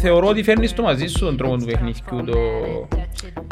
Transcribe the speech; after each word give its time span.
θεωρώ 0.00 0.26
ότι 0.28 0.42
φέρνεις 0.42 0.72
το 0.74 0.82
μαζί 0.82 1.06
σου 1.06 1.18
τον 1.18 1.36
τρόπο 1.36 1.56
του 1.56 1.64
παιχνιδιού, 1.64 2.24
το... 2.26 2.38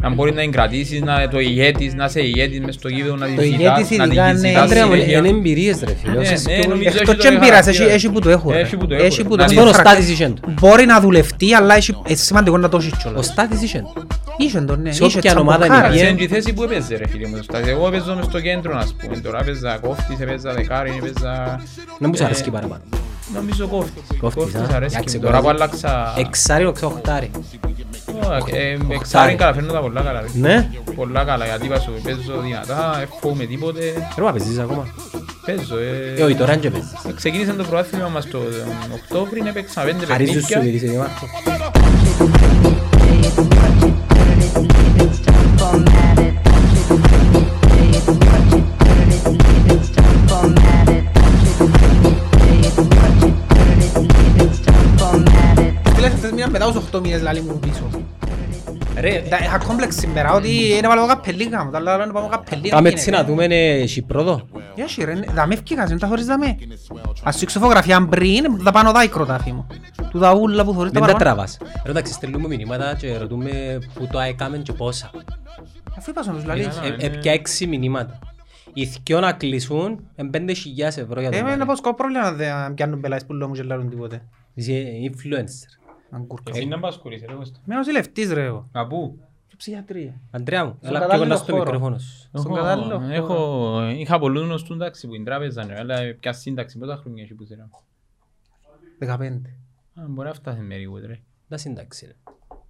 να 0.03 0.11
μπορεί 0.15 0.33
να 0.33 0.43
εγκρατήσεις, 0.43 1.01
να 1.01 1.29
το 1.29 1.41
ηγέτης, 1.41 1.95
να 1.95 2.05
είσαι 2.05 2.21
ηγέτης 2.21 2.61
μες 2.61 2.75
στο 2.75 2.89
γήπεδο, 2.89 3.17
να 3.17 3.27
Το 3.27 3.33
τη 3.41 3.45
ζητάς, 3.45 3.59
ηγέτης 3.61 3.97
να 3.99 4.05
τη 4.05 4.11
ειδικά 4.11 4.29
είναι- 4.29 4.39
ζητάς 4.49 4.63
Άντρε 4.63 4.85
μου, 4.85 4.93
συνέχεια. 4.93 5.19
είναι 5.19 5.29
εμπειρίες 5.29 5.81
ρε 5.85 5.95
φίλε. 6.03 6.13
Ναι, 6.13 6.19
Όσες 6.19 6.47
ναι, 6.47 6.55
πιο- 6.59 6.69
νομίζω 6.69 6.89
Εκτός 6.89 7.01
έχει 7.09 7.17
και 7.17 7.29
το 7.29 7.35
εμπειράς, 7.35 7.49
χαρακτήρα. 7.49 7.85
έχει- 7.85 7.95
έχει 7.95 8.11
που 8.11 8.21
το 8.21 8.31
έχω, 8.31 8.51
ρε. 8.53 8.61
Έχει 8.61 8.77
που 8.77 8.87
το 8.87 8.95
έχω, 8.95 9.05
Έχει 9.05 9.17
ρε. 9.17 9.23
που 9.29 9.31
το 9.31 9.37
Να 9.37 9.45
έχω. 9.45 9.55
Μόνο 9.55 9.69
ο 9.69 9.73
χαρακτήρα. 9.73 10.03
Στάτης 10.03 10.21
είχε 10.21 10.29
του. 10.29 10.55
Μπορεί 10.61 10.85
να 10.87 11.01
δουλευτεί, 11.01 11.55
αλλά 11.55 11.75
έχει- 11.77 11.95
είναι 12.07 12.17
σημαντικό 12.17 12.59
να 12.59 12.69
το 12.69 12.77
έχεις 12.77 12.93
Ο 12.93 12.97
κιόλας. 13.03 13.27
Στάτης 13.27 13.63
είχε 13.63 13.79
του. 13.95 14.07
Είχε 14.37 14.61
τον, 14.61 14.81
ναι. 14.83 14.93
Σε 14.93 15.05
Είχε 15.05 15.17
όποια 15.19 15.31
τσαμποκάρα. 15.31 15.41
ομάδα 15.41 15.67
είναι 15.67 15.77
Εντάξει, 15.77 15.97
πιέ- 15.99 16.09
είναι 16.11 16.19
και 16.19 16.25
η 16.25 16.29
θέση 16.29 16.53
που 16.53 16.63
έπαιζε 16.63 16.97
ρε 16.97 17.09
φίλε 17.09 17.29
μου. 17.29 17.39
Στάση. 17.43 17.71
Εγώ 17.71 17.87
έπαιζα 17.87 18.15
μες 18.15 18.25
στο 18.25 18.41
κέντρο, 18.41 18.77
ας 18.77 18.95
πούμε. 19.01 19.17
Τώρα 19.17 19.39
έπαιζα 19.41 19.79
κόφτης, 19.83 20.21
έπαιζα 20.21 20.53
δεκάρι, 20.53 20.93
έπαιζα... 21.03 21.61
Δεν 21.99 22.09
μου 22.11 22.15
σ' 22.15 22.21
Ε, 22.21 22.25
αρέσκει 22.25 22.51
παραπάνω. 22.51 22.83
Νομίζω 23.35 23.67
κόφτης. 23.69 24.03
Κόφτης, 24.21 24.43
Κόφτης 24.43 24.61
α. 24.73 24.77
αρέσκει 24.77 24.97
Εντάξει, 24.99 25.17
μου. 25.17 25.23
Τώρα 25.23 25.37
που 25.37 25.43
τώρα- 25.45 25.55
άλλαξα... 25.57 26.15
Εξάρι, 26.19 26.65
οξοχτάρι. 26.67 27.31
Ω, 28.25 28.57
ε, 28.57 28.79
Εξάρι 28.95 29.35
καταφέρνω 29.35 29.73
τα 29.73 29.81
πολλά 29.81 30.01
καλά. 30.01 30.21
ρε. 30.21 30.27
Ναι. 30.35 30.69
Πολλά 30.95 31.25
καλά, 31.25 31.45
γιατί 31.45 31.67
είπα 31.67 31.79
σου, 31.81 31.91
παίζω 32.03 32.41
δυνατά, 32.43 32.99
εύχομαι 33.03 33.45
τίποτε. 33.45 33.81
Ρε 34.17 34.23
μα 34.23 34.31
παίζεις 34.33 34.59
ακόμα. 34.59 34.87
Παίζω, 35.47 35.77
Ε, 35.79 36.15
ε. 36.17 36.23
όχι 36.23 36.35
τώρα 36.35 36.57
δεν 36.57 36.73
παίζεις. 36.73 36.93
Ξεκίνησε 37.17 37.53
το 37.53 37.65
πρωτάθλημα 37.65 38.09
μας 38.09 38.29
το 38.29 38.39
Οκτώβρη, 38.95 39.43
έπαιξα 39.47 39.81
πέντε 39.83 40.07
Χαρίζεις 40.07 40.43
σου 40.43 40.49
παιχνίδια. 40.49 40.71
γιατί 40.79 40.87
είσαι 40.87 41.76
μετά 56.59 56.73
τους 56.73 56.85
8 56.95 57.01
μήνες 57.01 57.23
λάλη 57.23 57.41
μου 57.41 57.59
πίσω. 57.59 57.91
Ρε, 59.01 59.23
Τα- 59.31 59.39
Είχα 59.39 59.59
κόμπλεξ 59.59 59.95
σήμερα 59.97 60.33
ότι 60.33 60.77
είναι 60.77 60.89
βάλω 60.89 61.07
καπελίκα 61.07 61.65
μου, 61.65 61.71
τα 61.71 61.79
άλλα 61.79 61.97
λένε 61.97 62.13
πάμε 62.13 62.29
καπελίκα. 62.31 62.69
Κάμε 62.77 62.89
τι 62.89 62.95
έτσι 62.95 63.05
γίνεται. 63.11 63.23
να 63.23 63.29
δούμε 63.29 63.45
είναι 63.45 63.87
Σιπρόδο. 63.87 64.49
Έχει 64.75 65.05
ρε, 65.05 65.15
ναι, 65.15 65.27
δαμέ 65.35 65.55
ευκήκας, 65.55 65.91
είναι 65.91 65.99
τα 65.99 66.07
χωρίς 66.07 66.27
δαμέ. 66.27 66.57
Ας 67.23 67.39
σου 67.39 67.45
ξεφογραφία 67.47 68.07
πριν, 68.07 68.45
θα 68.65 68.71
πάνω 68.73 68.93
δάκρο 68.93 69.27
τα 69.27 69.35
αφήμω. 69.35 69.67
Του 70.11 70.19
δαούλα 70.19 70.65
που 70.65 70.73
θωρείς 70.73 70.93
τα 70.93 71.01
Δεν 71.01 71.09
τα 71.09 71.15
παραπάνω. 71.17 71.25
τραβάς. 71.37 71.59
Ρε 71.85 71.91
εντάξει 71.91 72.13
στέλνουμε 72.13 72.49
μηνύματα 72.49 72.95
και 72.99 73.17
ρωτούμε 73.17 73.79
που 73.95 74.09
το 74.13 74.19
έκαμε 74.19 74.57
και 74.59 74.73
πόσα. 74.73 75.11
Αφού 75.99 76.11
είπα 76.11 76.23
στον 76.23 76.35
τους 76.35 76.45
λαλείς. 76.45 76.67
Α, 76.67 76.85
Ε, 76.85 76.89
ναι. 76.89 76.97
Έπια 77.05 77.33
έξι 77.33 77.67
μηνύματα. 77.67 78.19
Οι 78.73 78.89
δυο 79.05 79.21
να 79.21 79.33
κλεισούν 79.33 80.01
είναι 80.17 80.31
πέντε 80.31 80.53
χιλιάδες 80.53 80.97
ευρώ 80.97 81.21
για 81.21 81.31
το 81.31 81.37
Ε, 81.37 81.41
με 81.41 81.47
πάρει. 81.47 81.59
να 81.59 81.67
πω 81.67 81.77
σκοπό 81.77 81.95
πρόβλημα 81.95 82.23
να 82.25 82.33
δεν 82.33 82.75
πιάνουν 82.75 83.01
πελάες 83.01 83.25
που 83.27 83.33
λέω 83.33 83.49
μου 83.49 83.55
και 83.55 83.63
λάρουν 83.63 83.91
τίποτε. 83.91 84.23
Είσαι 84.55 84.73
influencer. 85.11 85.86
Αν 86.11 86.27
κουρκα. 86.27 86.53
Εσύ 86.55 86.67
να 86.67 86.79
πας 86.79 86.97
χωρίς, 86.97 87.23
ρε 87.29 87.35
Κώστα. 87.35 87.59
Μένω 87.65 87.81
νοσηλευτής 87.81 88.33
ρε 88.33 88.45
εγώ. 88.45 88.69
Καπού. 88.73 89.19
Και 89.47 89.55
ψυχιατρία. 89.57 90.21
Αντρέα 90.31 90.65
μου, 90.65 90.77
Στον 90.79 90.89
έλα 90.89 90.99
πιο 90.99 91.09
κατάλληλο 91.09 91.29
κοντά 91.29 91.43
στο 91.43 91.53
χώρο. 91.53 91.65
μικρόφωνο 91.65 91.99
σου. 91.99 92.17
Στον 92.19 92.45
Έχω- 92.45 92.55
κατάλληλο 92.55 92.99
χώρο. 92.99 93.13
Έχω, 93.13 93.83
είχα 93.97 94.19
πολλούς 94.19 94.43
γνωστούς 94.43 94.77
εντάξει 94.77 95.07
που 95.07 95.15
είναι 95.15 95.25
τράπεζα, 95.25 95.65
ναι, 95.65 95.75
αλλά 95.79 96.15
ποια 96.21 96.33
σύνταξη, 96.33 96.79
πόσα 96.79 96.97
χρόνια 96.97 97.23
έχει 97.23 97.35
που 97.35 97.45
σειρά. 97.45 97.69
15. 98.99 99.25
Α, 99.95 100.03
Μπορεί 100.09 100.29
να 100.29 100.35
φτάσει 100.35 100.61
περίπου, 100.69 100.97
ρε. 101.07 101.19
Τα 101.49 101.57
σύνταξη 101.57 102.07
ρε. 102.07 102.15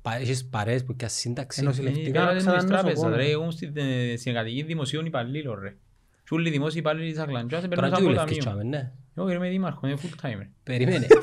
Πα- 0.02 0.16
Έχεις 0.16 0.44
παρέες 0.48 0.84
που 0.84 0.96
και 0.96 1.08
σύνταξη; 1.08 1.60
Ενός 1.60 1.72
Ε, 1.72 1.76
Συλλεκτικά 1.76 2.10
πέρα 2.12 2.24
να 2.24 2.32
δεν 2.32 2.40
είναι 2.42 2.56
ξανανώσω 2.56 2.66
τράπεζα, 2.82 3.02
πόνο. 3.04 3.16
ρε. 3.16 3.30
Εγώ 3.30 3.40
ήμουν 3.40 3.52
στην 3.52 3.72
ε, 3.76 4.16
συνεργατική 4.16 4.62
δημοσίων 4.62 5.06
υπαλλήλων, 5.06 5.58
ρε. 5.60 5.76
Και 6.24 6.34
όλοι 6.34 6.48
οι 6.48 6.50
δημόσιοι 6.50 6.80
υπάλληλοι 6.84 7.10
της 7.10 7.20
Αγλαντζάς 7.20 7.60
Τώρα 7.62 7.68
περνούσαν 7.68 7.98
τι 7.98 8.04
από 8.04 8.12
δουλεύεις 8.14 8.44
ταμείο. 8.44 8.60
τσάμε, 8.62 8.76
ναι. 8.78 8.92
Εγώ 9.14 9.30
είμαι 9.30 9.48
δήμαρχος, 9.48 9.90
είμαι 9.90 9.98
full 10.02 10.26
time, 10.26 10.38
ρε. 10.38 10.48
Περίμενε. 10.62 11.06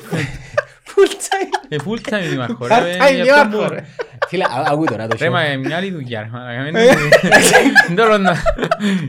Ε, 1.74 1.76
full 1.86 2.08
time 2.14 2.28
δήμαρχο, 2.30 2.66
ρε. 2.66 2.74
Part-time 2.74 3.06
Ε, 3.10 3.14
γι' 3.14 3.20
αυτό 3.30 3.48
δήμαρχο, 3.48 3.68
που- 3.68 3.74
ρε. 3.74 3.84
Φίλε, 4.28 4.44
α- 4.44 4.64
άκου 4.66 4.84
τώρα 4.84 5.06
το 5.06 5.16
Ρε, 5.20 5.30
μα 5.30 5.42
show. 5.42 5.48
ε, 5.50 5.56
μια 5.56 5.76
άλλη 5.76 5.90
δουλειά, 5.90 6.20
ρε. 6.20 6.28
μαλάκα, 6.32 6.62
μην- 6.62 6.72
Δεν 6.72 7.96
θέλω 7.96 8.18
να- 8.18 8.42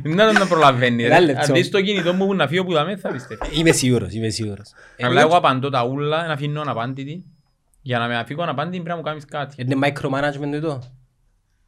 δεν 0.04 0.16
θέλω 0.18 0.32
να 0.32 0.46
προλαβαίνει, 0.48 1.02
ρε. 1.04 1.08
Ένα 1.10 1.20
λεπτό. 1.20 1.42
Αν 1.46 1.54
δεις 1.54 1.70
το 1.70 1.82
κινητό 1.82 2.14
μου 2.14 2.26
που 2.26 2.34
να 2.36 2.48
φύγω 2.48 2.66
που 2.66 2.74
τα 2.74 2.84
μέσα, 2.86 3.10
πιστεύω. 3.10 3.46
Είμαι 3.54 3.72
σίγουρος, 3.72 4.14
είμαι 4.14 4.30
σίγουρος. 4.30 4.72
Ε, 4.96 5.06
Αλλά 5.06 5.22
εγώ 5.22 5.36
απαντώ 5.38 5.70
τα 5.70 5.86
ούλα, 5.86 6.28
να 6.28 6.34
αφήνω 6.34 6.62
αναπάντητη. 6.62 7.26
Για 7.82 8.00
να 8.00 8.08
με 8.08 8.18
αφήγω 8.18 8.44
αναπάντητη 8.44 8.74
πρέπει 8.76 8.90
να 8.90 8.96
μου 8.96 9.02
κάνεις 9.02 9.26
κάτι. 9.26 9.56
Είναι 9.62 9.76
micromanagement 9.88 10.54
εδώ. 10.54 10.82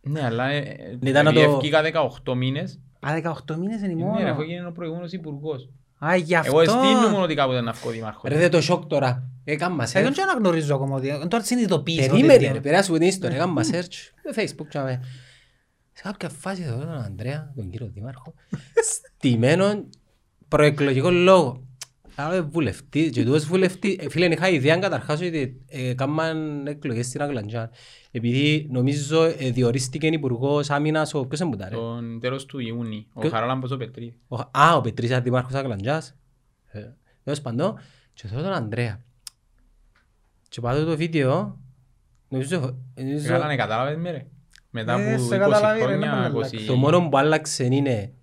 Ναι, 0.02 0.26
αλλά 0.26 0.50
ε, 0.50 0.58
ε, 0.58 1.10
Ήταν 1.10 1.24
να 1.24 1.30
επειδή 1.30 1.46
το- 1.46 1.52
ευκήκα 1.52 1.82
18 1.82 2.36
μήνες, 2.36 2.80
Α, 3.00 3.14
18 3.14 3.56
μήνες 3.58 3.82
είναι 3.82 3.92
η 3.92 3.96
ναι, 3.96 4.04
ρε, 4.04 4.30
αφού 4.30 4.40
μόνο. 4.40 4.42
έγινε 4.52 4.68
ο 4.68 4.72
προηγούμενος 4.72 5.12
υπουργός. 5.12 5.70
Α, 6.00 6.16
γι' 6.16 6.34
Εγώ 6.44 6.62
εστίνω 6.62 6.82
αυτό. 6.82 7.10
μόνο 7.10 7.24
ότι 7.24 7.36
κάποτε 7.36 7.62
να 7.62 7.72
βγω 7.72 7.90
δήμαρχος. 7.92 8.30
Ρε 8.30 8.38
δε 8.38 8.50
το 8.50 8.62
σοκ 8.62 8.86
τώρα. 8.86 9.30
Έκανα 9.44 9.88
Εγώ 9.94 10.08
search. 10.08 10.14
δεν 10.14 10.30
αναγνωρίζω 10.30 10.76
ακόμα 10.76 10.96
ότι 10.96 11.28
τώρα 11.28 11.44
συνειδητοποιήσω. 11.44 12.02
ότι 12.02 12.10
Περίμενε 12.12 12.38
τι- 12.48 12.54
ρε, 12.54 12.60
περάσουμε 12.60 12.98
την 13.00 13.08
ιστορία. 13.08 13.36
Έκανα 13.36 13.62
search. 13.72 13.94
Στο 14.32 14.42
facebook 14.42 14.68
τσάμε. 14.70 15.04
Σε 15.94 16.04
κάποια 16.04 16.30
φάση 16.30 16.62
εδώ 16.62 16.78
τον 16.78 16.90
Ανδρέα, 16.92 17.52
τον 17.56 17.70
κύριο 17.70 17.90
Δήμαρχο, 17.94 18.34
στημένον 19.18 19.90
προεκλογικό 20.48 21.10
λόγο. 21.10 21.62
Άρα 22.16 22.44
βουλευτή, 22.44 23.10
και 23.10 23.24
τούτος 23.24 23.46
βουλευτή, 23.46 24.00
ε, 24.02 24.10
φίλε 24.10 24.26
είχα 24.26 24.50
ιδέα 24.50 24.78
καταρχάς 24.78 25.22
ότι 25.22 25.62
ε, 25.68 25.94
κάμαν 25.94 26.68
εκλογές 26.68 27.06
στην 27.06 27.22
Αγλαντζάν. 27.22 27.70
Επειδή 28.18 28.68
νομίζω 28.72 29.24
ε, 29.24 29.52
διορίστηκε 29.52 30.08
υπουργός 30.08 30.70
άμυνας 30.70 31.14
ο 31.14 31.26
ποιος 31.26 31.40
εμπούτα 31.42 31.70
ρε; 31.70 31.76
Τον 31.76 32.20
τέλος 32.20 32.46
του 32.46 32.60
Ιούνιου, 32.60 33.06
ο 33.14 33.20
Ποιο- 33.20 33.32
Χαράλαμπος 33.32 33.72
ο 33.72 33.78
Πετρίδης. 33.78 34.16
Ο- 34.28 34.40
Α, 34.52 34.76
ο 34.76 34.82
Πετρής 34.82 35.10
ήταν 35.10 35.24
δήμαρχος 35.24 35.54
Αγλαντζάς. 35.54 36.16
Ε, 36.72 36.80
Τέλος 37.24 37.42
πάντων, 37.42 37.80
και 38.14 38.28
θέλω 38.28 38.42
τον 38.42 38.52
Ανδρέα. 38.52 39.02
Και 40.50 40.62
πάω 40.62 40.84
το 40.86 40.98
βίντεο, 40.98 41.60
νομίζω, 42.30 42.78
νομίζω 42.96 43.28
Καλά, 43.28 43.48
ναι, 43.48 43.56
κατάλαβες 43.56 43.98
με 43.98 44.12
ρε. 44.12 44.26
Μετά 44.70 45.00
Ε, 45.00 45.14
από 45.14 45.24
σε 45.24 45.36
20 45.36 45.40
καταλάβει, 45.40 45.80
ρε, 45.80 45.86
να 45.86 45.92
χρόνια, 45.92 46.10
πάμε 46.12 46.28
20... 46.28 46.32
αλλάξει. 46.36 46.66
το 46.66 46.76
μόνο 46.76 47.10
που 47.10 47.18
άλλαξε 47.18 47.64
είναι 47.66 48.14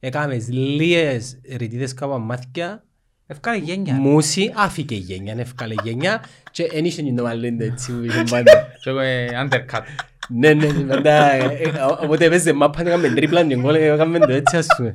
έκαμες 0.00 0.48
λίγες 0.48 1.40
ρητίδες 1.56 1.94
κάπου 1.94 2.18
μάθηκια, 2.20 2.84
Ευκάλε 3.26 3.56
γένια. 3.56 3.94
μουσι, 3.94 4.52
άφηκε 4.54 4.94
γένια, 4.94 5.34
ευκάλε 5.38 5.74
γένια 5.82 6.24
και 6.50 6.70
εν 6.72 6.84
είχε 6.84 7.12
το 7.12 7.22
μαλλίντο 7.22 7.64
έτσι 7.64 7.92
που 7.92 8.04
είχε 8.04 8.24
πάντα. 8.30 8.68
Και 8.82 8.90
εγώ 8.90 8.98
ε, 8.98 9.28
undercut. 9.44 9.82
Ναι, 10.28 10.52
ναι, 10.52 10.66
ναι, 10.66 10.94
πάντα, 10.94 11.32
ε, 11.32 11.44
ε, 11.44 11.70
οπότε 12.02 12.24
έπαιζε 12.24 12.52
μάπα, 12.52 12.80
έκαμε 12.80 13.08
τρίπλα 13.08 13.44
και 13.44 13.56
γκολ, 13.56 13.74
έκαμε 13.74 14.18
το 14.18 14.32
έτσι 14.32 14.56
ας 14.56 14.66
πούμε. 14.76 14.94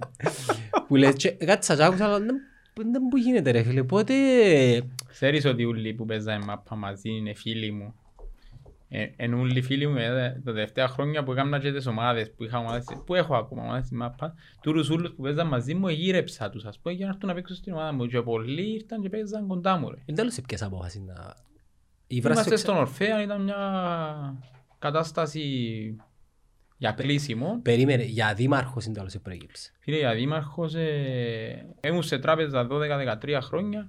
Που 0.87 0.95
λες, 0.95 1.13
και 1.15 1.29
κάτσα 1.31 1.75
και 1.75 1.83
άκουσα, 1.83 2.05
αλλά 2.05 2.19
δεν 2.19 2.35
δεν 2.91 3.07
που 3.09 3.17
γίνεται 3.17 3.51
ρε 3.51 3.63
φίλε, 3.63 3.83
πότε... 3.83 4.13
Ξέρεις 5.11 5.45
ότι 5.45 5.65
όλοι 5.65 5.93
που 5.93 6.05
παίζανε 6.05 6.45
μάπα 6.45 6.75
μαζί 6.75 7.09
είναι 7.09 7.33
φίλοι 7.33 7.71
μου. 7.71 7.95
Ε, 8.91 9.05
Εν 9.15 9.33
όλοι 9.33 9.61
φίλοι 9.61 9.87
μου, 9.87 9.97
ε, 9.97 10.41
τα 10.45 10.51
τελευταία 10.53 10.87
χρόνια 10.87 11.23
που 11.23 11.31
έκανα 11.31 11.59
και 11.59 11.71
τις 11.71 11.85
ομάδες 11.85 12.31
που 12.33 12.43
είχα 12.43 12.57
ομάδες, 12.59 12.85
που 13.05 13.15
έχω 13.15 13.35
ακόμα 13.35 13.63
ομάδες 13.63 13.85
στη 13.85 13.95
μάπα, 13.95 14.33
τούρους 14.61 14.89
ούλους 14.89 15.11
που 15.13 15.21
παίζαν 15.21 15.47
μαζί 15.47 15.73
μου, 15.73 15.87
γύρεψα 15.89 16.49
τους, 16.49 16.65
ας 16.65 16.79
πούμε, 16.79 16.93
για 16.95 17.05
να 17.05 17.11
έρθουν 17.11 17.29
να 17.29 17.35
παίξουν 17.35 17.55
στην 17.55 17.73
ομάδα 17.73 17.93
μου. 17.93 18.05
Και 18.05 18.21
πολλοί 18.21 18.73
ήρθαν 18.73 19.01
και 19.01 19.09
παίζαν 19.09 19.47
κοντά 19.47 19.77
μου, 19.77 19.89
ρε. 19.89 19.95
Εν 20.05 20.15
τέλος 20.15 20.33
σε 20.33 20.41
ποιες 20.41 20.61
απόφαση 20.61 21.01
να... 21.01 21.33
Η 22.07 22.19
βράση 22.19 22.31
Είμαστε 22.33 22.51
εξ- 22.53 22.61
στον 22.63 22.77
Ορφέα, 22.77 23.21
ήταν 23.21 23.43
μια 23.43 23.57
κατάσταση 24.79 25.95
για 26.77 26.91
κλείσιμο. 26.91 27.59
Περίμενε, 27.61 28.03
για 28.03 28.33
δήμαρχος 28.33 28.85
είναι 28.85 28.93
τέλος 28.95 29.11
σε 29.11 29.19
προέγυψε. 29.19 29.71
Φίλε, 29.79 29.97
για 29.97 30.13
δήμαρχος, 30.13 30.73
ε, 30.73 31.65
ήμουν 31.83 32.03
σε 32.03 32.19
τράπεζα 32.19 32.67
12-13 32.69 33.39
χρόνια. 33.41 33.87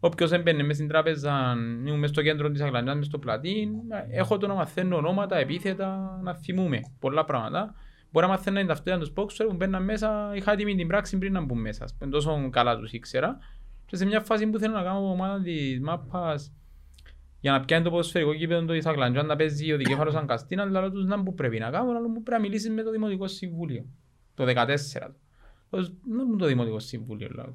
Όποιος 0.00 0.32
έμπαινε 0.32 0.62
μέσα 0.62 0.74
στην 0.74 0.88
τράπεζα, 0.88 1.54
ήμουν 1.86 1.98
μέσα 1.98 2.12
στο 2.12 2.22
κέντρο 2.22 2.50
της 2.50 2.60
Αγλαντιάς, 2.60 2.94
μέσα 2.94 3.08
στο 3.08 3.18
πλατίν. 3.18 3.70
Έχω 4.10 4.38
το 4.38 4.46
να 4.46 4.54
μαθαίνω 4.54 4.96
ονόματα, 4.96 5.36
επίθετα, 5.36 6.20
να 6.22 6.34
θυμούμε 6.34 6.80
πολλά 6.98 7.24
πράγματα. 7.24 7.74
Μπορεί 8.10 8.26
να 8.26 8.32
μαθαίνω 8.32 8.58
την 8.58 8.66
ταυτότητα 8.66 8.98
τους 8.98 9.12
boxer 9.16 9.46
που 9.48 9.54
μπαίναν 9.54 9.84
μέσα, 9.84 10.32
είχα 10.34 10.52
έτοιμη 10.52 10.74
την 10.74 10.86
πράξη 10.86 11.18
πριν 11.18 11.32
να 11.32 11.40
μπουν 11.40 11.60
μέσα. 11.60 11.84
ας 11.84 11.94
πούμε, 11.98 12.10
Τόσο 12.10 12.48
καλά 12.50 12.76
τους 12.76 12.92
ήξερα. 12.92 13.38
Και 13.86 13.96
σε 13.96 14.04
μια 14.04 14.20
φάση 14.20 14.46
που 14.46 14.58
θέλω 14.58 14.74
να 14.74 14.82
κάνω 14.82 15.10
ομάδα 15.10 15.42
της 15.42 15.80
μάπας 15.80 16.52
για 17.40 17.52
να 17.52 17.60
πιάνει 17.60 17.84
το 17.84 17.90
ποδοσφαιρικό 17.90 18.34
κήπεδο 18.34 18.64
το 18.64 18.72
της 18.72 18.86
Αγλαντιάς 18.86 19.24
να 19.24 19.36
παίζει 19.36 19.72
ο 19.72 19.76
δικέφαλος 19.76 20.12
σαν 20.12 20.26
Καστίνα, 20.26 20.62
αλλά 20.62 20.90
τους 20.90 21.04
να 21.04 21.22
που 21.22 21.34
πρέπει 21.34 21.58
να 21.58 21.70
κάνω, 21.70 21.90
αλλά 21.90 22.08
μου 22.08 22.22
πρέπει 22.22 22.30
να 22.30 22.38
μιλήσεις 22.38 22.70
με 22.70 22.82
το 22.82 22.90
Δημοτικό 22.90 23.26
Συμβούλιο. 23.26 23.84
Το 24.34 24.44
14. 24.44 25.14
Πώς, 25.70 25.92
να 26.08 26.24
μου 26.24 26.36
το 26.36 26.46
Δημοτικό 26.46 26.78
Συμβούλιο, 26.78 27.28
λέω 27.34 27.52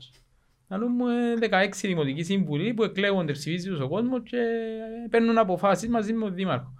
τους. 0.72 0.80
Να 0.80 0.88
μου 0.90 1.08
ε, 1.08 1.68
16 1.70 1.70
Δημοτικοί 1.82 2.24
Συμβουλοί 2.24 2.74
που 2.74 2.84
εκλέγονται 2.84 3.32
ψηφίζεις 3.32 3.70
τους 3.72 3.80
ο 3.80 3.88
κόσμος 3.88 4.22
και 4.24 4.38
ε, 4.38 5.08
παίρνουν 5.10 5.38
αποφάσεις 5.38 5.90
μαζί 5.90 6.14
με 6.14 6.26
τον 6.26 6.34
Δήμαρχο. 6.36 6.74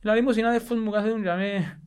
Δηλαδή 0.00 0.20
μου 0.20 0.26
ο 0.30 0.32
συνάδελφος 0.32 0.78
μου 0.78 0.90
κάθεται 0.90 1.14
και 1.14 1.20
με 1.36 1.80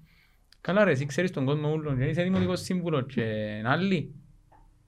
Καλά 0.62 0.84
ρε, 0.84 0.92
εσύ 0.92 1.06
ξέρεις 1.06 1.32
τον 1.32 1.46
κόσμο 1.46 1.72
ούλον 1.74 1.98
και 1.98 2.04
είσαι 2.04 2.24
Δημοτικός 2.24 2.62
Σύμβουλος 2.62 3.06
και 3.14 3.24
άλλοι. 3.66 4.16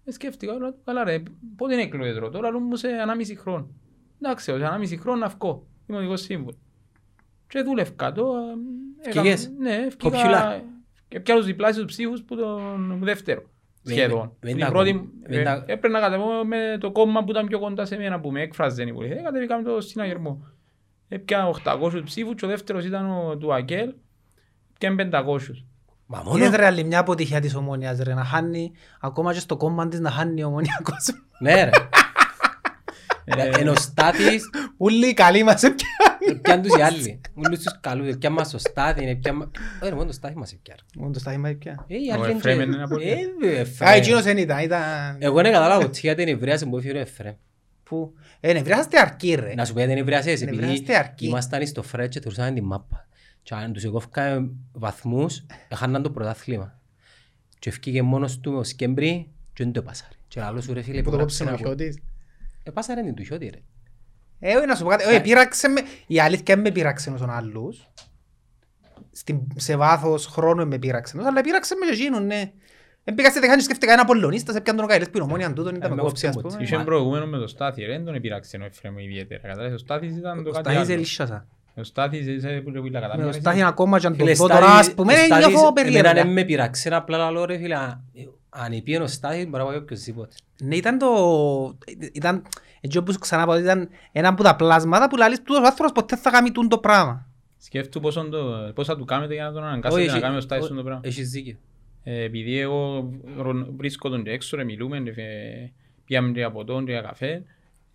Ε, 0.06 0.12
σκέφτηκα, 0.12 0.54
λέω, 0.58 0.76
καλά 0.86 1.04
ρε, 1.04 1.24
πότε 1.56 1.74
είναι 1.74 1.84
εκλογές 1.84 2.18
ρωτώ, 2.18 2.42
λέω 2.42 2.60
μου 2.60 2.76
σε 2.76 2.88
1,5 2.88 3.36
χρόνο. 3.38 3.68
Εντάξει, 4.22 4.44
σε 4.46 4.52
1,5 4.54 4.98
χρόνο 5.00 5.18
να 5.20 5.28
βγω, 5.28 5.68
Δημοτικός 5.86 6.22
Σύμβουλος. 6.22 6.58
Και 7.48 7.62
δούλευκα 7.62 8.12
το. 8.12 8.26
ε, 9.02 9.10
έκανα- 9.10 9.22
Βγήκες. 9.22 9.52
Ναι, 9.58 9.88
Popular. 10.00 10.14
ευκήκα 10.14 10.64
και 11.08 11.20
πια 11.20 11.36
τους 11.36 11.46
διπλάσιους 11.46 11.86
ψήφους 11.86 12.24
που 12.24 12.36
τον 12.36 13.00
δεύτερο. 13.04 13.44
Με- 13.88 13.94
Σχεδόν. 13.94 14.32
με- 14.40 14.48
Την 14.50 14.58
με 14.60 14.66
τα 14.66 14.72
πρώτη, 14.72 14.92
κόμμα- 14.92 15.06
με 15.28 15.36
ε, 15.38 15.44
τα- 15.44 15.64
έπρεπε 15.68 15.88
να 15.88 16.00
κατεβώ 16.00 16.46
με 16.46 16.78
το 16.80 16.92
κόμμα 16.92 17.24
που 17.24 17.32
ήταν 17.32 17.48
πιο 17.48 17.60
κοντά 17.60 17.86
σε 17.86 17.98
μένα 17.98 18.20
που 18.20 18.32
με 18.32 18.42
έκφραζε 18.42 18.84
η 18.84 18.94
πολιτική. 18.94 19.24
Κατεβήκαμε 19.24 19.64
το 19.64 19.82
συναγερμό. 19.82 20.46
έπια 21.08 21.48
800 21.48 22.02
ψήφους 22.06 22.36
και 22.36 22.46
ο 22.46 22.48
δεύτερος 22.48 22.86
ήταν 22.86 23.10
ο 23.10 23.38
του 23.38 23.54
Ακέλ 23.54 23.94
και 24.78 24.90
500. 24.90 25.66
Μα 26.06 26.22
μόνο. 26.26 26.46
Είναι 26.46 26.56
ρε 26.56 26.66
άλλη 26.66 26.84
μια 26.84 27.00
αποτυχία 27.00 27.40
της 27.40 27.56
ομόνιας 27.56 28.00
ρε, 28.00 28.14
να 28.14 28.24
χάνει, 28.24 28.72
ακόμα 29.02 29.34
και 29.34 29.40
στο 29.40 29.58
κόμμα 29.58 29.88
της 29.88 30.00
να 30.00 30.10
χάνει 30.12 30.42
η 30.42 30.44
ομόνια 30.44 30.82
κόσμο. 30.84 31.22
Ναι 31.40 31.64
ρε. 31.64 31.70
Ε, 33.28 33.50
Ενώ 33.60 33.72
ο 33.72 33.76
Στάθης, 33.76 34.50
Ούλοι 34.78 35.08
οι 35.08 35.14
καλοί 35.14 35.44
μας 35.44 35.64
έπιαν. 35.64 35.90
Πιάν 36.42 36.62
τους 36.62 36.78
οι 36.78 36.82
άλλοι. 36.82 37.22
Ούλους 37.36 37.60
τους 37.60 37.80
καλούς, 37.82 38.18
πιάν 38.18 38.34
μας 38.34 38.54
ο 38.54 38.58
Στάθη, 38.58 39.16
πιάν 39.16 39.36
μας... 39.36 39.48
Όχι 39.82 39.90
ρε, 39.90 39.96
μόνο 39.96 40.06
το 40.06 40.14
Στάθη 40.14 40.38
μας 40.38 40.52
έπιαν. 40.54 40.78
Μόνο 40.98 41.12
το 41.12 41.20
στάχημα 41.20 41.50
έπιαν. 41.50 41.86
Ε, 41.88 41.96
οι 41.96 42.10
Ο 42.10 42.14
άλλοι 42.14 42.24
είναι 42.24 42.38
Εφραίμ 42.38 42.58
και- 42.58 42.64
είναι 42.64 42.76
ένα 42.76 42.88
πολύ- 42.88 43.10
Ε, 43.10 43.16
δε, 43.42 43.56
Α, 43.58 43.60
Εφραίμ. 43.60 43.98
εκείνος 43.98 44.24
δεν 44.24 44.38
ήταν, 44.38 44.60
ήταν... 44.64 44.82
Εγώ 45.20 45.42
δεν 45.42 45.52
καταλάβω 45.52 45.90
τι 45.90 46.00
γιατί 46.00 46.26
νευρίασε 46.26 46.66
που 46.66 46.78
έφυγε 46.78 46.94
ο 46.98 47.00
Εφραίμ. 47.00 47.34
Πού; 47.84 48.14
Ε, 48.40 48.54
νευριάζεται 48.54 49.00
αρκεί 49.00 49.36
ρε. 49.36 49.54
Να 49.56 49.66
σου 49.66 49.74
πω 49.74 49.80
γιατί 49.80 49.94
νευρίασες, 49.94 50.42
επειδή 50.42 50.58
Νευριάζεται 50.58 50.98
αρκεί. 50.98 51.26
ήμασταν 51.28 51.68
στο 51.68 51.84
φρέτ 51.84 52.10
και 52.10 52.20
θεωρούσαμε 52.20 52.52
την 52.52 52.64
μάπα. 52.66 53.08
Και 53.44 53.54
αν 53.56 53.74
τους 53.74 53.84
εκόφκαμε 53.84 54.50
βαθμούς, 54.74 55.46
έχαναν 55.68 56.02
το 56.04 56.12
πρωτάθλημα. 56.12 56.80
Και 57.60 57.70
ευκήγε 57.70 58.02
μόνος 58.02 58.40
του 58.40 58.54
ο 58.54 58.64
Σκέμπρι 58.64 59.32
και 59.54 59.64
δεν 59.64 59.74
το 59.74 59.80
έπασαρε. 59.80 60.14
Και 60.28 60.42
άλλο 60.42 60.62
σου 60.62 60.74
ρε 60.74 60.82
φίλε, 60.82 60.98
Που 60.98 61.04
το 61.04 61.10
υπογράψε 61.10 61.44
κόψε 61.44 61.44
ο 61.44 61.48
ένα 61.48 61.70
από- 61.72 61.82
Χιώτης. 61.84 62.00
Έπασαρε 62.64 63.02
την 63.02 63.14
του 63.16 63.24
Χιώτη 63.24 63.46
ρε. 63.54 63.60
Ε, 64.40 64.56
όχι, 64.56 64.66
να 64.66 64.76
σου 64.76 64.84
πω 64.84 64.90
κάτι. 64.90 65.06
Όχι, 65.06 65.22
πείραξε 65.22 65.68
με. 65.68 65.82
Η 66.08 66.20
αλήθεια 66.20 66.58
με 66.58 66.72
πείραξε 66.72 67.10
όσον 67.10 67.30
άλλους. 67.30 67.88
Στην, 69.12 69.40
σε 69.56 69.76
βάθος 69.76 70.26
χρόνου 70.26 70.68
με 70.68 70.78
πείραξε, 70.78 71.18
αλλά 71.26 71.42
πείραξε 71.42 71.76
με 71.76 71.86
και 71.86 71.92
εκείνον, 72.02 72.26
ναι. 72.26 72.52
Δεν 73.04 73.16
πήγα 73.16 73.30
στη 73.30 73.40
δεκάνη 73.40 73.58
και 73.58 73.64
σκέφτηκα 73.64 73.94
ένα 73.94 74.06
Πολωνίστα, 74.06 74.52
σε 74.52 74.62
πιάνε 74.62 74.80
τον 74.80 74.88
Καϊλές 74.88 75.10
πυρομόνιαν 75.10 75.54
τούτον, 75.54 75.76
ήταν 75.76 75.92
Ε, 75.92 75.96
με 75.96 75.96
με 75.96 76.02
κόψει, 76.08 76.28
ας 76.28 76.36
όψε 76.36 76.48
πούμε. 76.48 76.58
μου, 76.58 76.64
Είχε 76.76 76.84
προηγούμενο 76.86 77.26
με 77.26 77.38
το 77.38 77.48
Στάθη, 77.48 77.82
ρε, 77.82 77.92
δεν 77.92 78.06
τον 78.06 78.16
επειράξε 78.16 78.58
ο 78.62 78.66
Εφραίμ 78.66 78.98
ιδιαίτερα. 78.98 79.42
Κατάλαβες, 79.48 79.74
ο 79.74 79.78
Στάθης 79.78 80.18
ήταν 80.18 80.44
το 80.44 80.50
Ο 80.50 80.54
κάτι 80.54 80.64
Στάχης 80.70 80.82
άλλο. 80.82 80.94
ελίσσασα. 80.94 81.48
Ο 81.76 81.84
Στάθης 81.84 82.28
είσαι 82.28 82.62
που 82.64 82.70
λέει 82.70 82.82
Με 82.82 82.90
κατάλαβες. 82.90 83.36
ο 83.36 83.40
Στάχη 83.40 83.64
ακόμα 83.64 84.00
και 84.00 84.06
αν 84.08 84.18
τον 84.18 84.26
Φίλε, 84.26 84.38
δω 84.38 84.48
τώρα, 84.48 84.66
ας 84.66 84.94
πούμε, 84.94 85.14
ο 85.14 85.16
Στάθης, 85.16 85.48
νιώθω 85.48 85.68
εμένα 85.68 85.72
δεν 85.74 85.84
περίεργα. 86.02 86.26
με 86.26 86.44
πειράξε, 86.44 86.96
απλά 86.96 87.18
λαλό 87.18 87.46
ρε 87.46 87.58
φίλε, 87.58 87.76
α- 87.76 88.02
αν 88.50 88.72
υπήρχε 88.72 89.02
ο 89.02 89.08
Στάθης 89.08 89.48
μπορεί 89.48 89.64
να 89.64 89.70
πάει 89.70 89.78
οποιοσδήποτε. 89.78 90.36
Ναι, 90.64 90.76
ήταν 90.76 90.98
το... 90.98 91.08
Ήταν... 92.14 92.44
Έτσι 92.82 92.98
όπως 92.98 93.18
ξανά 93.18 93.46
πω, 93.46 93.58
ήταν 93.58 93.90
ένα 94.12 94.28
από 94.28 94.44
τα 94.44 94.56
πλάσματα 94.56 95.10
που 95.10 95.16
λαλείς 95.18 95.38
τούτος 95.44 95.64
ο 95.64 95.66
άνθρωπος 95.66 95.92
ποτέ 95.92 96.16
θα 96.16 96.30
κάνει 96.32 96.52
τούτο 96.52 96.68
το 96.68 96.78
πράγμα. 96.78 97.28
Σκέφτου 97.58 98.00
πόσο 98.00 98.30
το- 98.30 98.72
πώς 98.76 98.88
θα 98.88 98.98
του 98.98 99.06
κάνετε 99.06 99.34
για 99.34 99.44
να 99.44 99.52
τον 99.52 99.64
αναγκάσετε 99.64 100.02
Όχι, 100.04 100.12
να 100.12 100.20
κάνει 100.20 100.34
ο 100.34 100.38
έχει- 100.38 100.46
Στάθης 100.46 100.70
ό- 100.70 100.76
το 100.76 100.84
πράγμα. 100.84 101.02
Έχεις 101.04 101.30
δίκιο. 101.30 101.56
Ε, 102.04 102.24
επειδή 102.24 102.60
εγώ 102.60 103.10
ρω- 103.38 103.68
βρίσκω 103.78 104.10
τον 104.10 104.24
και 104.24 104.30
έξω, 104.32 104.58
ρε, 104.58 104.64
μιλούμε, 104.64 105.00
ρε, 105.00 105.10
ε, 105.24 105.72
πιάμε 106.06 106.32
και 106.32 106.44
από 106.44 106.64
τον 106.64 106.86
και 106.86 106.92
για 106.92 107.02
καφέ. 107.02 107.44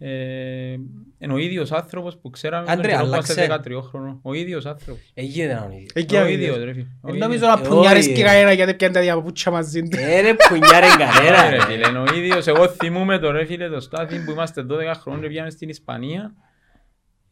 Ε, 0.03 0.73
είναι 1.19 1.33
ο 1.33 1.37
ίδιος 1.37 1.73
άνθρωπος 1.73 2.19
που 2.19 2.31
ξέραμε 2.31 2.65
τον 2.65 2.73
Άντρε, 2.75 2.91
καιρό 2.91 3.01
που 3.03 3.07
είμαστε 3.07 3.43
άλλαξε. 3.45 3.71
13 3.71 3.81
χρονών. 3.83 4.19
Ο 4.23 4.33
ίδιος 4.35 4.67
άνθρωπος. 4.67 5.11
Έγινε 5.15 5.47
να 5.47 5.53
είναι 5.53 5.61
ο 5.69 5.73
ίδιος. 5.77 5.91
Εκεί 5.95 6.17
Ο 6.17 6.21
είναι. 6.21 6.31
ίδιος, 6.31 6.57
ρε 6.65 6.73
φίλε. 6.73 6.87
Ο 7.03 7.09
Ε, 7.09 7.13
ίδιος. 7.13 7.27
Νομίζω 7.27 7.47
να 7.47 7.53
Ε, 7.53 7.69
πουνιάρεις 7.69 8.07
όχι, 8.07 8.15
και 8.15 8.21
ε. 8.21 8.25
κανένα 8.25 8.53
γιατί 8.53 8.75
πιάνε 8.75 8.95
τα 8.95 9.01
διαπαπούτσια 9.01 9.53
μαζί 9.53 9.83
του. 9.83 9.99
Ε, 10.01 10.21
ρε 10.21 10.35
πουνιά 10.35 10.81
ρε 10.85 10.87
κανένα. 11.05 11.45
Ε, 11.45 11.51
ρε 11.51 11.61
φίλε, 11.65 11.89
είναι 11.89 11.99
ο 11.99 12.05
ίδιος. 12.17 12.47
Εγώ 12.47 12.69
θυμούμαι 12.69 13.19
το 13.19 13.31
ρε 13.31 13.45
φίλε 13.45 13.69
το 13.69 13.81
Στάθη 13.81 14.25
που 14.25 14.31
είμαστε 14.31 14.67
12 14.71 14.73
χρόνια 15.01 15.23
και 15.23 15.29
πήγαμε 15.29 15.51
στην 15.51 15.69
Ισπανία. 15.69 16.33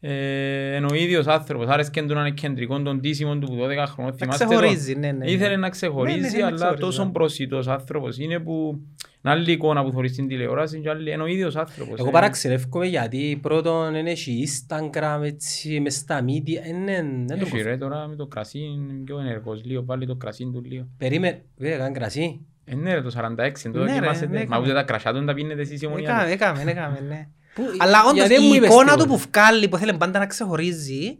Ε, 0.01 0.75
είναι 0.75 0.85
ο 0.91 0.95
ίδιος 0.95 1.27
άνθρωπος. 1.27 1.67
Άρεσκε 1.67 2.01
του 2.01 2.13
να 2.13 2.19
είναι 2.19 2.29
κεντρικό 2.31 2.81
των 2.81 3.01
τίσιμων 3.01 3.39
του 3.39 3.47
που 3.47 3.53
12 3.55 3.57
χρόνια. 3.87 4.11
Να 4.11 4.17
Θυμάστε 4.17 4.45
το; 4.45 4.49
ξεχωρίζει, 4.49 4.95
ναι, 4.95 5.11
ναι. 5.11 5.31
Ήθελε 5.31 5.49
να 5.49 5.55
Ναι, 5.55 5.57
ναι, 5.57 5.69
ξεχωρίζει, 5.69 6.37
ναι, 6.37 6.43
αλλά 6.43 6.55
ξεχωρίζει, 6.55 6.81
τόσο 6.81 7.05
ναι. 7.05 7.11
προσιτός 7.11 7.67
άνθρωπος 7.67 8.17
είναι 8.17 8.39
που 8.39 8.69
είναι 8.71 8.81
άλλη 9.21 9.51
εικόνα 9.51 9.83
που 9.83 9.91
θωρείς 9.91 10.11
στην 10.11 10.27
τηλεόραση 10.27 10.79
και 10.79 10.89
άλλη 10.89 11.11
είναι 11.11 11.23
ο 11.23 11.25
ίδιος 11.25 11.55
άνθρωπος. 11.55 11.99
Εγώ 11.99 12.07
Ε, 12.07 12.11
παραξενεύκομαι 12.11 12.85
γιατί 12.85 13.39
πρώτον 13.41 13.91
δεν 13.91 14.07
έχει 14.07 14.47
Instagram 14.47 15.19
έτσι 15.23 15.79
μες 15.79 15.95
στα 15.95 16.21
media. 16.25 16.59
Ε, 16.67 16.71
ναι, 16.71 16.95
δεν 17.25 17.27
το 17.27 17.45
Έχει 17.45 17.57
πω. 17.57 17.63
ρε 17.63 17.77
τώρα 17.77 18.07
με 18.07 18.15
το 18.15 18.25
κρασί 18.27 18.59
είναι 18.59 18.93
πιο 19.05 19.19
ενεργός 19.19 19.61
λίγο, 19.65 19.85
βάλει 19.85 20.05
το 20.05 20.15
κρασί 20.15 20.49
του 20.53 20.61
λίγο. 20.65 20.87
Περίμενε, 20.97 21.41
βέβαια 21.57 21.77
κάνει 21.77 21.93
κρασί. 21.93 22.45
Ε, 22.65 22.75
ναι 22.75 22.93
ρε 22.93 23.01
το 23.01 23.11
46, 23.17 23.71
το 23.71 23.79
Ναι, 23.79 23.85
ρε, 23.85 23.91
δοκιμάσετε. 23.93 24.25
ναι, 24.27 24.33
Μα 24.33 24.39
έκαμε. 24.41 24.61
ούτε 24.61 24.73
τα 24.73 24.83
κρασιά 24.83 25.11
του 25.11 25.17
δεν 25.17 25.25
τα 25.25 25.33
πίνετε 25.33 25.61
εσείς 25.61 25.81
οι 25.81 25.85
Έκαμε, 25.85 25.93
ομονιάτες. 26.01 26.31
έκαμε, 26.33 26.61
έκαμε, 26.71 26.99
ναι. 27.07 27.27
Πού- 27.55 27.63
Αλλά 27.77 27.97
όντως 28.09 28.27
γιατί 28.27 28.43
μου 28.43 28.53
η 28.53 28.55
είπες 28.55 28.69
εικόνα 28.69 28.91
του 28.95 29.03
τίποτα. 29.03 29.23
που 29.23 29.29
βγάλει, 29.33 29.67
που 29.69 29.77
θέλει 29.77 29.97
πάντα 29.97 30.19
να 30.19 30.25
ξεχωρίζει, 30.25 31.17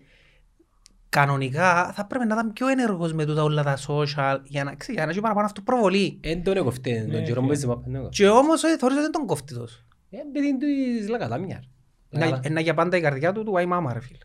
κανονικά 1.09 1.91
θα 1.95 2.05
πρέπει 2.05 2.27
να 2.27 2.33
ήταν 2.33 2.53
πιο 2.53 2.67
ενεργός 2.67 3.13
με 3.13 3.25
τούτα 3.25 3.43
όλα 3.43 3.63
τα 3.63 3.77
social 3.87 4.39
για 4.43 4.63
να, 4.63 4.75
ξέρεις, 4.75 4.95
για 4.95 5.05
να 5.05 5.11
έχει 5.11 5.19
παραπάνω 5.19 5.45
αυτού 5.45 5.63
προβολή. 5.63 6.17
Εν 6.21 6.43
τον 6.43 6.57
έκοφτε, 6.57 6.91
Ναι, 7.07 7.13
τον 7.13 7.23
καιρό 7.23 7.35
φίλε. 7.41 7.47
που 7.47 7.53
είσαι 7.53 7.67
μάπα, 7.67 7.83
ναι. 7.89 7.99
Και 8.09 8.27
όμως 8.27 8.63
ε, 8.63 8.67
θεωρείς 8.77 8.95
ότι 8.97 9.01
δεν 9.05 9.11
τον 9.11 9.25
κόφτει 9.25 9.53
τόσο. 9.53 9.79
Ε, 10.09 10.17
παιδί 10.33 10.57
του 10.57 10.65
εις 10.67 11.07
λακατάμιας. 11.09 11.69
Να- 12.09 12.39
Είναι 12.45 12.61
για 12.61 12.73
πάντα 12.73 12.97
η 12.97 13.01
καρδιά 13.01 13.31
του 13.31 13.43
του 13.43 13.57
«Αϊ 13.57 13.65
μάμα» 13.65 13.93
ρε 13.93 13.99
φίλε. 14.01 14.17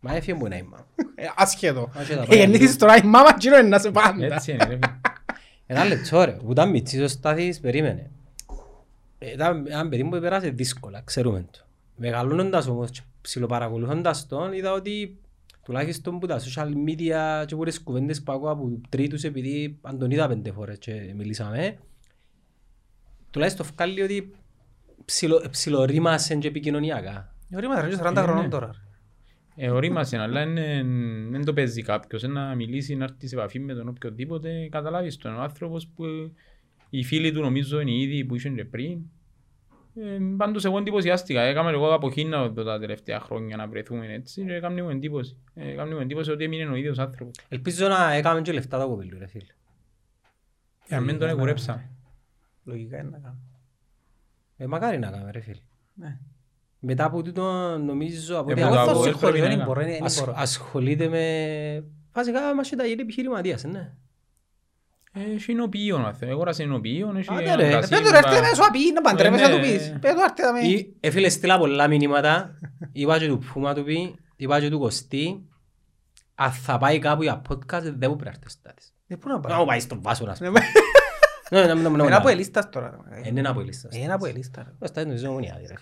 Μα 0.00 0.14
έφυγε 0.14 0.38
που 0.38 0.46
είναι 0.46 0.56
η 0.56 0.62
μάμα. 0.62 0.86
Ασχέτω. 1.36 1.90
Άσχετα, 1.94 2.24
πάει 2.26 2.38
Γεννήθηκες 2.38 2.68
αλλού. 2.68 2.78
τώρα 2.78 2.92
«Αϊ 2.92 3.00
μάμα» 3.04 3.34
και 3.38 3.48
είναι 3.48 3.62
να 3.62 3.78
σε 3.78 3.90
πάντα. 3.90 4.24
Έτσι 4.34 4.52
είναι 4.52 4.64
ρε 4.64 4.70
φίλε. 4.74 5.00
Ένα 5.66 5.84
λεπτό 5.84 6.24
ρε, 6.24 6.30
που 6.32 6.50
ήταν 6.50 6.70
μητσής 6.70 7.00
ο 7.02 7.08
Στάθης, 7.08 7.60
περίμενε. 7.60 8.10
Ε, 9.18 9.30
Ήταν 9.32 9.66
ένα 9.68 9.88
παιδί 9.88 10.04
που 10.04 10.18
πέρασε 10.20 10.48
δύσκολα, 10.50 11.00
ξέρουμε 11.04 11.44
το. 11.50 11.58
Μεγαλώνοντας 11.96 12.66
όμως 12.66 12.90
και 12.90 13.00
ψιλοπαρακολουθώντας 13.20 14.26
τον, 14.26 14.52
είδα 14.52 14.72
ότι 14.72 15.18
τουλάχιστον 15.70 16.18
που 16.18 16.26
τα 16.26 16.40
social 16.40 16.68
media 16.88 17.44
και 17.46 17.56
που 17.56 17.64
τις 17.64 17.82
κουβέντες 17.82 18.22
που 18.22 18.32
ακούω 18.32 18.50
από 18.50 18.80
τρίτους 18.88 19.24
επειδή 19.24 19.78
αν 19.82 19.98
τον 19.98 20.10
είδα 20.10 20.28
πέντε 20.28 20.52
φορές 20.52 20.78
και 20.78 21.12
μιλήσαμε, 21.16 21.78
τουλάχιστον 23.30 23.66
βγάλει 23.74 24.02
ότι 24.02 24.32
ψιλο, 25.04 25.44
ψιλορήμασαν 25.50 26.38
και 26.40 26.48
επικοινωνιακά. 26.48 27.34
Ωραία, 27.54 27.86
είναι 27.86 27.96
40 27.96 28.16
Ε, 28.16 28.22
χρονών 28.22 28.42
ναι. 28.42 28.48
τώρα. 28.48 28.70
Ε, 29.56 29.70
ορίμασε, 29.70 30.16
αλλά 30.18 30.42
είναι- 30.42 30.82
δεν 31.30 31.44
το 31.44 31.52
παίζει 31.52 31.82
κάποιος. 31.82 32.22
Είναι 32.22 32.32
να 32.32 32.54
μιλήσει, 32.54 32.94
να 32.94 33.04
έρθει 33.04 33.26
σε 33.28 33.34
επαφή 33.34 33.58
με 33.60 33.74
τον 33.74 33.88
οποιοδήποτε. 33.88 34.68
Καταλάβεις 34.70 35.16
τον 35.16 35.34
ο 35.36 35.40
άνθρωπος 35.40 35.86
που 35.94 36.04
ε, 36.04 36.30
οι 36.90 37.04
φίλοι 37.04 37.32
του 37.32 37.40
νομίζω 37.40 37.80
είναι 37.80 37.90
οι 37.90 38.00
ίδιοι 38.00 38.24
που 38.24 38.34
είχαν 38.36 38.54
και 38.54 38.64
πριν. 38.64 39.00
Ε, 39.94 40.18
πάντως 40.36 40.64
εγώ 40.64 40.78
εντυπωσιάστηκα. 40.78 41.40
Έκαμε 41.42 41.70
εγώ 41.70 41.94
από 41.94 42.10
Κίνα 42.10 42.36
εδώ 42.38 42.64
τα 42.64 42.78
τελευταία 42.78 43.20
χρόνια 43.20 43.56
να 43.56 43.66
βρεθούμε 43.68 44.12
έτσι 44.12 44.44
και 44.44 44.52
έκανε 44.54 44.82
μου 44.82 44.90
εντύπωση. 44.90 45.36
Ε, 45.54 45.70
Έκανε 45.70 45.94
μου 45.94 46.00
εντύπωση 46.00 46.30
ότι 46.30 46.44
έμεινε 46.44 46.64
ο 46.70 46.74
ίδιος 46.74 46.98
άνθρωπος. 46.98 47.34
Ελπίζω 47.48 47.88
να 47.88 48.12
έκαμε 48.12 48.40
και 48.42 48.52
λεφτά 48.52 48.78
το 48.80 48.88
κοπέλου 48.88 49.18
ρε 49.18 49.26
φίλε. 49.26 49.44
Για 50.86 50.98
να 50.98 51.04
μην 51.04 51.18
τον 51.18 51.28
εγουρέψαμε. 51.28 51.90
Λογικά 52.64 52.98
είναι 52.98 53.08
να 53.10 53.18
κάνω. 53.18 53.38
Ε, 54.56 54.66
μακάρι 54.66 54.98
να 54.98 55.10
κάνουμε 55.10 55.30
ρε 55.30 55.40
φίλε. 55.40 55.60
Ναι. 55.94 56.18
Μετά 56.78 57.04
από 57.04 57.22
τούτο 57.22 57.42
νομίζω 57.78 58.38
από 58.38 58.50
Ε, 58.50 58.52
ό,τι 58.52 58.62
που 58.62 58.68
το 58.68 58.74
Εγώ 58.74 58.84
θα 58.84 58.90
Αποέλ 58.90 59.04
συγχωρήσω, 59.12 59.18
πρέπει 59.20 59.38
να 59.38 59.44
δεν 59.48 59.54
είναι. 59.56 59.64
μπορώ, 59.64 59.80
δεν 59.82 60.04
ασ- 60.04 60.18
μπορώ. 60.20 60.32
ασχολείται 60.36 61.08
με... 61.08 61.84
Βασικά 62.12 62.54
μας 62.54 62.68
τα 62.68 62.84
γίνει 62.86 63.02
επιχειρηματίας, 63.02 63.64
ναι. 63.64 63.92
Ε, 65.12 65.34
Έχει 65.34 65.50
ενοποιείο 65.50 65.98
να 65.98 66.12
θέλω. 66.12 66.30
Εγώ 66.30 66.42
ρασε 66.44 66.62
ενοποιείο. 66.62 67.14
έχει 67.16 67.28
Άντε, 67.32 67.42
ένα 67.42 67.56
ρε. 67.56 67.68
κρασί, 67.70 67.88
Πέτω 67.88 68.10
ρε, 68.10 68.20
μπα- 68.20 68.30
έρθει 68.30 68.40
να 68.40 68.54
σου 68.54 68.64
απεί, 68.64 68.92
να 68.94 69.00
παντρεύεσαι 69.00 69.44
να 69.44 69.50
Ε, 69.50 69.52
του 69.52 69.58
ναι. 69.66 69.72
πεις. 69.72 69.94
Πέτω 70.00 70.20
έρθει 70.22 70.42
να 70.42 70.52
με... 70.52 70.60
Ή, 70.60 70.96
ε, 71.00 71.10
φίλε, 71.10 71.28
στείλα 71.28 71.58
πολλά 71.58 71.88
μηνύματα. 71.88 72.58
Είπα 72.92 73.18
και 73.18 73.26
του 73.26 73.38
Πούμα 73.52 73.74
του 73.74 73.84
πει, 73.84 74.14
είπα 74.36 74.60
και 74.60 74.70
του 74.70 74.78
Κωστή. 74.78 75.44
Αν 76.34 76.52
θα 76.52 76.78
πάει 76.78 76.98
κάπου 76.98 77.22
για 77.22 77.42
podcast, 77.48 77.82
δεν 77.82 78.10
μου 78.10 78.16
πρέπει 78.16 78.24
να 78.24 78.28
έρθει 78.30 78.46
ο 78.46 78.48
Στάτης. 78.48 78.94
Ε, 79.06 79.16
Πού 79.16 79.28
να 79.28 79.34
Να 79.34 79.40
πάει. 79.40 79.58
μου 79.58 79.64
πάει 79.64 79.80
στον 79.80 79.98
βάσο 80.02 80.24
να 80.24 80.34
σου 80.34 80.42
Ναι, 80.44 80.50
πει. 80.50 80.60
Ναι, 81.50 81.60
ναι, 81.64 81.74
ναι, 81.74 81.88
ναι, 81.88 81.96
ναι. 81.96 82.02
Ένα 82.06 82.16
από 82.16 82.28
ελίστας 82.28 82.70
τώρα. 82.70 82.98
Ε, 83.10 83.28
Είναι 83.28 83.40
ένα 83.40 83.50
από 83.50 83.60
ελίστας. 83.60 83.96
Ένα 83.96 84.14
από 84.14 84.26
ελίστας. 84.26 84.64
ρε. 84.64 84.72
Ο 84.78 84.86
Στάτης 84.86 85.04
νομίζω 85.06 85.28
ομονιάδη, 85.28 85.66
ρε. 85.66 85.74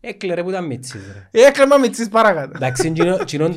Έκλε 0.00 0.42
που 0.42 0.48
ήταν 0.50 0.66
μίτσις, 0.66 1.00
ρε. 1.12 1.40
Ε, 1.42 1.46
Έκλεμα 1.46 1.76
με 1.76 1.88
τις 1.88 2.08
παρακάτω. 2.08 2.52
Εντάξει, 2.54 2.92
τσινό- 2.92 3.24
τσινόν 3.24 3.54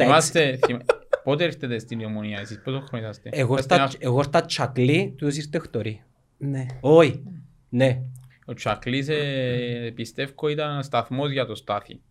τα 1.24 1.30
έξι. 1.30 1.30
Θυμάστε, 1.30 1.30
θυμα- 1.30 1.36
πότε 1.36 1.44
έρθετε 1.44 1.80
στην 1.80 2.06
Ομονία 2.06 2.40
εσείς, 2.40 2.62
πόσο 2.64 2.80
χρόνο 2.80 3.04
είσαστε. 3.04 3.30
Εγώ 3.34 3.54
Είστε 3.58 3.64
στα- 3.76 3.76
ένα- 3.84 3.92
Εγώ 4.00 4.24
στα 4.24 4.46
τσακλή, 4.46 5.14
τούτος 5.18 5.38
ήρθε 5.38 5.60
χτωρή. 5.60 6.04
Ναι. 6.38 6.66
Όχι. 6.82 7.24
Ναι. 7.70 8.02
Ο 8.46 8.54
Τσακλής 8.54 9.08
ε, 9.10 9.92
πιστεύω 9.96 10.48
ήταν 10.48 10.84
σταθμός 10.84 11.32
για 11.32 11.46
το 11.46 11.56
Στάθη. 11.56 12.02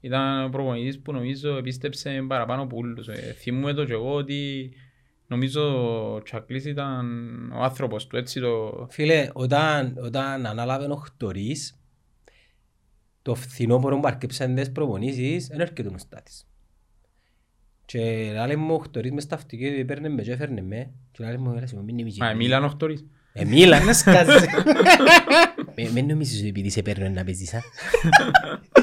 Ήταν 0.00 0.44
ο 0.44 0.48
προπονητής 0.48 1.00
που 1.00 1.12
νομίζω 1.12 1.60
πίστεψε 1.60 2.24
παραπάνω 2.28 2.62
από 2.62 2.76
όλους. 2.76 3.08
Ε, 3.08 3.12
θυμούμαι 3.38 3.72
το 3.72 3.84
και 3.84 3.92
εγώ 3.92 4.14
ότι 4.14 4.70
νομίζω 5.26 5.62
ο 6.14 6.22
Τσακλής 6.22 6.64
ήταν 6.64 7.06
ο 7.52 7.62
άνθρωπος 7.62 8.06
του, 8.06 8.16
έτσι 8.16 8.40
το... 8.40 8.86
Φίλε, 8.90 9.28
όταν, 9.32 9.94
όταν 10.02 10.46
ανάλαβε 10.46 10.86
ο 10.86 10.94
Χτωρίς, 10.96 11.80
το 13.22 13.34
φθινόπωρο 13.34 14.00
που 14.00 14.06
αρκεψαν 14.06 14.54
τις 14.54 14.72
προπονήσεις, 14.72 15.46
δεν 15.46 15.60
έρχεται 15.60 15.88
ο 15.88 15.98
Στάτης. 15.98 16.46
Και 17.90 18.00
λέει 18.46 18.56
μου 18.56 18.74
ο 18.74 18.78
Χτωρίς 18.78 19.12
μες 19.12 19.22
στα 19.22 19.34
αυτοκίνητα, 19.34 19.80
έπαιρνε 19.80 20.08
με 20.08 20.22
και 20.22 20.32
έφερνε 20.32 20.62
με. 20.62 20.90
Και 21.10 21.24
λέει 21.24 21.36
μου, 21.36 21.50
έλα, 21.56 21.82
μην 21.82 21.96
νομίζεις. 21.96 22.18
Μα 22.18 22.32
Μίλαν 22.32 22.64
ο 22.64 22.68
Χτωρίς. 22.68 23.04
Ε, 23.32 23.44
μίλα. 23.44 23.80
Είναι 23.82 23.92
σκάζει. 23.92 24.46
Ε, 25.74 25.90
Μην 25.92 26.06
νομίζεις 26.06 26.38
ότι 26.38 26.48
επειδή 26.48 26.70
σε 26.70 26.82
παίρνω 26.82 27.08
να 27.08 27.24
παίζεις, 27.24 27.54
α. 27.54 27.60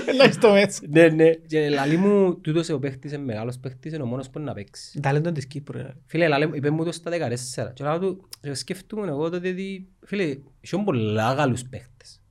Έλα 0.06 0.32
στο 0.32 0.52
μέσα. 0.52 0.82
Ναι, 0.90 1.08
ναι. 1.08 1.30
Και 1.34 1.70
λέει 1.70 1.98
μου, 1.98 2.40
τούτος 2.42 2.70
ο 2.70 2.80
παίχτης, 2.80 3.12
είναι 3.12 3.24
μεγάλος 3.24 3.58
παίχτης, 3.60 3.94
είναι 3.94 4.04
ο 4.04 4.06
μόνος 4.06 4.30
που 4.30 4.38
είναι 4.40 4.48
να 4.48 4.54
παίξει. 4.54 5.00
Ταλέντο 5.00 5.32
της 5.32 5.46
Κύπρου. 5.48 5.78
ρε. 5.78 5.94
Φίλε, 6.06 6.28
λάλε, 6.28 6.50
είπε 6.54 6.70
μου 6.70 6.84
το 6.84 6.92
στα 6.92 7.12
14. 7.12 7.72
Και 7.74 7.84
λέω 7.84 8.00
του, 8.00 8.30
και 8.42 8.54
σκέφτομαι 8.54 9.08
εγώ 9.08 9.30
τότε 9.30 9.50
ότι, 9.50 9.88
φίλε, 10.06 10.38
είχαν 10.62 10.84
πολλά 10.84 11.34
καλούς 11.36 11.64
παίχτες. 11.64 12.22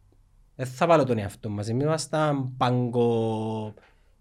Δεν 0.55 0.67
θα 0.67 0.87
βάλω 0.87 1.05
τον 1.05 1.19
εαυτό 1.19 1.49
μας. 1.49 1.69
Εμείς 1.69 1.85
ήμασταν 1.85 2.57
πάγκο 2.57 3.75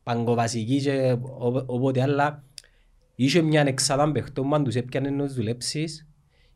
παγκοβασική 0.04 0.82
και 0.82 1.16
ο- 1.22 1.64
όποτε 1.66 2.02
άλλα. 2.02 2.44
Είχε 3.16 3.42
μια 3.42 3.62
εξάδα 3.62 4.12
παιχτών 4.12 4.50
που 4.50 4.56
αν 4.56 4.64
τους 4.64 4.76
έπιανε 4.76 5.10
να 5.10 5.26
τους 5.26 5.34
δουλέψεις, 5.34 6.08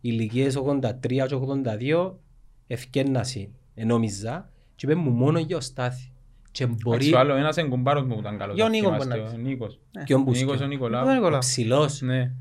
ηλικίες 0.02 0.56
83 0.56 1.26
και 1.28 1.36
82, 1.36 2.20
ευκένασαι, 2.68 3.50
νόμιζα, 3.76 4.50
και 4.76 4.86
είπε 4.86 4.96
μου 4.96 5.10
μόνο 5.12 5.40
για 5.40 5.58
ο 5.58 5.60
Στάθη. 5.60 6.12
Και 6.52 6.66
μπορεί 6.66 6.96
Εντάξει, 6.98 7.14
ο 7.14 7.20
άλλος 7.20 7.38
ένας 7.38 7.58
εγκουμπάρος 7.58 8.04
μου 8.04 8.14
που 8.14 8.20
ήταν 8.20 8.38
καλός. 8.38 8.56
Για 8.56 8.64
ο 8.64 8.68
αν 8.68 8.72
Νίκος 8.74 8.92
θυμάστε, 8.92 9.18
μπορεί 9.18 9.30
να 9.30 9.34
ο 9.34 9.38
Νίκος. 9.38 9.80
και 10.06 10.14
ο 10.14 10.18
Ο 10.18 10.20
Νίκος 10.20 10.42
ο 10.42 10.46
Μπουσκιό. 10.46 10.66
Ο 10.66 10.68
Νικολάου. 10.68 11.14
Νικολάου. 11.14 11.40
Ψηλός. 11.40 12.02
Ναι. 12.02 12.32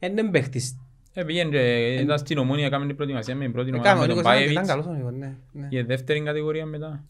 Είναι 0.00 0.30
παίχτης. 0.30 0.78
Ε, 1.12 1.24
πήγαινε 1.24 1.50
και 1.50 1.94
ήταν 1.94 2.18
στην 2.18 2.38
Ομόνια, 2.38 2.66
έκαμε 2.66 2.86
την 2.86 2.94
προετοιμασία 2.96 3.34
με 3.36 3.42
την 3.44 3.52
πρώτη 3.52 3.68
ομάδα 3.72 3.88
Έκαμε, 3.88 4.04
ο 4.04 4.06
με 4.06 4.14
τον 4.14 4.16
Νίκος 4.16 4.32
ήταν- 4.32 4.42
ήταν 4.52 4.54
Πάιεβιτς. 4.54 4.84
καλός 4.84 4.86
ο 4.86 4.92
Νίκος, 4.98 5.12
ναι, 5.18 5.36
ναι. 5.52 5.66
Για 5.70 5.84
δεύτερη 5.84 6.22
κατηγορία 6.22 6.66
μετά. 6.66 7.04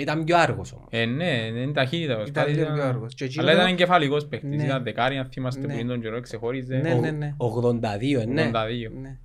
Ήταν 0.00 0.24
πιο 0.24 0.36
άργος 0.38 0.72
όμως. 0.72 0.86
Ε, 0.90 1.04
ναι, 1.04 1.24
είναι 1.30 1.72
ταχύτητα. 1.72 2.12
ο 2.12 2.14
Ήταν 2.16 2.26
Στάθης 2.26 2.52
λίγο 2.52 2.62
ήταν- 2.64 2.74
πιο 2.78 2.84
άργος. 2.88 3.14
Και 3.14 3.24
εκείνο 3.24 3.42
Αλλά 3.42 3.52
ήταν 3.52 3.64
το- 3.64 3.70
εγκεφαλικός 3.72 4.26
παίχτης. 4.26 4.56
Ναι. 4.56 4.64
Ήταν 4.64 4.82
δεκάρι, 4.82 5.16
αν 5.18 5.28
θυμάστε 5.32 5.66
Ναι. 5.66 5.72
που 5.72 5.78
είναι 5.78 5.88
τον 5.88 6.00
καιρό, 6.00 6.20
ξεχώριζε. 6.20 6.76
Ναι, 6.76 6.92
Ο- 6.94 6.98
ναι, 7.00 7.10
ναι. 7.10 7.34
82, 7.36 8.20
ε, 8.20 8.24
ναι. 8.24 8.42
82. 8.42 8.90
Ναι. 9.00 9.16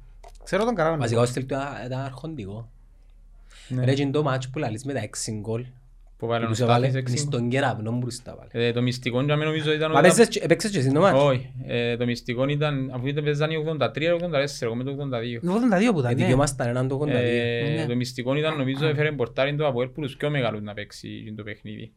Ξέρω 0.44 0.63
τον 0.65 0.75
καλά. 0.75 0.98
Βασικά 0.98 1.22
ο 1.22 1.25
στυλ 1.25 1.46
του 1.46 1.53
ήταν- 1.53 1.86
ήταν 1.86 2.00
αρχοντικό. 2.00 2.70
Ναι. 3.68 3.86
Ρε 3.86 3.94
και 3.94 4.08
το 4.08 4.24
μάτσο 4.24 4.50
που 4.50 4.60
λαλείς 4.60 4.84
με 4.86 4.94
τα 4.94 5.00
6 5.00 5.32
γκολ. 5.39 5.65
Που 6.24 6.30
βάλε 6.30 6.46
ο 6.46 6.48
Τους 6.50 6.60
έβαλε 6.60 6.89
Στάθης 6.89 7.01
έξι. 7.12 7.18
στον 7.18 7.50
κεραυνό 7.50 7.92
μπροστά 7.92 8.36
βάλε. 8.38 8.68
Ε, 8.68 8.72
Το 8.72 8.82
μυστικό 8.82 9.22
για 9.24 9.36
μένα 9.36 9.50
νομίζω 9.50 9.72
ήταν... 9.74 9.92
Μα 9.92 10.00
όταν- 10.00 10.01
παίζες 10.12 10.27
και- 10.27 10.39
έπαιξες 10.44 10.72
και 10.72 10.77
εσύ 10.77 10.92
το 10.92 11.00
μάτσο. 11.00 11.25
Όχι, 11.25 11.51
ε, 11.68 11.98
το 11.98 12.06
μυστικό 12.06 12.48
ήταν, 12.48 12.92
αφού 12.94 13.08
ήταν 13.08 13.24
παίζαν 13.24 13.51
οι 13.51 13.56
83 13.56 13.98
ή 14.01 14.08
84, 14.10 14.65
εγώ 14.65 14.75
με 14.75 14.84
το 14.84 14.92
82. 14.92 15.39
Το 15.42 15.53
82 15.53 15.92
που 15.94 16.00
ήταν, 16.00 16.12
Ε, 16.12 16.13
ναι. 16.13 16.22
δικαιούμασταν 16.22 16.68
έναν 16.68 16.88
το 16.88 16.96
82. 16.96 17.10
Ε, 17.13 17.74
Ναι. 17.75 17.86
Το 17.86 17.96
μυστικό 17.96 18.36
ήταν 18.36 18.58
νομίζω 18.58 18.86
έφερε 18.88 19.12
πορτάριν 19.12 19.58
το 19.58 19.68
Αποέλ 19.68 19.88
που 19.88 20.01
τους 20.01 20.15
πιο 20.18 20.30
μεγάλους 20.30 20.62
να 20.62 20.74
παίξει 20.74 21.34
το 21.38 21.44
παιχνίδι. 21.44 21.92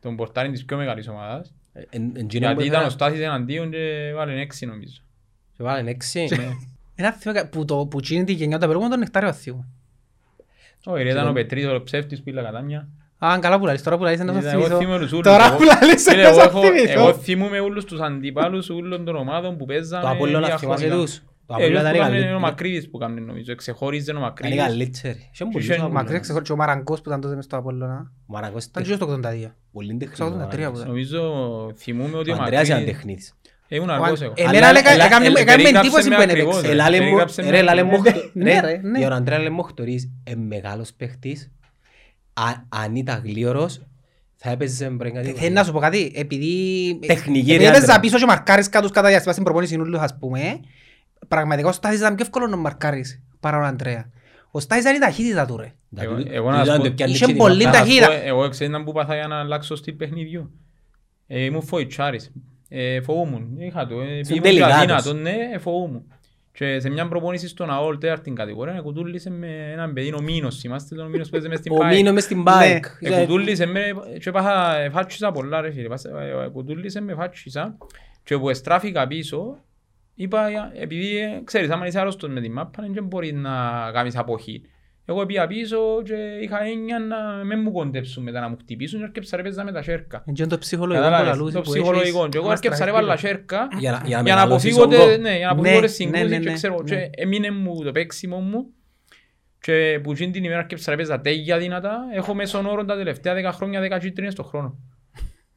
Τον 0.00 0.16
πορτάριν 0.16 0.52
της 0.52 0.64
πιο 0.64 0.76
μεγάλης 0.76 1.08
ομάδας. 1.08 1.54
Ε, 1.72 1.80
εν- 1.90 2.12
εν 2.14 2.24
εκείνο 2.24 2.26
που 2.26 2.60
Γιατί 2.60 2.62
ήταν 2.62 2.64
ο 2.64 2.66
έφερα- 2.86 2.90
Στάθης 2.90 3.20
εναντίον 3.20 3.70
και 3.70 4.12
βάλε 4.14 4.40
έξι 4.40 4.66
νομίζω. 4.66 5.00
Και 5.56 5.62
βάλεν 5.62 5.86
έξι. 5.86 6.28
Ένα 6.94 7.12
θυμό 7.12 7.34
που 7.50 7.64
το 7.64 7.86
που 7.86 8.00
τσίνει 8.00 8.24
τη 8.24 8.32
γενιά 8.32 8.58
του 8.58 8.64
απερούμενο 8.64 8.90
τον 8.90 8.98
νεκτάριο 8.98 9.28
αθήου. 9.28 9.64
Όχι, 10.84 11.02
ρε, 11.02 11.10
ήταν 11.10 11.28
ο 11.28 11.32
Πετρής 11.32 11.66
ο 11.66 11.82
ψεύτης 11.82 12.22
που 12.22 12.28
ήλα 12.28 12.42
κατάμια. 12.42 12.88
Α, 13.18 13.38
καλά 13.40 13.58
που 13.58 13.66
λαλείς, 13.66 13.82
τώρα 13.82 13.96
που 13.96 14.02
λαλείς 14.04 14.18
να 14.20 14.26
το 14.26 14.32
Ήταν- 14.38 14.52
Εγώ 14.52 14.62
θυμηθώ. 14.62 14.78
θυμούμαι 14.78 14.98
τους 14.98 15.12
ούλους. 15.12 15.22
Τώρα 15.26 15.44
Εγώ- 15.46 15.56
που 15.56 15.62
λαλείς 15.62 16.02
Φίλε, 16.02 16.22
να 16.22 16.28
εγώ 16.28 16.36
το 16.38 16.42
έχω- 16.44 16.60
θυμηθώ. 16.60 17.00
Εγώ 17.00 17.14
θυμούμαι 17.14 17.60
όλους 17.60 17.84
τους 17.84 18.00
αντιπάλους 18.00 18.70
όλων 18.70 19.04
των 19.04 19.16
ομάδων 19.16 19.56
που 19.56 19.64
παίζαμε 19.64 20.02
Το 20.02 20.08
Απόλλωνα 20.08 20.46
θυμάσαι 20.46 20.66
διαχρονικά. 20.66 20.94
τους. 20.96 21.22
Το 21.46 21.54
Ε, 21.58 21.64
Απόλλωνα 21.64 21.90
ποιος 21.90 21.96
ήταν 21.96 22.08
που 22.10 22.14
η 22.14 22.16
έκανε 22.18 22.20
ο 22.22 22.28
καλή- 22.28 22.40
Μακρύδης 22.40 22.90
που 22.90 22.96
έκανε 23.00 23.20
νομίζω, 23.20 23.52
εξεχώριζε 23.52 24.10
ο 24.10 24.14
ήταν 24.14 24.22
η 24.22 24.24
Μακρύδης. 24.26 24.56
καλύτερη. 24.62 25.28
Είχε 25.32 25.44
πολλούς 25.44 25.62
Είχε- 25.68 25.72
ο 25.72 25.74
Απόλλωνας. 25.76 26.02
Μακρύ 26.02 26.20
ξεχωρί 26.20 26.44
και 26.44 26.52
ο 26.52 26.56
Μαραγκός 26.56 27.00
που 27.00 27.08
ήταν 27.08 27.20
τότε 27.20 27.34
μες 27.34 27.44
στο 27.44 27.56
Απόλλωνα. 27.56 28.12
Ο 28.26 28.32
Μαραγκός 28.32 28.64
Ήταν 28.64 28.82
ήταν 28.82 28.98
και 28.98 29.04
στο 29.04 29.04
82. 29.04 29.54
πολύ 29.72 29.88
τεχνικός 29.96 30.16
Στο 30.16 30.24
ο 30.24 30.28
83 30.28 30.66
που 30.66 30.72
Μαραγκός. 30.72 30.78
ήταν. 30.78 30.88
Νομίζω 30.88 31.20
θυμούμαι 31.76 32.16
ότι 32.18 32.30
Ο 32.30 32.34
ο 32.34 32.38
Ανδρέας 32.42 32.66
ήταν 32.66 32.76
Μακρύδης... 32.78 32.96
τεχνίτης. 33.00 33.34
Ήμουν 33.68 33.88
Ο 33.88 33.92
αργός 33.92 34.08
Αν- 34.20 34.26
εγώ. 34.26 34.32
Εμένα 34.36 34.56
Αλλά- 34.58 34.68
έλεγα- 34.68 34.90
αλλά- 34.92 35.04
έκαμε- 35.04 35.26
ε, 35.26 35.28
έκαμε 35.28 35.44
περίγραψε 35.44 35.78
εντύπωση 35.86 36.08
με 36.08 36.14
που 36.16 36.22
ακριβώς, 36.22 36.52
έπαιξε. 36.54 36.68
ε. 36.70 36.72
Ελάλε 36.72 36.96
μου- 36.96 37.02
περιγράψε 37.02 37.42
με 37.42 37.50
ρε, 37.50 37.62
λάλε 37.62 37.80
ακριβώς. 37.80 38.00
μου- 38.12 38.30
Ναι, 38.32 38.60
ρε, 38.60 38.60
ρε, 38.60 38.80
ναι. 38.82 38.98
για 38.98 39.08
τον 39.08 39.16
Ανδρέα 39.16 39.38
Λεμοχτωρίς, 39.38 40.10
ε, 40.24 40.34
μεγάλος 40.34 40.92
παίχτης. 40.92 41.50
Α- 42.46 42.66
Αν 42.84 42.94
ήταν 42.96 43.22
γλίωρος, 43.24 43.80
θα 44.36 44.50
έπαιζες 44.50 44.90
μπρε 44.92 45.10
κάτι. 45.10 45.30
Θέλω 45.32 45.52
να 45.54 45.64
σου 45.64 45.72
πω 45.72 45.78
κάτι, 45.78 46.12
επειδή 46.14 46.98
Τεχνική, 47.06 47.38
επειδή 47.52 47.64
ρε, 47.64 47.68
έπαιζα 47.68 47.84
άντρα. 47.84 48.00
πίσω 48.00 48.18
και 48.18 48.24
μαρκάρεις 48.24 48.68
κάτω 48.68 48.88
κατά 48.88 49.08
διάστημα 49.08 49.32
στην 49.32 49.44
προπόνηση 49.44 49.76
νουλούς 49.76 50.00
ας 50.00 50.16
πούμε, 50.18 50.60
πραγματικά 51.28 51.68
ο 51.68 51.72
Στάθης 51.72 51.98
ήταν 51.98 52.14
πιο 52.14 52.24
εύκολος 52.24 52.50
να 52.50 52.56
μαρκάρεις 52.56 53.22
παρά 53.40 53.58
ο 53.58 53.62
Αντρέα. 53.62 54.10
Ο 54.50 54.60
Στάθης 54.60 54.84
ήταν 54.84 54.96
η 54.96 54.98
ταχύτητα 54.98 55.46
του 55.46 55.56
ρε. 55.56 55.72
Εγώ- 55.96 56.14
Δηλαδή, 56.16 56.34
εγώ 56.36 56.50
να 56.50 56.56
σου 56.56 56.62
ήταν 56.64 56.76
πω- 56.76 56.84
το 56.84 56.92
πιάνει 56.92 57.12
Είχε 57.12 57.24
και 57.26 57.32
τη 57.32 57.38
πολύ 57.38 57.64
μάπα. 57.64 57.78
Να 57.78 57.84
σου 57.84 57.90
ταχύτητα. 57.90 58.06
πω, 58.20 58.26
Εγώ 58.26 58.48
ξέρετε 58.48 58.82
που 58.82 58.92
πάθα 58.92 59.14
για 59.14 59.26
να 59.26 59.38
αλλάξω 59.38 59.76
στυλ 59.76 59.94
παιχνιδιού. 59.94 60.50
Ε, 61.26 61.42
Ήμουν 61.44 61.62
φοητσάρης. 61.62 62.32
Ε, 62.68 63.00
Φοβούμουν. 63.00 63.60
Είχα 63.60 63.86
το. 63.86 64.00
ε, 64.00 64.04
Ήμουν 64.12 64.22
και 64.24 64.40
τελικάτος. 64.40 64.76
αδύνατο, 64.76 65.12
ναι, 65.12 65.34
ε, 65.54 65.58
φοβούμουν. 65.58 66.02
Και 66.58 66.80
σε 66.80 66.88
μια 66.90 67.08
προπόνηση 67.08 67.48
στον 67.48 67.70
ΑΟΛ 67.70 67.98
τέταρτη 67.98 68.30
κατηγορία 68.30 68.80
κουτούλησε 68.80 69.30
με 69.30 69.70
έναν 69.72 69.92
παιδί, 69.92 70.12
ο 70.14 70.20
Μίνος, 70.22 70.58
θυμάστε 70.58 70.94
τον 70.94 71.06
Μίνος 71.10 71.24
που 71.26 71.32
παίζει 71.32 71.48
μες 71.48 71.58
στην 71.58 71.72
Ο 71.72 71.76
ΠΑΕ. 71.76 71.94
Μίνο 71.94 72.12
μες 72.12 72.22
στην 72.24 72.44
bike. 72.46 72.80
Ε, 73.00 73.20
κουτούλησε 73.20 73.66
με 73.66 73.80
και 74.20 74.30
πάθα, 74.30 74.76
ε, 74.78 74.90
φάτσισα 74.90 75.30
πολλά 75.32 75.60
ρε 75.60 75.70
φίλε, 75.70 75.88
Πάσα- 75.88 76.20
ε, 76.22 76.44
ε, 76.44 76.48
κουτούλησε 76.48 77.00
με 77.00 77.14
φάτσισα 77.14 77.76
και 78.24 78.38
που 78.38 78.48
εστράφηκα 78.48 79.06
πίσω, 79.06 79.64
είπα, 80.14 80.50
για- 80.50 80.72
επειδή 80.74 81.18
ε, 81.18 81.40
ξέρεις, 81.44 81.70
άμα 81.70 81.86
είσαι 81.86 82.00
άρρωστος 82.00 82.30
με 82.30 82.40
τη 82.40 82.48
μάπα, 82.50 82.84
δεν 82.92 83.04
μπορεί 83.04 83.32
να 83.32 83.50
κάνεις 83.92 84.16
αποχή. 84.16 84.62
Εγώ 85.10 85.26
πήγα 85.26 85.46
πίσω 85.46 85.78
και 86.04 86.14
είχα 86.42 86.62
έννοια 86.64 86.98
να 86.98 87.44
μην 87.44 87.60
μου 87.62 87.72
κοντέψουν 87.72 88.22
μετά 88.22 88.40
να 88.40 88.48
μου 88.48 88.56
χτυπήσουν 88.60 88.98
και 88.98 89.04
έρκεψα 89.04 89.36
ρε 89.36 89.42
παίζα 89.42 89.64
με 89.64 89.72
τα 89.72 89.82
σέρκα. 89.82 90.22
Είναι 90.26 90.46
το 90.46 90.58
ψυχολογικό 90.58 91.04
που 91.04 91.10
Κατάλαβες, 91.10 91.36
λαλούσε 91.38 91.56
το 91.56 91.62
που 91.62 91.70
ψυχολογικό. 91.70 92.18
έχεις 92.18 92.28
Και 92.30 92.36
εγώ 92.38 92.46
να 92.46 92.52
έρκεψα 92.52 92.84
ρε 92.84 92.90
στραφεί. 92.90 93.04
βάλα 93.06 93.16
σέρκα 93.16 93.68
Για 93.78 93.90
να- 93.90 93.96
για 93.96 94.00
να 94.00 94.06
για 94.06 94.16
να 94.16 94.22
μεγαλώσεις 94.22 94.76
αποφύγω 94.76 94.96
όγκο. 94.98 95.10
τε- 95.10 95.20
ναι, 95.20 95.36
για 95.36 95.46
να 95.46 95.54
Ναι, 95.54 95.60
αποφύγω 95.60 95.80
τις 95.80 95.98
ναι, 95.98 96.04
συγκρούσεις 96.04 96.30
ναι, 96.30 96.38
και 96.38 96.48
ναι, 96.48 96.54
ξέρω, 96.54 96.82
ναι. 96.82 96.84
και 96.96 97.10
έμεινε 97.22 97.50
μου 97.50 97.82
το 97.84 97.92
παίξιμο 97.92 98.38
μου 98.38 98.66
και 99.60 100.00
που 100.02 100.12
εκείνη 100.12 100.30
την 100.32 100.44
ημέρα 100.44 100.58
έρκεψα 100.60 100.90
ρε 100.90 100.96
παίζα 100.96 101.20
τέγια 101.20 101.58
δυνατά, 101.58 101.98
έχω 102.14 102.34
μέσον 102.34 102.66
όρο 102.66 102.84
τα 102.84 102.96
τελευταία 102.96 103.34
δέκα 103.34 103.52
χρόνια 103.52 103.80
δέκα 103.80 103.98
κίτρινες 103.98 104.32
στο 104.32 104.42
χρόνο. 104.42 104.68
Δεν 104.72 104.74
μπορεί 104.74 104.76
να 105.18 105.18
λύσει. 105.18 105.47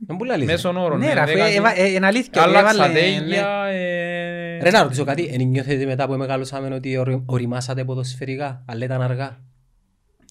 Μέσον 0.45 0.77
όρο, 0.77 0.97
Ναι, 0.97 1.05
ναι, 1.05 1.13
ρε, 1.13 1.19
αφού 1.19 1.31
δέκα 1.31 1.45
έβα- 1.45 1.69
κίτρινες. 1.69 1.91
ε, 1.91 1.95
είναι 1.95 2.05
αλήθεια. 2.05 2.41
Άλλαξα 2.41 2.73
έβαλε, 2.85 2.93
ναι. 2.93 2.99
τέγια, 2.99 3.63
ε, 3.65 4.59
Ρε 4.63 4.69
να 4.69 4.83
ρωτήσω 4.83 5.03
κάτι, 5.03 5.29
εν 5.33 5.47
νιώθετε 5.47 5.85
μετά 5.85 6.07
που 6.07 6.13
μεγαλώσαμε 6.13 6.75
ότι 6.75 6.97
ορι- 6.97 7.23
οριμάσατε 7.25 7.83
ποδοσφαιρικά, 7.83 8.63
αλλά 8.67 8.85
ήταν 8.85 9.01
αργά; 9.01 9.37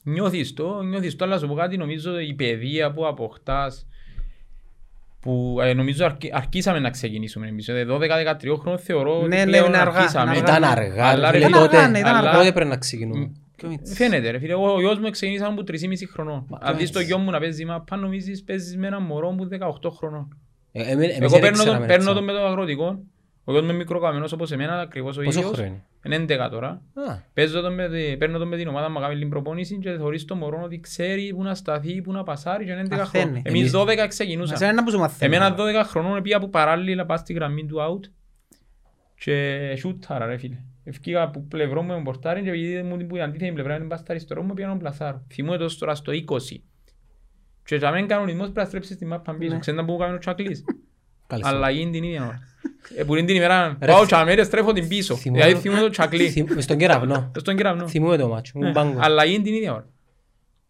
Νιώθεις 0.02 0.54
το, 0.54 0.82
νιώθεις 0.82 1.16
το, 1.16 1.24
αλλά 1.24 1.38
σου 1.38 1.46
πω 1.46 1.54
κάτι, 1.54 1.76
νομίζω 1.76 2.18
η 2.18 2.34
παιδεία 2.34 2.92
που 2.92 3.06
αποκτάς, 3.06 3.86
που 5.20 5.58
ε, 5.62 5.72
νομίζω 5.72 6.04
αρκ- 6.04 6.32
αρκίσαμε 6.34 6.78
να 6.78 6.90
ξεκινήσουμε 6.90 7.46
εμείς, 7.48 7.68
ε, 7.68 7.84
12-13 7.88 8.56
χρόνια 8.60 8.78
θεωρώ 8.78 9.12
Ναι, 9.14 9.20
ότι 9.24 9.28
ναι, 9.36 9.44
πλέον 9.44 9.66
είναι 9.66 9.76
αργά, 9.78 9.98
αρχίσαμε. 9.98 10.30
είναι 10.30 10.38
Ήταν 10.38 10.64
αργά. 10.64 10.82
αργά, 10.86 11.06
Αλλά, 11.06 11.30
ρε 11.30 11.38
ρε, 11.38 11.44
φίλε, 11.44 11.48
ήταν 11.56 11.62
τότε. 11.62 11.76
αργά, 11.76 11.88
ναι, 11.90 11.98
ήταν 11.98 12.14
Αλλά 12.14 12.28
αργά. 12.28 12.38
τότε 12.40 12.52
πρέπει 12.52 12.70
να 12.70 12.76
ξεκινούμε; 12.76 13.30
Πιο 13.60 13.68
μίτσι. 13.68 13.94
Φαίνεται 13.94 14.30
ρε 14.30 14.38
φίλε, 14.38 14.52
εγώ, 14.52 14.74
ο 14.74 14.80
γιος 14.80 14.98
μου 14.98 15.10
ξεκινήσαμε 15.10 15.52
από 15.52 15.62
3,5 15.62 16.06
χρονών. 16.12 16.46
Αν 16.60 16.72
δεις 16.72 16.80
έτσι. 16.82 16.92
το 16.92 17.00
γιο 17.00 17.18
μου 17.18 17.30
να 17.30 17.38
παίζει 17.38 17.64
μάπα, 17.64 17.96
νομίζεις 17.96 18.44
παίζεις 18.44 18.76
με 18.76 18.86
έναν 18.86 19.02
μωρό 19.02 19.30
μου 19.30 19.48
18 19.48 19.90
χρονών. 19.90 20.38
Ε, 20.72 20.82
εμεί- 20.82 21.04
εμείς 21.04 21.16
Εγώ 21.18 21.28
δεν 21.28 21.40
παίρνω 21.40 21.56
ξέραμε 21.56 21.78
τον, 21.78 21.86
παίρνω 21.86 22.02
έτσι. 22.10 22.14
τον 22.14 22.24
με 22.24 22.32
το 22.32 22.46
αγροτικό, 22.46 22.86
ο 23.44 23.52
γιος 23.52 23.62
μου 23.64 23.68
είναι 23.68 23.78
μικροκαμμένος 23.78 24.32
όπως 24.32 24.52
εμένα, 24.52 24.80
ακριβώς 24.80 25.16
ο 25.16 25.22
Πόσο 25.22 25.38
ίδιος. 25.38 25.54
χρόνο 25.54 25.68
είναι; 25.68 25.84
Είναι 26.04 26.14
11 26.16 26.48
τώρα. 26.50 26.68
Α, 26.68 27.16
Παίζω 27.34 27.60
τον 27.60 27.74
με, 27.74 27.88
τη- 27.88 28.16
παίρνω 28.16 28.38
τον 28.38 28.48
με 28.48 28.56
την 28.56 28.68
ομάδα 28.68 28.90
μου, 28.90 29.00
κάνει 29.00 29.18
την 29.18 29.28
προπόνηση 29.28 29.78
και 29.78 29.90
θωρείς 29.92 30.24
το 30.24 30.34
μωρό 30.34 30.60
ότι 30.64 30.80
ξέρει 30.80 31.32
που 31.34 31.42
να 31.42 31.54
σταθεί, 31.54 32.00
που 32.00 32.12
να 32.12 32.22
πασάρει 32.22 32.64
και 32.64 32.70
είναι 32.70 32.80
11 32.80 32.96
Μαθαίνει. 32.96 33.24
χρονών. 33.24 33.42
Εμείς 33.44 33.60
Εμείς- 33.60 33.70
12 33.72 33.96
Μας 33.96 34.08
ξεκινούσαμε. 34.08 34.58
είναι 34.64 34.68
ένα 34.72 34.84
που 34.84 34.90
σου 34.90 34.98
μαθαίνει. 34.98 35.34
Εμένα 35.36 35.54
12 35.54 35.84
χρονών 35.84 36.22
πήγα 36.22 36.38
που 36.38 36.50
παράλληλα 36.50 37.06
πάω 37.06 37.16
στη 37.16 37.32
γραμμή 37.32 37.66
του 37.66 37.76
out 37.80 38.10
και 39.14 39.74
σούταρα 39.78 40.26
ρε 40.26 40.36
φίλε. 40.38 40.56
Ευκήγα 40.84 41.22
από 41.22 41.40
πλευρό 41.48 41.82
μου 41.82 41.94
με 41.96 42.02
πορτάρι 42.02 42.42
και 42.42 42.48
επειδή 42.48 42.82
μου 42.82 42.96
την 42.96 43.06
που 43.06 43.16
η 43.16 43.20
αντίθετη 43.20 43.52
πλευρά 43.52 43.76
είναι 43.76 43.84
πας 43.84 44.00
στα 44.00 44.10
αριστερό 44.12 44.42
μου 44.42 44.54
πήγα 44.54 44.68
να 44.68 44.76
πλασάρω. 44.76 45.22
Θυμούμαι 45.32 45.58
τόσο 45.58 45.78
τώρα 45.78 45.94
στο 45.94 46.12
20. 46.12 46.60
Και 47.64 47.76
για 47.76 47.90
μένα 47.90 48.06
κανονισμός 48.06 48.42
πρέπει 48.44 48.58
να 48.60 48.64
στρέψεις 48.64 48.96
τη 48.96 49.04
μάπα 49.06 49.34
πίσω. 49.34 49.52
Ναι. 49.52 49.58
Ξέρετε 49.58 49.82
που 49.84 49.92
μου 49.92 49.98
κάνει 49.98 50.14
ο 50.14 50.18
Τσακλής. 50.18 50.64
καλησπέρα. 51.26 51.56
Αλλαγή 51.56 51.80
είναι 51.80 51.90
την 51.90 52.02
ίδια 52.02 52.22
ώρα. 52.26 52.38
Ε, 52.96 53.04
Που 53.04 53.14
είναι 53.16 53.26
την 53.26 53.36
ημέρα 53.36 53.76
Ρε, 53.80 53.86
πάω 53.86 53.98
θυ- 53.98 54.08
και 54.08 54.14
αμέρες 54.14 54.46
στρέφω 54.46 54.72
την 54.72 54.88
πίσω. 54.88 55.16
Θυμούμαι- 55.16 55.42
Δηλαδή 55.44 55.62
θυμούμαι 55.62 55.80
το 55.82 55.88
Τσακλή. 55.90 56.28
Θυμ- 56.30 56.50
Μες 56.54 56.64
στον 56.64 56.76
κεραυνό. 56.76 57.30
Στον 57.38 57.56
κεραυνό. 57.56 57.88
Θυμούμαι 57.88 58.16
το 58.16 58.28
μάτσο, 58.28 58.52
Ναι, 58.58 58.60
ήμουν 58.68 58.74
πάγκο. 58.74 58.98
Αλλαγή 59.02 59.34
είναι 59.34 59.42
την 59.42 59.54
ίδια 59.54 59.72
ώρα. 59.72 59.88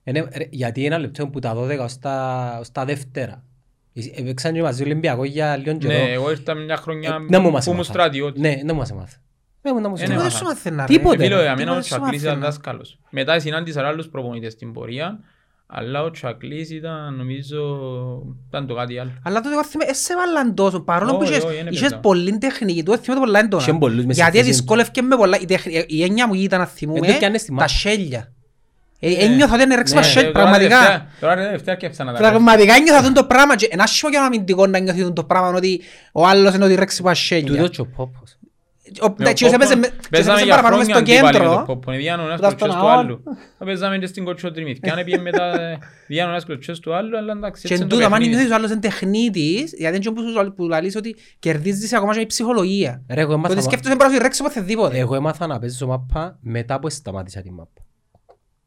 Ε, 0.04 0.12
ναι, 0.12 0.20
ρε, 0.36 0.46
Γιατί 0.50 0.84
ένα 0.84 0.98
λεπτό 0.98 1.28
που 1.28 1.38
τα 1.38 1.54
12 1.54 1.78
ως 1.82 1.98
τα, 1.98 2.56
ως 2.60 2.72
τα 2.72 2.84
Δευτέρα. 2.84 3.44
Ε, 3.92 4.00
Έπαιξαν 4.20 4.52
και 4.54 4.62
μαζί 4.62 4.82
Ολυμπιακό 4.82 5.24
για 5.24 5.56
λίγο 5.56 5.76
καιρό. 5.76 5.92
Ναι, 6.04 6.10
εγώ 6.12 6.30
ήρθα 6.30 6.54
μια 6.54 6.76
χρονιά 6.76 7.08
Ε, 7.08 7.32
να 7.32 7.40
μου 7.40 7.50
μας 7.50 7.64
που 7.64 7.70
ήμουν 7.70 7.84
έμαθα. 7.84 7.92
στρατιώτη. 7.92 8.40
Ναι, 8.40 8.60
δεν 8.64 8.74
μας 8.76 8.90
έμαθε. 8.90 9.16
Ναι, 9.62 9.72
μου- 9.72 9.80
να 9.80 9.88
μου 9.88 9.94
Ε, 9.94 9.98
σε 9.98 10.02
ναι, 10.02 10.08
Τίποτε 10.08 10.26
έμαθα. 10.26 10.38
σου 10.38 10.44
μαθαίνα, 10.44 10.86
ρε. 10.86 10.94
Τίποτε. 10.96 11.24
Φίλο, 11.24 11.36
ρε. 11.36 11.42
για 11.42 11.56
μένα 11.56 11.70
ο 11.72 11.74
Τίποτε 11.74 11.82
σου 11.82 11.88
Τσακλής 12.00 12.20
ήταν 12.22 12.32
μαθαίνα. 12.34 12.46
δάσκαλος. 12.52 12.98
Μετά 13.10 13.38
συνάντησα 13.40 13.86
άλλους 13.86 14.06
προπονητές 14.08 14.52
στην 14.52 14.72
πορεία, 14.72 15.18
αλλά 15.66 16.02
ο 16.02 16.10
Τσακλής 16.10 16.70
ήταν, 16.70 17.14
νομίζω, 17.16 17.58
ήταν 18.48 18.66
το 18.66 18.74
κάτι 18.74 18.98
άλλο. 18.98 19.10
Αλλά 19.24 19.40
τότε 19.40 19.54
εγώ 19.54 19.64
θυμάμαι, 19.64 19.90
ε, 19.90 19.94
σε 19.94 20.14
βάλαν 20.16 20.54
τόσο, 20.54 20.80
παρόλο 20.80 21.10
που 21.12 21.18
Όχι, 21.22 21.30
είχες- 21.30 21.44
όχι, 21.44 21.54
δεν 21.56 21.66
είχες 21.66 21.80
έπαιζα. 21.80 21.98
πολλή 22.00 22.38
τεχνική, 22.38 22.82
του 22.82 22.96
θυμάμαι 22.96 23.20
πολλά 23.24 23.38
έντονα. 23.38 23.62
Είχαν 23.62 23.78
πολλούς 23.78 24.04
μες 24.04 24.14
στη 24.14 24.22
Γιατί 24.22 24.36
θέση. 24.38 24.50
δυσκόλευκε 24.50 25.02
με 25.02 25.16
πολλά, 25.16 25.38
η, 25.40 25.44
τεχνη- 25.44 25.84
η 25.92 26.02
έννοια 26.02 26.26
μου 26.26 26.34
ήταν 26.34 26.58
να 26.58 26.66
θυμούμε, 26.66 27.06
Εν 27.06 27.12
το 27.12 27.18
πιάνες 27.18 27.40
στη 27.40 27.48
τα 27.48 27.54
μάπα. 27.54 27.68
σέλια. 27.68 28.32
Ε, 29.02 29.12
Ένιωθα 29.24 29.54
ότι 29.54 29.62
είναι 29.62 29.74
ρέξιμα 29.74 30.00
Ναι, 30.00 30.06
σέλ, 30.06 30.22
Ε, 30.22 30.30
τώρα 30.30 30.32
πραγματικά. 30.40 30.76
τελευταία- 30.76 31.06
Τώρα 31.20 31.34
τελευταία 31.36 31.74
και 31.74 31.86
έψανα 31.86 32.12
τα 32.12 32.18
Πραγματικά 32.18 32.74
ένιωθα 32.74 32.98
αυτό 32.98 33.12
το 33.12 33.24
πράγμα 33.24 33.56
και 33.56 33.68
ένα 33.70 33.82
άσχημο 33.82 34.10
για 34.10 34.18
ένα 34.18 34.28
αμυντικό 34.28 34.66
να 34.66 34.78
νιώθει 34.78 35.00
αυτό 35.00 35.12
το 35.12 35.24
πράγμα 35.24 35.48
ότι 35.56 35.80
ο 36.12 36.26
άλλος 36.26 36.54
είναι 36.54 36.64
ότι 36.64 36.74
ρέξιμα 36.74 37.14
σέλια. 37.14 37.46
Τούτο 37.56 37.68
και 37.68 37.80
ο 37.80 37.86
Πόπος. 37.86 38.36
Παίζαμε 39.58 39.86
έπαιζε 40.10 40.44
για 40.44 40.54
παραπάνω 40.54 40.76
μες 40.76 40.86
χρόνια 40.86 40.94
στο 40.94 40.98
αντίπαλοι 40.98 41.22
με 41.22 41.30
τον 41.32 41.40
κέντρο, 41.48 41.64
Πόπον. 41.66 41.96
Διάνο 41.96 42.22
ένας 42.22 42.38
Ήταν 42.38 42.48
κλωτσές 42.56 42.68
στον 42.70 42.80
του 42.80 42.88
ΑΟΛ. 42.88 42.98
άλλου. 42.98 43.22
Θα 43.58 43.64
παίζαμε 43.64 43.98
και 43.98 44.06
στην 44.06 44.24
κοτσοτριμιθκιά, 44.24 44.94
αν 44.94 45.04
πήγε 45.04 45.18
μετά 45.18 45.60
ε, 45.60 45.78
διάνο 46.06 46.30
ένας 46.30 46.44
κλωτσές 46.44 46.78
του 46.80 46.94
άλλου, 46.94 47.16
αλλά 47.16 47.32
εντάξει, 47.32 47.66
Και 47.66 47.72
έτσι 47.72 47.74
εν 47.74 47.80
είναι 47.80 47.88
το 47.88 47.94
τούτο, 47.94 48.06
αν 48.06 48.10
παιχνίδι. 48.12 48.34
νιώθεις 48.34 48.52
ο 48.52 48.54
άλλος 48.54 48.70
είναι 48.70 48.80
τεχνίτης, 48.80 49.72
γιατί 49.78 49.94
είναι 49.96 49.98
και 49.98 50.08
όπως 50.08 50.52
που 50.56 50.68
λαλείς 50.68 50.96
ότι 50.96 51.16
κερδίζεις 51.38 51.92
ακόμα 51.92 52.14
και 52.14 52.20
η 52.20 52.26
ψυχολογία. 52.26 53.02
Ρε, 53.08 53.20
εγώ 53.20 53.30
Το 53.34 53.38
ότι 53.38 53.46
έμαθα- 53.52 53.62
σκέφτεσαι 53.68 53.94
μπορείς 53.96 54.12
να 54.12 54.16
σου 54.18 54.22
ρέξεις 54.22 54.46
οπουδήποτε. 54.46 54.98
Εγώ 54.98 55.14
έμαθα 55.14 55.46
να 55.46 55.58
παίζω 55.58 55.86
μάπα 55.86 56.38
μετά 56.40 56.78
που 56.80 56.90
σταμάτησα 56.90 57.40
τη 57.42 57.50
μάπα. 57.50 57.80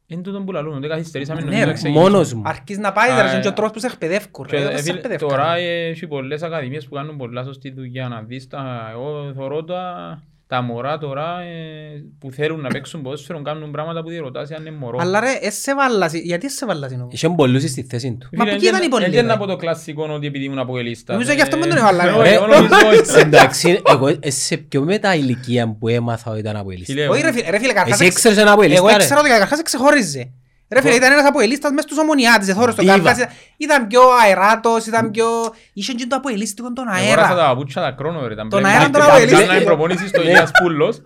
Εν 0.06 0.22
τούτον 0.22 0.44
που 0.44 0.52
λαλούν, 0.52 0.80
δεν 0.80 0.90
καθυστερήσαμε 0.90 1.40
Ναι, 1.40 1.44
νομίζω 1.44 1.64
ρε, 1.64 1.70
να 1.70 1.72
ξεκινήσουμε. 1.76 2.10
Μόνος 2.10 2.32
μου. 2.32 2.42
Αρκείς 2.44 2.78
να 2.78 2.92
πάει, 2.92 3.10
Α, 3.10 3.22
ρε, 3.22 3.36
ε, 3.36 3.40
και 3.40 3.48
ο 3.48 3.52
τρόπος 3.52 3.72
που 3.72 3.78
σε 3.80 3.86
εκπαιδεύκουν. 3.86 4.46
Και, 4.46 4.56
ρε, 4.56 4.62
ε, 4.62 4.66
δεν 4.66 4.76
σε 4.76 4.82
φίλε, 4.82 4.94
εκπαιδεύκαν. 4.94 5.28
Τώρα 5.28 5.56
ε, 5.56 5.88
έχει 5.88 6.06
πολλές 6.06 6.42
ακαδημίες 6.42 6.86
που 6.86 6.94
κάνουν 6.94 7.16
πολλά 7.16 7.44
σωστή 7.44 7.70
δουλειά 7.70 8.08
να 8.08 8.22
δεις 8.22 8.48
τα, 8.48 8.88
εγώ 8.92 9.32
θωρώ 9.36 9.64
τα, 9.64 10.22
τα 10.46 10.60
μωρά 10.62 10.98
τώρα 10.98 11.40
ε, 11.40 12.04
που 12.18 12.30
θέλουν 12.30 12.60
να 12.60 12.68
παίξουν 12.68 13.02
ποδόσφαιρο 13.02 13.42
κάνουν 13.42 13.70
πράγματα 13.70 14.02
που 14.02 14.08
διερωτάς 14.08 14.50
αν 14.50 14.66
είναι 14.66 14.76
μωρό. 14.76 14.98
Αλλά 15.00 15.20
ρε, 15.20 15.38
έσαι 15.40 15.74
βάλασαι. 15.74 16.18
Γιατί 16.18 16.46
έσαι 16.46 16.66
βάλασαι 16.66 16.94
όμως; 16.94 17.12
Είχε 17.12 17.28
πολλούς 17.28 17.62
στη 17.62 17.82
θέση 17.82 18.16
του. 18.20 18.28
Μα 18.32 18.44
Φίλε, 18.44 18.56
πού 18.56 18.62
ήταν 18.64 18.78
δεν- 18.78 18.86
οι 18.86 18.90
πολλοί, 18.90 19.04
δεν 19.04 19.12
είναι 19.12 19.26
ρε; 19.26 19.32
από 19.32 19.46
το 19.46 19.56
κλασικό 19.56 20.06
ότι 20.14 20.26
επειδή 20.26 20.44
ήμουν 20.44 20.58
αποελίστα. 20.58 21.12
Νομίζω 21.12 21.32
γι' 21.32 21.40
αυτό 21.40 21.56
με 21.56 21.66
τον 21.66 21.76
έβαλα, 21.76 22.06
Εγώ- 22.06 22.22
ρε. 22.22 22.32
εγώ 22.34 22.46
νομίζω 22.46 22.74
έτσι. 22.98 23.18
Εντάξει, 23.18 23.82
εγώ 23.88 24.08
ε, 24.20 24.30
σε 24.30 24.56
πιο 24.56 24.82
μετά 24.82 25.14
ηλικία 25.14 25.76
που 25.78 25.88
έμαθα 25.88 26.30
ότι 26.30 26.40
ήταν 26.40 26.56
από 26.56 26.70
ελίστα. 26.70 26.92
Φίλε, 26.92 27.06
Όχι 27.08 27.22
ρε 27.22 27.32
φίλε, 27.32 27.50
ρε 27.50 27.58
φίλε, 27.58 27.72
καταρχάς 27.72 27.94
Εσύ 28.00 28.04
εξ- 28.04 28.14
έξερες 28.16 28.38
ένα 28.38 28.52
από 28.52 28.62
Εγώ 28.62 28.70
ελίστα, 28.70 28.94
έξερα 28.94 29.14
ρε. 29.14 29.20
ότι 29.20 29.28
καταρχάς 29.28 29.62
ξεχώριζε. 29.62 30.30
Ρε 30.74 30.80
φίλε, 30.80 30.94
ήταν 30.94 31.12
ένας 31.12 31.24
αποελίστας 31.26 31.70
μες 31.72 31.84
στους 31.84 31.98
ομονιάτες, 31.98 32.48
εθώρος 32.48 32.72
στον 32.74 32.84
Δίβα. 32.84 32.96
Καρχάς, 32.96 33.16
ήταν- 33.18 33.30
ήταν 33.56 33.86
πιο 33.86 34.00
αεράτος, 34.24 34.86
ήταν 34.86 35.10
πιο... 35.10 35.26
Είχε 35.72 35.92
και 35.92 36.06
το 36.06 36.16
αποελίστικο 36.16 36.72
τον 36.72 36.84
Εγώ 36.88 37.14
ράσα 37.14 37.28
τα 37.28 37.34
αέρα. 37.34 37.48
παπούτσια 37.48 37.82
τα 37.82 37.90
κρόνο 37.90 38.26
ρε. 38.26 38.34
τα 38.34 38.46
Τον 38.50 38.60
μπλε 38.60 38.68
αέρα 38.68 38.82
με 38.82 38.90
τον 38.90 39.00
κίτρινα. 39.00 39.12
αποελίστη. 39.16 39.46
Κάναμε 39.46 39.64
προπονήσεις 39.64 40.08
στο 40.08 40.20
Ηλίας 40.22 40.50
Πούλος 40.62 41.00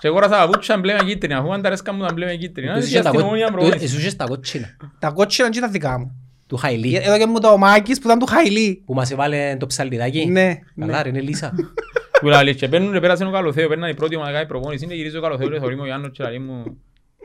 και 0.00 0.06
εγώ 0.06 0.18
ράσα 0.18 0.30
τα 0.32 0.38
παπούτσια 0.46 0.78
μπλε 0.78 0.92
με 0.92 1.04
κίτρινα. 1.04 1.38
Αφού 1.38 1.52
αν 1.52 1.62
τα 1.62 1.68
αρέσκαν 1.68 1.94
μου 1.98 2.06
τα 2.06 2.12
μπλε 2.12 2.26
με 2.26 2.34
κίτρινα. 2.34 2.74
Τους 2.74 2.84
Και 2.84 2.90
είχες 2.90 3.02
τα 3.02 3.08
στην 3.08 3.20
κο- 3.20 3.26
ομόνια 3.26 3.46
του- 3.46 3.52
προπονήσεις. 3.52 3.82
Εσύ 3.90 4.00
είχες 4.00 4.16
τα 4.16 4.24
κότσινα 4.24 4.66
Τα 4.98 5.10
κότσινα 5.10 5.50
και 5.50 5.60
τα 5.60 5.68
δικά 5.68 5.98
μου. 5.98 6.16
του 6.46 6.56
Χαϊλή 6.56 6.96
Εδώ 7.04 7.18
και 7.18 7.26
μου 7.26 7.40
το 7.40 7.56
Μάκης 7.58 7.98
που 8.00 8.06
ήταν 8.06 8.18
του 8.18 8.26
Χαϊλή. 8.26 8.82
που 8.86 8.94
μας 8.94 9.10
έβαλε 9.10 9.56
το 9.58 9.66
ψαλιδάκι. 9.66 10.26
Ναι, 10.26 10.54
Καλά 10.80 11.02
ρε, 11.02 11.08
είναι 11.08 11.20
λύσα. 11.20 11.52
Που 12.20 12.26
λέει 12.26 12.54
και 12.54 12.68
παίρνουν 12.68 12.92
και 12.92 13.00
πέρασε 13.00 13.24
ο 13.24 13.30
Καλοθέο, 13.30 13.68
παίρναν 13.68 13.90
η 13.90 13.94
πρώτη 13.94 14.16
ομάδα 14.16 14.32
κάνει 14.32 14.46
προπόνηση, 14.46 14.84
είναι 14.84 14.94
γυρίζει 14.94 15.16
ο 15.16 15.20
Καλοθέο 15.20 15.48
και 15.50 15.58
θωρεί 15.58 15.74
μου 15.74 15.80
ο 15.82 15.86
Γιάννος 15.86 16.10
και 16.12 16.24
λέει 16.24 16.38
μου 16.38 16.76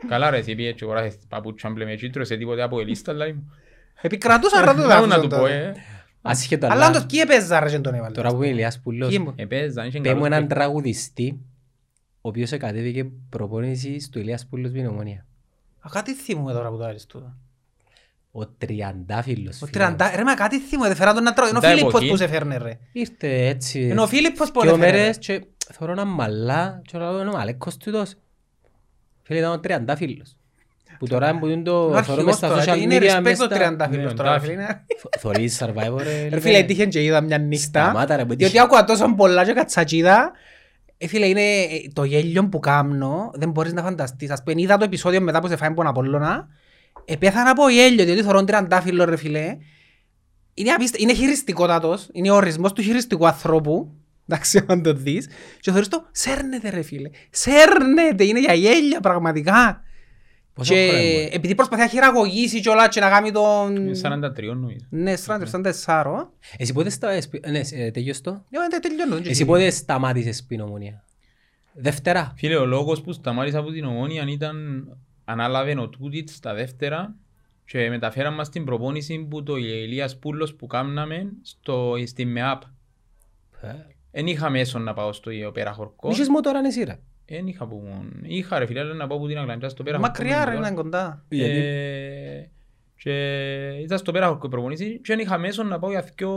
«Καλά 0.08 0.30
ρε 0.30 0.36
εσύ 0.38 0.54
πήγες 0.54 0.74
και 0.74 0.84
αγοράσεις 0.84 1.18
παπούτσια 1.28 1.70
μπλε 1.70 1.84
με 1.84 1.94
κίτρο, 1.94 2.24
σε 2.24 2.36
τίποτε 2.36 2.62
από 2.62 2.80
ελίστα» 2.80 3.12
λέει 3.12 3.32
μου. 3.32 3.52
Επικρατούσα 4.00 4.60
ρε 4.60 4.66
το 4.66 4.72
Να 4.72 4.82
μου 4.82 4.86
να 4.88 4.96
λάθος 5.06 5.22
του 5.22 5.28
πω 5.28 5.36
τότε. 5.36 5.54
ε. 5.56 5.74
Ασχέτω, 6.22 6.66
Αλλά 6.66 6.74
αλλά 6.74 6.88
όντως 6.88 7.06
ποιοι 7.06 7.18
έπαιζα 7.22 7.60
ρε 7.60 7.70
και 7.70 7.78
τον 7.78 7.94
έβαλε. 7.94 8.14
τώρα 8.14 8.28
που 8.30 8.42
είναι 8.42 8.52
Ηλιάς 8.52 8.80
Πουλός, 8.80 9.08
Ποιοι 9.08 9.18
μου. 9.24 9.32
Επέζαν, 9.36 9.86
είχε 9.86 10.00
πέ 10.00 10.08
μου 10.08 10.14
καλούς 10.14 10.26
έναν 10.26 10.40
παίκτες. 10.40 10.58
τραγουδιστή 10.58 11.40
ο 12.20 12.28
οποίος 12.28 12.52
εκατέβηκε 12.52 13.06
προπόνηση 13.30 14.00
στο 14.00 14.18
Ηλιάς 14.18 14.46
Πουλός 14.46 14.70
με 14.72 14.82
νομονία. 14.82 15.26
Α, 15.80 15.88
κάτι 15.92 16.14
θυμούμαι 16.14 16.52
τώρα 16.52 16.70
που 16.70 16.76
το 16.76 16.84
άρεσε 16.84 17.06
τούτο. 17.06 17.36
Ο 18.32 18.46
Τριαντάφυλλος. 18.46 19.62
Ο 19.62 19.66
φίλε. 19.66 19.70
Τριαντά, 19.84 20.16
ρε 20.16 20.22
μα 20.24 20.34
κάτι 20.34 20.58
θυμούμαι, 20.60 20.88
δεν 20.88 20.96
φέραν 20.96 21.14
τον 21.14 21.22
να 21.22 21.32
τρώει. 21.32 21.48
Είναι 21.48 21.58
ο 21.58 21.60
Τα 21.60 21.68
Φίλιππος 21.68 21.92
εποχή. 21.92 22.08
που 22.10 22.16
σε 22.16 22.26
φέρνε 22.28 22.56
ρε. 22.56 22.78
Ήρθε 22.92 23.46
έτσι 23.46 23.80
Είναι 23.80 24.00
ο 24.00 24.06
Φίλιππος 24.06 24.50
που 24.50 24.60
δυο 24.60 24.70
δεν 24.70 24.80
φέρνε. 24.80 24.98
μέρες 24.98 25.18
και 25.18 25.44
θωρώ 25.72 25.92
έναν 25.92 26.08
μαλλά 26.08 26.82
και 26.86 26.98
λέω 26.98 27.20
είναι 27.20 27.30
ο 27.30 27.38
Αλέκος 27.38 27.76
τούτος. 27.76 28.14
Φίλε 29.30 29.42
ήταν 29.42 29.52
ο 29.52 29.60
Τριαντάφυλλος. 29.60 30.36
Που 30.98 31.06
τώρα 31.06 31.38
που 31.38 31.46
είναι 31.46 31.62
το 31.62 31.88
Είναι 31.92 32.02
θωρώ 32.02 32.22
μες 32.22 32.32
αρχηγός 32.32 32.34
στα 32.36 32.48
τώρα, 32.48 32.64
social 32.64 32.80
είναι 32.80 32.98
media 33.00 33.16
respect 33.16 33.20
μες 33.22 33.38
το 33.38 33.44
στα- 33.44 33.54
τριαντάφυλλος 33.54 34.10
Ναι, 34.10 34.16
τώρα. 34.18 34.28
εντάξει. 34.30 34.50
φίλε, 34.50 34.62
είναι- 34.62 34.84
Θωρείς 35.18 35.62
Survivor 35.62 35.98
ρε. 36.02 36.12
Ρε 36.12 36.22
Λίβε. 36.22 36.40
φίλε, 36.40 36.56
έτυχε 36.58 36.86
και 36.86 37.02
είδα 37.04 37.20
μια 37.20 37.38
νύχτα. 37.38 37.82
Σταμάτα, 37.82 38.16
ρε, 38.16 38.22
που 38.22 38.28
Διότι 38.28 38.44
έτυχε. 38.44 38.60
άκουα 38.60 38.84
τόσο 38.84 39.14
πολλά 39.14 39.44
και 39.44 39.52
κατσακίδα. 39.52 40.32
Ε, 40.98 41.06
φίλε, 41.06 41.26
είναι 41.26 41.40
ε, 41.42 41.66
το 41.92 42.04
γέλιο 42.04 42.48
που 42.48 42.58
κάνω, 42.58 43.30
δεν 43.34 43.50
μπορείς 43.50 43.72
να 43.72 43.82
φανταστείς. 43.82 44.30
Ας 44.30 44.42
πούμε, 44.42 44.60
είδα 44.62 44.76
το 44.76 44.84
επεισόδιο 44.84 45.20
μετά 45.20 45.40
που 45.40 45.48
σε 45.48 45.56
φάει 45.56 45.68
από 45.68 45.76
τον 45.76 45.86
Απόλλωνα. 45.86 46.48
Επέθανα 47.04 47.50
από 47.50 47.68
γέλιο, 47.68 48.04
διότι 48.04 48.22
θωρώ 48.22 48.44
τριαντάφυλλο 48.44 49.04
ρε 49.04 49.16
φίλε. 49.16 49.56
Είναι, 50.54 50.70
απίστε... 50.70 50.96
είναι 51.00 51.14
χειριστικότατος, 51.14 52.08
είναι 52.12 52.30
ο 52.30 52.34
ορισμός 52.34 52.72
του 52.72 52.82
χειριστικού 52.82 53.26
ανθρώπου. 53.26 53.92
Εντάξει, 54.30 54.64
αν 54.66 54.82
το 54.82 54.92
δεις. 54.92 55.28
Και 55.60 55.70
θεωρείς 55.70 55.88
το, 55.88 56.08
σέρνεται 56.12 56.70
ρε 56.70 56.82
φίλε. 56.82 57.10
Σέρνεται, 57.30 58.24
είναι 58.24 58.40
για 58.40 58.54
γέλια 58.54 59.00
πραγματικά. 59.00 59.82
Πόσο 60.54 60.74
Και 60.74 60.86
χρόνο 60.88 61.02
είναι. 61.04 61.28
επειδή 61.32 61.54
προσπαθεί 61.54 61.82
να 61.82 61.88
χειραγωγήσει 61.88 62.60
και 62.60 62.68
όλα 62.68 62.88
και 62.88 63.00
να 63.00 63.08
κάνει 63.10 63.30
τον... 63.32 63.76
Είναι 63.76 64.00
43 64.02 64.42
νομίζω. 64.44 64.86
Ναι, 64.90 65.14
44. 65.26 66.04
Εσύ 66.56 66.72
πότε 66.72 66.90
στα... 66.90 67.10
εσπι- 67.10 67.46
Ναι, 67.48 67.60
ε, 67.72 67.90
τελειώσ' 67.90 68.20
το; 68.20 68.30
Ναι, 68.30 68.58
δεν 68.70 68.80
τελειώνω. 68.80 69.14
δεν 69.14 69.24
Εσύ 69.26 69.38
τελειώνω. 69.38 69.52
πότε 69.58 69.70
σταμάτησες 69.70 70.44
πριν 70.44 70.60
ομονία. 70.60 71.04
Δευτέρα. 71.72 72.32
Φίλε, 72.36 72.56
ο 72.56 72.64
λόγος 72.66 73.00
που 73.00 73.12
σταμάτησα 73.12 73.58
από 73.58 73.70
την 73.70 73.84
ομόνια 73.84 74.24
ήταν 74.28 74.86
ανάλαβε 75.24 75.80
ο 75.80 75.88
Τούτιτς 75.88 76.40
τα 76.40 76.54
δεύτερα 76.54 77.14
και 77.64 77.88
μεταφέραν 77.88 78.34
μας 78.34 78.48
την 78.48 78.64
προπόνηση 78.64 79.26
που 79.30 79.42
το 79.42 79.56
Ηλίας 79.56 80.18
Πούλος 80.18 80.54
που 80.54 80.66
κάμναμε 80.66 81.32
στο, 81.42 81.94
στη 82.06 82.24
ΜΕΑΠ. 82.24 82.62
Εν 84.10 84.26
είχα 84.26 84.50
μέσο 84.50 84.78
να 84.78 84.94
πάω 84.94 85.12
στο 85.12 85.30
πέρα 85.52 85.72
χορκό. 85.72 86.10
Είχες 86.10 86.28
μότορα 86.28 86.60
εσύ 86.66 86.84
ρε. 86.84 86.98
Εν 87.24 87.46
είχα 87.46 87.66
που 87.66 87.76
μου... 87.76 88.04
Είχα 88.22 88.58
ρε 88.58 88.66
φίλε, 88.66 88.80
αλλά 88.80 88.94
να 88.94 89.06
πάω 89.06 89.18
που 89.18 89.26
την 89.26 89.38
Αγλαντζά 89.38 89.68
στο 89.68 89.82
πέρα 89.82 89.98
χορκό. 89.98 90.12
Μακριά 90.12 90.44
ρε, 90.44 90.50
με 90.50 90.56
είναι 90.56 90.68
το- 90.68 90.74
κοντά. 90.82 91.24
Ε, 91.28 92.42
και 92.96 93.12
ήταν 93.82 93.98
στο 93.98 94.12
πέρα 94.12 94.26
χορκό 94.26 94.46
η 94.46 94.50
προπονήση 94.50 95.00
και 95.00 95.12
εν 95.12 95.18
είχα 95.18 95.38
μέσο 95.38 95.62
να 95.62 95.78
πάω 95.78 95.90
για 95.90 96.04
δυο, 96.16 96.30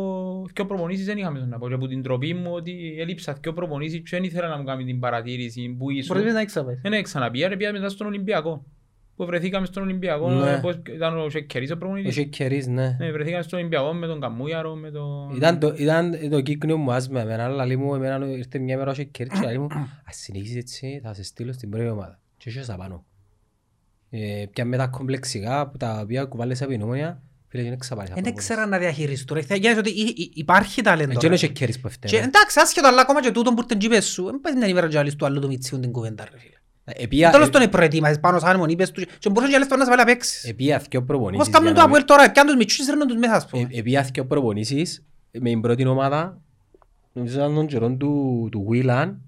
δυο 0.53 0.65
προπονήσεις 0.65 1.05
δεν 1.05 1.17
είχα 1.17 1.31
μέσο 1.31 1.45
να 1.45 1.57
πάω 1.57 1.69
και 1.69 1.75
από 1.75 1.87
την 1.87 2.01
τροπή 2.01 2.33
μου 2.33 2.51
ότι 2.53 2.95
έλειψα 2.99 3.33
δυο 3.41 3.53
προπονήσεις 3.53 3.97
και 3.99 4.07
δεν 4.09 4.23
ήθελα 4.23 4.47
να 4.47 4.57
μου 4.57 4.63
κάνει 4.63 4.85
την 4.85 4.99
παρατήρηση 4.99 5.69
που 5.69 5.89
ήσουν. 5.89 6.17
Μπορείς 6.17 6.33
να 6.33 6.45
ξαπέσεις. 6.45 6.81
Δεν 6.81 7.03
ξαναπήγα, 7.03 7.47
ρε 7.47 7.57
πήγα 7.57 7.71
μετά 7.71 7.89
στον 7.89 8.07
Ολυμπιακό. 8.07 8.65
Που 9.15 9.25
βρεθήκαμε 9.25 9.65
στον 9.65 9.83
Ολυμπιακό, 9.83 10.29
Ναι. 10.29 10.59
πώς 10.59 10.79
ήταν 10.95 11.17
ο 11.17 11.29
Σεκκερής 11.29 11.71
ο 11.71 11.77
προπονητής; 11.77 12.11
Είχε 12.11 12.23
κερίς, 12.23 12.67
ναι. 12.67 12.95
Ναι, 12.99 13.11
βρεθήκαμε 13.11 13.43
στον 13.43 13.59
Ολυμπιακό 13.59 13.93
με 13.93 14.07
τον 14.07 14.19
Καμούιαρο, 14.21 14.75
με 14.75 14.91
τον... 14.91 15.35
Ήταν 15.35 15.59
το, 15.59 15.73
ήταν 15.77 16.29
το 16.29 16.41
κύκνιο 16.41 16.77
μου 16.77 16.91
άσμα 16.93 17.21
εμένα, 17.21 17.43
αλλά 17.43 17.65
λέει 17.65 17.75
μου, 17.75 17.95
εμένα 17.95 18.25
ήρθε 18.27 18.59
μια 18.59 18.77
μέρα 18.77 18.91
είχε 18.91 19.03
κέρδη 19.03 19.39
και 19.39 19.45
λέει 19.45 19.57
μου, 19.57 19.67
ας 20.05 20.15
συνεχίσεις 20.15 20.55
έτσι, 20.55 20.99
θα 21.03 21.13
σε 21.13 21.23
στείλω 21.23 21.53
στην 21.53 21.69
πρώτη 21.69 21.87
ομάδα. 21.87 22.19
Και 22.37 22.49
είχες 22.49 22.69
απάνω. 22.69 23.05
Ε, 24.09 24.45
πια 24.53 24.65
με 24.65 24.77
τα 24.77 24.87
κομπλεξικά 24.87 25.67
που 25.69 25.77
τα 25.77 25.99
οποία 26.03 26.25
κουβάλες 26.25 26.61
από 26.61 26.71
την 26.71 26.81
ομόνια, 26.81 27.21
φίλε, 27.47 27.63
δεν 27.63 27.77
ξαπάρεις 27.77 28.11
Ε, 28.15 28.21
Δεν 28.21 28.35
ξέρα 28.35 28.65
να 28.65 28.77
διαχειριστούν. 28.77 29.37
ρε. 29.49 29.55
Γένες 29.55 29.77
ότι 29.77 29.89
υ- 29.89 30.19
υ- 30.19 30.37
υπάρχει 30.37 30.81
ταλέντο. 30.81 31.11
Έτσι 31.11 31.27
ρε. 31.27 31.27
είναι 31.27 31.37
και 31.37 31.47
κέρδης 31.47 31.79
που 31.79 31.87
Και 31.89 31.95
έφτανε. 32.05 32.23
εντάξει, 32.23 32.59
άσχετο, 32.59 32.87
αλλά 32.87 33.01
ακόμα 33.01 33.21
και 33.21 33.31
τούτον 33.31 33.53
που 33.55 33.61
ήρθαν 33.61 33.77
τζίπες 33.79 34.05
σου, 34.05 34.23
δεν 34.23 34.39
πάει 34.41 34.53
την 34.53 34.69
ημέρα 34.69 34.87
και 34.87 34.97
άλλης 34.97 35.15
του 35.15 35.25
άλλου 35.25 35.39
του 35.39 35.47
Μιτσίου 35.47 35.79
την 35.79 35.91
κουβέντα, 35.91 36.27
ρε 36.31 36.37
φίλε. 36.39 36.55
Επία, 36.85 37.29
Τέλος 37.31 37.49
τον 37.49 37.69
προετοίμασες 37.69 38.19
πάνω 38.19 38.39
σαν 38.39 38.57
μόνοι, 38.57 38.71
είπες 38.71 38.91
τους 38.91 39.05
και 39.19 39.29
μπορούσαν 39.29 39.49
και 39.49 39.55
άλλες 39.55 39.67
φορές 39.67 39.85
να 39.87 39.91
σε 39.91 39.97
βάλει 39.97 40.09
να 40.09 40.13
παίξεις. 40.15 40.43
επία 40.43 40.77
δυο 40.77 40.99
Όπως 40.99 41.05
προπονήσεις. 41.05 41.49
κάνουν 41.49 41.65
για 41.67 41.75
το 41.75 41.79
να 41.81 41.85
Αποέλ 41.87 42.05
τώρα, 42.05 42.31
πιάνουν 42.31 42.51
τους 42.51 42.59
μητσούς 42.59 42.77
και 42.77 42.83
σέρνουν 42.83 43.07
τους 43.07 43.17
μέσα, 43.17 43.33
ας 43.33 43.45
πούμε. 43.47 43.67
Ε, 43.71 43.79
Επία 43.79 44.01
δυο 44.13 44.25
προπονήσεις 44.25 45.03
με 45.31 45.49
την 45.49 45.61
πρώτη 45.61 45.85
ομάδα, 45.85 46.41
νομίζω 47.13 47.35
ήταν 47.37 47.53
τον 47.55 47.67
καιρό 47.67 47.89
του, 47.91 48.47
του 48.51 48.65
Βίλαν, 48.69 49.21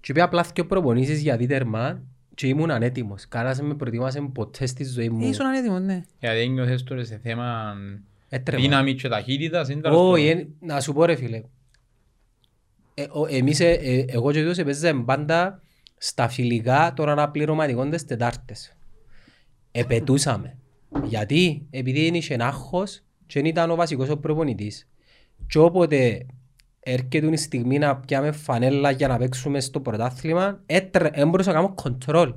και 0.00 0.12
είπα 0.12 0.22
απλά 0.22 0.44
δυο 0.54 0.66
προπονήσεις 0.66 1.20
για 1.20 1.36
δίτερμα 1.36 2.00
και 2.34 2.46
ήμουν 2.46 2.70
ανέτοιμος. 2.70 3.28
Κανένας 3.28 3.56
δεν 3.56 3.66
με 3.66 3.74
προετοίμασε 3.74 4.20
ποτέ 4.32 4.66
στη 4.66 4.84
ζωή 4.84 5.08
μου. 5.08 5.26
Ήσουν 5.28 5.46
ανέτοιμος, 5.46 5.80
ναι. 5.80 6.04
Γιατί 6.18 6.38
δεν 6.38 6.50
νιώθες 6.50 6.82
τώρα 6.82 7.04
σε 7.04 7.20
θέμα 7.22 7.74
Έτρεμα. 8.28 8.62
δύναμη 8.62 8.94
και 8.94 9.08
ταχύτητας. 9.08 9.68
είναι 9.68 9.80
τέλος 9.80 9.98
Όχι, 10.10 10.26
πάντων. 10.28 10.38
εν- 10.60 10.68
να 10.68 10.80
σου 10.80 10.92
πω 10.92 11.04
ρε 11.04 11.14
φίλε. 11.14 11.42
Ε, 12.94 13.02
ο- 13.10 13.26
Εμείς, 13.30 13.60
ε, 13.60 13.70
ε, 13.70 14.04
εγώ 14.08 14.32
και 14.32 14.44
τους 14.44 14.62
παίζαμε 14.62 15.02
πάντα 15.04 15.60
στα 15.98 16.28
φιλικά 16.28 16.92
των 16.96 17.08
αναπληρωματικών 17.08 17.90
τις 17.90 18.04
Τετάρτες. 18.04 18.76
Επετούσαμε. 19.72 20.56
Γιατί, 21.04 21.66
επειδή 21.70 22.06
είναι 22.06 22.16
είχε 22.16 22.36
άγχος 22.40 23.02
και 23.26 23.40
δεν 23.40 23.44
ήταν 23.50 23.70
ο 23.70 23.74
βασικός 23.74 24.08
ο 24.08 24.16
προπονητής. 24.18 24.88
Και 25.46 25.58
όποτε 25.58 26.26
έρχεται 26.80 27.26
η 27.26 27.36
στιγμή 27.36 27.78
να 27.78 27.96
πιάμε 27.96 28.32
φανέλα 28.32 28.90
για 28.90 29.08
να 29.08 29.16
παίξουμε 29.16 29.60
στο 29.60 29.80
πρωτάθλημα, 29.80 30.60
έτρε, 30.66 31.10
δεν 31.14 31.28
μπορούσα 31.28 31.52
να 31.52 31.58
κάνω 31.60 31.74
control. 31.82 32.34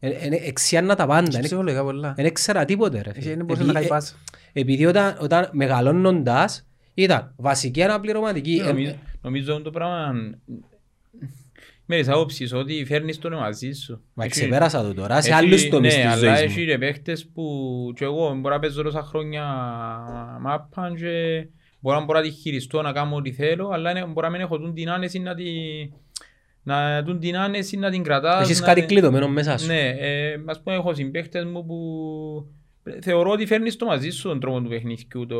Ε, 0.00 0.08
ε, 0.08 0.28
Εξιάννα 0.46 0.94
τα 0.94 1.06
πάντα. 1.06 1.22
Και 1.26 1.30
Δεν 1.30 1.40
ψυχολογικά 1.40 1.82
πολλά. 1.82 2.12
δεν 2.16 2.26
ήξερα 2.26 2.64
τίποτε 2.64 3.00
ρε 3.02 3.10
Εσύ 3.10 3.20
φίλε. 3.20 3.34
δεν 3.34 3.44
μπορούσε 3.44 3.64
να 3.64 3.70
Επειδή- 3.70 3.74
κάνει 3.74 3.86
ε, 3.86 3.88
πάσα. 3.88 4.14
επειδή 4.52 4.86
όταν, 4.86 5.16
όταν 5.20 5.48
μεγαλώνοντας 5.52 6.66
ήταν 6.94 7.34
βασική 7.36 7.82
αναπληρωματική. 7.82 8.60
ε, 8.62 8.66
Νομίζω- 8.66 8.94
Νομίζω 9.20 9.62
το 9.62 9.70
πράγμα 9.70 10.12
με 11.90 11.96
τις 11.96 12.08
άποψεις 12.08 12.52
ότι 12.52 12.84
φέρνεις 12.84 13.18
τον 13.18 13.34
μαζί 13.34 13.72
σου. 13.72 14.00
Μα 14.14 14.24
Έχει- 14.24 14.32
ξεπέρασα 14.32 14.82
το 14.82 14.94
τώρα 14.94 15.20
σε 15.22 15.28
έχει- 15.30 15.38
άλλους 15.38 15.68
τομείς 15.68 15.96
ναι, 15.96 16.02
της 16.02 16.10
αλλά 16.12 16.16
ζωής 16.36 16.40
έχει 16.40 16.60
μου. 16.60 16.66
ρε 16.66 16.78
παίχτες 16.78 17.26
που 17.34 17.42
και 17.96 18.04
εγώ 18.04 18.34
μπορώ 18.34 18.54
να 18.54 18.60
παίζω 18.60 18.82
τόσα 18.82 19.02
χρόνια 19.02 19.44
μάπαν 20.40 20.96
και 20.96 21.46
μπορώ 21.80 21.98
να 21.98 22.04
μπορώ 22.04 22.18
να 22.18 22.24
τη 22.24 22.30
χειριστώ 22.30 22.82
να 22.82 22.92
κάνω 22.92 23.16
ό,τι 23.16 23.32
θέλω, 23.32 23.68
αλλά 23.68 23.90
είναι- 23.90 24.04
μπορώ 24.06 24.26
να 24.26 24.32
μην 24.32 24.40
έχω 24.40 24.58
τούν 24.58 24.74
την 24.74 24.90
άνεση 24.90 25.18
να 25.18 25.34
τη... 25.34 25.44
Να 26.62 27.02
τούν 27.02 27.18
την 27.18 27.36
άνεση 27.36 27.76
να 27.76 27.90
την 27.90 28.02
κρατάς. 28.02 28.42
Έχεις 28.42 28.60
να- 28.60 28.66
κάτι 28.66 28.82
κλειδωμένο 28.82 29.28
μέσα 29.28 29.58
σου. 29.58 29.66
Ναι, 29.66 29.88
ε, 29.98 30.34
ας 30.46 30.62
πούμε 30.62 30.76
έχω 30.76 30.94
συμπαίχτες 30.94 31.44
μου 31.44 31.66
που 31.66 31.78
θεωρώ 33.02 33.30
ότι 33.30 33.46
φέρνεις 33.46 33.76
το 33.76 33.86
μαζί 33.86 34.10
σου 34.10 34.28
τον 34.28 34.40
τρόπο 34.40 34.60
του 34.60 34.68
παιχνιδιού, 34.68 35.26
το... 35.26 35.36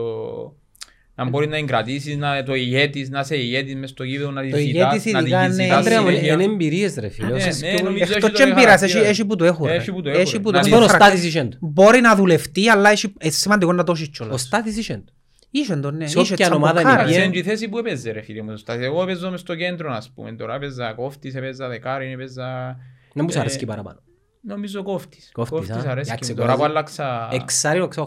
να 1.18 1.28
μπορεί 1.28 1.46
να 1.48 1.56
την 1.56 1.66
κρατήσεις, 1.66 2.16
να 2.16 2.42
το 2.42 2.54
ηγέτης, 2.54 3.10
να 3.10 3.20
είσαι 3.20 3.36
ηγέτης 3.36 3.74
μες 3.74 3.90
στο 3.90 4.04
γήπεδο, 4.04 4.30
να 4.30 4.42
τη 4.42 4.50
Το 4.50 4.56
ζητάς, 4.56 4.72
ηγέτης 4.94 5.12
να 5.12 5.18
τη 5.18 5.24
ειδικά 5.24 5.44
είναι- 5.44 5.52
ζητάς 5.62 5.78
Άντρεα 5.78 6.00
μου, 6.02 6.08
συνέχεια. 6.08 6.32
είναι 6.32 6.44
εμπειρίες 6.44 6.94
ρε 6.96 7.08
φίλε. 7.08 7.26
Ναι, 7.26 7.32
Όσες 7.34 7.60
ναι, 7.62 7.68
πιο- 7.74 7.84
νομίζω 7.84 8.02
έχει 8.02 8.12
Εκτός 8.12 8.30
το 8.30 8.36
και 8.36 8.42
εμπειράς, 8.42 8.64
χαρακτήρα. 8.64 8.98
έχει- 9.00 9.08
έχει 9.10 9.24
που 9.24 9.36
το 9.36 9.44
έχουν. 9.44 9.66
ρε. 9.66 9.74
Έχει 9.74 9.92
που 9.92 10.02
το 10.02 10.08
έχουν, 10.10 10.20
Έχει 10.20 10.40
που 10.40 10.50
ρε. 10.50 10.56
το 10.56 10.62
Να 10.62 10.62
Στον 10.62 10.80
ο 10.80 10.84
έχουν. 10.84 10.94
Στάτης 10.96 11.24
είχε 11.24 11.44
το. 11.44 11.56
Μπορεί 11.60 12.00
να 12.00 12.14
δουλευτεί, 12.16 12.68
αλλά 12.68 12.90
έχει- 12.90 13.14
είναι 13.22 13.32
σημαντικό 13.32 13.72
να 13.72 13.84
το 13.84 13.92
έχεις 13.92 14.06
Ο 14.06 14.10
κιόλας. 14.10 14.40
Στάτης 14.40 14.76
είχε 14.76 14.94
το. 14.94 15.12
Είχε 15.50 15.76
τον, 15.76 15.96
ναι. 15.96 16.06
Σε 16.06 16.20
Είχε 16.20 16.32
όποια 16.32 16.46
τσαμπουκάρ. 16.46 16.56
ομάδα 16.70 16.80
είναι 16.80 16.90
Εντάξει, 16.92 17.12
πιέ- 17.12 17.24
είναι 17.24 17.32
και 17.32 17.38
η 17.38 17.42
θέση 17.42 17.68
που 17.68 17.78
έπαιζε 17.78 18.10
ρε 18.12 18.20
φίλε 18.22 18.42
μου. 18.42 18.56
Στάση. 18.56 18.82
Εγώ 18.82 19.02
έπαιζα 19.02 19.30
μες 19.30 19.40
στο 19.40 19.54
κέντρο 19.54 19.92
ας 19.92 20.12
πούμε. 20.14 20.32
Τώρα 20.32 20.54
έπαιζα 20.54 20.92
κόφτης, 20.92 21.34
έπαιζα 21.34 21.68
δεκάρι, 21.68 22.12
έπαιζα... 22.12 22.76
Δεν 23.14 23.24
μου 23.24 23.30
σ' 23.30 23.36
Ε, 23.36 23.40
αρέσει 23.40 23.64
παραπάνω. 23.66 23.98
Νομίζω 24.42 24.82
κόφτης. 24.82 25.30
Κόφτης, 25.32 25.58
Κόφτης 25.58 25.84
α. 25.86 25.90
αρέσκει 25.90 26.12
Εντάξει, 26.12 26.30
μου. 26.32 26.36
Τώρα 26.36 26.50
που 26.52 26.56
κουράζει. 26.56 26.72
άλλαξα... 26.76 27.28
Εξάρι, 27.32 27.80
οξά, 27.80 28.02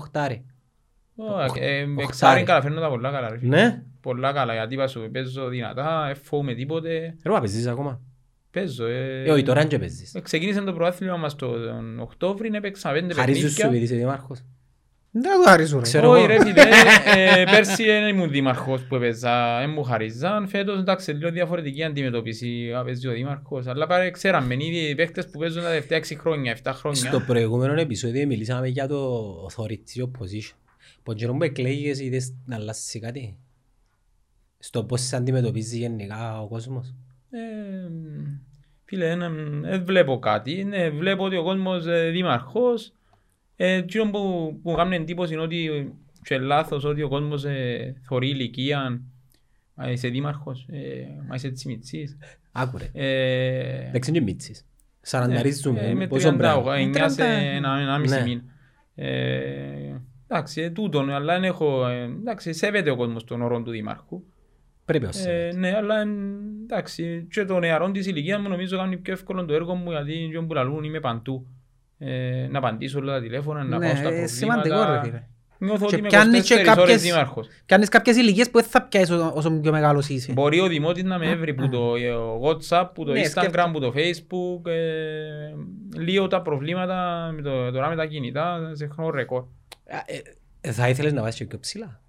οχτάρι. 1.15 1.59
Ω, 1.59 1.63
ε, 1.65 1.81
οχτάρι. 1.81 1.95
Εξάρι 2.07 2.43
καταφέρνω 2.43 2.81
τα 2.81 2.89
πολλά 2.89 3.11
καλά. 3.11 3.29
ρε 3.29 3.37
φίλε. 3.37 3.55
Ναι. 3.55 3.81
Πολλά 4.01 4.31
καλά, 4.33 4.53
γιατί 4.53 4.73
είπα 4.73 4.87
σου, 4.87 5.09
παίζω 5.11 5.47
δυνατά, 5.47 6.03
δεν 6.05 6.15
φοβούμαι 6.23 6.53
τίποτε. 6.53 7.15
Ρε, 7.23 7.31
μα 7.31 7.39
παίζεις 7.39 7.67
ακόμα; 7.67 8.01
Παίζω. 8.51 8.85
ε. 8.85 9.23
Ε, 9.23 9.31
όχι, 9.31 9.43
τώρα 9.43 9.65
δεν 9.65 9.79
παίζεις. 9.79 10.13
Ε, 10.15 10.19
Ξεκίνησε 10.19 10.61
το 10.61 10.73
προάθλημα 10.73 11.17
μας 11.17 11.35
τον 11.35 11.99
Οκτώβρη, 11.99 12.49
έπαιξα 12.53 12.91
πέντε 12.91 13.13
Χαρίζεις 13.13 13.41
σου 13.41 13.47
παιχνίδια. 13.47 13.65
επειδή 13.77 13.83
είσαι 13.83 13.95
δήμαρχος. 13.95 14.39
Δεν 15.13 15.21
θα 15.23 15.37
το 15.43 15.49
χαρίσω 15.49 15.75
ρε. 15.75 15.81
Ξέρω 15.81 16.09
Όχι 16.09 16.23
εγώ. 16.23 16.27
ρε 16.27 16.39
φίλε, 16.45 16.61
ε, 17.39 17.43
πέρσι 17.43 17.83
δεν 17.85 18.07
ήμουν 18.07 18.29
δήμαρχος 18.29 18.81
που 18.83 18.95
έπαιζα, 18.95 19.59
δεν 19.59 19.69
μου 19.69 19.83
χαρίζαν. 19.83 20.47
Φέτος 20.47 20.79
εντάξει, 20.79 21.11
λίγο 21.11 21.31
διαφορετική 21.31 21.83
αντιμετώπιση 21.83 22.69
να 22.73 22.83
παίζει 22.83 23.07
ο 23.07 23.11
δήμαρχος. 23.11 23.67
Αλλά 23.67 23.87
πάρε, 23.87 24.11
ξέραμε 24.11 24.53
ήδη 24.53 24.77
οι 24.89 24.95
παίχτες 24.95 25.29
που 25.29 25.39
παίζουν 25.39 25.61
τα 25.61 25.67
τελευταία 25.67 25.97
6 25.97 26.15
χρόνια, 26.19 26.57
7 26.63 26.71
χρόνια. 26.73 27.09
Στο 27.09 27.19
προηγούμενο 27.19 27.79
επεισόδιο 27.81 28.27
μιλήσαμε 28.27 28.67
για 28.67 28.87
το 28.87 29.21
authority 29.49 30.01
opposition. 30.03 30.55
Που 31.03 31.13
καιρό 31.13 31.33
που 31.33 31.43
εκλέγεις 31.43 31.99
είδες 31.99 32.33
να 32.45 32.55
αλλάσει 32.55 32.99
κάτι; 32.99 33.37
Στο 34.59 34.83
πώς 34.83 35.01
σε 35.01 35.15
αντιμετωπίζεις 35.15 35.77
γενικά 35.79 36.41
ο 36.41 36.47
κόσμος; 36.47 36.95
Ε, 37.29 37.39
Φίλε, 38.85 39.15
δεν 39.15 39.83
βλέπω 39.85 40.19
κάτι. 40.19 40.63
Ναι, 40.63 40.89
βλέπω 40.89 41.23
ότι 41.23 41.35
ο 41.35 41.43
κόσμος 41.43 41.85
ε, 41.85 42.09
δήμαρχος, 42.09 42.93
ε, 43.55 43.73
εκείνο 43.73 44.09
που, 44.11 44.59
που 44.63 44.73
κάνει 44.73 44.95
εντύπωση 44.95 45.33
είναι 45.33 45.41
ότι 45.41 45.91
και 46.23 46.37
λάθος 46.37 46.83
ότι 46.83 47.01
ο 47.01 47.07
κόσμος 47.09 47.43
ε, 47.45 47.95
θωρεί 48.01 48.29
ηλικία. 48.29 49.01
Μα 49.75 49.91
είσαι 49.91 50.07
δήμαρχος, 50.07 50.67
ε, 50.71 50.79
μα 51.27 51.35
είσαι 51.35 51.49
τσιμιτσής. 51.51 52.17
Άκου 52.51 52.77
ρε. 52.77 52.89
Ε, 52.93 53.87
Εντάξει 53.87 54.09
είναι 54.09 54.19
και 54.19 54.25
μίτσις. 54.25 54.59
ε, 54.59 54.63
Σαρανταρίζουμε. 55.01 55.93
με 55.93 56.07
Πόσο 56.07 56.29
39 56.29 56.35
μπράβο. 56.37 56.69
σε 57.09 57.23
ένα, 57.23 57.79
ένα 57.79 57.97
μισή 57.97 58.15
Ναι. 58.15 58.23
μήνα. 58.23 58.43
Ε, 60.31 60.35
εντάξει, 60.35 60.61
ε, 60.61 60.69
τούτον, 60.69 61.09
αλλά 61.09 61.33
δεν 61.33 61.43
έχω, 61.43 61.87
ε, 61.87 62.01
εντάξει, 62.03 62.53
σέβεται 62.53 62.89
ο 62.89 62.95
κόσμος 62.95 63.23
τον 63.23 63.41
όρο 63.41 63.61
του 63.61 63.71
δήμαρχου. 63.71 64.21
Πρέπει 64.85 65.05
ως 65.05 65.25
Ε, 65.25 65.51
ναι, 65.55 65.75
αλλά 65.75 65.99
ε, 66.01 66.05
εντάξει, 66.63 67.27
και 67.31 67.45
το 67.45 67.59
νεαρό 67.59 67.91
της 67.91 68.07
ηλικίας 68.07 68.39
μου 68.41 68.49
νομίζω 68.49 68.77
κάνει 68.77 68.97
πιο 68.97 69.13
εύκολο 69.13 69.45
το 69.45 69.53
έργο 69.53 69.75
μου 69.75 69.91
γιατί 69.91 70.29
και 70.31 70.39
που 70.39 70.53
λαλούν 70.53 70.83
είμαι 70.83 70.99
παντού. 70.99 71.47
Ε, 71.97 72.47
να 72.51 72.57
απαντήσω 72.57 72.99
όλα 72.99 73.13
τα 73.13 73.21
τηλέφωνα, 73.21 73.63
να 73.63 73.77
Ναι, 73.77 73.85
πάω 73.85 73.95
στα 73.95 73.99
ε, 73.99 74.01
προβλήματα. 74.03 74.27
σημαντικό 74.27 74.83
ρε 74.91 74.99
φίλε. 75.03 75.23
Νιώθω 75.57 75.77
Και 75.79 75.85
ότι 75.85 75.95
είμαι 75.95 76.07
πιάνεις 76.07 76.39
24 76.39 76.45
και 76.47 76.53
ώρες 76.53 76.75
κάποιες- 76.75 77.01
δήμαρχος. 77.01 77.47
Κάνεις 77.65 77.89
κάποιες 77.89 78.15
ηλικίες 78.17 78.49
που 78.49 78.59
δεν 78.59 78.69
θα 78.69 78.81
πιάσεις 78.81 79.09
όσο 79.09 79.31
όσο 79.35 79.51
πιο 79.59 79.71
μεγάλος 79.71 80.09
είσαι. 80.09 80.31
Μπορεί 80.33 80.59
ο 80.59 80.67
Δημότης 80.67 81.03
να 81.03 81.17
με 81.17 81.29
έβρει 81.29 81.53
που 81.53 81.69
το 81.69 81.95
ε, 81.95 82.11
WhatsApp, 82.45 82.89
που 82.93 83.05
το 83.05 83.11
Ναι, 83.11 83.21
Instagram, 83.21 83.29
σκέφτομαι. 83.29 83.71
που 83.73 83.79
το 83.79 83.93
Facebook, 83.95 84.69
ε, 84.71 85.53
λίγο 85.97 86.27
τα 86.27 86.41
προβλήματα 86.41 87.29
με 87.35 87.41
το, 87.41 87.71
τώρα 87.71 87.89
με 87.89 87.95
τα 87.95 88.05
κινητά 88.05 88.71
σε 88.73 88.87
χρόνο 88.87 89.09
ρεκόρ. 89.11 89.43
Ε, 90.05 90.21
ε, 90.61 90.71
Θα 90.71 90.89
ήθελες 90.89 91.13
να 91.13 91.21
βάζεις 91.21 91.37
και 91.39 91.45
πιο 91.45 91.59
ψηλά; 91.59 92.01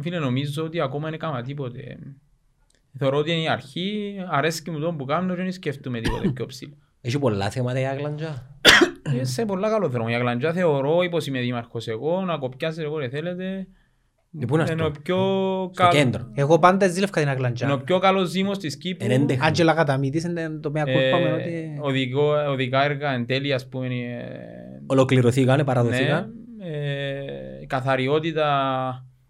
Φίλε, 0.00 0.18
νομίζω 0.18 0.64
ότι 0.64 0.80
ακόμα 0.80 1.04
δεν 1.04 1.14
έκανα 1.14 1.42
τίποτε. 1.42 1.98
Θεωρώ 2.98 3.16
ότι 3.18 3.30
είναι 3.32 3.40
η 3.42 3.48
αρχή, 3.48 4.14
αρέσκει 4.30 4.70
μου 4.70 4.78
το 4.78 4.92
που 4.92 5.04
κάνω 5.04 5.34
και 5.34 5.42
δεν 5.42 5.52
σκέφτομαι 5.52 6.00
τίποτε 6.00 6.28
πιο 6.28 6.46
ψηλό. 6.46 6.74
Έχει 7.00 7.18
πολλά 7.18 7.50
θέματα 7.50 7.80
η 7.80 7.84
Αγλαντζά. 7.86 8.56
Ε, 9.20 9.24
σε 9.24 9.44
πολλά 9.44 9.68
καλό 9.70 9.88
δρόμο. 9.88 10.08
Για 10.08 10.18
Γλαντζά 10.18 10.52
θεωρώ, 10.52 10.98
πως 11.10 11.26
είμαι 11.26 11.40
δήμαρχος 11.40 11.88
εγώ, 11.88 12.20
να 12.20 12.38
κοπιάσετε 12.38 12.82
εγώ 12.86 12.98
δεν 12.98 13.10
θέλετε. 13.10 13.66
Ε, 14.40 14.44
πού 14.46 14.54
είναι 14.54 14.66
Είναι 14.70 14.82
ο 14.82 14.86
αυτό; 14.86 15.00
πιο, 15.02 15.16
Στο 15.72 15.82
καλ- 15.82 15.92
κέντρο. 15.92 16.30
Εγώ 16.34 16.58
πάντα 16.58 16.88
ζήλευκα 16.88 17.20
την 17.20 17.22
είναι 17.22 17.30
ο 17.30 17.34
Αγλαντζά. 17.34 17.78
πιο 17.84 17.98
καλός 17.98 18.30
δήμος 18.30 18.58
της 18.58 18.76
Κύπρου. 18.76 19.10
Εν 19.10 19.20
έντεχα. 19.20 19.44
Άντζελα 19.44 19.74
Καταμήτης 19.74 20.24
είναι 20.24 20.50
το 20.62 20.70
μια 20.70 20.84
κόρπα 20.84 21.18
με 21.18 21.28
Ε, 21.28 21.32
ότι... 21.32 21.76
οδικό- 21.80 22.46
οδικά 22.48 22.84
έργα 22.84 23.12
εν 23.12 23.26
τέλει, 23.26 23.52
ας 23.52 23.68
πούμε, 23.68 23.86
ε, 23.86 24.82
Ολοκληρωθήκαν, 24.86 25.64
παραδοθήκαν. 25.64 26.32
Ναι, 26.62 26.68
ε, 26.68 27.60
η 27.62 27.66
καθαριότητα, 27.66 28.46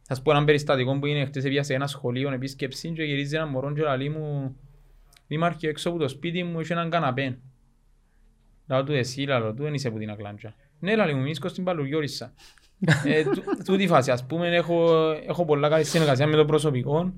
θα 0.02 0.22
πω 0.22 0.30
έναν 0.30 0.44
περιστατικό 0.44 0.98
που 0.98 1.06
είναι 1.06 1.24
χτες 1.24 1.44
έπια 1.44 1.62
σε 1.62 1.74
ένα 1.74 1.86
σχολείο 1.86 2.32
επίσκεψη 2.32 2.92
και 2.92 3.02
γυρίζει 3.02 3.36
ένα 3.36 3.46
μωρό 3.46 3.72
και 3.72 3.82
λαλεί 3.82 4.08
μου 4.08 4.56
Δήμαρχε 5.26 5.68
έξω 5.68 5.88
από 5.88 5.98
το 5.98 6.08
σπίτι 6.08 6.42
μου 6.42 6.60
έχει 6.60 6.72
έναν 6.72 6.90
καναπέ. 6.90 7.38
Λάω 8.66 8.84
του 8.84 8.92
εσύ, 8.92 9.20
λαλό 9.22 9.54
του, 9.54 9.62
δεν 9.62 9.74
είσαι 9.74 9.88
από 9.88 9.98
την 9.98 10.10
Ακλάντζα. 10.10 10.54
Ναι, 10.78 10.96
λαλεί 10.96 11.14
μου, 11.14 11.22
μίσκω 11.22 11.48
στην 11.48 11.64
Παλουριόρισα. 11.64 12.32
ε, 13.04 13.22
τού- 13.22 13.64
τούτη 13.64 13.86
φάση, 13.86 14.10
ας 14.10 14.26
πούμε, 14.26 14.56
έχω, 14.56 15.10
έχω 15.26 15.44
πολλά 15.44 15.68
καλή 15.68 15.84
συνεργασία 15.84 16.26
με 16.26 16.36
το 16.36 16.44
προσωπικό. 16.44 17.12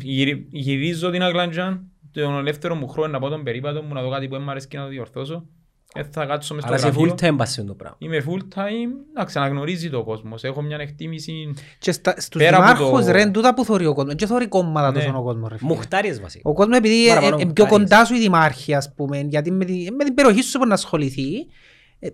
Γυρι- 0.00 0.46
Γυρίζω 0.50 1.10
την 1.10 1.22
Ακλάντζα, 1.22 1.82
τον 2.12 2.34
ελεύθερο 2.38 2.74
μου 2.74 2.88
χρόνο 2.88 3.08
να 3.12 3.18
πάω 3.18 3.30
τον 3.30 3.42
περίπατο 3.44 3.82
μου, 3.82 3.94
να 3.94 4.02
δω 4.02 4.10
κάτι 4.10 4.26
που 4.28 4.34
δεν 4.34 4.42
μου 4.42 4.50
αρέσει 4.50 4.68
και 4.68 4.76
να 4.76 4.82
το 4.84 4.88
διορθώσω. 4.90 5.46
Ε, 5.94 6.02
θα 6.10 6.26
κάτσω 6.26 6.54
μες 6.54 6.62
στο 6.62 6.72
Αλλά 6.72 6.82
σε 6.82 6.88
γραφείο. 6.88 7.14
full 7.18 7.24
time 7.24 7.36
πας 7.36 7.50
σε 7.52 7.60
αυτό 7.60 7.72
το 7.72 7.76
πράγμα. 7.78 7.96
Είμαι 8.00 8.24
full 8.28 8.58
time, 8.58 8.90
να 9.14 9.24
ξαναγνωρίζει 9.24 9.90
το 9.90 10.04
κόσμος. 10.04 10.44
Έχω 10.44 10.62
μια 10.62 10.76
εκτίμηση. 10.80 11.54
Και 11.78 11.92
στα- 11.92 12.14
στους 12.20 12.42
Πέρα 12.42 12.56
από 12.56 12.66
δημάρχους 12.76 13.04
το- 13.06 13.12
ρε, 13.12 13.20
είναι 13.20 13.30
τούτα 13.30 13.54
που 13.54 13.64
θωρεί 13.64 13.86
ο 13.86 13.94
κόσμος. 13.94 14.14
Δεν 14.14 14.28
θωρεί 14.28 14.46
κόμματα 14.48 14.90
Ναι. 14.92 14.98
τόσο 15.04 15.18
ο 15.18 15.22
κόσμος 15.22 15.48
ρε 15.50 15.56
φίλε. 15.56 15.68
Μουχτάριες 15.70 16.20
βασικά. 16.20 16.50
Ο 16.50 16.52
κόσμος 16.52 16.76
επειδή 16.78 17.06
Παραπάνω 17.08 17.26
είναι 17.26 17.52
πιο 17.52 17.64
μουχτάριες. 17.64 17.88
κοντά 17.90 18.04
σου 18.04 18.14
οι 18.14 18.18
δημάρχοι 18.18 18.74
ας 18.74 18.92
πούμε, 18.94 19.18
γιατί 19.20 19.50
με 19.50 19.64
την, 19.64 19.94
με 19.94 20.04
την 20.04 20.14
περιοχή 20.14 20.42
σου 20.42 20.56
μπορεί 20.58 20.68
να 20.68 20.74
ασχοληθεί, 20.74 21.34
ε, 21.36 21.46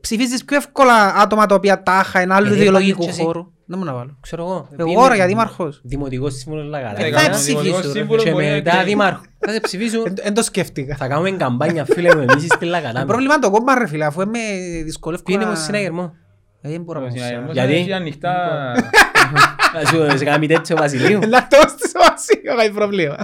ψηφίζεις 0.00 0.44
πιο 0.44 0.56
εύκολα 0.56 1.14
άτομα 1.14 1.46
τα 1.46 1.54
οποία 1.54 1.82
τάχα 1.82 2.20
είναι 2.22 2.34
άλλου 2.34 2.52
Ε, 2.52 2.56
ιδεολογικού 2.56 2.98
πάλι 2.98 3.10
και 3.10 3.14
εσύ. 3.16 3.24
χώρου. 3.24 3.52
Δεν 3.66 3.78
μου 3.78 3.84
να 3.84 3.92
βάλω. 3.94 4.16
Ξέρω 4.20 4.42
εγώ. 4.42 4.68
Εγώ 4.76 5.06
ρε 5.08 5.14
για 5.14 5.26
δήμαρχος. 5.26 5.80
Δημοτικός 5.84 6.34
σύμβουλος 6.34 6.64
Ε, 6.64 6.68
Λαγαρά. 6.68 6.94
θα 6.98 7.10
κάνω 7.10 7.28
ψηφίσω, 7.34 7.58
δημοτικός 7.60 7.82
ρε. 7.92 7.98
σύμβουλος, 7.98 8.24
Και 8.24 8.30
μπορεί 8.30 8.44
να 8.46 8.50
μετά 8.52 8.70
εκλέγει. 8.70 8.88
δήμαρχο. 8.88 9.22
Θα 9.38 9.52
σε 9.52 9.60
ψηφίσω. 9.60 10.02
Δεν 10.02 10.14
δεν 10.22 10.34
το 10.34 10.42
σκέφτηκα. 10.42 10.96
Θα 10.96 11.06
κάνουμε 11.08 11.30
καμπάνια 11.30 11.84
φίλε 11.84 12.14
μου 12.16 12.20
εμείς 12.20 12.42
στην 12.44 12.58
Το 12.58 12.66
Λαγαρά. 12.66 13.04
πρόβλημα 13.04 13.34
είναι 13.34 13.42
το 13.42 13.50
κόμμα 13.50 13.78
ρε 13.78 13.86
φίλε, 13.86 14.04
αφού 14.04 14.20
με 14.26 14.38
δυσκολεύω 14.84 15.22
Ποιοι 15.22 15.34
είναι 15.38 15.44
να- 15.48 15.56
μου 15.56 15.56
συναγερμό; 15.64 16.12
Ε, 16.60 16.68
Δεν 16.70 16.82
μπορώ 16.82 17.00
να 17.00 17.04
Ο 17.06 17.08
πω. 17.08 17.14
συναγερμός 17.14 17.52
Γιατί; 17.52 17.72
έχει 17.74 17.92
ανοιχτά. 17.92 18.34
Να 19.74 19.84
σου 20.10 20.18
σε 20.18 20.24
κάνει 20.24 20.46
τέτοιο 20.46 20.76
Βασιλείου. 20.76 21.20
Λακτός 21.32 21.74
της 21.74 21.92
Βασίλειο, 22.08 22.60
έχει 22.60 22.72
πρόβλημα. 22.72 23.16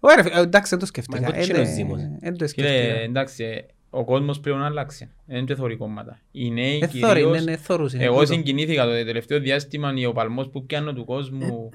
Ωραία, 0.00 0.22
φίλε, 0.24 0.38
ε, 0.38 0.40
εντάξει, 0.42 0.70
δεν 0.70 0.78
το 0.78 0.86
σκέφτηκα. 0.86 1.20
Μα 1.20 1.26
είναι 1.26 1.36
Ε, 1.36 1.38
κότσινος 1.40 1.66
δεν- 1.66 1.76
δήμος. 1.76 2.00
Δεν 2.20 2.36
το 2.36 2.44
Κύριε, 2.44 2.70
σκέφτηκα. 2.70 3.00
εντάξει, 3.00 3.44
ε, 3.44 3.56
ο 3.96 4.04
κόσμος 4.04 4.40
πλέον 4.40 4.62
άλλαξε. 4.62 5.10
Δεν 5.26 5.44
και 5.46 5.54
θωρεί 5.54 5.76
κόμματα. 5.76 6.18
Οι 6.32 6.50
νέοι 6.50 6.78
Ε, 6.82 6.86
θωρεί, 6.86 7.20
ναι, 7.20 7.26
κυρίως... 7.28 7.44
ναι, 7.44 7.56
θωρούσε. 7.56 7.98
Εγώ 8.00 8.14
Τούτο. 8.20 8.26
συγκινήθηκα 8.32 8.84
το 8.84 8.90
τελευταίο 8.90 9.40
διάστημα 9.40 9.92
ο 10.08 10.12
παλμός 10.12 10.48
που 10.48 10.66
πιάνω 10.66 10.92
του 10.92 11.04
κόσμου 11.04 11.70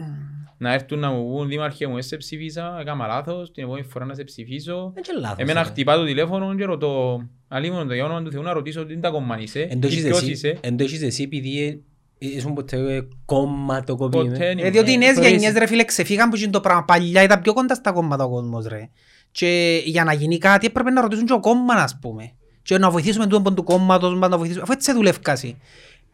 να 0.58 0.74
έρθουν 0.74 1.00
να 1.00 1.10
μου 1.12 1.30
πούν 1.32 1.48
«Δήμαρχε 1.48 1.88
μου, 1.88 2.02
σε 2.02 2.18
ψηφίσα, 2.18 2.78
έκανα 2.82 3.08
λάθος, 3.08 3.52
την 3.52 3.64
επόμενη 3.64 3.86
φορά 3.86 4.06
να 4.06 4.14
σε 4.14 4.24
ψηφίσω». 4.24 4.92
Δεν 4.96 5.04
είναι 5.12 5.20
λάθος. 5.22 5.38
Εμένα 5.40 5.60
ε. 5.60 5.64
χτυπά 5.64 5.96
το 5.96 6.06
τηλέφωνο 6.06 6.56
και 6.56 6.66
ρωτώ 6.66 7.22
«Αλίμονο 7.48 7.86
το 7.86 7.94
για 7.94 8.06
όνομα 8.06 8.22
του 8.24 8.32
Θεού 8.32 8.42
να 8.42 8.54
ρωτήσω 8.54 8.86
τι 8.86 8.94
είναι 8.94 9.02
τα 9.02 9.10
κόμμα 9.10 9.40
είσαι, 9.40 9.62
Εν 9.62 9.80
το 9.82 9.88
ή 9.88 9.92
έχεις 9.92 10.04
ποιος 10.04 10.18
εσύ- 10.22 10.32
είσαι». 10.32 10.58
εν 10.62 10.78
το 10.78 10.84
έχεις 10.84 11.02
εσύ 11.02 11.24
επειδή 11.24 11.84
ε, 12.20 12.28
ήσουν 12.28 12.54
ποτέ 12.54 12.96
ε, 12.96 13.02
κομματοκοπημένο. 13.26 14.30
Ποτέ 14.32 14.46
δεν 14.46 14.66
Ε, 14.66 14.70
διότι 14.70 14.92
οι 14.92 14.98
νέες 14.98 15.14
θωρείς. 15.16 15.30
γενιές 15.32 15.54
ρε 15.54 15.66
φίλε 15.68 15.84
ξεφύγαν 15.84 16.30
που 16.30 16.36
είναι 16.36 16.50
το 16.52 16.60
πράγμα. 16.62 16.86
Παλιά 16.86 17.24
ήταν 17.24 17.42
πιο 17.42 17.54
κοντά 17.54 17.76
στα 17.76 17.92
κόμματα 17.92 18.24
ο 18.24 18.30
κόσμος 18.30 18.66
ρε. 18.68 18.90
Και 19.32 19.82
για 19.86 20.04
να 20.04 20.14
γίνει 20.14 20.38
κάτι 20.38 20.66
έπρεπε 20.66 20.90
να 20.90 21.02
ρωτήσουν 21.02 21.26
και 21.26 21.34
ο 21.34 21.40
κόμμα 21.40 21.74
ας 21.74 21.98
πούμε. 22.02 22.32
Και 22.62 22.78
να 22.78 22.90
βοηθήσουμε 22.90 23.28
τον 23.28 23.56
του 23.56 23.64
κόμματος, 23.64 24.20
να 24.20 24.38
βοηθήσουμε. 24.38 24.64
Αφού 24.64 24.72
έτσι 24.72 24.94
δουλεύκασαι. 24.94 25.56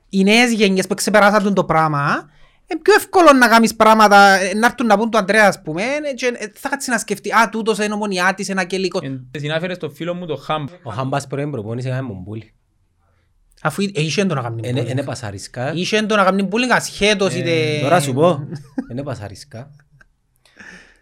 Οι 0.10 0.24
νέες 0.24 0.52
γενιές 0.52 0.88
που 0.88 0.94
ξεπεράσαν 0.94 1.44
τον 1.44 1.54
το 1.54 1.64
πράγμα, 1.64 2.30
είναι 2.72 2.80
πιο 2.82 2.94
εύκολο 2.94 3.34
να 3.34 3.48
κάνεις 3.48 3.76
πράγματα, 3.76 4.40
ε, 4.40 4.54
να 4.54 4.66
έρθουν 4.66 4.86
να 4.88 4.98
πούν 4.98 5.10
του 5.10 5.18
Αντρέα 5.18 5.48
ας 5.48 5.62
πούμε, 5.62 5.84
ε, 5.84 6.14
και 6.14 6.26
ε, 6.38 6.52
θα 6.54 6.70
κάτσεις 6.70 6.92
να 6.92 6.98
σκεφτεί, 6.98 7.32
α, 7.32 7.50
τούτος 7.50 7.78
είναι 7.78 7.94
ομονιάτης, 7.94 8.50
ένα 8.50 8.64
κελικό. 8.64 9.00
Ε, 9.32 9.40
Συνάφερε 9.40 9.74
στο 9.74 9.90
φίλο 9.90 10.14
μου 10.14 10.26
το 10.26 10.36
Χάμπ. 10.36 10.68
Ο 10.84 10.92
Χάμπας 10.92 11.28
πρώην 11.28 11.52
προπόνησε 11.52 11.90
κάνει 11.90 12.08
μου 12.08 12.22
μπούλι. 12.26 12.54
Αφού 13.62 13.82
ε, 13.82 14.02
είχε 14.02 14.26
το 14.26 14.34
να 14.34 14.42
κάνει 14.42 14.62
Είναι 14.68 14.82
bullying. 14.82 14.90
είναι 14.90 15.04
πασαρισκά. 15.04 15.74
Είχε 15.74 16.02
το 16.02 16.16
να 16.16 16.24
κάνει 16.24 16.48
bullying 16.52 16.72
ασχέτως 16.72 17.34
είτε... 17.34 17.52
Ε, 17.52 17.82
Τώρα 17.82 18.00
σου 18.00 18.14
πω. 18.14 18.48
Είναι 18.92 19.04
πασαρισκά. 19.04 19.72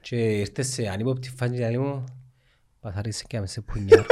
Και 0.10 0.16
ήρθε 0.16 0.62
σε 0.62 0.90
ανύποπτη 0.94 1.32
φάνη 1.38 1.58
και 1.58 1.64
λέει 1.66 1.78
μου 1.78 2.04
πασαρίσκα 2.80 3.26
και 3.28 3.40
με 3.40 3.48
σε 3.48 3.62
πουνιά. 3.62 4.06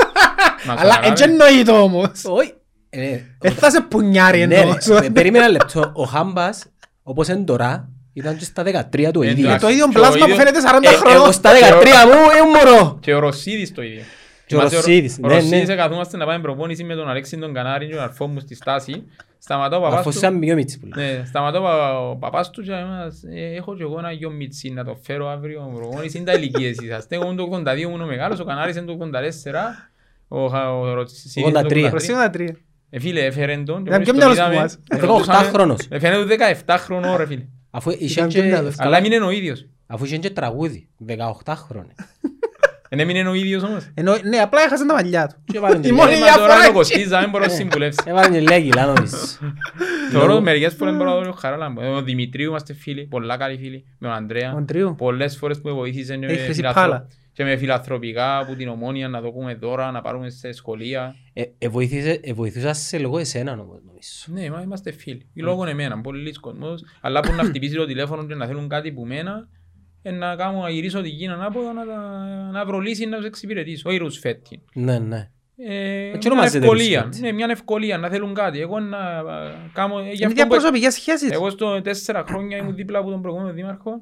Μας 0.65 0.79
Αλλά 0.79 0.81
καταλάβαινε. 0.81 1.07
έτσι 1.11 1.23
εννοείται 1.23 1.71
όμως. 1.71 2.09
Όχι. 2.25 2.53
Ε, 2.89 3.19
Ε, 3.41 3.49
θα 3.49 3.69
σε 3.71 3.81
πουνιάρει 3.81 4.47
Ναι, 4.47 4.55
εννοώς. 4.55 4.85
ρε, 4.87 5.09
περίμενα 5.09 5.43
ένα 5.43 5.53
λεπτό. 5.53 5.91
Ο 5.95 6.03
Χάμπας, 6.03 6.65
όπως 7.03 7.27
είναι 7.27 7.43
τώρα, 7.43 7.89
ήταν 8.13 8.37
και 8.37 8.43
στα 8.43 8.63
13 8.63 9.11
του 9.11 9.21
Ε, 9.21 9.29
ίδιο. 9.29 9.45
εντάξει. 9.45 9.65
Το 9.65 9.71
ίδιο 9.71 9.83
Και 9.89 9.97
ο 9.97 9.99
πλάσμα 10.01 10.17
που 10.17 10.31
ίδιος- 10.31 10.37
φαίνεται 10.37 10.59
40 10.61 10.89
Ε, 10.89 10.93
Εγώ 10.93 10.97
χρόνων. 11.09 11.33
στα 11.33 11.51
13 11.51 12.05
μου 12.05 12.19
ήμουν 12.39 12.55
μωρό. 12.71 12.97
Και 13.01 13.13
ο 13.13 13.19
Ρωσίδης 13.19 13.73
το 13.73 13.81
ίδιο. 13.81 14.03
Και 14.57 14.65
ο 14.65 14.69
Θυμάσαι, 14.69 14.75
Ρωσίδης, 14.75 15.19
Ο 15.23 15.27
ναι, 15.27 15.33
Ρωσίδης 15.35 15.67
ναι. 15.67 15.75
καθόμαστε 15.75 16.17
να 16.17 16.25
πάμε 16.25 16.39
προπόνηση 16.41 16.83
με 16.83 16.95
τον 16.95 17.09
Αλέξη 17.09 17.37
τον 17.37 17.53
Κανάρη 17.53 17.87
και 17.87 17.93
τον 17.93 18.03
αρφό 18.03 18.27
μου 18.27 18.39
στη 18.39 18.55
στάση. 18.55 19.03
Σταματά 19.39 19.77
ο 19.77 19.81
παπάς 19.81 19.99
Αφού 19.99 20.09
του. 20.09 20.17
σαν 20.17 20.39
πιο 20.39 20.55
μίτσι 20.55 20.79
πουλά. 20.79 20.95
Ναι, 20.97 21.23
σταματά 21.25 21.59
ο 21.59 21.61
πα- 21.63 21.99
ο 22.09 22.15
παπάς 22.15 22.49
του 22.49 22.61
και 22.63 22.71
λέει 22.71 22.83
μας, 22.83 23.23
«Ε, 23.35 23.55
έχω 23.55 23.75
και 23.75 23.83
εγώ 23.83 23.99
ένα 23.99 24.11
γιο 24.11 24.29
Μιτσί 24.31 24.69
να 24.69 24.83
το 24.83 24.97
φέρω 25.03 25.29
αύριο 25.29 25.71
προπόνηση. 25.75 26.17
Είναι 26.17 26.25
τα 26.31 26.37
ηλικίες 26.37 26.77
είσαστε. 26.77 27.15
Εγώ 27.15 27.25
είμαι 27.25 27.35
το 27.35 27.43
82 27.43 27.77
ήμουν 27.77 28.01
ο 28.01 28.05
μεγάλος, 28.05 28.39
ο 28.39 28.43
Κανάρης 28.45 28.75
είναι 28.75 28.85
το 28.85 28.91
84. 28.91 29.89
Ο, 30.27 30.47
Χα- 30.47 30.71
ο 30.79 30.93
Ρωσίδης 30.93 31.35
είναι 31.35 31.51
το 31.51 31.59
83. 31.59 31.85
83. 31.85 31.89
Προσήμενα 31.89 32.29
τρία. 32.29 32.55
Ε, 32.89 32.99
φίλε, 32.99 33.25
έφερεν 33.25 33.65
τον. 33.65 33.83
και 33.83 33.89
Ήταν 33.89 33.93
μόλις 33.93 34.03
πιο 34.03 34.13
τον 34.13 34.15
μυαλός 34.15 34.37
που 34.37 34.43
είδαμε, 34.43 34.61
μας. 34.61 34.73
ε, 34.73 34.95
18 34.95 35.07
ρωτούσαμε, 35.07 35.47
χρόνος. 35.49 35.79
ε, 35.89 35.99
Φαίνεται 35.99 36.35
17 36.65 36.75
χρονών 36.77 37.15
ρε 37.17 37.25
φίλε. 37.25 37.45
Αφού 37.71 37.89
είχε 37.89 38.05
Ήταν 38.05 38.27
πιο 38.27 38.41
και- 38.41 38.47
μυαλός. 38.47 38.75
Αλλά 38.77 38.97
έμεινε 38.97 39.17
ο 39.19 39.29
ίδιος. 39.29 39.65
αφού 39.87 40.05
είχε 40.05 40.17
και 40.17 40.29
τραγούδι, 40.29 40.87
18 40.97 41.53
χρόνια. 41.55 41.93
Εν 42.93 42.99
έμεινε 42.99 43.29
ο 43.29 43.33
ίδιος 43.33 43.63
όμως. 43.63 43.87
Ενώ, 43.93 44.11
ναι, 44.23 44.37
απλά 44.37 44.61
έχασαν 44.61 44.87
τα 44.87 44.93
μαλλιά 44.93 45.27
του. 45.27 45.35
Και 45.53 45.59
βάλουν 45.59 45.81
Η 45.83 45.85
και 45.85 45.93
μόνη 45.93 46.13
Ε, 46.13 46.17
μα 46.17 46.23
διαφορά 46.23 46.45
τώρα 46.47 46.53
είναι 46.53 46.63
ο 46.63 46.67
είναι- 46.67 46.77
Κωστής, 46.77 47.07
δεν 47.07 47.29
μπορώ 47.29 47.43
να 47.43 47.49
συμβουλεύσει. 47.49 47.99
Έβαλε 48.05 48.29
και 48.29 48.39
λίγα 48.39 48.61
κιλά 48.61 48.85
νομίζω. 48.85 49.17
Θεωρώ 50.11 50.41
μερικές 50.41 50.73
φορές 50.73 50.95
μπορώ 50.95 51.09
να 51.19 51.21
δω 51.25 51.31
χαρά. 51.31 51.73
Ο 51.95 52.01
Δημητρίου 52.01 52.49
είμαστε 52.49 52.73
φίλοι, 52.73 53.05
πολλά 53.05 53.37
καλοί 53.37 53.57
φίλοι, 53.57 53.85
με 53.99 54.07
τον 54.07 54.17
Ανδρέα. 54.17 54.53
Ο 54.53 54.57
Αντρίου. 54.57 54.95
Πολλές 54.97 55.37
φορές 55.37 55.61
που 55.61 55.67
με 55.67 55.73
βοήθησε 55.73 56.13
και 56.17 56.25
με 56.25 56.31
Έχει 56.31 56.41
χρυσή 56.41 56.53
φιλαθρο- 56.53 56.81
πάλα. 56.83 57.07
και 57.33 57.43
με 57.43 57.55
φιλαθροπικά 57.57 58.37
από 58.37 58.55
την 58.55 58.67
ομόνια 58.67 59.07
να 59.07 59.21
δοκούμε 59.21 59.55
δώρα, 59.55 59.91
να 59.91 60.01
πάρουμε 60.01 60.29
σε 60.29 60.51
σχολεία. 60.51 61.15
Ε, 61.33 61.43
ε, 61.57 61.67
βοήθησε- 61.69 62.19
ε, 62.23 62.33
βοηθούσα 62.33 62.73
σε 62.73 62.97
λόγω 62.97 63.17
εσένα 63.17 63.51
όμως 63.51 63.79
νομίζω. 63.85 64.09
Ναι, 64.25 64.49
μα 64.55 64.61
είμαστε 64.61 64.91
φίλοι. 64.91 65.27
Λόγω 65.35 65.65
εμένα, 65.65 66.01
πολλοί 66.01 66.31
κόσμος. 66.33 66.83
Αλλά 67.01 67.19
που 67.19 67.33
να 67.33 67.43
χτυπήσει 67.43 67.75
το 67.75 67.85
τηλέφωνο 67.85 68.25
και 68.25 68.35
να 68.35 68.45
θέλουν 68.45 68.67
κάτι 68.69 68.91
που 68.91 69.05
μένα, 69.05 69.31
ε, 69.31 69.62
να 70.11 70.35
κάνω 70.35 70.61
να 70.61 70.69
γυρίσω 70.69 71.01
την 71.01 71.17
Κίνα 71.17 71.33
ανάποδα, 71.33 71.73
να, 71.73 71.85
τα- 71.85 72.49
να 72.51 72.65
βρω 72.65 72.79
λύση 72.79 73.05
να 73.05 73.17
τους 73.17 73.25
εξυπηρετήσω. 73.25 73.89
Όχι 73.89 73.97
ρουσφέτη. 73.97 74.61
Ναι, 74.73 74.99
ναι. 74.99 75.29
Ε, 75.57 76.05
Έτσι 76.05 76.17
μια 76.17 76.31
ονομάζεται 76.31 76.57
ευκολία. 76.57 77.03
ρουσφέτη. 77.03 77.25
Ναι, 77.25 77.31
μια 77.31 77.47
ευκολία 77.49 77.97
να 77.97 78.09
θέλουν 78.09 78.33
κάτι. 78.33 78.59
Εγώ 78.59 78.79
να 78.79 78.97
ε, 79.17 79.55
κάνω... 79.73 79.99
ε, 79.99 80.01
γι' 80.01 80.07
Είναι 80.07 80.13
αυτό 80.13 80.27
που- 80.27 80.33
διαπροσωπικές 80.33 80.93
σχέσεις. 80.93 81.31
Εγώ 81.31 81.49
στο 81.49 81.81
τέσσερα 81.81 82.23
χρόνια 82.27 82.57
ήμουν 82.57 82.75
δίπλα 82.75 82.99
από 82.99 83.09
τον 83.09 83.21
προηγούμενο 83.21 83.53
δήμαρχο. 83.53 84.01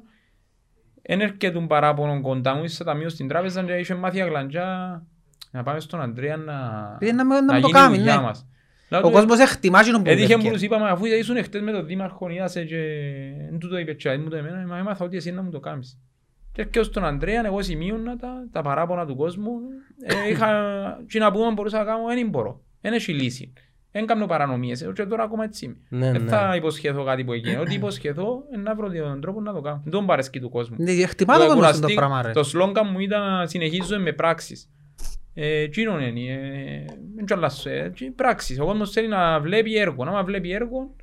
Εν 1.02 1.20
έρχεται 1.20 1.50
τον 1.50 1.66
παράπονο 1.66 2.20
κοντά 2.20 2.54
μου, 2.54 2.64
είσαι 2.64 2.84
ταμείο 2.84 3.08
στην 3.08 3.28
τράπεζα 3.28 3.62
και 3.62 3.72
είχε 3.72 3.94
μάθει 3.94 4.20
αγλαντζά 4.20 5.02
να 5.50 5.62
πάμε 5.62 5.80
στον 5.80 6.00
Αντρέα 6.00 6.36
να, 6.36 6.52
Επειδή 6.94 7.12
να 7.16 7.24
με- 7.24 7.34
να 7.34 7.42
να 7.44 7.52
με 7.54 7.60
το 7.60 7.66
γίνει 7.66 7.78
η 7.78 7.82
κάνει, 7.82 7.96
δουλειά 7.96 8.16
ναι. 8.16 8.22
μας. 8.22 8.46
Λέω 8.92 9.00
Ο 9.00 9.02
του, 9.02 9.10
κόσμος 9.10 9.38
εκτιμά 9.38 9.82
κοινον 9.82 10.02
που 10.02 10.10
Έτυχε 10.10 10.34
μου 10.34 10.40
βλέπει. 10.40 10.54
τους 10.54 10.64
είπαμε 10.64 10.88
αφού 10.88 11.04
ήσουν 11.04 11.42
χτες 11.42 11.60
με 11.62 11.72
τον 11.72 11.86
δήμαρχο 11.86 12.28
είδασε 12.30 12.64
και 12.64 12.76
εν 13.50 13.58
τούτο 13.58 13.78
είπε 13.78 13.92
και 13.92 14.16
μου 14.18 14.28
το 14.28 14.36
εμένα 14.36 14.66
μα 14.66 14.78
έμαθα 14.78 15.04
ότι 15.04 15.16
εσύ 15.16 15.30
να 15.32 15.42
μου 15.42 15.50
το 15.50 15.60
κάνεις. 15.60 15.98
Και 16.52 16.60
έρχεται 16.60 16.82
στον 16.84 17.04
Ανδρέα, 17.04 17.42
εγώ 17.46 17.62
σημείωνα 17.62 18.16
τα, 18.16 18.28
τα 18.52 18.62
παράπονα 18.62 19.06
του 19.06 19.16
κόσμου. 19.16 19.52
Ε, 20.02 20.30
είχα, 20.30 20.48
και 21.08 21.18
να 21.18 21.30
πούμε 21.32 21.52
μπορούσα 21.52 21.78
να 21.78 21.84
κάνω, 21.84 22.06
δεν 22.06 22.28
μπορώ. 22.28 22.60
Δεν 22.80 22.92
έχει 22.92 23.12
λύση. 23.12 23.52
Δεν 23.92 24.06
κάνω 24.06 24.26
παρανομίες. 24.26 24.82
Ε, 24.82 24.92
Και 24.94 25.04
τώρα 25.04 25.22
ακόμα 25.22 25.44
έτσι 25.44 25.64
είμαι. 25.64 25.76
Ναι, 25.88 26.12
Δεν 26.12 26.22
ναι. 26.22 26.28
θα 26.30 26.56
υποσχεθώ 26.56 27.04
κάτι 27.04 27.24
που 27.24 27.32
έγινε. 27.32 27.58
Ό,τι 27.58 27.74
υποσχεθώ, 27.74 28.42
ε, 28.54 28.56
να 28.58 28.74
βρω 28.74 28.90
τον 28.90 29.20
τρόπο 29.20 29.40
να 29.40 29.52
το 29.52 29.60
κάνω. 29.60 29.80
Δεν 29.82 29.92
τον 29.92 30.06
παρέσκει 30.06 30.40
του 30.40 30.50
κόσμου. 30.50 30.76
Ναι, 30.78 30.90
Εκτιμά 30.92 31.34
το 31.34 31.40
Το 31.40 31.46
κόσμος 31.46 31.64
το 31.66 31.74
κουραστεί- 31.74 31.96
πράγμα 31.96 32.22
ρε. 32.22 32.30
Το 32.32 32.42
σλόγγαν 32.44 32.88
μου 32.92 32.98
ήταν 32.98 33.48
συνεχίζω 33.48 33.98
με 34.00 34.12
πράξεις. 34.12 34.68
Ε, 35.34 35.60
εκείνον 35.60 36.00
είναι. 36.00 36.32
ε, 36.32 36.84
Δεν 37.16 37.24
κι 37.26 37.32
αλλάσω. 37.32 37.70
ε, 37.70 37.92
και 37.94 38.12
Πράξεις. 38.16 38.60
Ο 38.60 38.64
κόσμος 38.64 38.90
θέλει 38.90 39.08
να 39.08 39.40
βλέπει 39.40 39.76
έργο. 39.76 40.04
Να 40.04 40.24
βλέπει 40.24 40.50
έργο, 40.52 40.94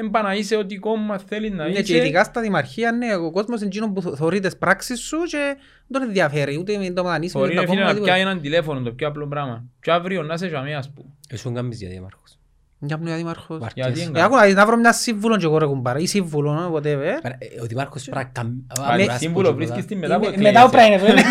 δεν 0.00 0.10
πάει 0.10 0.22
να 0.22 0.34
είσαι 0.34 0.56
ό,τι 0.56 0.76
κόμμα 0.76 1.18
θέλει 1.18 1.50
να 1.50 1.64
Ναι, 1.66 1.72
και 1.72 1.78
είσαι. 1.80 1.96
ειδικά 1.96 2.24
στα 2.24 2.40
δημαρχία, 2.40 2.92
ναι, 2.92 3.14
ο 3.14 3.30
κόσμος 3.30 3.58
είναι 3.60 3.68
εκείνο 3.68 3.92
που 3.92 4.02
θ- 4.02 4.16
θωρεί 4.16 4.40
τις 4.40 4.56
πράξεις 4.56 5.00
σου 5.00 5.16
και 5.22 5.56
δεν 5.86 6.00
τον 6.00 6.02
ενδιαφέρει, 6.02 6.56
ούτε 6.58 6.78
με 6.78 6.90
το 6.90 7.04
μανίσιο, 7.04 7.40
Μπορεί 7.40 7.52
ούτε 7.52 7.60
ρε 7.60 7.66
τα 7.66 7.72
φίλε 7.72 7.82
κόμματα, 7.82 7.92
να 7.92 7.94
τίποτα. 7.94 8.12
πιάει 8.12 8.20
έναν 8.30 8.40
τηλέφωνο, 8.40 8.80
το 8.82 8.92
πιο 8.92 9.08
απλό 9.08 9.26
πράγμα. 9.26 9.64
Και 9.80 9.90
αύριο 9.90 10.22
να 10.22 10.34
είσαι 10.34 10.46
για 10.46 10.78
ας 10.78 10.90
πούμε. 10.90 11.08
Ήσουν 11.30 11.54
κάμπης 11.54 11.78
για 11.80 11.88
δήμαρχος. 11.88 12.38
Για 12.86 12.98
μου, 12.98 13.06
για 13.06 13.16
δήμαρχος. 13.16 13.58
Βαρκές. 13.58 13.84
Γιατί 13.86 14.00
Ε, 14.00 14.04
έγκανα. 14.04 14.24
άκου 14.24 14.34
να 14.36 14.42
δεις, 14.44 14.54
να 14.54 14.66
βρω 14.66 14.76
μια 14.76 14.92
σύμβουλο 14.92 15.36
και 15.36 15.44
εγώ 15.44 15.58
ρε 15.58 15.66
κουμπάρα, 15.66 15.98
ή 15.98 16.06
σύμβουλο, 16.06 16.72
whatever. 16.76 16.82
Πέρα- 17.22 17.36
ε, 17.38 17.60
Ο 17.62 17.64
δήμαρχος 17.66 18.02
πρέπει 18.02 18.16
να 18.16 18.24
καμ- 18.24 18.58
Μα, 18.80 18.86
Α, 18.86 18.96
ναι, 18.96 19.04
να 19.04 19.16
Σύμβουλο 19.16 19.48
σπούσει 19.48 19.66
βρίσκεις 19.66 19.76
μετά. 19.76 19.86
την 19.88 19.98
μετά 19.98 20.18
που 20.18 20.24
Είμαι- 20.24 20.52
Μετά 20.52 20.68
που 20.70 20.76
εκλέγεσαι. 20.76 21.04
πρέπει 21.04 21.22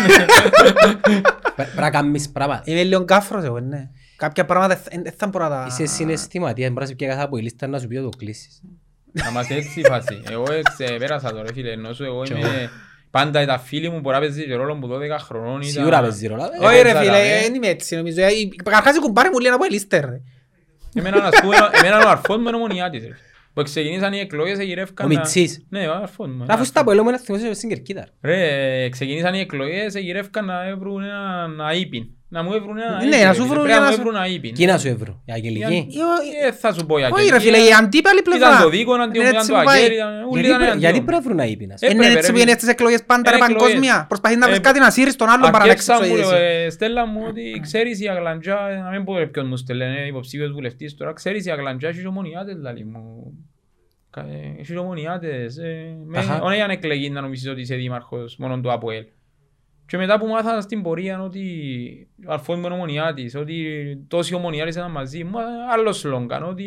να 1.14 1.54
Πρέπει 1.54 1.80
να 1.80 1.90
κάνεις 1.90 2.30
πράγματα. 2.30 2.62
Είμαι 2.64 2.82
λίγο 2.82 3.04
κάφρος 3.04 3.44
εγώ, 3.44 3.60
ναι. 3.60 3.88
Κάποια 4.16 4.44
πράγματα 4.44 4.80
δεν 4.90 5.02
δεν 5.02 5.12
θα 5.16 5.26
μπορώ 5.26 5.44
να 5.44 5.50
τα... 5.50 5.66
Είσαι 5.68 5.86
συναισθηματίας, 5.86 6.68
μπορείς 6.68 6.82
να 6.82 6.86
σε 6.86 6.94
πιέγας 6.94 7.22
από 7.24 7.36
η 7.36 7.42
λίστα 7.42 7.66
να 7.66 7.78
σου 7.78 7.86
πει 7.86 7.94
να 7.96 8.02
το 8.02 8.08
κλείσεις. 8.18 8.60
Να 9.12 9.30
μας 9.30 9.50
έτσι 9.50 9.80
η 9.80 9.84
φάση. 9.84 10.22
Εγώ 10.30 10.44
ξεπέρασα 10.74 11.30
το 11.32 11.42
ρε 11.42 11.52
φίλε. 11.52 11.70
Ενώ 11.70 11.92
σου 11.92 12.04
εγώ 12.04 12.22
είμαι... 12.24 12.70
Πάντα 13.10 13.46
τα 13.46 13.58
φίλοι 13.58 13.90
μου 13.90 14.00
μπορεί 14.00 14.14
να 14.14 14.20
παίζει 14.20 14.46
και 14.46 14.54
ρόλο 14.54 14.74
μου 14.74 14.88
12 14.88 15.18
χρονών. 15.18 15.60
ήταν- 15.60 15.70
Σίγουρα 15.72 16.00
παίζει 16.00 16.26
ρόλο. 16.26 16.42
Ε, 16.60 16.66
Όχι 16.66 16.82
ρε 16.82 16.88
Εγώ 16.90 16.98
φίλε, 16.98 17.10
ψάρα, 17.10 17.16
ε. 17.24 17.40
δεν 17.40 17.54
είμαι 17.54 17.66
έτσι 17.66 17.96
νομίζω. 17.96 18.22
Ε, 18.22 18.26
οι- 18.32 18.48
Καταρχάς 18.64 18.96
οι 18.96 19.00
κουμπάροι 19.00 19.28
μου 19.32 19.38
λένε 19.38 19.54
από 19.54 19.64
ελίστερ 19.64 20.04
ρε. 20.04 20.20
Εμένα, 20.94 21.24
ας 21.24 21.40
πούμε, 21.40 21.56
εμένα 21.72 22.06
ο 22.06 22.08
αρφός 22.08 22.36
μου 22.36 22.48
είναι 22.48 22.56
ομονιάτης. 22.56 23.02
ρε. 23.02 23.14
Που 23.54 23.62
ξεκινήσαν 23.62 24.12
οι 24.12 24.18
εκλογές, 24.18 24.58
εγυρεύκαν... 24.58 25.06
Ο 25.06 25.08
να- 25.12 25.14
Μιτσής. 25.18 25.66
Ναι, 25.68 25.88
ο 25.88 25.94
αρφός 25.94 26.28
μου. 26.28 26.44
Αφού 26.48 26.64
στα 26.64 26.84
πόλεμο 26.84 27.08
είναι 27.08 27.18
θυμόσαι 27.18 27.54
στην 27.54 27.68
Κερκίδα. 27.68 28.06
Ρε, 28.22 28.88
ξεκινήσαν 28.88 29.34
οι 29.34 29.40
εκλογές, 29.40 29.94
εγυρεύκαν 29.94 30.44
να 30.44 30.76
βρουν 30.76 31.02
έναν 31.04 31.60
αείπιν. 31.60 32.06
Να 32.34 32.42
μου 32.42 32.50
βρουν 32.50 32.78
έναν 32.78 32.96
Ναι, 32.96 33.02
αείπιν. 33.04 33.20
να 33.20 33.28
ρε 33.28 33.34
σου 33.34 33.42
φίλε. 33.42 33.46
βρουν 33.52 33.62
Πρέπει 33.64 33.68
για 33.68 33.78
να 33.78 33.84
να 33.84 33.90
μου 33.90 33.96
σου- 33.96 34.02
βρουν 34.02 34.16
αείπιν. 34.16 34.54
Τι 34.54 34.64
να 34.66 34.78
σου 34.78 34.88
εύρω, 34.88 35.22
η 35.24 35.32
Αγγελική. 35.32 35.86
Ε, 36.46 36.52
θα 36.52 36.72
σου 36.72 36.86
πω 36.86 36.98
για 36.98 37.08
Όχι 37.12 37.30
ρε 37.30 37.40
φίλε, 37.40 37.58
η 37.58 37.72
αντίπαλη 37.80 38.22
πλευρά. 38.22 38.48
Ήταν 38.48 38.62
το 38.62 38.68
δίκο, 38.68 38.94
ήταν 38.94 39.10
Είναι 39.14 39.30
το 39.30 39.36
έτσι 39.36 39.48
το 39.48 39.54
που 39.58 39.62
πάει. 39.64 39.78
αγέρι, 39.78 39.94
ήταν- 39.94 40.08
όλοι 40.30 40.40
Γιατί 40.40 40.46
ήταν 40.48 40.58
πρέ- 40.58 40.70
Γιατί 40.70 40.84
εναντίον. 40.84 41.04
πρέπει 41.04 41.22
να 41.22 41.28
βρουν 41.28 41.40
αείπινας. 41.44 41.80
Ε, 41.82 41.86
Είναι 41.86 41.94
Έπρεπε, 41.94 42.12
έτσι 42.18 42.26
ρε, 42.26 42.32
που 42.32 42.38
είναι 42.38 42.46
φίλε. 42.50 42.58
στις 42.58 42.68
εκλογές 42.74 43.02
πάντα 43.10 43.30
ρε 43.30 43.36
Ε, 43.36 43.40
εκλογές. 43.40 43.62
παγκόσμια. 43.62 43.96
Προσπαθείς 44.08 44.36
να 44.42 44.46
βρεις 44.46 44.58
Ε, 44.58 44.66
κάτι 44.68 44.78
να 44.78 44.90
σύρεις 44.90 45.16
τον 45.16 45.28
άλλον 45.28 45.50
παρά 45.50 45.64
να 45.64 45.70
Αρκέψα 45.70 45.94
μου, 45.94 46.00
εξωγήσεις. 46.04 46.30
ε, 46.32 46.70
Στέλλα 46.70 47.02
μου, 47.06 47.20
ότι 47.30 47.44
ξέρεις 47.66 48.00
η 48.04 48.06
Αγλαντζά, 48.14 48.58
να 48.84 48.90
μην 48.94 49.04
πω 49.04 49.18
ρε 49.18 49.26
ποιον 49.26 49.46
μου 49.50 49.56
στέλνε, 49.56 49.84
είναι 49.84 50.06
υποψήφιος 50.12 50.50
βουλευτής 50.52 50.90
τώρα, 50.98 51.12
ξέρεις 51.12 51.46
η 51.46 51.50
Αγλαντζά 51.50 51.88
έχει 51.88 52.06
ομονιάτες, 52.06 52.56
λαλή 52.64 52.84
μου. 52.84 53.02
Κα- 54.10 54.20
ε, 54.20 54.60
Έχει 54.60 54.76
ομονιάτες. 54.76 55.56
ε, 55.56 55.96
με- 56.06 56.18
Αχα. 56.18 56.40
Όχι 56.42 56.60
αν 56.60 56.70
εκλεγεί 56.70 57.10
να 57.10 57.20
νομίζεις 57.20 57.48
ότι 57.50 57.60
είσαι 57.60 57.74
δήμαρχος 57.74 58.36
μόνο 58.38 58.60
του 58.60 58.72
ΑΠΟΕΛ. 58.72 59.04
Και 59.86 59.96
μετά 59.96 60.18
που 60.18 60.26
μάθα 60.26 60.60
στην 60.60 60.82
πορεία 60.82 61.22
ότι 61.22 61.42
ο 62.26 62.32
αρφός 62.32 62.56
μου 62.58 62.64
είναι 62.64 62.74
ομονιάτης, 62.74 63.34
ότι 63.34 63.64
τόσοι 64.08 64.34
ομονιάτες 64.34 64.74
ήταν 64.74 64.90
μαζί 64.90 65.24
μου, 65.24 65.38
άλλο 65.72 65.92
σλόγγαν, 65.92 66.42
ότι 66.42 66.64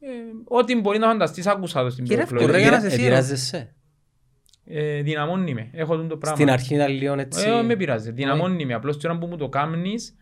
ε, 0.00 0.08
ό,τι 0.44 0.80
μπορεί 0.80 0.98
να 0.98 1.06
φανταστείς 1.06 1.46
άκουσα 1.46 1.82
το 1.82 1.90
στην 1.90 2.04
Κύριε 2.04 2.24
προεκλογή. 2.24 2.52
Φκουρέ, 2.52 2.68
για 2.68 2.70
να 2.70 2.80
σε 2.80 2.90
σύρω. 2.90 3.02
Επηρεάζεσαι. 3.02 3.74
Ε, 4.64 5.02
δυναμώνει 5.02 5.54
με, 5.54 5.70
έχω 5.72 5.96
τον 5.96 6.08
το 6.08 6.16
πράγμα. 6.16 6.36
Στην 6.36 6.50
αρχή 6.50 6.74
ήταν 6.74 6.90
λίγο 6.92 7.14
έτσι. 7.18 7.48
Ε, 7.48 7.62
με 7.62 7.76
πειράζει. 7.76 8.10
Δυναμώνει 8.10 8.66
με. 8.66 8.74
Απλώς 8.74 8.96
τώρα 8.98 9.18
που 9.18 9.26
μου 9.26 9.36
το 9.36 9.48
κάνεις, 9.48 10.16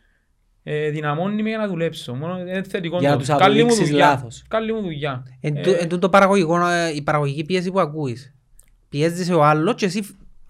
ε, 0.62 0.90
δυναμώνει 0.90 1.42
με 1.42 1.48
για 1.48 1.58
να 1.58 1.66
δουλέψω. 1.68 2.14
Μόνο 2.14 2.38
είναι 2.40 2.62
θετικό. 2.62 2.98
Για 2.98 3.08
να 3.08 3.14
το. 3.14 3.20
τους 3.20 3.28
Καλή 3.28 3.54
μου 3.54 3.60
αποδείξεις 3.60 3.88
δουλειά. 3.90 4.06
λάθος. 4.08 4.44
Καλή 4.48 4.72
μου 4.72 4.80
δουλειά. 4.80 5.26
Εν 5.40 5.56
Ε, 5.56 5.60
τού- 5.60 5.76
εν 5.80 5.88
τούτο 5.88 6.08
παραγωγικό, 6.08 6.66
ε, 6.68 6.94
η 6.94 7.02
παραγωγική 7.02 7.44
πίεση 7.44 7.70
που 7.70 7.80
ακούεις. 7.80 8.34
Πιέζεσαι 8.88 9.34
ο 9.34 9.44
άλλος 9.44 9.74
και 9.74 9.84
εσύ 9.86 10.02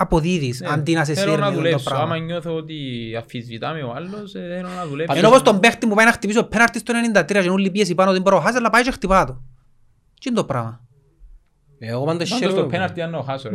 αποδίδεις 0.03 0.61
ναι. 0.61 0.69
αντί 0.71 0.93
να 0.95 1.05
σε 1.05 1.15
Θέλω 1.15 1.31
να 1.31 1.37
σύρνει 1.37 1.51
το 1.51 1.57
δουλέψω. 1.57 1.91
Άμα 1.95 2.05
πράγμα. 2.07 2.25
νιώθω 2.25 2.55
ότι 2.55 2.75
αφισβητάμε 3.19 3.83
ο 3.83 3.93
άλλος, 3.97 4.35
ε, 4.35 4.39
θέλω 4.57 4.69
να 4.77 4.87
δουλέψω. 4.87 5.19
Ενώ 5.19 5.29
όπως 5.29 5.43
τον 5.43 5.61
παίχτη 5.61 5.87
που 5.87 5.95
πάει 5.95 6.07
να 6.07 6.13
χτυπήσει 6.13 6.39
ο 6.39 6.45
πέναρτη 6.45 6.79
στο 6.79 6.93
93 7.15 7.43
και 7.43 7.49
όλη 7.51 7.71
πίεση 7.71 7.95
πάνω 7.95 8.11
ότι 8.11 8.21
μπορώ 8.21 8.37
να 8.37 8.43
χάσει, 8.43 8.57
αλλά 8.57 8.71
πάει 8.71 8.83
και 8.83 8.91
χτυπά 8.91 9.25
το. 9.25 9.33
Τι 10.21 10.29
είναι 10.29 10.37
το 10.37 10.45
πράγμα; 10.45 10.81
Εγώ 11.79 12.05
πάντως 12.05 12.29
Πάντως 12.29 12.39
χαίρομαι. 12.47 12.61
το 12.61 12.67
πέναρτι 12.67 13.01
αν 13.03 13.11
το 13.13 13.23
χάσω. 13.23 13.49
ρε. 13.49 13.55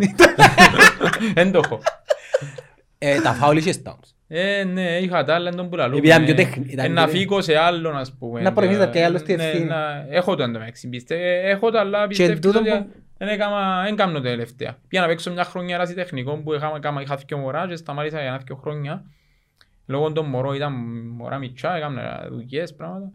Δεν 1.33 1.51
το 1.51 1.61
έχω. 1.63 1.79
Ε, 2.97 3.21
Τα 3.21 3.33
φάουλ 3.33 3.57
είχες 3.57 3.81
τα 3.81 3.91
όμως. 3.91 4.09
Ε, 4.27 4.63
ναι, 4.63 4.97
είχα 4.97 5.23
τα 5.23 5.35
άλλα, 5.35 5.51
τον 5.51 5.69
που 5.69 5.75
λαλούμε. 5.75 5.97
Επειδή 5.97 6.13
ήταν 6.13 6.25
πιο 6.25 6.33
τέχνη- 6.35 6.71
ήταν 6.71 6.85
Ε, 6.85 6.87
να 6.89 7.05
πιο- 7.07 7.17
φύγω 7.17 7.41
σε 7.41 7.55
άλλον, 7.57 7.97
ας 7.97 8.15
πούμε. 8.19 8.41
Να 8.41 8.53
προηγείς 8.53 8.77
να 8.77 8.89
πιάει 8.89 9.03
άλλος 9.03 9.21
τη 9.21 9.35
Ναι, 9.35 9.43
ευθύνη. 9.43 9.65
να- 9.65 10.05
Έχω 10.09 10.35
το 10.35 10.43
εντωμεταξύ, 10.43 10.89
πιστε- 10.89 11.43
Έχω 11.45 11.71
το, 11.71 11.79
αλλά 11.79 12.07
πιστεύω 12.07 12.39
τούτο 12.39 12.59
ότι 12.59 12.69
που- 12.69 12.87
δεν 13.17 13.27
έκανα- 13.27 13.83
δεν 13.83 13.95
κάνω 13.95 14.19
τελευταία. 14.21 14.77
Πήγα 14.87 15.01
να 15.01 15.07
παίξω 15.07 15.31
μια 15.31 15.43
χρονιά 15.43 15.77
ράση 15.77 15.93
τεχνικό 15.93 16.37
που 16.37 16.53
είχα, 16.53 16.73
έκανα- 16.75 17.01
είχα 17.01 17.15
δύο 17.15 17.37
μωρά 17.37 17.67
και 17.67 17.75
σταμάτησα 17.75 18.19
για 18.19 18.27
ένα 18.27 18.37
δύο 18.37 18.55
χρόνια. 18.55 19.03
Λόγω 19.85 20.11
των 20.11 20.25
μωρών 20.25 20.55
ήταν 20.55 20.73
μωρά 21.09 21.37
μητσά, 21.37 21.75
έκανα 21.75 22.27
δουλειές, 22.29 22.75
πράγματα. 22.75 23.11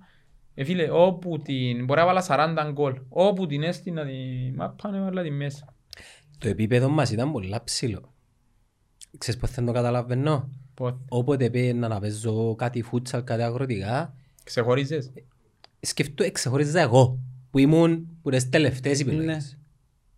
Ε, 0.55 0.65
φίλε, 0.65 0.91
όπου 0.91 1.39
την... 1.39 1.85
Μπορεί 1.85 2.01
να 2.01 2.07
βάλα 2.07 2.23
40 2.67 2.71
γκολ. 2.73 3.01
Όπου 3.09 3.47
την 3.47 3.63
έστεινα 3.63 4.05
τη 4.05 4.13
μάπα, 4.57 4.91
έβαλα 4.97 5.23
τη 5.23 5.31
μέσα. 5.31 5.75
Το 6.39 6.49
επίπεδο 6.49 6.89
μας 6.89 7.11
ήταν 7.11 7.33
πολλά 7.33 7.65
ψηλό. 7.65 8.15
Ξέρεις 9.19 9.41
πώς 9.41 9.51
θα 9.51 9.65
το 9.65 9.73
καταλαβαίνω; 9.73 10.49
Πώς, 10.75 10.95
Όποτε 11.09 11.51
πήγαινα 11.51 11.89
να 11.89 12.01
παίζω 12.01 12.55
κάτι 12.55 12.83
φούτσαλ, 12.83 13.25
κάτι 13.25 13.43
αγροτικά, 13.43 14.15
ξεχωρίζες. 14.45 15.11
σκεφτώ, 15.81 16.25
εξεχωρίζα 16.25 16.81
εγώ, 16.81 17.19
που 17.51 17.59
ήμουν 17.59 18.07
που 18.23 18.31
τις 18.31 18.49
τελευταίες 18.49 19.01
επιλογές. 19.01 19.59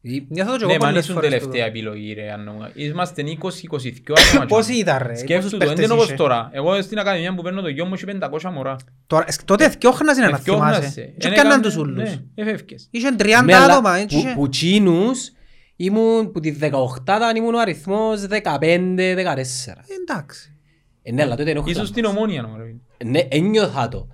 Ή- 0.04 0.26
Νιώθω 0.28 0.52
το 0.52 0.58
και 0.58 0.64
Ναι, 0.66 0.72
εγώ 0.72 0.80
μα 0.82 0.86
αν 0.86 0.92
πολλές 0.92 1.04
ήσουν 1.04 1.14
φορές 1.14 1.28
τελευταία 1.30 1.64
τούτο. 1.64 1.68
επιλογή 1.78 2.12
ρε. 2.12 2.32
αν 2.32 2.44
νο- 2.44 2.70
Είμαστε 2.74 3.22
20-22 3.22 4.12
άτομα. 4.28 4.46
Πόσοι 4.54 4.74
ήταν 4.74 4.98
ρε, 4.98 5.04
πόσους 5.04 5.18
Σκέφτου 5.20 5.50
το, 5.50 5.56
δεν 5.56 5.66
παίχτες 5.66 5.84
είναι 5.84 5.92
όπως 5.94 6.06
είχε. 6.06 6.14
τώρα. 6.14 6.48
Εγώ 6.52 6.82
στην 6.82 6.98
ακαδημία 6.98 7.34
που 7.34 7.42
παίρνω 7.42 7.60
το 7.60 7.68
γιο 7.68 7.84
μου 7.84 7.94
έχει 7.94 8.04
500 8.04 8.50
μωρά. 8.52 8.76
Τώρα, 9.06 9.24
εσ- 9.28 9.44
Τότε 9.44 9.64
εθκιόχνας 9.64 10.16
είναι 10.16 10.26
να 10.26 10.36
Εθκιόχνασαι. 10.36 10.80
θυμάσαι. 10.80 11.00
Και 11.00 11.26
Εν 11.26 11.32
πιάνναν 11.32 11.46
έκαμε- 11.46 11.62
τους 11.62 11.76
ούλους. 11.76 11.96
Ναι, 12.10 12.22
εφεύκες. 12.34 12.88
Είχαν 12.90 13.16
30 13.16 13.44
Ναι, 13.44 13.54
αλλά 13.54 13.72
άτομα, 13.72 13.96
έτσι 13.96 14.16
που- 14.16 14.22
είχε. 14.26 14.34
Που 14.34 14.48
τσίνους 14.48 15.30
ήμουν, 15.76 16.32
που 16.32 16.40
τη 16.40 16.50
18 16.50 17.36
ήμουν 17.36 17.54
ο 17.54 17.58
αριθμός 17.60 18.26
15-14. 18.26 19.84
Εντάξει. 20.00 20.56
Ε, 21.02 21.12
ναι, 21.12 21.22
αλλά 21.22 21.36
τότε 21.36 21.50
ενόχλητα 21.50 21.78
Ίσως 21.78 21.90
στην 21.90 22.04
μας. 22.04 22.14
ομόνια 22.16 22.42
νόμο, 22.42 22.56
ρε. 22.56 23.04
Ναι, 23.08 23.20
ένιωθα 23.30 23.88
το. 23.88 24.08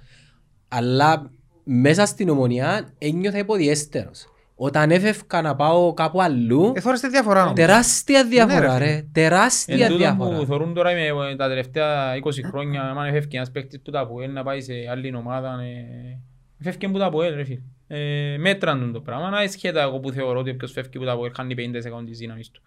Αλλά 0.68 1.30
μέσα 1.64 2.06
στην 2.06 2.28
ομονία 2.28 2.94
ένιωθα 2.98 3.38
υποδιέστερος. 3.38 4.26
Όταν 4.60 4.90
έφευκα 4.90 5.42
να 5.42 5.56
πάω 5.56 5.94
κάπου 5.94 6.22
αλλού, 6.22 6.72
Εθώρες 6.76 7.00
τη 7.00 7.08
διαφορά 7.08 7.42
όμως. 7.42 7.54
τεράστια 7.54 8.22
Ναι, 8.22 8.28
διαφορά 8.28 8.78
ρε, 8.78 8.84
ρε. 8.84 9.04
Τεράστια 9.12 9.74
Εν 9.74 9.80
τούτο 9.92 9.92
που 9.92 9.98
διαφορά. 10.24 10.44
θωρούν 10.46 10.74
τώρα 10.74 10.90
με 10.92 11.36
τα 11.36 11.48
τελευταία 11.48 12.14
20 12.16 12.20
χρόνια, 12.48 12.82
αν 12.82 13.06
εφεύκει 13.06 13.36
ένας 13.36 13.50
παίκτης 13.50 13.80
που 13.80 13.90
τα 13.90 14.00
ΑΠΟΕΛ 14.00 14.32
να 14.32 14.42
πάει 14.42 14.60
σε 14.60 14.72
άλλη 14.90 15.14
ομάδα, 15.14 15.58
ε, 15.62 16.18
εφεύκει 16.60 16.88
που 16.88 16.98
τα 16.98 17.06
ΑΠΟΕΛ 17.06 17.34
ρε 17.34 17.44
φίλε. 17.44 17.60
Ε, 17.88 18.36
μέτραν 18.38 18.80
τον 18.80 18.92
το 18.92 19.00
πράγμα, 19.00 19.30
να 19.30 19.46
σχέτα 19.46 19.82
εγώ 19.82 19.98
που 19.98 20.10
θεωρώ 20.10 20.38
ότι 20.38 20.50
όποιος 20.50 20.72
φεύγει 20.72 20.98
που 20.98 21.04
τα 21.04 21.12
ΑΠΟΕΛ 21.12 21.32
χάνει 21.34 21.54
50% 21.54 22.04
της 22.06 22.18
δύναμης 22.18 22.50
του. 22.50 22.62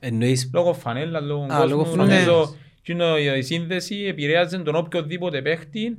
Εννοείς 0.00 0.50
Λόγω 0.54 0.72
φανέλα, 0.74 1.20
λόγω 1.20 1.46
Α, 1.50 1.64
λόγω 1.66 1.82
κόσμου. 1.82 1.96
φανέλας. 2.00 2.24
Νομίζω 2.26 2.54
εκείνο 2.80 3.18
η 3.18 3.42
σύνδεση 3.42 3.96
επηρέαζε 4.08 4.58
τον 4.58 4.74
οποιοδήποτε 4.76 5.42
παίχτη 5.42 5.96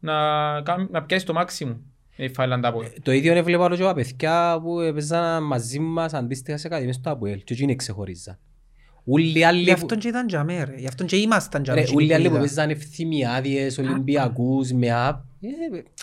να, 0.00 0.12
κάμ- 0.62 0.90
να 0.90 1.02
πιάσει 1.02 1.26
το 1.26 1.32
μάξιμο. 1.32 1.80
Η 2.16 2.28
φάιλα 2.28 2.60
τα 2.60 2.72
πω. 2.72 2.82
Το 3.02 3.12
ίδιο 3.12 3.34
έβλεπα 3.34 3.64
άλλο 3.64 3.76
και 3.76 3.82
τα 3.82 3.94
παιδιά 3.94 4.60
που 4.62 4.80
έπαιζαν 4.80 5.42
μαζί 5.42 5.78
μας 5.78 6.14
αντίστοιχα 6.14 6.58
σε 6.58 6.66
ακαδημίες 6.66 6.94
στο 6.96 7.10
ΑΠΟΕΛ 7.10 7.38
και 7.44 7.52
εκείνοι 7.54 7.76
ξεχωρίζαν. 7.76 8.38
Όλοι 9.06 9.38
οι 9.38 9.44
άλλοι 9.44 9.58
Γι' 9.58 9.64
που- 9.66 9.72
αυτόν 9.72 9.98
και 9.98 10.08
ήταν 10.08 10.26
τζαμέ 10.26 10.64
ρε. 10.64 10.74
Γι' 10.76 10.86
αυτόν 10.86 11.06
και 11.06 11.16
ήμασταν 11.16 11.62
τζαμέ. 11.62 11.78
ρε, 11.78 11.84
εκείνοι 11.84 12.02
όλοι 12.02 12.10
οι 12.10 12.14
άλλοι 12.14 12.24
που 12.28 12.30
είδα. 12.30 12.38
παίζαν 12.38 12.70
ευθυμιάδιες, 12.70 13.78
Ολυμπιακούς, 13.78 14.72
με 14.72 14.90
ΑΠ. 14.92 15.22
ε, 15.40 15.48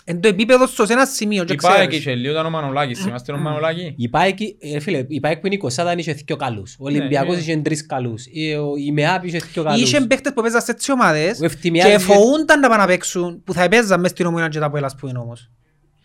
Εν 0.04 0.20
το 0.20 0.28
επίπεδο 0.28 0.66
στο 0.66 0.86
σε 0.86 0.92
ένα 0.92 1.06
σημείο 1.06 1.44
και 1.44 1.52
Η 1.52 1.56
Πάεκ 1.56 1.76
ξέρεις. 1.88 1.98
είχε 1.98 2.14
λίγο 2.14 2.32
ήταν 2.32 2.46
ο 2.46 2.50
Μανολάκης. 2.50 3.04
Είμαστε 3.06 3.32
ο 3.32 3.36
Μανολάκη. 3.38 3.94
Η 3.96 4.08
ΠΑΕΚ, 4.08 4.38
ε, 4.58 4.80
φίλε, 4.80 5.04
η 5.08 5.20
ΠΑΕΚ 5.20 5.38
που 5.40 5.46
είναι 5.46 5.54
20 5.54 5.98
είχε 5.98 6.12
δύο 6.12 6.36
καλούς. 6.36 6.74
Ο 6.78 6.84
Ολυμπιακός 6.84 7.34
ναι. 7.34 7.40
είχε 7.40 7.56
τρεις 7.56 7.86
καλούς. 7.86 8.26
Η- 8.30 8.54
ο- 8.54 8.76
Η 8.76 8.92
ΜΕΑΠ 8.92 9.24
είχε 9.24 9.38
δύο 9.52 9.62
καλούς. 9.62 9.80
Είχε 9.82 10.00
παίχτες 10.00 10.32
που 10.32 10.42
παίζαν 10.42 10.60
σε 10.62 10.70
έτσι 10.70 10.92
ομάδες 10.92 11.40
Ο 11.40 11.44
Ευθυμιάδης 11.44 11.96
και 11.96 12.02
είχε- 12.02 12.12
φοούνταν 12.14 12.60
να 12.60 12.68
πάνε 12.68 12.82
να 12.82 12.88
παίξουν 12.88 13.42
που 13.44 13.52
θα 13.52 13.68
παίζαν 13.68 14.00
μες 14.00 14.10
στην 14.10 14.26
ομονία 14.26 14.48
και 14.48 14.58
τα 14.58 14.70
πέλας 14.70 14.94
που 14.94 15.06
είναι 15.08 15.18
όμως. 15.18 15.50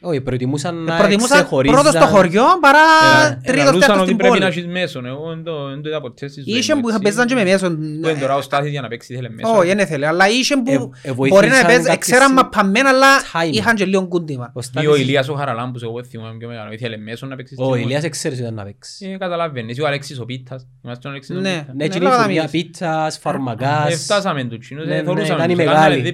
Όχι, 0.01 0.21
προτιμούσαν 0.21 0.83
να 0.83 0.97
Προτιμούσαν 0.97 1.37
ξεχωρίζαν. 1.37 1.81
πρώτο 1.81 1.97
στο 1.97 2.05
χωριό 2.05 2.43
παρά 2.61 2.79
Ε, 2.79 3.29
τρίτος 3.29 3.51
Ελαλούσαν 3.61 3.79
τέταρτος 3.79 3.95
ότι 3.97 4.05
στην 4.05 4.17
πρέπει 4.17 4.29
πόλη. 4.29 4.39
να 4.41 4.47
έχεις 4.47 4.67
μέσον. 4.67 5.05
Εγώ 5.05 5.27
δεν 5.29 5.43
το 5.43 5.67
δεν 5.67 5.81
το 5.81 5.89
είδα 5.89 6.01
ποτέ 6.01 6.27
στη 6.27 6.41
ζωή 6.47 6.57
Είχε 6.59 6.75
μου, 6.75 6.81
που 6.81 6.87
έτσι. 6.89 7.01
παίζαν 7.01 7.27
και 7.27 7.35
με 7.35 7.43
μέσον. 7.43 7.75
Που 8.01 8.09
είναι 8.09 8.19
τώρα 8.19 8.35
ο 8.35 8.41
Στάθης 8.41 8.71
για 8.71 8.81
να 8.81 8.87
παίξει 8.87 9.15
θέλει 9.15 9.29
μέσον. 9.29 9.55
Όχι, 9.57 9.67
δεν 9.67 9.79
ήθελε, 9.79 10.07
αλλά 10.07 10.29
είχε 10.29 10.55
που 10.55 10.71
Ε, 11.03 11.09
ε, 11.09 11.13
μπορεί 11.13 11.29
βοήθησαν 11.31 11.61
να 11.61 11.65
παίζουν, 11.65 11.83
κάποιες 11.83 11.97
ξέραν 11.97 12.27
συ- 12.27 12.35
μαπαμένα, 12.35 12.89
αλλά 12.89 13.07
timing. 13.33 13.51
είχαν 13.53 13.75
και 13.75 13.85
λίγο 13.85 14.07
κούντιμα. 14.07 14.51
Ο 14.53 14.59
Ή 14.59 14.63
Στάθης- 14.63 14.89
ο 14.89 14.95
Ηλίας 14.95 15.29
ο 15.29 15.33
Χαραλάμπους, 15.33 15.83
εγώ 15.83 16.03
θυμάμαι 16.03 16.37
πιο 16.37 16.47
μεγάλο. 16.47 16.71
Ήθελε 16.71 16.97
μέσον 16.97 17.29
να 17.29 17.35
παίξει 17.35 17.53
στην 17.53 17.65
Ο 17.65 17.67
ομάδα. 17.67 17.83
Ηλίας 17.83 18.03
εξαίρεσαι 18.03 18.41
ήταν 18.41 18.53
να 18.53 18.63
παίξει. 18.63 19.09
Ε, 19.13 19.17
καταλαβαίνεις. 19.17 19.77
Ή 19.77 19.81
ο 19.81 19.87
Αλέξης 19.87 20.19
ο 20.19 20.25
Πίτας. 20.25 20.67
Είμαστε 20.83 21.07
ο 21.07 21.11
Αλέξης 21.11 21.35
ο 21.35 21.39
Ναι. 21.39 21.49
Πίτας; 21.49 21.65
Ναι, 21.67 21.73
Ναι, 21.73 21.83
εκείνη 21.85 22.05
η 22.05 22.07
λόγω 22.07 22.21
φωνία 22.21 22.41
ταμείας. 22.41 22.51
πίτσας, 22.51 23.15
Ε, 23.15 23.19
φαρμακάς. 23.19 24.03
Φτάσαμε 24.03 24.43
τους 24.43 24.67
κοινούς. 24.67 24.85
Ναι, 24.85 24.93
ε, 24.95 24.97
ναι, 24.97 25.03
θωρούσαμε 25.03 25.43
ήταν 25.43 25.49
η 25.49 25.55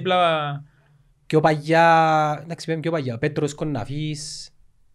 Κάναμε 1.26 1.26
μεγάλη. 1.26 1.26
δίπλα 1.26 1.26
Και 1.26 1.36
ο 1.36 1.40
Παγιά, 1.40 2.40
εντάξει 2.42 2.66
πέμε 2.66 2.80
και 2.80 2.88
ο 2.88 2.90
Παγιά, 2.90 3.14
ο 3.14 3.18
Πέτρος 3.18 3.54
Κοναφής. 3.54 4.50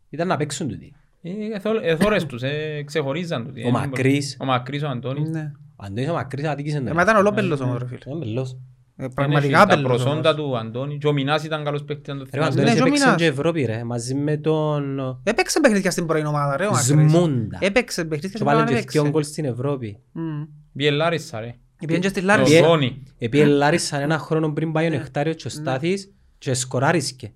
Ήταν 0.10 0.28
να 0.28 0.38
παίξουν 0.38 0.68
τούτοι. 0.68 0.94
Ε, 1.22 1.30
εθώ- 1.56 1.80
εθώρες 1.84 2.26
τους, 2.26 2.42
ε, 2.44 2.84
ξεχωρίζαν 2.86 3.44
τους. 3.54 3.64
Ο 3.66 3.70
Μακρύς. 3.72 4.38
Ο 4.40 4.46
Μακρύς, 4.46 4.84
ο 4.84 4.88
Αντώνης. 4.88 5.30
Ναι. 5.30 5.52
Ο 5.76 5.84
Αντώνης 5.86 6.10
ο 6.10 6.14
Μακρύς 6.14 6.46
αδίκησε 6.46 6.78
Ε, 6.78 6.82
τον. 6.82 6.96
Μα 6.96 7.02
ήταν 7.02 7.16
ολόπελος 7.16 7.60
όμως 7.60 7.78
ρε 7.78 7.86
φίλε. 7.88 8.00
Ήταν 8.06 8.18
μπελός. 8.18 8.52
Ε, 8.52 9.04
Είναι 9.04 9.14
Πραγματικά 9.14 9.60
τα 9.60 9.76
πέλος 9.76 9.84
προσόντα 10.04 10.30
όμως. 10.30 10.36
του 10.46 10.58
Αντώνη. 10.58 10.98
Και 10.98 11.08
ο 11.08 11.12
Μινάς 11.14 11.44
ήταν 11.44 11.64
καλός 11.64 11.84
παίκτης. 11.84 12.14
αν 12.14 12.18
το 12.20 12.24
Ρε 12.24 12.30
ο 12.30 12.32
θυμάσαι. 12.44 12.52
Αντώνης 12.52 12.70
Ναι, 12.70 12.76
και 12.78 12.82
ο 12.84 12.86
έπαιξε 12.86 13.04
Μινάς. 13.06 13.20
και 13.22 13.26
Ευρώπη 13.26 13.66
ρε, 13.66 13.84
μαζί 13.84 14.16
με 14.16 14.38
τον 14.38 15.00
Έπαιξε 15.24 15.60
παιχνίδια 15.60 15.92
στην 15.92 16.06
πρώην 16.06 16.26
ομάδα 16.26 16.58
ρε 16.58 16.66
ο 16.66 16.72
Μακρύς. 16.72 16.88
Σμούντα. 17.12 17.58
Έπαιξε 17.62 18.02
παιχνίδια 18.06 18.30
Και 18.30 18.36
στην 18.36 18.46
βάλε 18.46 18.58
ομάδα 18.62 18.74
και 18.74 18.80
δυο 18.80 19.02
έπαιξε. 19.02 19.10
γκολ 19.10 19.24
στην 19.24 19.46
Ευρώπη. 19.46 19.98
Μμ. 20.12 20.44
Πήγε 20.76 20.92
Λάρισα, 20.92 21.40
ρε. 21.40 21.56
Πήγαινε 21.80 22.00
και 22.00 22.08
στη 22.08 22.20
Ο 22.20 22.24
Λάρισα. 22.24 22.64
Ζώνη. 22.64 23.04
Επί 23.18 23.46
Λάρισαν 23.46 24.02
ένα 24.02 24.18
χρόνο 24.18 24.50
πριν 24.54 24.72
πάει 24.72 24.86
ο 24.86 24.90
Ναι. 24.90 24.96
Νεκτάριος 24.98 25.36
και 25.36 25.48
ο 25.48 25.50
Στάθης 25.50 26.14
και 26.40 26.54
σκοράρισκε. 26.54 27.28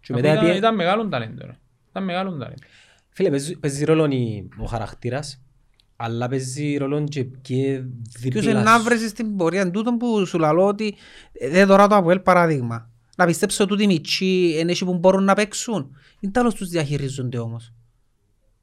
Και 0.00 0.12
Αφού 0.12 0.22
μετά 0.22 0.32
ήταν- 0.32 0.44
επί- 0.46 0.56
Ήταν 0.56 0.74
μεγάλο 0.74 1.08
ταλέντο, 1.08 1.46
ρε. 1.46 1.56
Ήταν 1.90 2.04
μεγάλο 2.04 2.30
ταλέντο. 2.30 2.62
Φίλε, 3.08 3.30
παίζει- 3.30 3.56
παίζει 3.56 3.84
ρόλο 3.84 4.04
η- 4.04 4.48
ο 4.58 4.64
χαρακτήρας, 4.64 5.42
αλλά 5.96 6.28
παίζει 6.28 6.76
ρόλο 6.76 7.04
και 7.04 7.22
και 7.24 7.82
Ποιος 8.10 8.20
δίπλας 8.20 8.44
είναι 8.44 8.60
να 8.62 8.76
σου. 8.78 8.82
βρεις 8.84 9.08
στην 9.08 9.36
πορεία 9.36 9.70
τούτο 9.70 9.96
που 9.96 10.26
σου 10.26 10.38
λαλώ 10.38 10.66
ότι 10.66 10.94
ε, 11.32 11.48
δε 11.48 11.66
τώρα 11.66 11.86
το 11.86 11.94
Αποέλ 11.96 12.18
παράδειγμα. 12.20 12.90
Να 13.16 13.26
πιστέψω 13.26 13.66
ότι 13.70 13.82
οι 13.82 13.86
μητσοί 13.86 14.54
είναι 14.58 14.74
που 14.74 14.94
μπορούν 14.98 15.24
να 15.24 15.34
παίξουν. 15.34 15.96
Είναι 16.20 16.32
τέλος 16.32 16.54
τους 16.54 16.68
διαχειρίζονται 16.68 17.38
όμως. 17.38 17.72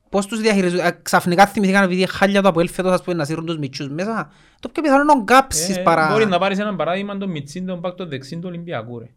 Πώς 0.10 0.26
τους 0.26 0.42
διαχειρίζονται. 0.42 0.86
Α, 0.86 1.00
Ξαφνικά 1.02 1.48
θυμηθήκαν 1.48 1.84
επειδή 1.84 2.06
χάλια 2.08 2.42
το 2.42 2.48
Αποέλ 2.48 2.70
φέτος 2.70 2.92
ας 2.92 3.04
πούμε 3.04 3.16
να 3.16 3.26
σύρουν 3.26 3.46
τους 3.46 3.58
μητσούς 3.58 3.88
μέσα. 3.90 4.32
Το 4.60 4.70
πιο 4.70 4.82
πιθανό 4.82 5.02
είναι 5.02 5.12
ο 5.12 5.24
γκάψεις 5.24 5.78
Ε, 5.78 5.82
παρά... 5.82 6.12
Μπορεί 6.12 6.26
να 6.26 6.40
πάρεις 6.40 6.60
έναν 6.60 6.76
παράδειγμα 6.76 7.18
τον 7.18 7.30
Μιτσίν, 7.30 7.66
τον 7.66 7.82
Πάκ, 7.82 7.96
τον 7.96 8.10
δεξίν 8.10 8.42
του 8.42 8.48
Ολυμπιακού, 8.48 9.00
ρε. 9.00 9.10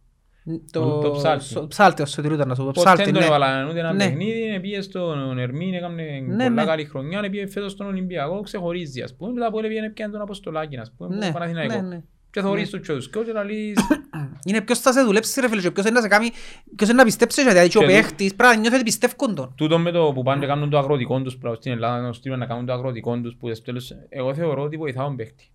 Το, 0.70 0.98
το 0.98 1.11
ψάλτη. 1.11 1.44
σο- 1.44 1.66
ψάλτη, 1.68 2.02
ο 2.02 2.06
Σωτηρού 2.06 2.35
ήταν 2.35 2.48
να 2.48 2.54
σου 2.54 2.61
πω. 2.64 2.66
Ποτέ 2.70 2.80
Ψάλτη, 2.80 3.02
δεν 3.04 3.12
τον 3.12 3.22
ναι. 3.22 3.28
έβαλαν 3.28 3.68
ούτε 3.68 3.78
ένα 3.78 3.92
Ναι. 3.92 4.04
παιχνίδι, 4.04 4.59
πήγες 4.61 4.85
στον 4.85 5.38
Ερμήν, 5.38 5.74
έκανε 5.74 6.02
Ναι, 6.26 6.37
πολλά 6.37 6.48
ναι. 6.50 6.64
καλή 6.64 6.85
χρονιά, 6.85 7.30
πήγες 7.30 7.52
φέτος 7.52 7.72
στον 7.72 7.87
Ολυμπιακό, 7.87 8.40
ξεχωρίζει, 8.40 9.02
ας 9.02 9.14
πούμε. 9.16 9.32
Μετά 9.32 9.46
από 9.46 9.59
έλεγε 9.59 9.72
πήγαινε 9.74 9.92
πιάνε 9.92 10.12
τον 10.12 10.20
Αποστολάκη, 10.20 10.76
ας 10.76 10.92
πούμε, 10.96 11.16
Ναι, 11.16 11.24
τον 11.24 11.32
Παναθηναϊκό. 11.32 11.74
ναι, 11.74 11.80
ναι. 11.80 12.00
Και 12.30 12.40
θωρείς 12.42 12.70
τους 12.70 12.80
και 12.87 12.92
τους 12.92 13.09
και 13.11 13.32
να 13.32 13.42
λύσεις. 13.42 13.87
Είναι 14.48 14.61
ποιος 14.61 14.78
θα 14.78 14.92
σε 14.92 15.02
δουλέψει 15.02 15.40
ρε 15.40 15.48
φίλε 15.48 15.61
και 15.61 15.70
ποιος 15.70 15.87
είναι 15.87 15.94
να 15.94 16.00
σε 16.00 16.09
κάνει, 16.09 16.30
ποιος 16.76 16.88
είναι 16.88 16.98
να 16.98 17.04
πιστέψεις 17.04 17.42
γιατί 17.52 17.68
και 17.68 17.78
ο 17.78 17.80
Και 17.80 17.87
παίχτης 17.87 18.35
πρέπει 18.35 18.54
να 18.54 18.61
νιώθει 18.61 18.74
ότι 18.74 18.85
πιστεύουν 18.85 19.35
τον. 19.35 19.52
Τούτο 19.56 19.78
με 19.78 19.90
το 19.90 20.12
που 20.14 20.22
πάνε 20.22 20.40
και 20.40 20.46
κάνουν 20.46 20.70
το 20.70 20.78
αγροτικό 20.78 21.20
τους 21.22 21.37
πράγμα 21.37 21.56
στην 21.59 21.72
Ελλάδα, 21.72 22.00
να 22.00 22.12
στείλουν 22.12 22.38
να 22.38 22.46
κάνουν 22.46 22.66
το 22.66 22.72
αγροτικό 22.72 23.20
τους 23.20 23.37
που 23.40 23.54
στο 23.54 23.64
τέλος, 23.64 23.92
εγώ 24.09 24.35
θεωρώ 24.35 24.62
ότι 24.62 24.76
βοηθά 24.76 25.02
τον 25.02 25.16
παίχτη. 25.16 25.50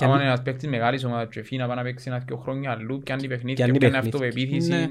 Και 0.00 0.06
Άμα 0.06 0.14
αν- 0.14 0.20
είναι 0.20 0.30
ένας 0.30 0.42
παίχτης 0.42 0.68
μεγάλης 0.68 1.04
ομάδας 1.04 1.28
και 1.30 1.42
φύγει 1.42 1.60
να 1.60 1.66
πάει 1.66 1.76
να 1.76 1.82
παίξει 1.82 2.04
ένα 2.08 2.18
δυο 2.26 2.36
χρόνια 2.36 2.70
αλλού, 2.70 3.00
πιάνει 3.04 3.26
παιχνίδια, 3.28 3.54
Πιάνει 3.64 3.78
πιάνει 3.78 3.94
παιχνίδια. 3.94 4.18
αυτοπεποίθηση, 4.18 4.70
Ναι. 4.70 4.82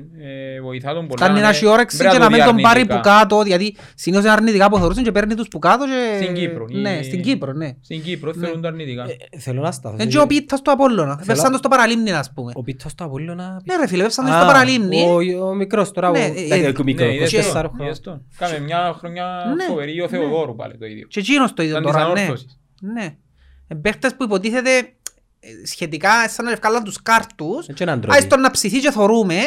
ε, 0.55 0.61
βοηθά 0.61 0.93
τον 0.93 1.07
πολλά. 1.07 1.25
Κάνει 1.25 1.39
ναι. 1.39 1.45
να 1.45 1.49
έχει 1.49 1.65
όρεξη 1.65 1.97
Πρέπει 1.97 2.13
και 2.13 2.19
να 2.19 2.23
να 2.25 2.29
το 2.31 2.35
μην 2.37 2.45
τον 2.45 2.55
δει 2.55 2.61
πάρει 2.61 2.85
που 2.85 2.93
αρνητικά. 2.93 3.17
κάτω, 3.19 3.41
γιατί 3.45 3.75
συνήθως 3.95 4.23
είναι 4.25 4.33
αρνητικά 4.33 4.69
που 4.69 4.77
θεωρούσαν 4.77 5.03
και 5.03 5.11
παίρνει 5.11 5.33
τους 5.35 5.47
που 5.47 5.59
κάτω 5.59 5.85
και... 5.85 6.23
Στην 6.23 6.33
Κύπρο, 6.35 6.65
Ναι, 6.71 6.89
ή- 6.89 7.03
στην 7.03 7.21
Κύπρο, 7.21 7.53
ναι. 7.53 7.69
Στην 7.81 8.01
Κύπρο 8.03 8.33
θεωρούν 8.33 8.61
το 8.61 8.67
αρνητικά. 8.67 9.03
Ε, 9.03 9.37
Θέλω 9.39 9.61
να 9.61 9.71
σταθώ. 9.71 9.93
Είναι 9.95 10.03
σε- 10.03 10.09
και 10.09 10.19
ο 10.19 10.27
Πίτας 10.27 10.61
του 10.61 10.71
Απόλλωνα. 10.71 11.21
Πέσαν 11.25 11.51
το 11.51 11.57
στο 11.57 11.67
παραλίμνη, 11.67 12.11
ας 12.11 12.31
πούμε. 12.33 12.51
Ο 12.55 12.63
Πίτας 12.63 12.95
του 12.95 13.03
Απόλλωνα... 13.03 13.61
Ναι 13.65 13.75
ρε 13.75 13.87
φίλε, 13.87 14.03
πέσαν 14.03 14.25
το 14.25 14.31
Α, 14.31 14.37
στο 14.37 14.45
παραλίμνη. 14.45 15.01
ο- 15.01 15.47
Ο 15.47 15.53
μικρός 15.55 15.91
τώρα, 15.91 16.09
ο- 16.09 16.11
Ναι, 16.11 16.19
ε, 16.19 16.23
εντάξει, 16.29 16.73
ε, 16.77 16.81
ο 16.81 16.83
μικρός, 16.83 17.07
Ναι, 17.07 17.13
είδες 17.13 17.31
24 17.33 17.61
το, 17.63 17.69
χρονών. 17.69 17.85
είδες 17.85 17.99
το. 18.01 18.21
Κάμε 18.37 18.59
μια 18.59 18.93
χρονιά 18.97 19.53
Ναι, 19.55 19.63
φοβερή 19.63 20.01
ο 20.01 20.07
Θεοδόρου 20.07 20.55
πάλι 20.55 20.77
το 20.77 20.85
ίδιο. 20.85 21.07
Και 21.07 21.19
εκείνος 21.19 21.53
το 21.53 21.63
ίδιο 21.63 21.77
Ήταν 21.77 21.91
της 21.91 22.01
τώρα, 22.01 22.13
ναι. 22.13 22.19
ανόρθωσης. 22.21 22.59
Ναι. 22.81 23.15
Ε, 23.71 23.75
Παίχτες 23.75 24.15
που 24.15 24.23
υποτίθεται 24.23 24.69
ε, 24.77 24.81
σχετικά 25.65 26.30
σαν 26.30 26.45
να 26.45 26.52
ευκάλαν 26.52 26.84
τους 26.84 27.02
κάρτους. 27.02 27.67
Έτσι 27.67 27.84
έναν 27.84 28.02
τρόπο. 28.02 28.15
Άις 28.17 28.28
τον 28.28 28.39
να 28.41 28.52
ψηθεί 28.52 28.80
και 28.80 28.91
θωρούμε 28.91 29.39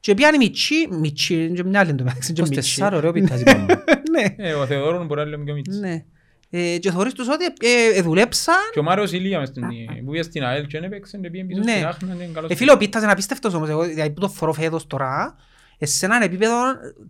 και 0.00 0.14
πιάνει 0.14 0.36
μητσί, 0.38 0.74
μητσί, 0.90 1.34
είναι 1.34 1.54
και 1.54 1.64
μια 1.64 1.80
άλλη 1.80 1.94
το 1.94 2.04
μεταξύ, 2.04 2.32
και 2.32 2.42
μητσί. 2.42 2.82
24 2.82 2.90
ωραίο 2.94 3.12
Πίτας 3.12 3.40
είπαμε. 3.40 3.66
Ναι, 4.14 4.48
Ε, 4.48 4.52
ο 4.52 4.66
Θεοδόρου 4.66 5.04
μπορεί 5.04 5.20
να 5.20 5.26
λέμε 5.26 5.44
πιο 5.44 5.54
μίτσι. 5.54 5.78
ναι. 5.78 6.04
Ε, 6.50 6.78
Και 6.78 6.90
θωρείς 6.90 7.12
τους 7.12 7.28
ότι 7.28 7.44
ε, 7.44 7.98
ε, 7.98 8.02
δουλέψαν. 8.02 8.54
Και 8.72 8.78
ο 8.78 8.82
Μάριος 8.82 9.12
Ηλία 9.12 9.38
μες 9.38 9.48
στην- 9.48 9.64
που 10.04 10.10
πήγε 10.10 10.22
στην 10.22 10.44
ΑΕΛ 10.44 10.66
και 10.66 10.76
έπαιξε 10.76 11.18
και 11.18 11.30
πήγε 11.30 11.44
πίσω 11.44 11.60
Ναι. 11.64 11.72
στην 11.72 11.86
Άχνα, 11.86 12.14
είναι 12.14 12.30
καλός 12.34 12.50
Ε, 12.50 12.54
φίλε, 12.54 12.72
ο 12.72 12.76
Πίτας 12.76 13.02
είναι 13.02 13.12
απίστευτος 13.12 13.54
όμως, 13.54 13.68
εγώ 13.68 13.82
δηλαδή 13.82 14.10
που 14.10 14.20
το 14.20 14.28
θωρώ 14.28 14.52
φέτος 14.52 14.86
τώρα, 14.86 15.36
ε, 15.78 15.86
σε 15.86 16.06
έναν 16.06 16.22
επίπεδο 16.22 16.54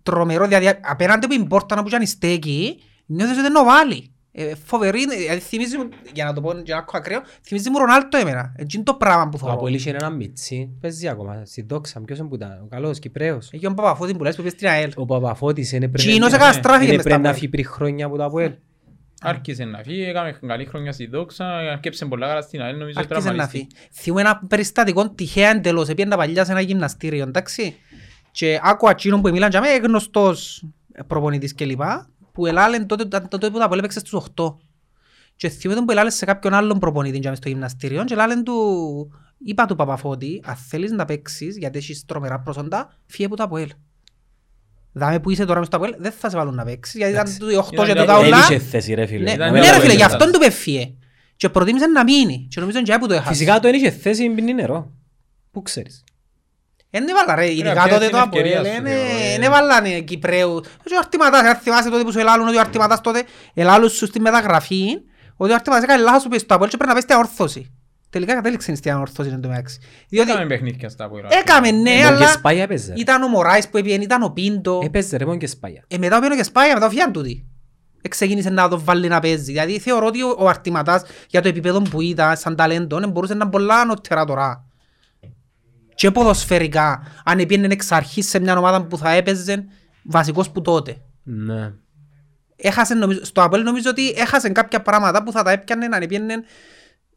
τρομερό, 0.02 0.46
δηλαδή 0.46 0.70
απέναντι 0.80 1.26
που 1.26 1.32
η 1.32 1.44
πόρτα 1.44 1.74
να 1.74 1.82
που 1.82 1.88
κάνει 1.90 2.06
στέκει, 2.06 2.82
νιώθεις 3.06 3.38
ότι 3.38 3.46
είναι 3.46 3.58
ο 3.58 3.64
Βάλη. 3.64 4.13
Ε, 4.36 4.54
φοβερή, 4.64 5.06
δηλαδή 5.06 5.40
θυμίζει 5.40 5.76
μου, 5.78 5.88
για 6.12 6.24
να 6.24 6.32
το 6.32 6.40
πω 6.40 6.52
για 6.64 6.74
να 6.74 6.80
έχω 6.80 6.96
ακραίο, 6.96 7.22
θυμίζει 7.42 7.70
μου 7.70 7.78
Ρονάλτο 7.78 8.16
εμένα. 8.16 8.52
Έτσι 8.56 8.76
είναι 8.76 8.84
το 8.84 8.94
πράγμα 8.94 9.24
που 9.28 9.30
Ο 9.34 9.38
θωρώ. 9.38 9.52
Απόλλης 9.52 9.80
είχε 9.80 9.90
έναν 9.90 10.16
μιτσί, 10.16 10.70
παίζει 10.80 11.08
ακόμα, 11.08 11.42
στη 11.44 11.62
δόξα, 11.62 12.00
ποιος 12.00 12.18
είναι 12.18 12.28
που 12.28 12.34
ήταν, 12.34 12.50
ο 12.50 12.66
καλός, 12.70 12.98
Κυπρέος. 12.98 13.48
Έχει 13.52 13.62
τον 13.62 13.74
Παπαφώτη 13.74 14.14
που 14.14 14.22
λες 14.24 14.36
που 14.36 14.42
πήγε 14.42 14.54
στην 14.54 14.68
ΑΕΛ. 14.68 14.92
Ο 14.96 15.06
Παπαφώτης 15.06 15.72
είναι 15.72 15.88
πρέπει 15.88 16.08
Τζίνος 16.08 16.30
ναι, 16.30 16.36
εκαταστράφηκε 16.36 16.84
είναι 16.84 16.94
μες 16.94 17.02
πρέπει 17.02 17.08
στα 17.08 17.18
να 17.18 17.28
πόλη. 17.28 17.34
φύγει 17.34 17.48
πριν 17.50 17.66
χρόνια 17.66 18.06
από 18.06 18.16
το 18.16 18.24
Αποέλ. 18.24 18.52
Άρχισε 19.20 19.64
να 19.64 19.78
φύγει, 19.82 20.02
έκαμε 20.02 20.38
καλή 20.46 20.64
χρονιά 20.64 20.92
στη 20.92 21.06
δόξα, 21.06 21.46
αρκέψε 21.56 22.04
πολλά 22.06 22.26
καλά 22.26 22.40
στην 22.40 22.60
ΑΕΛ, 22.62 22.78
νομίζω 22.78 22.98
Άρχισε 23.00 23.14
να 23.14 23.22
τραυματιστεί. 23.22 23.58
φύγει. 23.58 23.68
Θυμούμαι 23.92 24.20
ένα 24.20 24.40
περιστατικό 24.48 25.10
τυχαία 25.10 25.50
εντελώς, 25.50 25.88
έπιανα 25.88 26.16
παλιά 26.16 26.44
σε 26.44 26.50
ένα 26.52 26.60
γυμναστήριο, 26.60 27.22
εντάξει. 27.22 27.76
Και 28.30 28.60
άκουα 28.62 28.90
εκείνον 28.90 29.20
που 29.22 29.30
μίλαν 29.30 29.50
για 29.50 29.60
μέ, 29.60 29.68
γνωστός 29.82 30.64
προπονητής 31.06 31.54
κλπ. 31.54 31.80
Που 32.34 32.46
ελάλεν 32.46 32.86
τότε, 32.86 33.04
τότε 33.04 33.26
τότε 33.28 33.50
που 33.50 33.58
τα 33.58 33.66
πολύ 33.68 33.78
έπαιξε 33.78 33.98
στους 33.98 34.22
8. 34.36 34.54
Και 35.36 35.48
θυμούμαι 35.48 35.76
τον 35.76 35.84
που 35.86 35.92
ελάλεν 35.92 36.12
σε 36.12 36.24
κάποιον 36.24 36.54
άλλον 36.54 36.78
προπονητή 36.78 37.18
για 37.18 37.28
μες 37.30 37.38
στο 37.38 37.48
γυμναστήριο 37.48 38.04
και 38.04 38.12
ελάλεν 38.14 38.44
του, 38.44 38.54
είπα 39.44 39.66
του 39.66 39.74
Παπαφώτη, 39.76 40.42
αν 40.44 40.56
θέλεις 40.56 40.90
να 40.90 41.04
παίξεις 41.04 41.56
γιατί 41.56 41.78
έχεις 41.78 42.04
τρομερά 42.04 42.40
προσόντα, 42.40 42.96
φύγε 43.06 43.28
που 43.28 43.34
τα 43.34 43.44
Αποέλ. 43.44 43.70
Δάμε 44.92 45.20
που 45.20 45.30
είσαι 45.30 45.44
τώρα 45.44 45.58
μες 45.58 45.66
στο 45.68 45.76
Αποέλ, 45.76 45.94
δεν 45.98 46.12
θα 46.12 46.30
σε 46.30 46.36
βάλουν 46.36 46.54
να 46.54 46.64
παίξεις, 46.64 46.94
γιατί 46.94 47.12
ήταν 47.12 47.24
Εντάξει. 47.26 47.40
του 47.40 47.46
8 47.66 47.72
Ήταν 47.72 47.86
και 47.86 47.92
για- 47.92 48.04
το 48.04 48.12
δεν 48.12 48.20
Δεν 48.22 48.30
ταουλά. 48.30 48.38
είχε 48.38 48.58
θέση 48.58 48.94
ρε 48.94 49.06
φίλε. 49.06 49.22
Ναι, 49.24 49.32
Ήταν 49.32 49.46
Να 49.46 49.52
ναι 49.52 49.58
μην 49.58 49.68
ρε 49.68 49.74
τα 49.74 49.80
φίλε, 49.80 49.92
γι' 49.92 49.98
λέμε. 49.98 50.12
αυτόν 50.12 50.32
του 50.32 50.38
πεφύε. 50.38 50.94
Και 51.36 51.48
προτίμησε 51.48 51.86
να 51.86 52.04
μείνει. 52.04 52.46
Και 52.50 52.60
νομίζω 52.60 52.82
και 52.82 52.96
που 53.00 53.06
το 53.06 53.14
έχασες. 53.14 53.36
Φυσικά 53.36 53.54
το 53.54 53.60
δεν 53.60 53.74
είχε 53.74 53.90
θέση 53.90 54.28
πίνει 54.28 54.54
νερό. 54.54 54.92
Πού 55.50 55.62
ξέρεις. 55.62 56.04
Εν 56.96 57.08
έβαλα 57.08 57.34
ρε, 57.34 57.50
ειδικά 57.52 57.72
πιάσεις 57.72 57.92
τότε 57.92 58.04
την 58.06 58.10
το 58.16 58.22
ευκαιρία 58.24 58.58
Αποέλ, 58.58 58.74
σου, 58.74 58.78
εν- 58.80 58.86
θεωρώ, 58.86 59.00
ε. 59.30 59.34
εν 59.34 59.42
έβαλαν 59.42 60.04
Κυπρέου. 60.04 60.60
Και 60.60 60.94
ο 60.94 60.98
Αρτηματάς, 60.98 61.42
αν 61.46 61.54
θυμάσαι 61.56 61.90
τότε 61.90 62.02
που 62.02 62.12
σου 62.12 62.18
ελάλουν 62.18 62.48
ότι 62.48 62.56
ο 62.56 62.60
Αρτηματάς 62.60 63.00
τότε 63.00 63.22
ελάλουν 63.54 63.88
σου 63.88 64.06
στη 64.06 64.20
μεταγραφή, 64.20 64.84
ότι 65.36 65.50
ο 65.50 65.54
Αρτηματάς 65.54 65.84
έκανε 65.84 66.02
λάθος 66.02 66.22
που 66.22 66.28
πήγε 66.28 66.40
στο 66.40 66.54
Αποέλ 66.54 66.70
και 66.70 66.76
πρέπει 66.76 66.92
να 66.92 67.00
πέσει 67.00 67.06
στην 67.10 67.16
αόρθωση. 67.20 67.72
Τελικά 68.10 68.34
κατέληξε 68.34 68.74
στην 68.74 68.92
αόρθωση 68.92 69.28
εν 69.28 69.40
τω 69.40 69.48
μεταξύ. 69.48 69.78
Διότι 70.08 70.30
Έκαμε 70.30 70.46
παιχνίδια 70.46 70.88
στα 70.88 71.04
Αποέλ. 71.04 71.24
έκαμε 71.28 71.70
ναι, 71.70 71.90
Μόνο 71.90 72.00
και 72.00 72.04
αλλά 72.04 72.28
σπάγια 72.28 72.62
έπαιζε. 72.62 72.92
ήταν 72.96 73.22
ο 73.22 73.28
Μωράης 73.28 73.68
που 73.68 73.76
έπιεν, 73.76 74.00
ήταν 74.00 74.22
ο 74.22 74.28
Πίντο. 74.28 74.80
Έπαιζε 74.84 75.16
ρε 75.16 75.24
μόνο 75.24 75.38
και 75.38 75.46
σπάγια. 75.46 75.84
Ε, 75.88 75.98
μετά 75.98 76.16
πήγαινε 76.18 76.36
και 76.36 76.42
σπάγια, 76.42 76.74
μετά 76.74 76.90
φιάν 76.90 77.12
τούτη. 77.12 77.46
Εξεκίνησε 78.02 78.50
να 78.50 78.68
το 78.68 78.80
βάλει 78.80 79.08
να 79.08 79.20
παίζει. 79.20 79.42
Δηλαδή 79.42 79.78
θεωρώ 79.78 80.06
ότι 80.06 80.22
ο, 80.22 80.34
ο 80.38 80.48
Αρτηματάς 80.48 81.02
για 81.28 81.42
το 81.42 81.48
επίπεδο 81.48 81.82
που 81.82 82.00
ήταν 82.00 82.36
σαν 82.36 82.56
ταλέντο 82.56 82.98
ε, 83.02 83.06
μπορούσε 83.06 83.34
να 83.34 83.40
είναι 83.42 83.50
πολλά 83.52 83.74
ανώτερα 83.80 84.24
τώρα. 84.24 84.64
Και 85.94 86.10
ποδοσφαιρικά, 86.10 87.02
αν 87.24 87.36
πήγαινε 87.36 87.66
εξ 87.72 87.92
αρχής 87.92 88.28
σε 88.28 88.38
μια 88.38 88.58
ομάδα 88.58 88.84
που 88.84 88.98
θα 88.98 89.10
έπαιζε 89.10 89.64
βασικός 90.02 90.50
που 90.50 90.60
τότε. 90.60 90.96
Ναι. 91.22 91.72
έχασε, 92.56 92.94
νομίζω, 92.94 93.24
στο 93.24 93.42
Απόελ 93.42 93.62
νομίζω 93.62 93.90
ότι 93.90 94.08
έχασε 94.08 94.48
κάποια 94.48 94.82
πράγματα 94.82 95.22
που 95.22 95.32
θα 95.32 95.42
τα 95.42 95.50
έπιανε 95.50 95.88
να 95.88 95.98
πιένε 95.98 96.34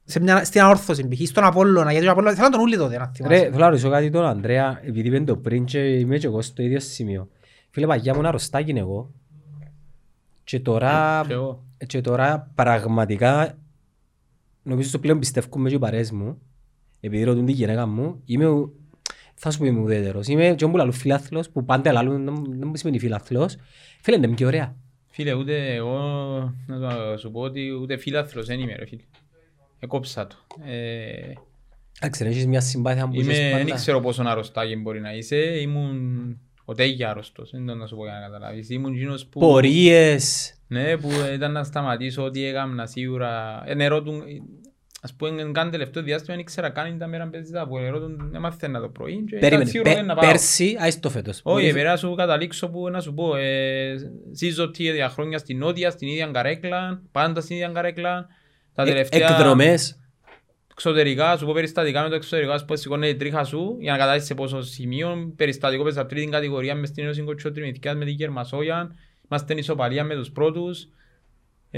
σε 0.04 0.20
μια, 0.20 0.44
στην 0.44 0.62
αόρθωση, 0.62 1.08
π.χ. 1.08 1.28
στον 1.28 1.44
Απόλλωνα, 1.44 1.92
γιατί 1.92 2.08
ο 2.08 2.12
Απόλλωνα 2.12 2.36
θέλαν 2.36 2.52
τον 2.52 2.62
ούλι 2.62 2.78
τότε, 2.78 2.98
να 2.98 3.12
θυμάσαι. 3.16 3.36
Ρε, 3.36 3.44
θέλω 3.44 3.58
να 3.58 3.70
ρωτήσω 3.70 3.90
κάτι 3.90 4.10
τον 4.10 4.26
Ανδρέα, 4.26 4.80
επειδή 4.84 5.08
είπεν 5.08 5.26
το 5.26 5.38
πριν 5.38 5.66
και 5.66 5.80
είμαι 5.80 6.18
και 6.18 6.26
εγώ 6.26 6.42
στο 6.42 6.62
ίδιο 6.62 6.80
σημείο. 6.80 7.30
Φίλε, 7.70 7.88
παγιά 7.88 8.14
μου 8.14 8.20
ένα 8.20 8.28
αρρωστάκι 8.28 8.70
είναι 8.70 8.80
εγώ. 8.80 9.12
Και 10.44 10.60
τώρα, 10.60 11.24
Και 11.28 11.34
εγώ. 11.34 11.66
και 11.88 12.02
τώρα 12.02 12.52
πραγματικά 12.56 13.58
νομίζω 14.64 14.90
στο 14.90 15.00
πλέον 15.00 15.20
πιστεύουμε 15.20 15.70
και 15.70 15.76
οι 15.76 15.80
παρέες 15.80 16.12
μου, 16.12 16.42
επειδή 17.00 17.24
ρωτούν 17.24 17.46
τη 17.46 17.52
γυναίκα 17.52 17.86
μου, 17.86 18.22
είμαι, 18.26 18.46
ο- 18.48 18.72
θα 19.36 19.52
σου 19.52 19.58
πω 19.60 19.66
είμαι 19.66 19.80
ουδέτερος. 19.80 20.28
Είμαι 20.28 20.54
και 20.58 20.64
όπου 20.66 20.78
λαλούν 20.78 20.94
φιλάθλος, 20.94 21.50
που 21.50 21.66
πάντα 21.66 21.92
λαλούν, 21.92 22.26
δεν 22.26 22.44
δεν 22.60 22.68
μου 22.68 22.76
σημαίνει 22.76 23.00
φιλάθλος. 23.00 23.56
Φίλε, 24.02 24.16
είναι 24.18 24.28
και 24.28 24.46
ωραία. 24.46 24.76
Φίλε, 25.10 25.34
ούτε 25.34 25.74
εγώ 25.74 25.98
να 26.68 26.80
το- 26.80 27.18
σου 27.18 27.32
πω 27.32 27.40
ότι 27.40 27.70
ούτε 27.82 27.98
φίλαθλος 27.98 28.46
δεν 28.46 28.60
είμαι 28.60 28.76
ρε 28.76 28.86
φίλε. 28.86 29.02
Εκόψα 29.80 30.28
το. 30.28 30.36
Ε, 30.66 31.34
Εντάξει, 32.00 32.24
ρε, 32.24 32.30
έχεις 32.30 32.46
μια 32.48 32.62
συμπάθεια 32.62 33.08
που 33.08 33.14
Είμαι, 33.14 33.34
είχες 33.34 33.38
δεν 33.52 33.62
πάντα. 33.64 33.76
ξέρω 33.76 34.00
πόσο 34.00 34.24
αρρωστάκι 34.26 34.76
μπορεί 34.76 35.00
να 35.02 35.14
είσαι. 35.14 35.36
Ήμουν 35.36 36.38
ο 36.66 36.74
Τέγια 36.74 37.10
αρρωστός. 37.10 37.50
Δεν 37.52 37.66
το 37.66 37.76
να 37.76 37.88
σου 37.88 37.96
πω 37.96 38.04
για 38.04 38.14
να 38.14 38.20
καταλάβεις. 38.20 38.70
Ήμουν 38.70 38.94
εκείνος 38.94 39.26
που... 39.26 39.40
Πορείες. 39.40 40.54
Ναι, 40.68 40.98
που 40.98 41.10
ήταν 41.34 41.52
να 41.52 41.64
σταματήσω 41.64 42.24
ό,τι 42.24 42.46
έκανα 42.46 42.86
σίγουρα. 42.86 43.64
Ε, 43.66 43.74
νερό 43.74 44.02
του... 44.04 44.24
Ας 45.02 45.14
πούμε, 45.14 45.52
καν 45.52 45.72
τελευταίο 45.72 46.04
διάστημα 46.04 46.36
δεν 46.36 46.40
ήξερα 46.40 46.70
καν 46.70 46.96
ήταν 46.96 47.10
μέρα 47.10 47.28
παίζεις 47.28 47.52
τα 47.52 47.68
που 47.68 47.78
νερό 47.78 48.00
του 48.00 48.32
έμαθα 48.34 48.72
το 48.72 48.90
πρωί 48.90 49.14
και 49.16 49.22
ήταν 49.26 49.40
Περίμενε, 49.40 49.70
σίγουρο 49.70 49.90
πε- 49.90 49.98
δεν 50.00 50.06
να 50.08 50.16
πάω. 50.16 50.30
πέρσι, 50.30 50.76
άις 50.80 51.00
το 51.00 51.10
φέτος. 51.10 51.40
Όχι, 51.44 51.72
πρέπει 51.72 51.88
να 51.88 51.96
σου 51.98 52.16
καταλήξω 52.16 52.70
που 52.70 52.90
να 52.90 53.02
σου 53.02 53.14
πω. 53.14 53.36
Ε, 53.36 53.96
ζήσω 54.34 54.72
τρία 54.72 55.10
χρόνια 55.10 55.38
στην 55.38 55.58
Νότια, 55.58 55.90
στην 55.92 56.08
ίδια 56.08 56.30
καρέκλα, 56.34 57.02
πάντα 57.12 57.42
στην 57.42 57.56
ίδια 57.56 57.68
καρέκλα. 57.68 58.28
Τα 58.74 58.84
Ε- 58.84 58.86
τελευταία 58.86 59.30
Εκδρομές; 59.30 60.00
εξωτερικά, 60.72 61.38
σου 61.38 61.46
πω 61.46 61.54
περιστατικά 61.54 62.02
με 62.04 62.10
το 62.10 62.16
εξωτερικό, 62.16 62.52
ας 62.52 62.66
πούμε 62.66 62.78
σηκώνει 62.78 63.10
η 63.10 63.16
τρίχα 63.16 63.44
σου 63.44 63.78
για 63.80 63.92
να 63.92 63.98
καταλάβεις 63.98 64.26
σε 64.26 64.34
πόσο 64.34 64.62
σημείο. 64.62 65.34
Περιστατικό 65.36 65.84
πες 65.84 65.98
από 65.98 66.10
τρίτη 66.10 66.30
κατηγορία 66.30 66.76
μες 66.76 66.90
στην 66.90 67.04
Ένωση 67.04 67.22
Κοτσιότριμηθικιάς 67.22 67.96
με 67.96 68.06
την 68.06 68.14
Γερμασόγια. 68.14 68.96
Είμαστε 69.30 69.54
εν 69.54 69.60
ισοπαλία 69.60 70.04
με 70.04 70.16
τους 70.16 70.32
πρώτους. 70.32 70.88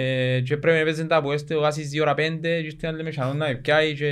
Ε, 0.01 0.41
και 0.41 0.57
πρέπει 0.57 0.77
να 0.77 0.83
παίζουν 0.83 1.07
τα 1.07 1.15
από 1.15 1.31
έστε, 1.31 1.55
ο 1.55 1.59
Γάσης 1.59 1.89
2 1.93 2.01
ώρα 2.01 2.13
5 2.13 2.39
και 2.41 2.47
ήρθε 2.47 2.91
να 2.91 2.91
λέμε 2.91 3.11
σανόν 3.11 3.37
να 3.37 3.47
με 3.47 3.55
πιάει 3.55 3.95
και 3.95 4.07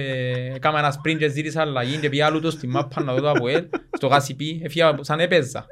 έκανα 0.55 0.79
ένα 0.79 0.95
sprint 0.95 1.17
και 1.17 1.27
ζήτησα 1.27 1.61
αλλαγή 1.61 1.97
και 1.97 2.09
πήγα 2.09 2.25
άλλου 2.25 2.39
το 2.39 2.51
στη 2.51 2.67
μάπα 2.67 3.03
να 3.03 3.13
δω 3.13 3.21
το 3.21 3.29
από 3.29 3.47
ελ, 3.47 3.67
στο 3.91 4.07
Γάσι 4.07 4.35
πει, 4.35 4.61
έφυγα 4.63 4.97
σαν 5.01 5.19
έπαιζα. 5.19 5.65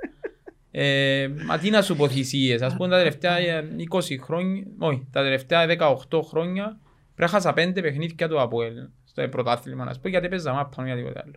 Ε, 0.72 1.28
μα 1.46 1.58
τι 1.58 1.70
να 1.70 1.82
σου 1.82 1.96
πω 1.96 2.10
θυσίες, 2.10 2.62
ας 2.62 2.76
πούμε 2.76 2.90
τα 2.90 2.98
τελευταία 2.98 3.38
ε, 3.38 3.66
20 3.90 4.00
χρόνια, 4.22 4.64
όχι, 4.78 5.08
τα 5.12 5.22
τελευταία 5.22 5.66
18 6.10 6.20
χρόνια 6.28 6.80
πρέπει 7.16 7.32
να 7.32 7.40
χάσα 7.40 7.52
5 7.52 7.54
παιχνίδια 7.74 8.30
του 8.30 8.42
από 8.42 8.64
ελ, 8.64 8.74
στο 9.04 9.28
πρωτάθλημα, 9.30 9.86
να 9.86 9.94
σου 9.94 10.00
πω, 10.00 10.10
γιατί 10.10 10.26
έπαιζα 10.26 10.54
μάπα, 10.54 10.86
για 10.86 10.96
τίποτε 10.96 11.22
άλλο. 11.24 11.34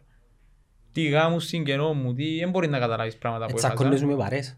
Τι 0.93 1.03
γάμους 1.03 1.45
συγγενό 1.45 1.93
μου, 1.95 2.15
τι, 2.15 2.39
δεν 2.39 2.51
μπορεί 2.51 2.69
να 2.69 2.79
καταλάβεις 2.79 3.17
πράγματα 3.17 3.47
που 3.47 3.57
έχασα. 3.59 3.75
Τσακώνες 3.75 4.03
με 4.03 4.17
παρές. 4.17 4.57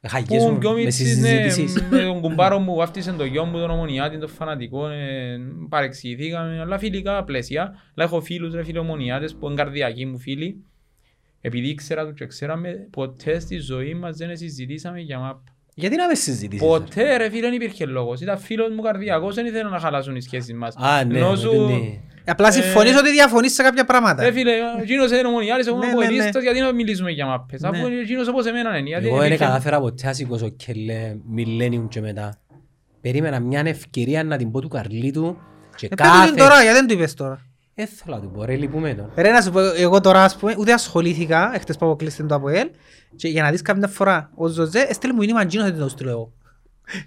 Που 0.00 0.08
Χαγιές 0.08 0.42
πιο 0.58 0.70
μου 0.70 0.74
με 0.74 0.82
μίτσις, 0.82 1.18
ναι, 1.18 1.28
συζητήσεις. 1.28 1.82
με 1.90 2.02
τον 2.02 2.20
κουμπάρο 2.20 2.58
μου 2.58 2.64
που 2.72 2.74
βάφτισε 2.76 3.12
τον 3.12 3.26
γιο 3.26 3.44
μου 3.44 3.58
τον 3.58 3.70
ομονιάτη, 3.70 4.18
τον 4.18 4.28
φανατικό, 4.28 4.88
ε, 4.88 5.38
παρεξηγηθήκαμε, 5.68 6.60
αλλά 6.60 6.78
φιλικά 6.78 7.24
πλαίσια. 7.24 7.62
Αλλά 7.62 8.06
έχω 8.06 8.20
φίλους 8.20 8.54
ρε 8.54 8.64
φιλομονιάτες 8.64 9.34
που 9.34 9.46
είναι 9.46 9.54
καρδιακοί 9.54 10.06
μου 10.06 10.18
φίλοι. 10.18 10.64
Επειδή 11.40 11.68
ήξερα 11.68 12.04
τους 12.06 12.14
και 12.14 12.26
ξέραμε, 12.26 12.86
ποτέ 12.90 13.38
στη 13.38 13.58
ζωή 13.58 13.94
μας 13.94 14.16
δεν 14.16 14.36
συζητήσαμε 14.36 15.00
για 15.00 15.18
μάπ. 15.18 15.38
Γιατί 15.74 15.96
να 15.96 16.06
με 16.08 16.14
συζητήσεις. 16.14 16.66
Ποτέ 16.66 17.16
ρε 17.16 17.28
φίλε 17.30 17.40
δεν 17.40 17.52
υπήρχε 17.52 17.84
λόγος. 17.86 18.20
Ήταν 18.20 18.38
φίλος 18.38 18.70
μου 18.74 18.82
καρδιακός, 18.82 19.34
δεν 19.34 19.46
ήθελα 19.46 19.68
να 19.68 19.78
χαλάσουν 19.78 20.16
οι 20.16 20.20
σχέσεις 20.22 20.54
μας. 20.54 20.74
Α, 20.76 21.04
ναι, 21.04 21.18
Ενώ 21.18 21.30
με 21.30 21.36
σου- 21.36 21.50
την- 21.50 21.98
Απλά 22.26 22.52
συμφωνείς 22.52 22.96
ότι 22.98 23.10
διαφωνείς 23.10 23.52
σε 23.54 23.62
κάποια 23.62 23.84
πράγματα. 23.84 24.22
Ρε 24.22 24.32
φίλε, 24.32 24.52
εκείνος 24.82 25.10
είναι 25.10 25.26
ομονιάτης, 25.28 25.66
εγώ 25.66 25.78
Ναι, 25.78 25.86
είμαι 25.86 25.94
ναι, 25.94 26.00
ναι. 26.04 26.06
ποελίστας, 26.16 26.42
γιατί 26.42 26.60
να 26.60 26.72
μιλήσουμε 26.72 27.10
για 27.10 27.26
μάπες. 27.26 27.62
Αφού 27.64 27.88
Ναι. 27.88 28.00
εκείνος 28.00 28.28
όπως 28.28 28.46
εμένα 28.46 28.76
είναι. 28.78 28.88
γιατί 28.88 29.06
Εγώ 29.06 29.16
δεν 29.16 29.26
υπήρχε- 29.26 29.46
κατάφερα 29.46 29.80
ποτέ 29.80 30.06
να 30.06 30.12
σηκώσω 30.12 30.48
και 30.48 30.72
λέ 30.74 31.14
millennium 31.36 31.86
και 31.88 32.00
μετά. 32.00 32.38
Περίμενα 33.00 33.40
μια 33.40 33.62
ευκαιρία 33.66 34.24
να 34.24 34.36
την 34.36 34.50
πω 34.50 34.60
του 34.60 34.68
Καρλίτου 34.68 35.36
και 35.76 35.86
Ε, 35.86 35.94
πες 35.94 36.06
του 36.06 36.12
κάθε... 36.12 36.26
την 36.28 36.36
τώρα, 36.36 36.62
γιατί 36.62 36.76
δεν 36.78 36.86
του 36.86 36.94
είπες 36.94 37.14
τώρα; 37.14 37.40
Ε, 37.74 37.86
θέλω 37.86 38.16
να 38.16 38.22
του 38.22 38.30
πω 38.30 38.44
ρε, 38.44 38.56
λυπούμε 38.56 38.94
τον. 38.94 39.10
Ρε 39.16 39.30
να 39.30 39.40
σου 39.40 39.50
πω, 39.50 39.60
εγώ 39.60 40.00
τώρα 40.00 40.24
ας 40.24 40.36
πούμε, 40.36 40.54
ούτε 40.58 40.72
ασχολήθηκα, 40.72 41.50
εχθές 41.54 41.76
που 41.76 41.86
αποκλείστηκε 41.86 42.28
το 42.28 42.34
ΑΠΟΕΛ 42.34 42.68
και 43.16 43.28
για 43.28 43.42
να 43.42 43.50
δεις 43.50 43.62
κάποια 43.62 43.88
φορά 43.88 44.30
ο 44.34 44.46
Ζωζέ 44.46 44.86
έστειλε 44.88 45.12
μου 45.12 45.18
μήνυμα 45.18 45.40
εκείνος 45.42 45.68
ότι 45.68 45.78
το 45.78 45.88
στείλω 45.88 46.10
εγώ. 46.10 46.32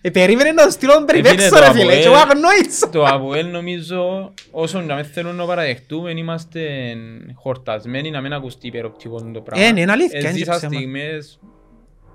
Ε, 0.02 0.10
περίμενε 0.10 0.52
να 0.52 0.64
το 0.64 0.72
στείλω 0.72 0.94
τον 0.94 1.06
περιπέξω 1.06 1.50
το 1.50 1.60
ρε 1.60 1.72
φίλε 1.72 1.82
ΑΠΟΕΛ. 1.84 2.00
και 2.02 2.06
εγώ 2.08 2.16
αγνόησα. 2.16 2.90
Το 2.90 3.04
ΑΠΟΕΛ 3.04 3.50
νομίζω 3.50 4.34
όσον 4.52 4.86
να 4.86 4.96
μην 4.96 5.06
θέλουν 5.06 5.36
να 5.36 5.46
παραδεχτούμε 5.46 6.12
είμαστε 6.12 6.94
χορτασμένοι 7.34 8.10
να 8.10 8.22
μην 8.22 8.34
ακουστεί 8.34 8.68
υπεροπτικό 8.68 9.32
το 9.34 9.42
πράγμα. 9.42 9.66
Ε, 9.66 9.72
ναι, 9.72 9.82
είναι 9.82 9.92
αλήθεια, 9.92 10.20
είναι 10.20 10.28
Έζησα 10.30 10.52
και 10.52 10.58
ψέμα. 10.58 10.74
στιγμές 10.74 11.40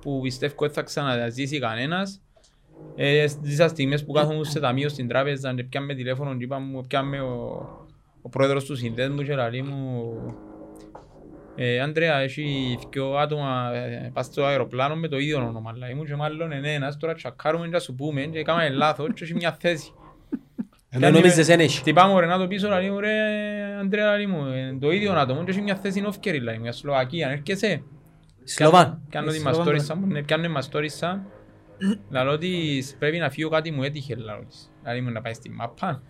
που 0.01 0.21
πιστεύω 0.21 0.55
ότι 0.57 0.75
θα 0.75 0.83
ξαναζήσει 0.83 1.59
κανένας. 1.59 2.21
Ε, 2.97 3.27
Ζήσα 3.43 3.69
στιγμές 3.69 4.05
που 4.05 4.13
κάθομαι 4.13 4.45
σε 4.45 4.61
ταμείο 4.61 4.89
στην 4.89 5.09
τράπεζα 5.09 5.55
και 5.55 5.65
πιάμε 5.65 5.95
τηλέφωνο 5.95 6.37
και 6.37 6.45
είπα 6.45 6.59
μου, 6.59 6.85
πιάμε 6.89 7.21
ο, 7.21 7.67
ο 8.23 8.29
πρόεδρος 8.29 8.65
του 8.65 8.77
συνδέσμου 8.77 9.23
και 9.23 9.35
λέει 9.35 9.63
μου 9.63 10.15
ε, 11.61 11.81
Αντρέα, 11.81 12.19
έχει 12.19 12.79
δυο 12.91 13.17
άτομα 13.17 13.71
ε, 13.75 14.11
πας 14.13 14.27
στο 14.27 14.45
αεροπλάνο 14.45 14.97
με 14.97 15.09
το 15.09 15.19
ίδιο 15.19 15.39
όνομα. 15.39 15.77
Λέει 15.77 15.95
μου 15.95 16.05
και 16.05 16.15
μάλλον 16.15 16.51
είναι 16.51 16.75
ένας, 16.75 16.97
τώρα 16.97 17.15
τσακάρουμε 17.15 17.65
και 17.65 17.73
να 17.73 17.79
σου 17.79 17.95
πούμε 17.95 18.21
και 18.21 18.43
κάναμε 18.43 18.69
λάθος 18.69 19.09
και 19.15 19.25
έχει 19.25 19.35
μια 19.35 19.57
θέση. 19.61 19.93
Ενώ 20.91 21.11
νόμιζες 21.11 21.49
εν 21.49 21.61
έχει. 21.61 21.79
Χτυπάμε 21.79 22.13
ο 22.13 22.19
Ρενάτο 22.19 22.47
πίσω, 22.47 22.69
λέει 22.69 22.91
μου 22.91 23.01
ρε 23.01 23.11
Αντρέα, 23.81 24.17
λέει 24.17 24.27
μου, 24.27 24.45
ε, 24.45 24.77
το 24.81 24.91
ίδιο 24.91 25.13
άτομο 25.13 25.45
και 25.45 25.51
έχει 25.51 25.61
μια 25.61 25.77
θέση 25.77 26.01
νόφκερη, 26.01 26.41
λέει 26.41 26.57
μου, 26.57 26.63
για 26.63 26.73
Σλοβακία, 26.73 27.29
έρχεσαι. 27.29 27.83
Σλοβάν. 28.45 29.01
Κάνω 29.09 29.31
τη 29.31 29.35
Σλοβάν, 29.35 29.57
μαστόρισα 29.57 29.97
μου, 29.97 30.07
ναι, 30.07 30.23
πιάνω 30.23 30.43
τη 30.43 30.49
μαστόρισα. 30.49 31.27
Λαλό 32.11 32.39
της 32.39 32.97
πρέπει 32.99 33.19
να 33.19 33.31
φύγω 33.31 33.49
κάτι 33.49 33.71
μου 33.71 33.83
έτυχε, 33.83 34.15
λαλό 34.15 34.45
της. 34.49 34.71
Δηλαδή 34.83 35.01
μου 35.01 35.11
να 35.11 35.21
πάει 35.21 35.35
στη 35.35 35.51
μάπα. 35.51 36.03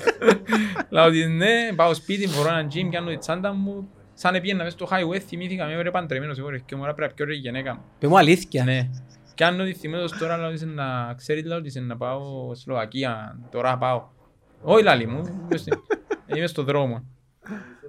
Λαλό 0.90 1.10
της 1.10 1.26
ναι, 1.26 1.72
πάω 1.76 1.94
σπίτι, 1.94 2.28
μπορώ 2.28 2.48
έναν 2.48 2.68
τζιμ, 2.68 2.88
πιάνω 2.88 3.10
τη 3.10 3.18
τσάντα 3.18 3.52
μου. 3.52 3.88
Σαν 4.18 4.34
έπιανα 4.34 4.64
μέσα 4.64 4.76
στο 4.76 4.86
highway, 4.90 5.18
θυμήθηκα 5.18 5.66
με 5.66 5.76
ωραία 5.76 5.90
παντρεμένος 5.90 6.38
εγώ 6.38 6.48
ρε 6.48 6.58
και 6.58 6.74
μου 6.76 6.82
ώρα 6.84 6.94
πρέπει 6.94 7.10
να 7.10 7.16
πιω 7.16 7.26
ρε 7.26 7.34
η 7.34 7.38
γυναίκα 7.38 7.74
μου. 7.74 7.80
Πες 7.98 8.08
μου 8.08 8.18
αλήθεια. 8.18 8.64
Ναι. 8.64 8.88
Κι 9.34 9.44
αν 9.44 9.60
ότι 9.60 9.72
θυμήθος 9.74 10.18
τώρα 10.18 10.36
λαλό 10.36 10.52
της 10.52 10.62
να 10.62 11.14
ξέρεις 11.16 11.44
λαλό 11.44 11.62
της 11.62 11.74
να 11.74 11.96
πάω 11.96 12.54
Σλοβακία, 12.54 13.38
τώρα 13.50 13.78
πάω. 13.78 14.02
Όχι 14.62 14.82
λαλή 14.82 15.06
μου, 15.06 15.48
είμαι 16.36 16.46
στο 16.46 16.62
δρόμο. 16.62 17.04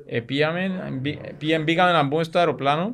Ε, 0.06 0.20
πήγαμε, 0.20 0.72
μπή- 1.02 1.34
πήγαμε- 1.38 1.64
μπήκαμε 1.66 1.92
να 1.92 2.04
μπούμε 2.04 2.24
στο 2.24 2.40
αεροπλάνο 2.40 2.94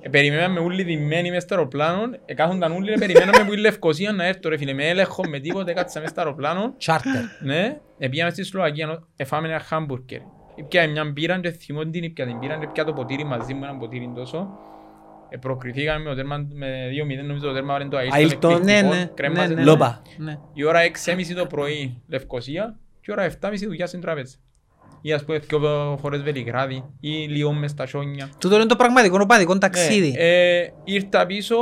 ε, 0.00 0.08
περιμέναμε 0.08 0.60
όλοι 0.60 0.82
δημένοι 0.82 1.30
μες 1.30 1.42
στο 1.42 1.54
αεροπλάνο 1.54 2.00
ε, 2.24 2.34
κάθονταν 2.34 2.72
όλοι, 2.72 2.92
ε, 2.92 2.96
περιμέναμε 2.98 3.44
που 3.44 3.52
η 3.52 3.56
Λευκοσία 3.56 4.12
να 4.12 4.24
έρθω 4.26 4.48
ρε 4.48 4.56
φίλε 4.56 4.72
με 4.72 4.88
έλεγχο, 4.88 5.22
με 5.28 5.38
τίποτε, 5.38 5.72
κάτσα 5.72 6.00
μες 6.00 6.10
στο 6.10 6.20
αεροπλάνο 6.20 6.74
Τσάρτερ. 6.78 7.12
ναι, 7.42 7.78
ε, 7.98 8.08
πήγαμε 8.08 8.30
στη 8.30 8.44
Σλοβακία, 8.44 8.86
νο- 8.86 9.06
εφάμε 9.16 9.48
ένα 9.48 9.58
χάμπουργκερ 9.58 10.20
Ήπια 10.54 10.88
μια 10.88 11.04
μπύρα 11.04 11.40
και 11.40 11.50
θυμώ 11.50 11.84
την 11.84 12.02
ήπια 12.02 12.26
την 12.26 12.38
μπύρα 12.38 12.58
και 12.58 12.66
πια 12.72 12.84
το 12.84 12.92
ποτήρι 12.92 13.24
μαζί 13.24 13.54
μου, 13.54 13.64
ένα 13.64 13.76
ποτήρι 13.76 14.12
τόσο 14.14 14.48
ε, 15.28 15.36
προκριθήκαμε 15.36 16.02
με 16.02 16.08
το 16.08 16.14
τέρμα 16.14 16.46
με 16.52 16.88
2-0 17.22 17.26
νομίζω 17.26 17.46
το 17.46 17.52
τέρμα 17.52 17.72
βάλε 17.72 17.88
το 17.88 17.96
Αίλτον, 17.96 18.20
εκπληκτικό, 18.20 18.58
ναι, 18.58 18.80
ναι, 18.80 19.10
κρέμασε 19.14 19.42
ναι, 19.42 19.48
το. 19.48 19.54
ναι. 19.54 19.64
Λόπα. 19.64 20.02
Ναι. 20.16 20.38
Η 20.52 20.64
ώρα 20.64 20.80
6.30 21.04 21.34
το 21.36 21.46
πρωί 21.46 22.02
Λευκοσία 22.08 22.78
και 23.00 23.10
η 23.10 23.12
ώρα 23.12 23.30
7.30 23.40 23.52
δουλειά 23.66 23.86
στην 23.86 24.00
τράπεζα. 24.00 24.36
Ή 25.00 25.12
ας 25.12 25.24
πούμε 25.24 25.38
δυο 25.38 25.98
χώρες 26.00 26.22
Βελιγράδι 26.22 26.84
ή 27.00 27.08
Λιόν 27.08 27.58
μες 27.58 27.70
στα 27.70 27.86
σιόνια. 27.86 28.28
Τούτο 28.38 28.54
είναι 28.54 28.66
το 28.66 28.76
πραγματικό 28.76 29.18
οπαδικό 29.20 29.58
ταξίδι. 29.58 30.14
Ε, 30.16 30.58
ε, 30.58 30.72
ήρθα 30.84 31.26
πίσω, 31.26 31.56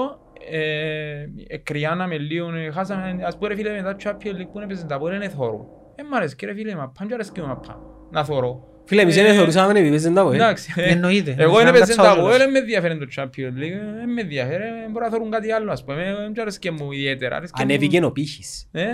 ε, 0.50 1.26
ε, 1.46 1.56
κρυάναμε 1.56 2.18
λίγο, 2.18 2.54
ε, 2.54 2.70
χάσαμε, 2.70 3.18
ας 3.24 3.36
πούμε 3.36 3.48
ρε 3.48 3.54
φίλε 3.54 3.70
μετά 3.70 3.96
το 3.96 3.98
Champions 4.04 4.40
League 4.40 4.48
που 4.52 4.60
έπαιζε 4.60 4.84
τα 4.84 4.98
πόδια 4.98 5.16
είναι 5.16 5.28
θόρου. 5.28 5.66
Ε, 5.94 6.02
μ' 6.02 6.14
αρέσει 6.14 6.36
και 6.36 6.46
ρε 6.46 6.54
φίλε, 6.54 6.74
μα 6.74 6.92
πάντια 6.98 7.14
αρέσει 7.14 7.32
και 7.32 7.42
μα 7.42 7.56
πά, 7.56 7.80
να 8.10 8.24
θωρώ. 8.24 8.68
Φίλε, 8.90 9.02
εμείς 9.02 9.16
Ε, 9.16 9.22
δεν 9.22 9.34
θεωρούσαμε 9.34 9.70
επειδή 9.70 9.88
παίζουν 9.90 10.14
τα 10.14 10.24
βοήθεια. 10.24 10.44
Εντάξει, 10.44 10.72
ε, 10.76 10.82
Εννοείται. 10.92 11.34
εγώ 11.38 11.54
Να 11.54 11.60
είναι 11.60 11.70
παίζε 11.70 11.86
κάτσω 11.86 12.02
τα 12.02 12.10
όλος. 12.12 12.22
πόδια, 12.22 12.38
δεν 12.38 12.50
με 12.50 12.58
ενδιαφέρει 12.58 12.98
το 12.98 13.06
Champions 13.16 13.58
League, 13.62 13.80
δεν 13.98 14.10
με 14.14 14.20
ενδιαφέρει, 14.20 14.62
ε, 14.62 14.90
μπορώ 14.90 15.04
να 15.04 15.10
θωρούν 15.10 15.30
κάτι 15.30 15.52
άλλο 15.52 15.72
ας 15.72 15.84
πούμε, 15.84 16.02
ε, 16.08 16.14
δεν 16.14 16.40
αρέσει 16.40 16.58
και 16.58 16.70
μου 16.70 16.92
ιδιαίτερα. 16.92 17.36
αρέσει 17.36 17.52
και 17.52 17.64
μου- 17.64 17.72
Ανέβηκε 17.72 18.04
ο 18.04 18.10
πύχης. 18.12 18.68
Ε, 18.72 18.82
ε, 18.82 18.88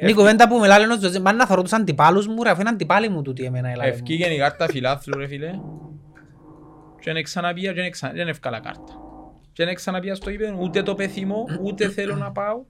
Είναι 0.00 0.10
η 0.10 0.14
κουβέντα 0.14 0.48
που 0.48 0.58
με 0.58 0.66
λάλε 0.66 0.92
ο 0.94 0.98
Ζωζέ, 1.00 1.20
μα 1.20 1.32
να 1.32 1.46
θωρώ 1.46 1.62
τους 1.62 1.72
αντιπάλους 1.72 2.26
μου 2.26 2.42
ρε, 2.42 2.50
αφού 2.50 2.60
είναι 2.60 2.70
αντιπάλοι 2.70 3.08
μου 3.08 3.22
τούτοι 3.22 3.44
εμένα. 3.44 3.68
έλα, 3.70 3.82
ρε, 3.84 3.88
μου. 3.88 3.94
Ευκήγεν 3.94 4.32
η 4.32 4.36
κάρτα 4.36 4.66
φιλάθλου 4.66 5.18
ρε 5.18 5.26
φίλε 5.26 5.50
και 7.00 7.12
δεν 7.12 7.22
ξαναπία 7.22 7.68
και 7.70 7.76
δεν 7.76 7.84
εξα- 7.84 8.12
δεν 8.14 8.28
ευκάλα 8.28 8.60
κάρτα. 8.60 8.92
Και 9.52 9.64
δεν 9.64 9.74
ξαναπία 9.74 10.14
στο 10.14 10.30
γήπεδο, 10.30 10.56
ούτε 10.60 10.82
το 10.82 10.94
πεθύμω, 10.94 11.44
ούτε 11.62 11.88
θέλω 11.88 12.14
να 12.14 12.30
πάω. 12.32 12.64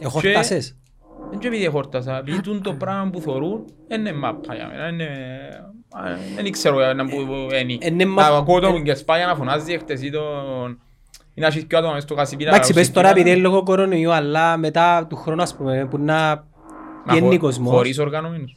Έχω 0.00 0.20
Και- 0.20 0.30
φτάσεις. 0.30 0.76
Δεν 1.30 1.38
και 1.38 1.46
επειδή 1.46 1.66
χόρτασα, 1.66 2.18
επειδή 2.18 2.40
τούν 2.40 2.62
το 2.62 2.72
πράγμα 2.72 3.10
που 3.10 3.20
θωρούν, 3.20 3.64
είναι 3.88 4.12
μάπα 4.12 4.54
για 4.54 4.66
μένα, 4.68 4.88
είναι... 4.88 5.04
α, 5.90 6.00
Δεν 6.36 6.50
ξέρω 6.52 6.92
να 6.92 7.04
που 7.06 7.16
είναι. 7.60 7.76
Είναι 7.80 8.04
μα- 8.04 8.30
Να 8.30 8.36
ακούω 8.36 8.60
τον 8.60 8.80
Γκεσπάγια 8.82 9.26
να 9.26 9.34
φωνάζει 9.34 9.78
χτες 9.78 10.02
ή 10.02 10.10
τον... 10.10 10.80
Ή 11.34 11.40
να 11.40 11.46
έχεις 11.46 11.66
πιο 11.66 11.78
άτομα 11.78 11.92
μες 11.92 12.02
στο 12.02 12.14
κασιπί 12.14 12.44
να 12.44 12.50
Εντάξει, 12.50 12.70
λαλούν 12.72 12.84
πες 12.86 12.94
τώρα 12.94 13.08
συγκεκριμένα. 13.08 13.38
επειδή 13.38 13.38
είναι 13.38 13.48
λόγω 13.48 13.62
κορονοϊού, 13.62 14.12
αλλά 14.12 14.56
μετά 14.56 15.06
του 15.08 15.16
χρόνου, 15.16 15.42
ας 15.42 15.56
πούμε, 15.56 15.86
που 15.90 15.98
να 15.98 16.14
Μα 16.14 16.44
πιένει 17.12 17.28
χω- 17.28 17.38
κόσμος, 17.38 17.70
Χωρίς 17.74 17.98
οργανωμένους. 17.98 18.56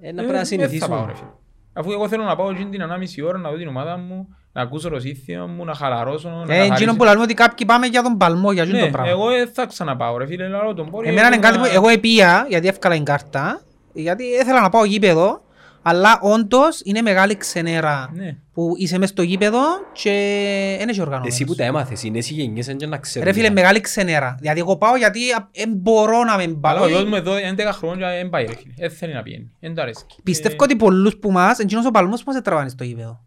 ε, 0.00 0.12
να 0.12 0.22
Ε, 0.22 0.24
πρέπει 0.26 0.32
να 0.32 0.42
δεν 0.42 0.78
θα 0.78 0.88
πάω, 0.88 0.98
ρε 1.06 1.06
συνηθίσουμε. 1.06 1.14
φίλε. 1.16 1.28
Αφού 1.72 1.90
εγώ 1.92 2.08
θέλω 2.08 2.24
να 2.24 2.36
πάω 2.36 2.50
εκείνη 2.50 2.70
την 2.70 2.82
ανάμιση 2.82 3.22
ώρα 3.22 3.38
να 3.38 3.50
δω 3.50 3.56
την 3.56 3.68
ομάδα 3.68 3.96
μου, 3.96 4.28
να 4.52 4.62
ακούσω 4.62 4.88
το 4.88 5.00
σύνθημα 5.00 5.46
μου, 5.46 5.64
να 5.64 5.74
χαλαρώσω, 5.74 6.28
να 6.28 6.42
Ε, 6.42 6.46
καθαρίσω. 6.46 6.72
εκείνο 6.72 6.94
που 6.96 7.04
λέμε 7.04 7.20
ότι 7.22 7.34
κάποιοι 7.34 7.66
πάμε 7.66 7.86
για 7.86 8.02
τον 8.02 8.16
παλμό, 8.16 8.52
για 8.52 8.62
αυτό 8.62 8.74
Ναι, 8.76 8.82
το 8.82 8.88
πράγμα. 8.90 9.10
εγώ 9.10 9.28
δεν 9.28 9.50
θα 9.52 9.66
ξαναπάω 9.66 10.18
ρε 10.18 10.26
φίλε, 10.26 10.48
λαλό 10.48 10.74
τον 10.74 10.88
μπορεί. 10.88 11.08
Εμένα 11.08 11.26
είναι 11.26 11.34
εγώ 11.34 11.42
κάτι 11.44 11.56
να- 11.56 11.62
που 11.62 11.70
εγώ 11.74 11.88
επία, 11.88 12.46
γιατί 12.48 12.68
εύκολα 12.68 12.94
την 12.94 13.04
κάρτα, 13.04 13.60
γιατί 13.92 14.24
ήθελα 14.24 14.60
να 14.60 14.68
πάω 14.68 14.84
γήπεδο, 14.84 15.42
αλλά 15.82 16.18
όντως 16.22 16.80
είναι 16.84 17.00
μεγάλη 17.02 17.36
ξενέρα 17.36 18.10
Ναι. 18.14 18.36
που 18.52 18.72
είσαι 18.76 18.98
μες 18.98 19.08
στο 19.08 19.22
γήπεδο 19.22 19.60
και 19.92 20.10
δεν 20.78 20.88
έχει 20.88 21.00
οργανωμένος. 21.00 21.34
Εσύ 21.34 21.44
που 21.44 21.54
τα 21.54 21.64
έμαθες, 21.64 22.02
είναι 22.02 22.18
εσύ 22.18 22.34
γενιές, 22.34 22.66
δεν 22.66 22.88
να 22.88 22.98
ξέρουν. 22.98 23.28
Ρε 23.28 23.34
φίλε, 23.34 23.50
μεγάλη 23.50 23.80
ξενέρα. 23.80 24.36
Δηλαδή 24.40 24.60
εγώ 24.60 24.76
πάω 24.76 24.96
γιατί 24.96 25.20
δεν 25.54 25.70
μπορώ 25.76 26.24
να 26.24 26.36
μην 26.36 26.58
Αλλά 26.62 26.74
πάω. 26.78 26.84
ο 26.84 26.88
γιος 26.88 27.04
μου 27.04 27.14
εδώ 27.14 27.32
11 27.36 27.72
χρόνια 27.72 28.08
δεν 28.08 28.28
πάει 28.30 28.44
ρε 28.46 28.54
φίλε, 28.54 28.72
δεν 28.78 28.90
θέλει 28.90 29.12
να 29.14 29.22
πηγαίνει, 29.22 29.50
δεν 29.60 29.74
του 29.74 29.82
αρέσκει. 29.82 30.16
Πιστεύω 30.22 30.54
Ε, 30.54 30.64
ότι 30.64 30.76
πολλούς 30.76 31.16
που 31.16 31.30
μας, 31.32 31.58
εκείνος 31.58 31.86
ο 31.86 31.90
παλμός 31.90 32.22
που 32.22 32.32
μας 32.32 32.42
τραβάνει 32.42 32.70
στο 32.70 32.84
γήπεδο. 32.84 33.20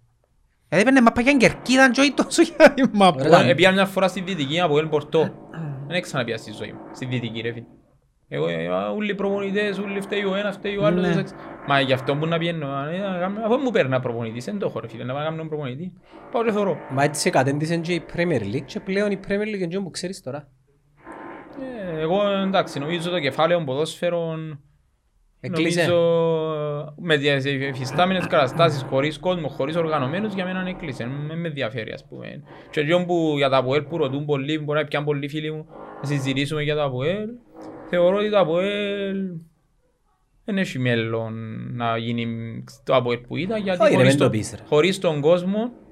Δηλαδή 0.75 0.83
πέντε 0.85 1.01
μαπά 1.01 1.21
για 1.21 1.33
κερκίδα 1.33 1.91
και 1.91 2.01
όχι 2.01 2.11
τόσο 2.13 2.41
για 2.41 2.73
την 2.73 2.89
μαπά. 2.93 3.25
Εγώ 3.25 3.49
έπια 3.49 3.71
μια 3.71 3.85
φορά 3.85 4.07
στη 4.07 4.21
Δυτική 4.21 4.59
από 4.59 4.75
El 4.77 4.89
Porto. 4.89 5.29
Δεν 5.87 6.01
ξαναπία 6.01 6.37
στη 6.37 6.51
ζωή 6.51 6.71
μου, 6.71 6.79
στη 6.93 7.05
Δυτική 7.05 7.41
ρε 7.41 7.51
φίλε. 7.53 7.65
Εγώ, 8.27 8.47
ε, 8.47 8.67
α, 8.67 8.89
όλοι 8.89 9.11
οι 9.11 9.15
προπονητές, 9.15 9.77
όλοι 9.77 10.01
φταίει 10.01 10.23
ο 10.23 10.35
ένας, 10.35 10.55
φταίει 10.55 10.77
ο 10.77 10.85
άλλος. 10.85 11.01
Ναι. 11.01 11.11
εντάξει. 11.11 11.33
Μα 11.67 11.79
γι' 11.79 11.93
αυτό 11.93 12.15
που 12.15 12.25
να 12.25 12.37
πιένω, 12.37 12.67
α, 12.67 12.89
ε, 12.89 12.97
να 12.97 13.17
κάνω- 13.19 13.39
αφού 13.45 13.57
μου 13.57 13.71
παίρνει 13.71 13.99
προπονητής, 13.99 14.45
δεν 14.45 14.59
το 14.59 14.65
έχω 14.65 14.79
ρε 14.79 14.87
φίλε, 14.87 15.03
να 15.03 15.13
πάω 15.13 15.23
να 15.23 15.29
κάνω 15.29 15.47
προπονητή. 15.47 15.93
Πάω 16.31 16.43
και 16.43 16.51
θωρώ. 16.51 16.77
Μα 16.91 17.03
έτσι 17.03 17.29
κατέντησαν 17.29 17.81
και 17.81 17.93
η 17.93 18.05
Premier 18.15 18.41
League 18.41 18.65
και 18.65 18.79
πλέον 18.79 19.11
η 19.11 19.19
Premier 19.27 19.55
League 19.55 19.59
είναι 19.71 19.79
που 19.79 19.89
ξέρεις 19.89 20.21
τώρα. 20.21 20.47
Ε, 21.95 21.99
Εγώ 22.01 22.27
εντάξει, 22.27 22.79
νομίζω 22.79 23.09
το 23.09 23.19
κεφάλαιο 23.19 23.63
ποδόσφαιρων 23.63 24.59
Έκλεισε. 25.45 25.81
Νομίζω 25.81 26.93
με 26.97 27.17
τις 27.17 27.45
εφιστάμενες 27.45 28.27
καταστάσεις 28.27 28.81
χωρίς 28.89 29.19
κόσμο, 29.19 29.47
χωρίς 29.47 29.75
οργανωμένους 29.75 30.33
για 30.33 30.45
μένα 30.45 30.65
έκλεισε. 30.67 31.09
Δεν 31.27 31.39
με 31.39 31.47
ενδιαφέρει 31.47 31.91
ας 31.91 32.05
πούμε. 32.05 32.43
Και 32.69 32.79
εγώ 32.81 33.05
που 33.05 33.33
για 33.37 33.49
τα 33.49 33.57
ΑΠΟΕΛ 33.57 33.81
που 33.81 33.97
ρωτούν 33.97 34.25
πολλοί, 34.25 34.59
μπορεί 34.59 34.79
να 34.79 34.85
πιάνουν 34.85 35.07
πολλοί 35.07 35.27
φίλοι 35.29 35.51
μου 35.51 35.65
να 36.01 36.07
συζητήσουμε 36.07 36.61
για 36.63 36.75
τα 36.75 36.83
ΑΠΟΕΛ. 36.83 37.27
Θεωρώ 37.89 38.17
ότι 38.17 38.29
το 38.29 38.39
ΑΠΟΕΛ 38.39 39.17
δεν 40.45 40.57
έχει 40.57 40.79
μέλλον 40.79 41.33
να 41.75 41.97
γίνει 41.97 42.25
το 42.83 42.95
ΑΠΟΕΛ 42.95 43.17
που 43.17 43.37
ήταν 43.37 43.61
γιατί 43.61 43.81
Όχι, 43.83 43.89
ρε, 43.91 43.95
χωρίς, 43.97 44.09
μην 44.09 44.17
το 44.19 44.23
το, 44.23 44.29
πεις, 44.29 44.53
ρε. 44.57 44.63
χωρίς 44.67 44.99
τον 44.99 45.21
κόσμο 45.21 45.59
ε, 45.59 45.65
Θεωρείς 45.65 45.79
τα- 45.79 45.82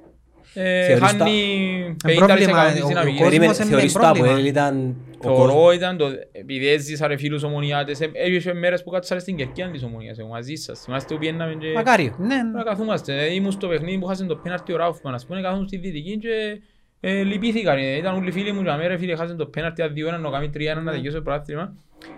χάνει 0.54 1.96
Ε, 2.06 2.14
50% 2.14 2.16
πρόβλημα, 2.16 2.72
της 2.72 2.82
ο- 2.82 2.86
ο 2.86 2.88
δυναμικής. 2.88 3.20
κόσμος 3.20 3.30
Περίμενε, 3.30 3.54
είναι 3.60 3.66
θεωρείς 3.70 3.94
το 3.94 4.00
πρόβλημα. 4.00 4.28
Αποέλ 4.28 4.46
ήταν 4.46 4.96
ο 5.24 5.28
κόσμος. 5.28 5.52
Θεωρώ 5.54 5.72
ήταν 5.72 5.98
το, 5.98 6.06
επειδή 6.32 6.68
έζησα 6.68 7.08
ρε 7.08 7.18
φίλους 7.18 7.44
ομονιάτες, 7.44 8.02
ε, 8.02 8.10
έπιασε 8.14 8.54
μέρες 8.54 8.84
που 8.84 8.90
κάτσα 8.90 9.20
στην 9.20 9.36
κερκία 9.36 9.70
της 9.72 9.84
ομονίας, 9.84 10.20
εγώ 10.20 10.28
μαζί 10.28 10.56
σας. 10.56 10.80
Θυμάστε 10.80 11.14
που 11.14 11.20
πιέναμε 11.20 11.54
και... 11.60 11.72
Μακάριο. 11.76 12.16
Ναι, 12.20 12.26
ναι. 12.36 12.44
Να 12.44 12.64
καθούμαστε, 12.64 13.24
ε, 13.24 13.34
ήμουν 13.34 13.52
στο 13.52 13.68
παιχνίδι 13.68 13.98
που 14.00 14.06
χάσαν 14.06 14.28
το 14.28 14.36
πέναρτι 14.36 14.74
ο 14.74 14.78
Ράουφμαν, 14.78 15.14
ας 15.14 15.26
πούμε, 15.26 15.42
καθόμουν 15.42 15.68
στη 15.68 15.78
Δυτική 15.78 16.18
και 16.18 16.62
ε, 17.00 17.24
λυπήθηκαν. 17.24 17.78
Ε, 17.78 17.96
Ήταν 17.96 18.16
όλοι 18.16 18.32
φίλοι 18.32 18.52
μου 18.52 18.64
και 18.64 18.70
αμέ, 18.70 18.88
ρε 18.88 18.98
φίλε, 18.98 19.16
χάσαν 19.16 19.38
το 19.38 19.46
πέναρτι 19.46 19.82
αδυο 19.82 20.08
ένα, 20.08 20.18
να 20.18 20.30
κάνει 20.30 20.50
τρία 20.50 20.72
ένα, 20.72 20.82
να 20.82 20.92
τελειώσει 20.92 21.16
το 21.16 21.22
πρωτάθλημα. 21.22 21.74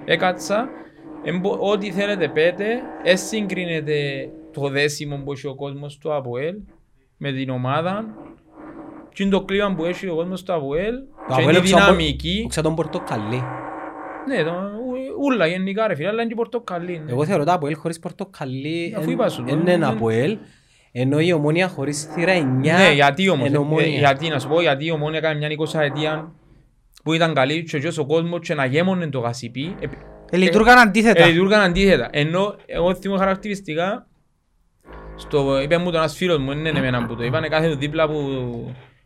Έκατσα, 0.05 0.69
εμπο- 1.23 1.57
ό,τι 1.71 1.91
θέλετε 1.91 2.27
πέτε, 2.27 2.65
εσυγκρίνεται 3.03 4.29
το 4.53 4.67
δέσιμο 4.69 5.17
που 5.25 5.31
έχει 5.31 5.47
ο 5.47 5.55
κόσμος 5.55 5.97
του 5.97 6.13
ΑΠΟΕΛ 6.13 6.55
με 7.17 7.31
την 7.31 7.49
ομάδα 7.49 8.05
και 9.13 9.23
είναι 9.23 9.31
το 9.31 9.43
κλίμα 9.45 9.73
που 9.75 9.85
έχει 9.85 10.07
ο 10.07 10.15
κόσμος 10.15 10.43
του 10.43 10.53
ΑΠΟΕΛ 10.53 10.93
Το 11.27 11.35
και 11.35 11.41
είναι 11.41 11.51
Αποέλ 11.51 11.55
η 11.55 11.57
όξα 11.57 11.75
τον- 11.77 11.85
δυναμική. 11.85 12.41
όξα 12.45 12.61
τον 12.61 12.75
πορτοκαλί. 12.75 13.43
Ναι, 14.27 14.43
το, 14.43 14.51
ου- 14.51 15.23
ούλα 15.25 15.47
γενικά 15.47 15.87
ρε 15.87 15.95
φίλε, 15.95 16.07
αλλά 16.07 16.21
είναι 16.21 16.29
και 16.29 16.35
πορτοκαλί. 16.35 17.01
ναι. 17.05 17.11
Εγώ 17.11 17.25
θεωρώ 17.25 17.43
το 17.43 17.51
Αποέλ 17.51 17.75
χωρίς 17.75 17.99
πορτοκαλί 17.99 18.93
Αφού 18.97 19.03
εν- 19.09 19.13
είπα 19.13 19.29
σου, 19.29 19.43
εν 19.47 19.55
ναι, 19.55 19.61
είναι 19.71 19.77
ναι. 19.77 19.85
Αποέλ, 19.85 20.37
ενώ 20.91 21.19
η 21.19 21.33
Ομόνια 21.33 21.67
χωρίς 21.67 22.03
θύρα 22.03 22.33
9 22.33 22.77
Ναι, 22.77 22.91
γιατί 22.93 23.29
όμως, 23.29 23.47
είναι 23.47 23.55
ε, 23.57 23.59
Ομόνια. 23.59 23.87
γιατί 23.87 24.27
να 24.29 24.39
σου 24.39 24.47
πω, 24.47 24.61
γιατί 24.61 24.85
η 24.85 24.91
Ομόνια 24.91 25.17
έκανε 25.17 25.37
μια 25.37 25.47
20 25.73 25.79
ετία 25.79 26.31
που 27.03 27.13
ήταν 27.13 27.33
καλή 27.33 27.63
και 27.63 27.87
ο 27.99 28.05
κόσμος 28.05 28.39
και 28.47 28.53
να 28.53 28.65
γέμωνε 28.65 29.07
το 29.09 29.19
γασιπί, 29.19 29.75
ε, 29.79 29.85
Ε, 30.31 30.37
Λειτουργάν 30.37 30.77
αντίθετα. 30.77 31.23
ε, 31.23 31.27
λειτουργάν 31.29 31.61
αντίθετα. 31.61 32.09
Ενώ 32.11 32.55
εγώ 32.65 32.95
θυμώ 32.95 33.17
χαρακτηριστικά, 33.17 34.07
στο, 35.15 35.59
είπε 35.61 35.77
μου 35.77 35.91
το 35.91 35.97
ένας 35.97 36.15
φίλος 36.15 36.37
μου, 36.37 36.51
είναι 36.51 36.69
εμένα 36.69 37.05
που 37.05 37.15
το 37.15 37.23
είπανε, 37.23 37.47
κάθε 37.47 37.75
δίπλα 37.75 38.07
που, 38.07 38.13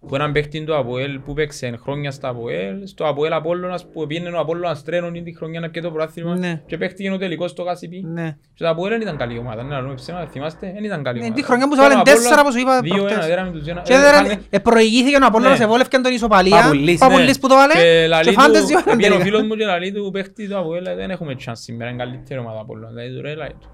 που 0.07 0.15
έναν 0.15 0.31
παίχτη 0.31 0.63
του 0.63 0.75
Αποέλ 0.75 1.19
που 1.19 1.33
παίξε 1.33 1.79
χρόνια 1.81 2.11
στα 2.11 2.27
Αποέλ, 2.29 2.87
στο 2.87 3.05
Αποέλ 3.07 3.33
Απόλλωνας 3.33 3.85
που 3.93 4.07
πήγαινε 4.07 4.29
ο 4.29 4.39
Απόλλωνας 4.39 4.83
τρένον 4.83 5.13
την 5.23 5.35
χρονιά 5.37 5.59
να 5.59 5.69
πιει 5.69 5.81
το 5.81 5.91
πρωτάθλημα 5.91 6.35
Ναι. 6.37 6.61
και 6.65 6.77
παίχτηκε 6.77 7.11
ο 7.11 7.17
τελικός 7.17 7.51
στο 7.51 7.63
γασιπί. 7.63 8.03
Ναι. 8.07 8.37
Και 8.53 8.63
το 8.63 8.69
Αποέλ 8.69 8.89
δεν 8.91 9.01
ήταν 9.01 9.17
καλή 9.17 9.37
ομάδα, 9.37 9.63
ναι, 9.63 9.75
να 9.75 9.81
λέμε 9.81 9.93
ψέματα, 9.93 10.27
θυμάστε, 10.27 10.71
δεν 10.75 10.83
ήταν 10.83 11.03
καλή 11.03 11.17
Ναι, 11.19 11.25
ομάδα. 11.25 11.39
τη 11.41 11.45
χρονιά 11.47 11.67
που 11.67 11.73
σου 11.75 11.81
Τώρα 11.81 11.87
βάλεν 11.89 11.97
ο 11.97 12.01
Απόλλωνας 12.01 12.23
τέσσερα, 12.23 12.41
όπως 12.41 12.53
σου 12.53 12.59
είπα 12.59 12.81
δύο-ένα, 12.81 13.05
προχτές. 13.05 13.27
δέραμε 13.27 13.51
τους 13.51 13.67
ένα- 13.67 13.81
Και 13.81 13.93
ε, 13.93 13.97
δεν 13.99 14.09
είχανε- 14.13 14.41
ε, 14.49 14.59
προηγήθηκε 14.59 15.15
ο 15.15 15.19
Απόλλωνας, 15.25 15.57
Ναι. 15.59 15.63
εβόλευκαν 15.65 16.01
τον 16.01 16.13
ισοπαλία. 16.13 16.61
Παπουλής, 16.61 16.97
Παπουλής 16.99 17.27
Ναι. 17.35 17.39
που 17.41 17.47
το 17.47 17.55
βάλε. 17.55 17.73
Και 17.73 18.07
λαλεί 18.07 18.27
Και 18.29 18.33
του- 18.35 18.41
φάντες 18.41 18.63
δύο 18.65 18.77
πήγαινε 18.83 19.05
ο 19.05 19.07
τελικά. 19.07 19.23
φίλος 19.23 19.41
μου 19.41 19.55
και 19.55 19.65
λαλεί 19.65 19.91
του 19.91 20.09
παίχτη 20.13 20.47
του 20.49 20.57
Αποέλ, 20.57 20.83
δεν 20.95 21.09
έχουμε 21.09 21.35
chance 21.45 21.51
σήμερα, 21.67 21.89
είναι 21.91 22.03
καλύτερη 22.03 22.39
ομάδα 22.39 22.59
από 22.59 22.73
όλα. 22.73 22.87
Δηλαδή 22.87 23.15
του 23.15 23.21
ρε 23.21 23.35
λαλεί 23.35 23.55
του. 23.61 23.69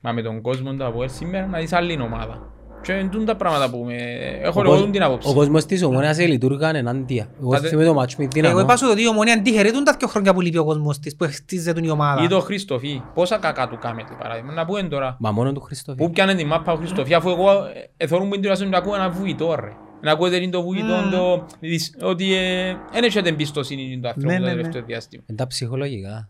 Μα 0.00 0.12
με 0.12 0.22
τον 0.22 0.40
κόσμο 0.40 0.72
του 0.72 0.84
Αποέλ 0.84 1.08
σήμερα 1.10 1.46
να 1.46 1.58
δεις 1.58 1.72
άλλη 1.72 2.00
ομάδα. 2.02 2.48
Και 2.82 2.92
είναι 2.92 3.08
τούτα 3.08 3.24
τα 3.24 3.36
πράγματα 3.36 3.70
που 3.70 3.84
με... 3.84 3.94
έχω 4.42 4.60
Ο 4.60 4.62
εγώ 4.64 4.72
κόσμ- 4.72 4.90
την 4.92 5.02
Ο 5.02 5.04
άποψη. 5.06 5.34
κόσμος 5.34 5.66
της 5.66 5.82
Ομόνιας 5.82 6.18
λειτουργάν 6.18 6.74
ενάντια. 6.74 7.26
Εγώ 7.40 7.50
Πάτε- 7.50 7.68
θυμάμαι 7.68 7.86
το 7.86 7.94
μάτσο 7.94 8.16
με 8.20 8.26
την 8.26 8.44
Εγώ 8.44 8.52
Δυναμό. 8.52 8.68
είπα 8.72 8.76
σου 8.76 8.88
ότι 8.92 9.02
η 9.02 9.08
Ομόνια 9.08 9.32
αντιχαιρετούν 9.34 9.84
τα 9.84 9.96
δύο 9.98 10.08
χρόνια 10.08 10.34
που 10.34 10.40
λείπει 10.40 10.58
ο 10.58 10.64
κόσμος 10.64 10.98
της, 10.98 11.16
που 11.16 11.24
χτίζεται 11.30 11.80
η 11.84 11.90
ομάδα. 11.90 12.22
Ή 12.22 12.26
το 12.26 12.40
Χριστοφί, 12.40 13.02
πόσα 13.14 13.38
κακά 13.38 13.68
του 13.68 13.78
κάμετε 13.80 14.16
παράδειγμα. 14.18 14.52
Να 14.52 14.64
πούμε 14.64 14.82
τώρα. 14.82 15.16
Μα 15.20 15.30
μόνο 15.30 15.52
του 15.52 15.60
Χριστόφι. 15.60 15.98
Πού 15.98 16.10
πιάνε 16.10 16.34
την 16.34 16.46
μάπα 16.46 16.72
ο 16.72 16.76
Χριστοφί, 16.76 17.14
αφού 17.14 17.28
εγώ 17.30 17.50
ε, 17.50 17.90
εθώρουν 17.96 18.28
που 18.28 18.32
είναι 18.34 18.42
τουλάχιστον 18.42 18.70
να 18.70 18.78
ακούω 18.78 18.94
ένα 18.94 19.08
βουητό 19.10 19.54
ρε. 19.60 19.72
Να 20.02 20.12
ακούετε 20.12 20.36
είναι 20.36 20.50
το 20.50 20.62
βουητό, 20.62 20.94
Mm. 21.08 21.10
το- 21.12 21.46
δις- 21.60 21.96
ότι 22.02 22.34
ε, 22.34 22.76
δεν 22.92 23.04
έχετε 23.04 23.28
εμπιστοσύνη 23.28 23.98
του 24.02 24.08
ανθρώπου 24.08 24.28
Ναι, 24.28 24.36
το 24.38 24.40
ναι, 24.44 24.48
ναι. 24.48 24.56
τελευταίο 24.56 24.82
διάστημα. 24.82 25.22
Είναι 25.26 25.38
τα 25.38 25.46
ψυχολογικά. 25.46 26.28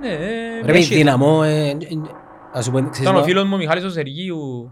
Ναι, 0.00 0.08
ε, 0.08 0.18
Ρε 0.64 0.72
με 0.72 0.78
έχει- 0.78 0.94
Δυναμό, 0.94 1.40
ε, 1.44 1.68
ε, 1.68 1.76
ας 2.52 2.64
σου 2.64 2.70
πω, 2.70 2.78
ξέρεις 2.78 2.98
Ήταν 2.98 3.14
ο 3.14 3.18
το- 3.18 3.24
φίλος 3.24 3.44
μου 3.44 3.50
ο 3.54 3.56
Μιχάλης 3.56 3.84
ο 3.84 3.90
Σεργίου, 3.90 4.70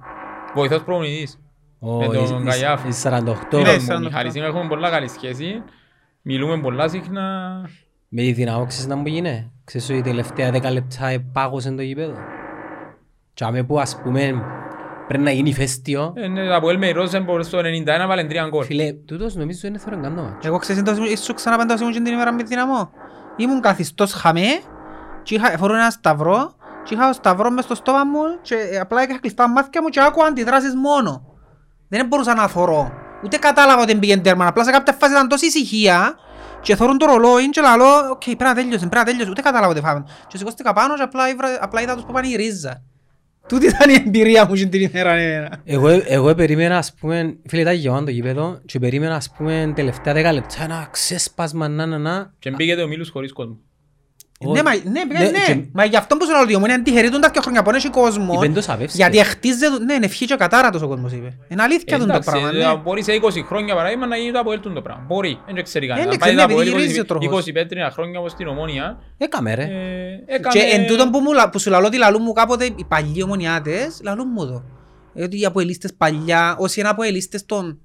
βοηθός 0.54 0.82
προπονητής. 0.82 1.40
ο- 1.78 1.96
με 1.98 2.06
τον 2.06 2.14
εις- 2.24 2.30
εις- 2.30 2.44
Καγιάφ. 2.44 2.84
εις 2.88 2.96
48. 2.96 3.56
Ναι, 3.58 3.64
Φίλος 3.64 3.76
μου, 3.78 3.84
σαν 3.84 3.96
ο 3.96 4.00
Μιχάλης, 4.06 4.34
αυτό. 4.36 4.44
έχουμε 4.46 4.68
πολλά 4.68 4.90
καλή 4.90 5.08
σχέση. 5.08 5.62
Μιλούμε 6.22 6.60
πολλά 6.60 6.88
συχνά. 6.88 7.60
Με 8.08 8.22
τη 8.22 8.32
Δυναμό 8.32 8.66
ξέρεις 8.66 8.86
να 8.86 8.96
μου 8.96 9.06
γίνει. 9.06 9.50
Ξέρεις 9.64 9.88
ότι 9.88 9.98
η 9.98 10.02
τελευταία 10.02 10.50
δέκα 10.50 10.70
λεπτά 10.70 11.06
επάγωσε 11.08 11.70
το 11.70 11.82
γήπεδο. 11.82 12.14
Και 13.34 13.44
άμε 13.44 13.62
που 13.62 13.80
ας 13.80 14.00
πούμε 14.02 14.42
πρέπει 15.08 15.22
να 15.24 15.30
γίνει 15.30 15.48
ηφαίστειο. 15.48 16.12
Ε, 16.16 16.26
ναι, 16.28 16.54
Από 16.54 16.70
Ελ 16.70 16.92
Ρόζενμπορ 16.92 17.42
στο 17.42 17.58
91 17.58 18.06
βάλεν 18.06 18.28
τρία 18.28 18.48
γκολ. 18.48 18.64
Φίλε, 18.64 18.92
τούτος 18.92 19.34
νομίζω 19.34 19.58
δεν 19.62 19.74
έφερε 19.74 19.96
καν 19.96 20.14
το 20.16 20.22
μάτσο. 20.22 20.48
Εγώ 20.48 20.58
ξέρεις 20.58 20.82
το 20.82 20.92
ήσου 21.04 21.34
ξαναπέντα 21.34 21.76
ήμουν 21.80 21.92
και 21.92 22.00
την 22.00 22.12
ημέρα 22.12 22.32
με 22.32 22.42
δυναμό. 22.42 22.90
Ήμουν 23.36 23.60
καθιστός 23.60 24.12
χαμέ 24.12 24.46
και 25.22 25.34
είχα, 25.34 25.58
φορώ 25.58 25.74
ένα 25.74 25.90
σταυρό 25.90 26.54
και 26.84 26.94
είχα 26.94 27.06
το 27.06 27.12
σταυρό 27.12 27.50
μες 27.50 27.64
στο 27.64 27.74
στόμα 27.74 28.04
μου 28.04 28.20
και 28.42 28.54
ε, 28.54 28.78
απλά 28.78 29.02
είχα 29.02 29.18
κλειστά 29.20 29.48
μάτια 29.48 29.82
μου 29.82 29.88
και 29.88 30.00
άκουα 30.00 30.26
αντιδράσεις 30.26 30.74
μόνο. 30.74 31.24
Δεν 31.88 32.06
μπορούσα 32.06 32.34
να 32.34 32.48
θωρώ. 32.48 32.92
Ούτε 33.24 33.36
κατάλαβα 33.36 33.82
ότι 33.82 33.96
πήγαινε 33.96 34.22
τέρμα. 34.22 34.46
Απλά 34.46 34.64
σε 34.64 34.70
κάποια 34.70 34.92
φάση 34.92 35.12
ήταν 35.12 35.28
τόση 35.28 35.46
ησυχία 35.46 36.14
και 36.60 36.76
θωρώ 36.76 36.98
το 36.98 37.06
ρολόι 37.06 37.50
και 37.50 37.60
λέω 37.60 38.10
«OK, 38.10 38.22
πρέπει 38.22 38.42
να 38.44 38.54
τέλειωσε, 38.54 38.78
πρέπει 38.78 38.96
να 38.96 39.04
τέλειωσε». 39.04 39.30
Ούτε 39.30 39.40
κατάλαβα 39.40 39.72
ότι 39.72 39.80
φάμε. 39.80 40.04
Και 40.26 40.36
σηκώστηκα 40.36 40.72
πάνω 40.72 40.94
και 40.96 41.02
απλά, 41.02 41.28
ήβρα- 41.28 41.58
απλά 41.60 41.80
είδα 41.82 41.94
τους 41.94 42.04
που 42.04 42.12
πάνε 42.12 42.28
η 42.28 42.36
ρίζα. 42.36 42.82
Τούτη 43.48 43.66
ήταν 43.66 43.90
η 43.90 43.94
εμπειρία 44.06 44.46
μου 44.46 44.54
την 44.54 44.80
ημέρα. 44.80 45.14
ναι. 45.14 45.48
Εγώ, 45.64 45.88
εγώ 46.06 46.34
περίμενα, 46.34 46.76
ας 46.76 46.94
πούμε, 47.00 47.36
φίλε, 47.46 47.60
ήταν 47.60 47.74
γεμάτο 47.74 48.04
το 48.04 48.10
γήπεδο 48.10 48.58
και 48.66 48.78
περίμενα, 48.78 49.14
ας 49.14 49.30
πούμε, 49.36 49.72
τελευταία 49.76 50.14
δέκα 50.14 50.32
λεπτά 50.32 50.62
ένα 50.62 50.88
ξέσπασμα, 50.90 51.68
να, 51.68 51.86
να, 51.86 51.98
να. 51.98 52.32
Και 52.38 52.50
μπήκε 52.50 52.74
ο 52.74 52.86
Μίλους 52.86 53.10
χωρίς 53.10 53.32
κόσμο. 53.32 53.58
Ο- 54.46 54.52
Ναι, 54.52 54.62
μα, 54.62 54.70
ναι, 54.74 55.06
πήγα, 55.06 55.20
Ναι, 55.20 55.30
ναι. 55.30 55.44
και- 55.46 55.64
Μα 55.72 55.84
γι' 55.84 55.96
αυτό 55.96 56.16
που 56.16 56.24
σου 56.24 56.30
λέω 56.30 56.40
ότι 56.42 56.52
η 56.52 56.54
ομόνια 56.54 56.74
αντιχαιρετούν 56.74 57.20
τα 57.20 57.28
δύο 57.32 57.40
χρόνια 57.42 57.62
που 57.62 57.70
έχει 57.70 57.88
κόσμος. 57.90 58.36
Είπεν 58.36 58.54
το 58.54 58.60
Σαβεύσκι. 58.60 58.96
Γιατί 58.96 59.24
χτίζεται, 59.24 59.78
ναι, 59.84 59.92
είναι 59.94 60.04
ευχή 60.04 60.26
και 60.26 60.34
κατάρατος 60.34 60.82
ο 60.82 60.88
κόσμος 60.88 61.12
είπε. 61.12 61.36
Είναι 61.48 61.62
αλήθεια 61.62 61.98
το 61.98 62.02
Εντάξει, 62.04 62.30
πράγμα, 62.30 62.48
ε, 62.48 62.52
ναι. 62.52 62.76
Μπορεί 62.84 63.02
σε 63.02 63.12
20 63.12 63.42
χρόνια 63.46 63.74
παράδειγμα 63.74 64.06
να 64.06 64.16
γίνει 64.16 64.32
το 64.32 64.38
Αποέλ 64.38 64.60
τούτο 64.60 64.80
πράγμα. 64.82 65.04
Μπορεί, 65.06 65.38
δεν 65.54 65.64
ξέρει 65.64 65.86
κανένας. 65.86 66.10
δεν 66.10 66.18
Πάει 66.18 66.28
ξέρει, 66.34 66.36
το 66.46 66.52
Αποέλ 66.52 66.66
επειδή 66.66 66.76
20 66.76 66.80
γυρίζει 66.80 67.00
ο 67.00 67.04
τροχός. 67.04 67.44
20 67.46 67.52
πέτρινα 67.52 67.90
χρόνια 67.90 68.18
όπως 68.18 68.30
στην 68.32 68.46
Ομόνια. 68.46 68.98
Έκαμε 69.18 69.54
ρε. 69.54 69.62
ε, 69.62 69.68
Και 70.52 70.58
εν 70.58 70.68
Έκαμε... 70.70 70.86
τούτον 70.86 71.10
που, 71.10 71.18
μου, 71.20 71.32
λα- 71.32 71.50
που 71.50 71.58
σου 71.58 71.70
λαλώ 71.70 71.86
ότι 71.86 71.96
λαλούν 71.98 72.22
μου 72.24 72.32
κάποτε 72.32 72.64
οι 72.64 72.84
παλιοί 72.88 73.20
ομονιάτες, 73.24 74.00
λαλούν 74.02 74.26
μου 74.34 74.46
το. 74.46 74.62
Ε, 75.14 75.22
Ότι 75.22 75.40
οι 75.40 75.44
αποελίστες 75.44 75.94
παλιά, 75.96 76.56
όσοι 76.58 76.80
είναι 76.80 76.88
αποελίστες 76.88 77.46
των 77.46 77.78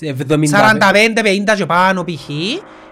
70 0.00 0.14
45-50 0.50 1.54
και 1.56 1.66
πάνω 1.66 2.04
π.χ. 2.04 2.28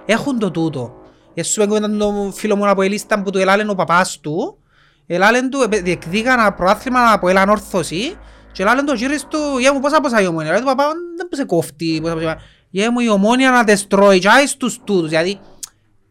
έχουν 0.07 0.39
το 0.39 0.51
τούτο. 0.51 0.95
Εσύ 1.35 1.53
σου 1.53 1.61
πέγκω 1.61 1.81
το 1.81 2.33
φίλο 2.35 2.57
μου 2.57 2.69
από 2.69 2.83
ελίστα 2.83 3.23
που 3.23 3.31
του 3.31 3.39
ελάλεν 3.39 3.71
ο 3.71 3.75
παπάς 3.75 4.19
του. 4.21 4.59
Ελάλεν 5.07 5.51
του, 5.51 5.61
επε- 5.63 5.83
διεκδίκα 5.83 6.33
ένα 6.33 6.53
προάθλημα 6.53 7.13
από 7.13 7.29
ελανόρθωση 7.29 8.17
και 8.53 8.63
ελάλεν 8.63 8.85
το 8.87 8.95
γύρις 8.95 9.27
του, 9.29 9.39
για 9.61 9.73
μου 9.75 9.81
πόσα 9.81 10.01
πόσα 10.01 10.21
η 10.23 10.27
ομόνια. 10.27 10.51
Λέει 10.51 10.61
του 10.61 10.67
παπά, 10.67 10.85
δεν 11.17 11.29
που 11.29 11.37
σε 11.37 11.45
κόφτει. 11.45 11.99
πόσα 12.03 12.15
πόσα». 12.15 12.37
Γε 12.71 12.91
μου 12.91 13.01
η 13.01 13.09
ομόνια 13.09 13.51
να 13.51 13.65
τες 13.65 13.87
τρώει 13.87 14.19
και 14.19 14.29
άι 14.29 14.47
στους 14.47 14.81
τούτους, 14.85 15.09
γιατί 15.11 15.39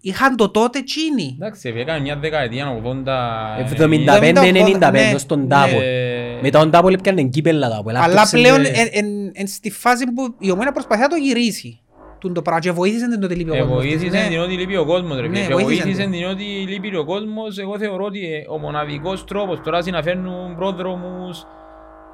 είχαν 0.02 0.36
το 0.36 0.50
τότε 0.50 0.82
τσίνοι. 0.82 1.38
Εντάξει, 1.40 1.74
έκανε 1.78 2.00
μια 2.00 2.18
δεκαετία 2.18 2.82
80... 2.84 3.74
75-95 3.86 4.92
ναι, 4.92 5.14
στον 5.18 5.40
ναι. 5.42 5.48
Τάπολ. 5.48 5.82
Ε, 5.82 6.40
Μετά 6.42 6.60
τον 6.60 6.72
Τάπολ 6.72 6.94
έπιανε 6.94 7.24
κύπελλα 7.24 7.70
τα 7.70 7.76
Απόελ. 7.78 7.96
Αλλά 7.96 8.06
Άρκεψε 8.06 8.38
πλέον 8.38 8.62
με- 8.62 8.68
εν- 8.68 8.90
εν- 8.92 9.32
εν 9.34 9.48
στη 9.48 9.72
φάση 9.72 10.06
που 10.06 10.36
η 10.40 10.52
ομόνια 10.52 10.72
προσπαθεί 10.72 11.02
να 11.02 11.08
το 11.08 11.16
γυρίσει. 11.16 11.80
Τούν 12.24 12.34
το 12.34 12.42
πράγμα 12.42 12.62
και 12.62 12.72
βοήθησε 12.72 13.08
την 13.10 13.20
τότε 13.20 13.36
λείπει 13.36 13.50
ο 13.50 13.54
Ε, 13.56 13.60
κόσμος. 13.60 13.78
βοήθησε 13.78 14.18
Ναι. 14.18 14.28
την 14.28 14.40
ότι 14.40 14.54
λείπει 14.54 14.76
ο 14.78 14.86
κόσμος 14.86 15.20
ρε 15.20 15.28
Ναι, 15.28 15.36
φίλε. 15.38 15.48
Και 15.48 15.54
βοήθησε 15.54 15.84
βοήθησε 15.84 16.02
την. 16.04 16.12
την 16.12 16.26
ότι 16.26 16.44
λείπει 16.44 16.96
ο 16.96 17.06
κόσμος. 17.06 17.58
Εγώ 17.58 17.78
θεωρώ 17.78 18.04
ότι 18.06 18.34
ε, 18.34 18.46
ο 18.50 18.58
μοναδικός 18.58 19.24
τρόπος 19.26 19.62
τώρα 19.62 19.82
συναφέρνουν 19.82 20.56
πρόδρομους, 20.56 21.44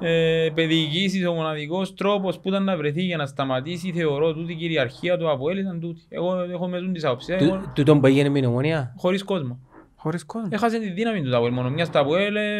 ε, 0.00 0.48
παιδικήσεις, 0.54 1.26
ο 1.26 1.32
μοναδικός 1.32 1.94
τρόπος 1.94 2.38
που 2.38 2.48
ήταν 2.48 2.64
να 2.64 2.76
βρεθεί 2.76 3.02
για 3.02 3.16
να 3.16 3.26
σταματήσει 3.26 3.92
θεωρώ 3.92 4.32
τούτη 4.34 4.52
η 4.52 4.56
κυριαρχία 4.56 5.18
του 5.18 5.30
Αποέλ 5.30 5.58
ήταν 5.58 5.80
τούτη. 5.80 6.00
Εγώ 6.08 6.40
έχω 6.52 6.68
με 6.68 6.78
τούν 6.78 6.92
τις 6.92 7.04
άποψεις. 7.04 7.36
Του- 7.36 7.44
Εγώ, 7.44 7.62
Τούτον 7.74 8.00
που 8.00 8.06
έγινε 8.06 8.28
με 8.28 8.40
την 8.40 8.48
ομόνια. 8.48 8.94
χωρίς 8.96 9.24
κόσμο. 9.24 9.58
Χωρίς 9.96 10.24
κόσμο. 10.24 10.48
Έχασε 10.52 10.78
τη 10.78 10.90
δύναμη 10.90 11.22
του 11.22 11.36
Αποέλ. 11.36 11.52
Μόνο 11.52 11.70
μιας 11.70 11.86
στο 11.86 12.00
Αποέλ. 12.00 12.36
ε, 12.36 12.58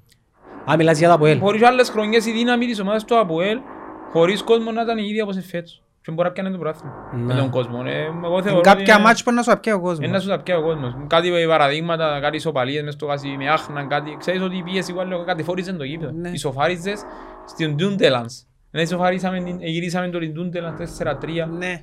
Α, 0.70 0.76
μιλάς 0.76 0.98
για 0.98 1.08
τα 1.08 1.14
Αποέλ. 1.14 1.38
Χωρίς 1.38 1.62
άλλες 1.62 1.88
χρονιές 1.90 2.26
η 2.26 2.32
δύναμη 2.32 2.66
της 2.66 2.80
ομάδας 2.80 3.04
του 3.04 3.18
Αποέλ 3.18 3.58
χωρίς 4.12 4.42
κόσμο 4.42 4.70
να 4.70 4.82
ήταν 4.82 4.98
η 4.98 5.06
ίδια 5.08 5.22
όπως 5.22 5.36
φέτος. 5.46 5.82
Και 6.02 6.10
μπορεί 6.10 6.28
να 6.28 6.34
πιάνε 6.34 6.50
το 6.50 6.58
πράθυμα 6.58 6.92
με 7.12 7.34
Ναι. 7.34 7.40
τον 7.40 7.50
κόσμο. 7.50 7.82
Ε, 7.86 8.02
εγώ 8.24 8.36
Εν 8.36 8.42
θεωρώ 8.42 8.60
κάποια 8.60 8.94
ότι- 8.94 9.02
μάτς 9.04 9.22
μπορεί 9.24 9.36
να 9.36 9.42
σου 9.42 9.52
απιέει 9.52 9.74
ο 9.74 9.78
είναι 9.78 9.86
να 9.86 9.92
κόσμος. 9.96 10.22
σου 10.22 10.28
τα 10.28 10.40
πιάει 10.40 10.58
ο 10.58 10.62
κόσμος. 10.62 10.96
Κάτι 11.06 11.30
παραδείγματα, 11.48 12.18
κάτι 12.20 12.36
ισοπαλίες 12.36 12.82
μες 12.82 12.94
στο 12.94 13.06
κασί, 13.06 13.28
με 13.38 13.48
άχναν, 13.48 13.88
κάτι. 13.88 14.16
Ξέρεις 14.18 14.42
ότι 14.42 14.56
η 14.56 14.62
πίεση 14.62 14.92
που 14.92 15.00
κάτι 15.26 15.42
φόριζε 15.42 15.72
το 15.72 15.84
γήπεδο. 15.84 16.12
Ναι. 16.12 16.28
Ισοφάριζες 16.28 17.02
στην 17.46 17.74
Ντούντελανς. 17.76 18.42
Ναι, 18.70 18.80
ισοφαρίσαμε, 18.80 19.40
την- 19.42 19.58
ε, 19.60 19.66
γυρίσαμε 19.68 20.08
το 20.08 20.18
Ντούντελανς 20.18 20.76
4-3. 20.76 21.46
Ναι. 21.46 21.82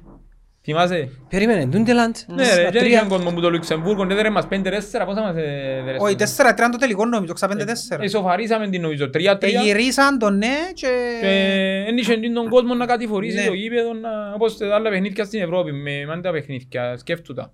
Θυμάσαι; 0.71 1.09
Περίμενε, 1.29 1.65
Ντούντελαντ. 1.65 2.15
Ναι 2.27 2.55
ρε, 2.55 2.69
δεν 2.69 2.85
είχε 2.85 3.05
κόσμο 3.07 3.31
που 3.31 3.41
το 3.41 3.49
Λουξεμβούργο, 3.49 4.01
δεν 4.01 4.11
έδερε 4.11 4.29
μας 4.29 4.47
5-4, 4.51 5.05
πόσα 5.05 5.21
μας 5.21 5.35
έδερε. 5.35 5.95
Όχι, 5.99 6.15
4-3 6.15 6.57
είναι 6.57 6.69
το 6.71 6.77
τελικό 6.77 7.05
νόμιο, 7.05 7.33
ξα 7.33 7.47
5-4. 7.51 8.01
Ισοφαρίσαμε 8.03 8.69
την 8.69 8.81
νομίζω 8.81 9.03
Ε, 9.03 9.09
3-3. 9.33 9.37
γυρίσαν 9.63 10.17
το 10.19 10.29
ναι 10.29 10.55
και... 10.73 10.87
Και 11.21 11.83
δεν 11.85 11.97
είχε 11.97 12.15
τον 12.33 12.49
κόσμο 12.49 12.73
να 12.73 12.85
κατηφορήσει 12.85 13.35
Ναι. 13.37 13.45
το 13.45 13.53
γήπεδο, 13.53 13.93
να- 13.93 14.33
όπως 14.33 14.57
τα 14.57 14.75
άλλα 14.75 14.89
παιχνίδια 14.89 15.23
στην 15.25 15.41
Ευρώπη, 15.41 15.71
με 15.71 16.05
με 16.05 16.21
τα 16.21 16.31
παιχνίδια, 16.31 16.97
σκέφτου 16.97 17.33
τα. 17.33 17.51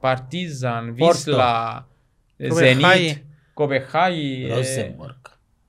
Παρτίζαν, 0.00 0.94
Πόρτο. 0.98 1.14
Βίσλα, 1.16 1.86
ε, 2.36 2.48
Κοπεχάγη. 2.48 2.80
Ζενίτ, 3.06 3.16
Κοπεχάγη, 3.54 4.46
ε, 4.50 4.54
Ρόζεμπορκ. 4.54 5.26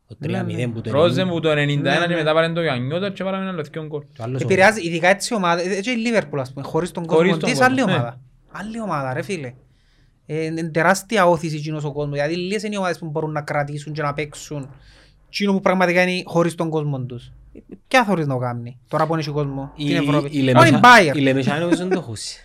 Το 0.09 0.15
Ναι, 0.29 0.41
ναι. 0.41 0.65
3-0 0.65 0.71
που 0.73 0.81
το 0.81 0.91
Ρόζεμβου 0.91 1.39
το 1.39 1.49
91 1.51 1.55
Ναι, 1.55 1.65
και 1.75 2.07
ναι. 2.07 2.15
μετά 2.15 2.33
πάρουν 2.33 2.53
το 2.53 2.61
Γιαννιώτα 2.61 3.09
και 3.09 3.23
πάραμε 3.23 3.43
ένα 3.43 3.53
λευκό 3.53 3.85
γκολ. 3.85 4.01
Το 4.17 4.23
άλλος 4.23 4.41
Επηρεάζει 4.41 4.87
ειδικά 4.87 5.07
έτσι 5.07 5.33
η 5.33 5.37
ομάδα, 5.37 5.61
ε, 5.61 5.79
και 5.81 5.91
η 5.91 5.95
Λίβερπουλ 5.95 6.39
ας 6.39 6.53
πούμε, 6.53 6.65
χωρίς 6.65 6.91
τον 6.91 7.03
Χωρίς 7.07 7.19
κόσμο 7.31 7.37
τον 7.37 7.49
της, 7.49 7.59
κόσμο, 7.59 7.73
άλλη 7.73 7.83
ναι. 7.85 7.91
ομάδα. 7.91 8.19
Άλλη 8.51 8.81
ομάδα 8.81 9.13
ρε 9.13 9.21
φίλε. 9.21 9.53
Ε, 10.25 10.43
Είναι 10.43 10.63
τεράστια 10.69 11.25
όθηση 11.27 11.55
εκείνος 11.55 11.83
ο 11.83 11.91
κόσμος, 11.91 12.15
γιατί 12.15 12.35
λίγες 12.35 12.63
είναι 12.63 12.75
οι 12.75 12.77
ομάδες 12.77 12.99
που 12.99 13.05
μπορούν 13.09 13.31
να 13.31 13.41
κρατήσουν 13.41 13.93
και 13.93 14.01
να 14.01 14.13
παίξουν 14.13 14.69
εκείνο 15.27 15.51
που 15.53 15.59
πραγματικά 15.59 16.01
είναι 16.01 16.21
χωρίς 16.25 16.55
τον 16.55 16.69
κόσμο 16.69 16.99
τους. 16.99 17.31
Ε, 17.53 17.59
Ποια 17.87 18.03
θωρείς 18.05 18.27
να 18.27 18.33
το 18.33 18.39
κάνει, 18.39 18.77
τώρα 18.87 19.07
που 19.07 19.15
έχει 19.15 19.29
κόσμος 19.29 19.69
Η- 19.75 19.81
στην 19.81 19.95
η- 19.95 19.97
Ευρώπη. 20.07 20.37
η 20.37 20.43
Μόνο 20.43 20.49
η 20.65 20.69
Λεμεσά- 20.69 20.79
Bayern. 20.83 21.15
Η 21.17 21.19
Λεμεσά 21.21 21.59
νομίζω 21.59 21.77
δεν 21.77 21.89
το 21.89 22.01
χούσει. 22.01 22.39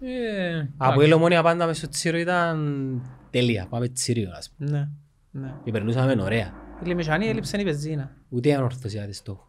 Ε, 0.00 0.68
Από 0.76 1.02
η 1.02 1.12
Ομόνια 1.12 1.42
πάντα 1.42 1.66
μες 1.66 1.76
στο 1.76 1.88
Τσίρο 1.88 2.16
ήταν 2.18 3.02
τέλεια. 3.30 3.66
Πάμε 3.70 3.88
Τσίριο 3.88 4.30
ας 4.38 4.50
πούμε. 4.58 4.90
Ναι, 5.30 5.40
ναι. 5.46 5.54
Και 5.64 5.70
περνούσαμε 5.70 6.22
ωραία. 6.22 6.52
Η 6.84 6.86
Λεμεσανή 6.86 7.26
έλειψε 7.26 7.60
η 7.60 7.64
πεζίνα. 7.64 8.16
Ούτε 8.28 8.48
η 8.48 8.52
ανορθωσία 8.54 9.06
της 9.06 9.22
το. 9.22 9.48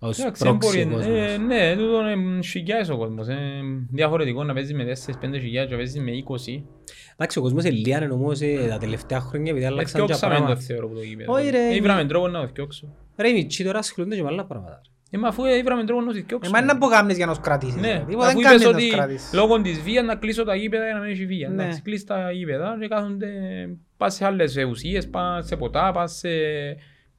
Ως 0.00 0.18
Εντάξει, 0.18 0.44
δεν 0.44 0.56
πρόξη 0.58 0.84
μπορεί- 0.86 1.08
ο 1.08 1.10
ε, 1.10 1.26
κόσμος. 1.26 1.46
Ναι, 1.46 1.74
τούτο 1.76 2.08
είναι 2.08 2.42
χιλιάδες 2.42 2.88
ο 2.88 2.96
κόσμος. 2.96 3.28
ε, 3.28 3.36
Διαφορετικό 3.90 4.44
να 4.44 4.54
παίζει 4.54 4.74
με 4.74 4.84
4-5 4.84 5.38
χιλιάδες 5.40 5.68
και 5.68 5.70
να 5.70 5.76
παίζει 5.76 6.00
με 6.00 6.10
20. 6.10 6.62
Εντάξει, 7.12 7.38
ο 7.38 7.42
κόσμος 7.42 7.64
ελίανε 7.64 8.08
όμως 8.12 8.40
ε, 8.40 8.66
τα 8.68 8.78
τελευταία 8.78 9.20
χρόνια 9.20 9.50
επειδή 9.52 9.66
άλλαξαν 9.66 9.94
και 9.94 10.12
Εθιώξαμε 10.12 10.34
το 10.34 10.40
πράγματα. 10.40 10.60
θεωρώ 10.66 10.88
που 10.88 10.94
το 10.94 11.02
γήπεδο. 11.02 11.32
Όχι, 11.32 11.50
ρε. 11.50 11.74
Ήβραμε 11.74 12.04
τρόπο 12.04 12.28
να 12.28 12.40
το 12.40 12.48
θιώξω. 12.54 12.94
Ρε 13.16 13.28
οι 13.28 13.32
μητσοί 13.32 13.64
τώρα 13.64 13.78
ασχολούνται 13.78 14.16
και 14.16 14.22
με 14.22 14.28
άλλα 14.28 14.44
πράγματα. 14.44 14.80
Ε, 15.10 15.18
μα 15.18 15.28
αφού 15.28 15.44
ήβραμε 15.44 15.84
τρόπο 15.84 16.00
να 16.00 16.06
το 16.06 16.12
θιώξω. 16.12 16.50
Εμάς 16.54 16.64
να 16.64 16.78
πω 16.78 16.86
κάμνεις 16.86 17.16
για 17.16 17.26
να 17.26 17.32
τους 17.32 17.40
κρατήσεις. 17.40 17.80
Ναι, 17.80 17.92
ρε. 17.92 18.04
Τίποτα 18.08 18.26
αφού 18.26 18.40
δεν 18.40 18.50
είπες 18.50 18.50
κάνεις 18.50 18.64
να 18.64 18.68
ότι 18.68 18.82
τους 18.86 18.94
κρατήσεις. 18.94 19.32
λόγω 19.32 19.60
της 19.60 19.80
βίας 19.80 20.04
να 20.04 20.14
κλείσω 20.14 20.44
τα 20.44 20.54
γήπεδα 20.54 20.84
για 20.84 20.94
να 20.94 21.00
μην 21.00 21.10
έχει 21.10 21.26
βία. 21.26 21.48
Ναι. 21.48 21.62
Εντάξει, 21.62 21.82
κλείς 21.82 22.04
τα 22.04 22.30
γήπεδα 22.32 22.76
και 22.80 22.88
κάθονται, 22.88 23.28
πας 23.96 24.14
σε 24.14 24.24
άλλες 24.24 24.56
ουσίες, 24.70 25.08
πας 25.08 25.46
σε 25.46 25.56
ποτά, 25.56 25.92
πας 25.92 26.12
σε 26.12 26.28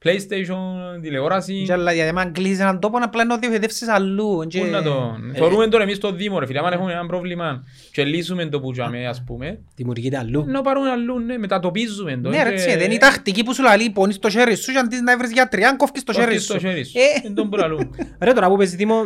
PlayStation, 0.04 1.00
τηλεόραση. 1.02 1.62
Και 1.66 1.72
άλλα, 1.72 1.92
Γιατί 1.92 2.18
αν 2.18 2.32
κλείσεις 2.32 2.58
έναν 2.60 2.80
τόπο 2.80 2.98
απλά 3.02 3.24
να 3.24 3.38
διοχετεύσεις 3.38 3.88
αλλού. 3.88 4.44
και- 4.48 4.60
Πού 4.60 4.66
να 4.66 4.82
τον... 4.82 5.30
Ε, 5.34 5.38
Θεωρούμε 5.38 5.68
τώρα 5.68 5.82
εμείς 5.82 5.98
το 5.98 6.12
Δήμο 6.12 6.38
ρε 6.38 6.46
φίλε, 6.46 6.58
άμα 6.58 6.72
έχουμε 6.72 6.92
ένα 6.92 7.06
πρόβλημα 7.06 7.64
και 7.92 8.04
λύσουμε 8.04 8.46
το 8.46 8.60
που 8.60 8.72
τζάμε 8.72 9.06
ας 9.06 9.22
πούμε, 9.26 9.58
Δημιουργείται 9.76 10.18
αλλού. 10.18 10.44
να 10.48 10.60
πάρουμε 10.62 10.90
αλλού, 10.90 11.18
ναι, 11.18 11.38
μετατοπίζουμε 11.38 12.16
το. 12.22 12.28
Ναι 12.28 12.42
ρε, 12.42 12.50
και- 12.50 12.56
τσι, 12.56 12.68
δεν 12.76 12.80
είναι 12.84 12.94
η 12.94 12.98
τακτική 12.98 13.42
που 13.44 13.54
σου 13.54 13.62
λέει 13.62 13.90
πονείς 13.90 14.18
το 14.18 14.30
χέρι 14.30 14.54
σου 14.56 14.72
και 14.72 14.78
αντί 14.78 15.00
να 15.00 15.16
βρεις 15.18 15.32
γιατριά, 15.32 15.74
κόφκεις 15.76 16.02
το 16.04 16.12
χέρι 16.12 16.24
Κόφτεις 16.26 16.44
σου. 16.44 16.52
το 16.52 16.58
χέρι 16.58 16.84
σου. 16.84 16.98
Ε. 16.98 17.20
Δεν 17.22 17.34
τον 17.34 17.50
προλαλού. 17.50 17.78
Ρε 18.20 18.32
τώρα 18.32 18.48
που 18.48 18.56
παίζει 18.56 18.76
Δήμο, 18.76 19.02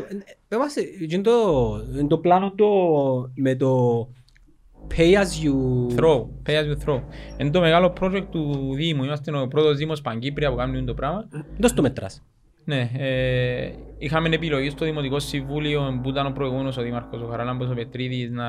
πες 0.49 0.59
μας, 0.59 0.75
είναι 1.11 1.23
το, 1.23 1.33
είναι 1.99 2.09
το 2.09 2.19
πλάνο 2.19 2.53
το 2.57 2.67
με 3.35 3.55
το 3.55 3.69
pay 4.97 5.13
as 5.15 5.45
you... 5.45 5.55
Throw, 5.97 6.29
pay 6.47 6.55
as 6.61 6.65
you 6.65 6.87
throw. 6.89 7.03
Είναι 7.39 7.51
το 7.51 7.61
μεγάλο 7.61 7.93
project 8.01 8.27
του 8.31 8.71
Δήμου, 8.75 9.05
είμαστε 9.05 9.37
ο 9.39 9.49
πρώτος 9.49 9.77
Δήμος 9.77 10.01
Παγκύπρια 10.01 10.51
που 10.51 10.57
κάνουμε 10.57 10.83
το 10.83 10.95
πράγμα. 10.95 11.29
Δώσ' 11.59 11.73
το 11.75 11.83
μετράς. 11.83 12.23
Ναι, 12.65 12.91
ε, 12.99 13.71
είχαμε 13.99 14.29
επιλογή 14.29 14.71
στο 14.71 14.85
Δημοτικό 14.85 15.19
Συμβούλιο 15.19 16.01
που 16.03 16.09
ήταν 16.09 16.27
ο 16.27 16.31
προηγούμενος 16.31 16.77
ο 16.77 16.83
Δήμαρχος, 16.83 17.23
ο 17.23 17.27
Χαραλάμπος 17.27 17.71
ο 17.71 17.75
Πετρίδης, 17.75 18.31
να 18.31 18.47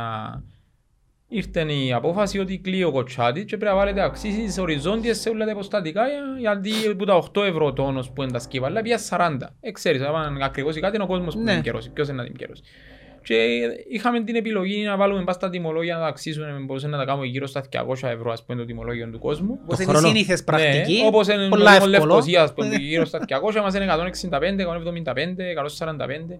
ήρθε 1.28 1.74
η 1.74 1.94
απόφαση 1.94 2.40
ότι 2.40 2.58
κλείει 2.60 2.84
ο 2.86 2.92
κοτσάτης 2.92 3.44
και 3.44 3.58
πρέπει 3.58 3.72
να 3.74 3.80
βάλετε 3.80 4.02
αυξήσεις 4.02 4.58
οριζόντιες 4.58 5.20
σε 5.20 5.30
όλα 5.30 5.46
τα 5.46 5.52
υποστατικά 5.52 6.02
για- 6.08 6.40
γιατί 6.40 6.72
από 6.92 7.06
τα 7.06 7.16
8 7.16 7.44
ευρώ 7.44 7.74
τόνος 7.74 8.12
που 8.12 8.22
είναι 8.24 8.32
τα 8.32 8.40
σκύβαλα 8.40 8.82
πια 8.82 8.98
40. 8.98 9.50
Ε, 9.60 9.72
ξέρεις, 9.72 10.02
αν 10.02 10.42
ακριβώς 10.42 10.80
κάτι 10.80 10.96
είναι 10.96 11.04
ο 11.04 11.08
κόσμος 11.08 11.36
που 11.36 11.42
Ναι. 11.42 11.52
είναι 11.52 11.62
καιρός, 11.62 11.90
ποιος 11.90 12.08
είναι 12.08 12.18
να 12.18 12.24
την 12.24 12.36
καιρώσει. 12.36 12.64
Και 13.26 13.36
είχαμε 13.90 14.24
την 14.24 14.36
επιλογή 14.36 14.84
να 14.84 14.98
βάλουμε 14.98 15.24
πας 15.24 15.38
τα 15.38 15.50
τιμολόγια 15.50 15.94
να 15.96 16.00
τα 16.00 16.08
αξίσουμε, 16.08 16.58
μπορούσαμε 16.66 16.92
να 16.92 17.00
τα 17.00 17.06
κάνουμε 17.06 17.26
γύρω 17.26 17.48
στα 17.48 17.64
200 17.72 18.08
ευρώ 18.10 18.32
ας 18.32 18.44
πούμε 18.46 18.60
το 18.60 18.66
τιμολόγιο 18.66 19.10
του 19.10 19.20
κόσμου. 19.20 19.60
Όπως 19.64 19.78
Το 19.78 19.84
είναι 19.84 19.92
η 19.92 19.96
χρόνο. 19.96 20.08
σύνηθες 20.08 20.44
πρακτική, 20.44 21.00
Ναι, 21.02 21.08
όπως 21.08 21.28
είναι 21.28 21.48
πολλά 21.50 21.66
το 21.70 21.72
εύκολο. 21.76 21.92
Λευκοσία, 21.92 22.42
ας 22.44 22.54
πούμε, 22.54 22.76
γύρω 22.76 23.06
στα 23.06 23.20
200, 23.20 23.62
μας 23.62 23.76
είναι 23.76 23.86
165, 23.86 24.64
175, 24.64 25.50
145. 25.50 26.40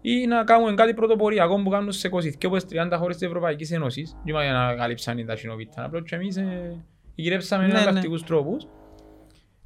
Ή 0.00 0.26
να 0.26 0.44
κάνουμε 0.44 0.74
κάτι 0.74 0.94
πρωτοποριακό 0.94 1.62
που 1.62 1.70
κάνουν 1.70 1.92
σε 1.92 2.08
22 2.12 2.46
όπως 2.46 2.64
30 2.64 2.96
χώρες 2.98 3.16
της 3.16 3.26
Ευρωπαϊκής 3.26 3.70
Ένωσης. 3.70 4.10
Δεν 4.10 4.34
είπα 4.34 4.42
για 4.42 4.52
να 4.52 4.74
καλύψαν 4.74 5.24
τα 5.26 5.36
συνοβίτα. 5.36 5.84
Απλώς 5.84 6.02
και 6.08 6.14
εμείς 6.14 6.36
ε, 6.36 6.76
γυρέψαμε 7.14 7.66
Ναι, 7.66 7.72
ναι. 7.72 7.78
εναλλακτικούς 7.78 8.22
τρόπους. 8.24 8.66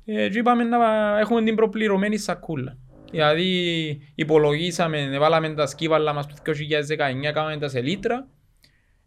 Ε, 0.04 0.28
και 0.28 0.38
είπαμε 0.38 0.64
να 0.64 0.78
έχουμε 1.18 1.42
την 1.42 1.54
προπληρωμένη 1.54 2.16
σακούλα. 2.16 2.76
Δηλαδή 3.12 4.00
υπολογίσαμε, 4.14 5.18
βάλαμε 5.18 5.48
τα 5.54 5.66
σκύβαλα 5.66 6.12
μας 6.12 6.26
το 6.26 6.34
2019, 7.28 7.32
κάναμε 7.32 7.56
τα 7.56 7.68
σε 7.68 7.80
λίτρα. 7.80 8.26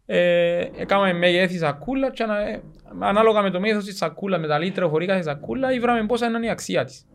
Ε, 0.06 0.60
έκαμε 0.76 1.12
μεγέθη 1.12 1.58
σακούλας 1.58 2.10
και 2.14 2.22
ανα, 2.22 2.48
ε, 2.48 2.62
ανάλογα 3.00 3.42
με 3.42 3.50
το 3.50 3.60
μέγεθος 3.60 3.84
της 3.84 3.96
σακούλας, 3.96 4.40
με 4.40 4.46
τα 4.46 4.58
λίτρα 4.58 4.88
χωρί 4.88 5.06
κάθε 5.06 5.22
σακούλα, 5.22 5.72
ήβραμε 5.72 6.06
πόσα 6.06 6.26
είναι 6.26 6.46
η 6.46 6.50
αξία 6.50 6.84
της. 6.84 7.06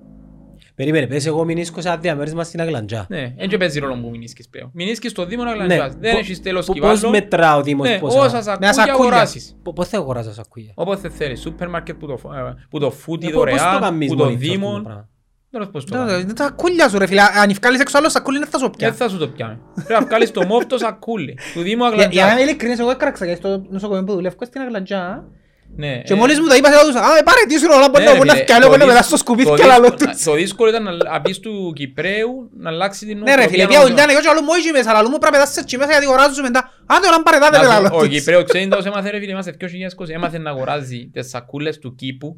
Περίμενε, 0.76 1.08
πες 1.08 1.26
εγώ 1.26 1.44
μηνίσκω 1.44 1.82
σε 1.82 1.88
ένα 1.88 1.98
διαμέρισμα 1.98 2.44
στην 2.44 2.62
Αγλαντζά. 2.62 3.06
Ναι, 3.10 3.34
δεν 3.38 3.48
και 3.50 3.58
παίζει 3.58 3.80
ρόλο 3.80 3.94
που 4.02 4.10
μηνίσκεις 4.10 4.50
πλέον. 4.50 4.70
Μηνίσκεις 4.74 5.12
στο 5.12 5.26
Δήμο 5.26 5.44
να 5.44 5.56
Ναι, 5.56 5.76
γλαντζάς. 5.76 5.96
Δεν 6.00 6.12
πο- 6.12 6.18
έχεις 6.18 6.42
τέλος 6.42 6.66
πο- 6.66 6.72
σκυβάλλων. 6.72 7.00
Πώς 7.02 7.10
μετρά 7.12 7.56
ο 7.58 7.64
Δήμος 7.64 7.88
Ναι, 7.89 8.00
πόσα... 8.00 8.20
όσα 8.20 8.42
σακούλια 8.42 8.74
σακούλια. 8.74 8.94
αγοράσεις. 8.94 9.58
Πο- 9.64 9.74
Πώς 9.74 9.88
θα 9.88 9.98
αγοράσω 9.98 10.34
σακούλια; 10.34 10.72
Όποτε 10.76 11.10
θέλεις. 11.10 11.42
Σούπερ 11.42 11.70
μάρκετ 11.70 11.96
που 11.96 12.08
το, 12.08 12.18
φ- 12.18 12.26
ε, 12.26 12.54
που 12.70 12.80
το 12.80 12.92
φούτι 12.92 13.28
Ε, 13.28 13.30
πο- 13.32 13.39
Πώς 13.39 13.50
το 13.50 13.58
δωρεάν, 13.58 13.82
κάνεις 13.82 14.08
που 14.08 14.16
το 14.16 14.24
μόνη 14.24 14.46
σου 14.46 14.52
αυτό 14.54 14.70
το 14.72 14.78
Δήμο. 14.80 15.10
Πράγμα. 15.52 15.70
Δεν 15.72 15.72
πώς 15.72 15.86
το 15.86 15.97
Ναι, 15.97 16.06
κάνεις. 16.10 16.24
Είναι 16.24 16.34
τα 16.34 16.49
κούλια 16.56 16.89
σου 16.89 16.97
ρε 16.97 17.06
φίλε. 17.08 17.22
Αν 17.22 17.49
ευκάλεις 17.49 17.80
έξω 17.80 17.97
άλλο 17.97 18.10
σακούλι 18.10 18.38
είναι 18.38 18.45
θα 18.45 18.58
σου 18.58 18.64
Δεν 18.64 18.76
πια. 18.78 18.93
θα 18.93 19.10
σου 19.10 19.18
το 19.18 19.28
πιάμε. 19.28 19.60
Πρέπει 19.74 19.93
να 19.93 20.02
βγάλεις 20.02 20.32
το 20.32 20.45
μόφ 20.45 20.66
το 20.66 20.78
σακούλι. 20.78 21.38
Του 21.54 21.62
Δήμου 21.62 21.84
Για 21.86 21.95
για 21.95 21.97
να 21.97 22.04
Αγλαντζάς. 22.04 22.32
είμαι 22.32 22.41
ειλικρινής, 22.41 22.80
εγώ 22.80 22.91
έκραξα 22.91 23.26
γιατί 23.26 23.39
στο 23.39 23.62
νοσοκομείο 23.70 24.04
που 24.04 24.14
δουλεύω 24.14 24.36
στην 24.45 24.62
Αγλαντζά. 24.62 25.24
Ναι, 25.76 26.02
Και 26.06 26.14
ε, 26.14 26.16
μόλις 26.16 26.39
μου 26.39 26.47
τα 26.47 26.56
είπα, 26.56 26.72
θα 26.72 26.86
τους 26.86 26.95
«Α, 26.95 27.18
ε, 27.20 27.22
πάρε 27.30 27.41
τι 27.47 27.56
σου 27.60 27.68
όλα 27.78 27.88
Ναι, 27.88 27.89
μπορεί 27.91 28.04
ρε 28.04 28.14
να 28.14 28.20
φίλε, 28.22 28.34
φτιάλω, 28.43 28.62
το 28.64 28.68
μπορεί 28.70 28.80
να 28.80 28.86
δύσκολο- 28.86 28.91
πετάς 28.91 29.06
στο 29.12 29.18
σκουπίδι 29.24 29.49
το 29.49 29.56
και 29.56 29.64
άλλο 29.76 29.88
δύσκολο- 29.89 30.12
τους. 30.14 30.24
Το 30.24 30.34
δύσκολο 30.41 30.70
ήταν 30.74 30.84
να 30.84 30.91
να 31.12 31.22
πεις 31.22 31.38
του 31.39 31.54
Κυπρέου 31.80 32.34
να 32.64 32.70
αλλάξει 32.74 33.02
την 33.10 33.18
Ναι 33.18 33.36
ρε 33.36 33.47
φίλε, 33.47 33.64
νοοτροπία 33.64 33.68
πια 33.72 33.80
να- 33.80 33.86
ουλιάνε, 33.91 34.12
εγώ 34.14 34.22
και 34.24 34.30
άλλο 34.34 34.41
μου 34.45 34.52
όχι 34.58 34.70
μέσα, 34.78 34.89
αλλά 34.91 34.99
μου 35.12 35.18
πρέπει 35.24 35.26
να 35.26 35.32
πετάσεις 35.32 35.58
έτσι 35.64 35.74
μέσα 35.82 35.91
γιατί 35.93 36.06
αγοράζουν 36.10 36.43
μετά. 36.49 36.62
Άντε 36.93 37.06
όλα 37.10 37.20
πάρε 37.28 37.38
δάτε 37.43 37.58
Να 37.58 37.64
σου- 37.64 37.72
άλλο 37.78 37.89
Ο 37.97 37.99
τους. 37.99 38.08
Κυπρέος 38.14 38.43
ξέρεις 38.49 38.68
τα 38.72 38.78
όσα 38.80 38.88
έμαθε 38.93 39.10
ρε 39.14 39.20
φίλε, 39.22 39.32
είμαστε 39.36 39.52
2020, 39.52 40.14
έμαθε 40.20 40.38
να 40.45 40.49
αγοράζει 40.54 40.99
τις 41.14 41.26
σακούλες 41.34 41.76
του 41.82 41.89
κήπου, 42.02 42.30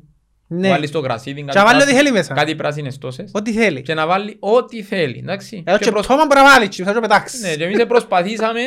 Ναι, 0.47 0.69
βάλεις 0.69 0.89
στο 0.89 0.99
γρασίδι, 0.99 1.43
Και 1.43 1.57
να 1.59 1.65
βάλει 1.65 1.81
ό,τι 1.81 1.93
θέλει 1.93 2.11
μέσα. 2.11 2.33
κάτι 2.33 2.55
πράσινες 2.55 2.97
τόσες 2.97 3.31
ό,τι 3.33 3.51
θέλει. 3.51 3.81
και 3.81 3.93
να 3.93 4.07
βάλει 4.07 4.37
ό,τι 4.39 4.81
θέλει, 4.83 5.19
εντάξει. 5.23 5.63
Έως 5.65 5.77
Και 5.79 5.85
και 5.85 5.91
προσ- 5.91 6.05
πτώμα 6.07 6.25
μπορεί 6.25 6.39
να 6.39 6.45
βάλει, 6.51 6.67
θα 6.71 6.93
το 6.93 6.99
πετάξεις. 6.99 7.41
Ναι, 7.41 7.55
και 7.55 7.63
εμείς 7.63 7.85
προσπαθήσαμε 7.85 8.59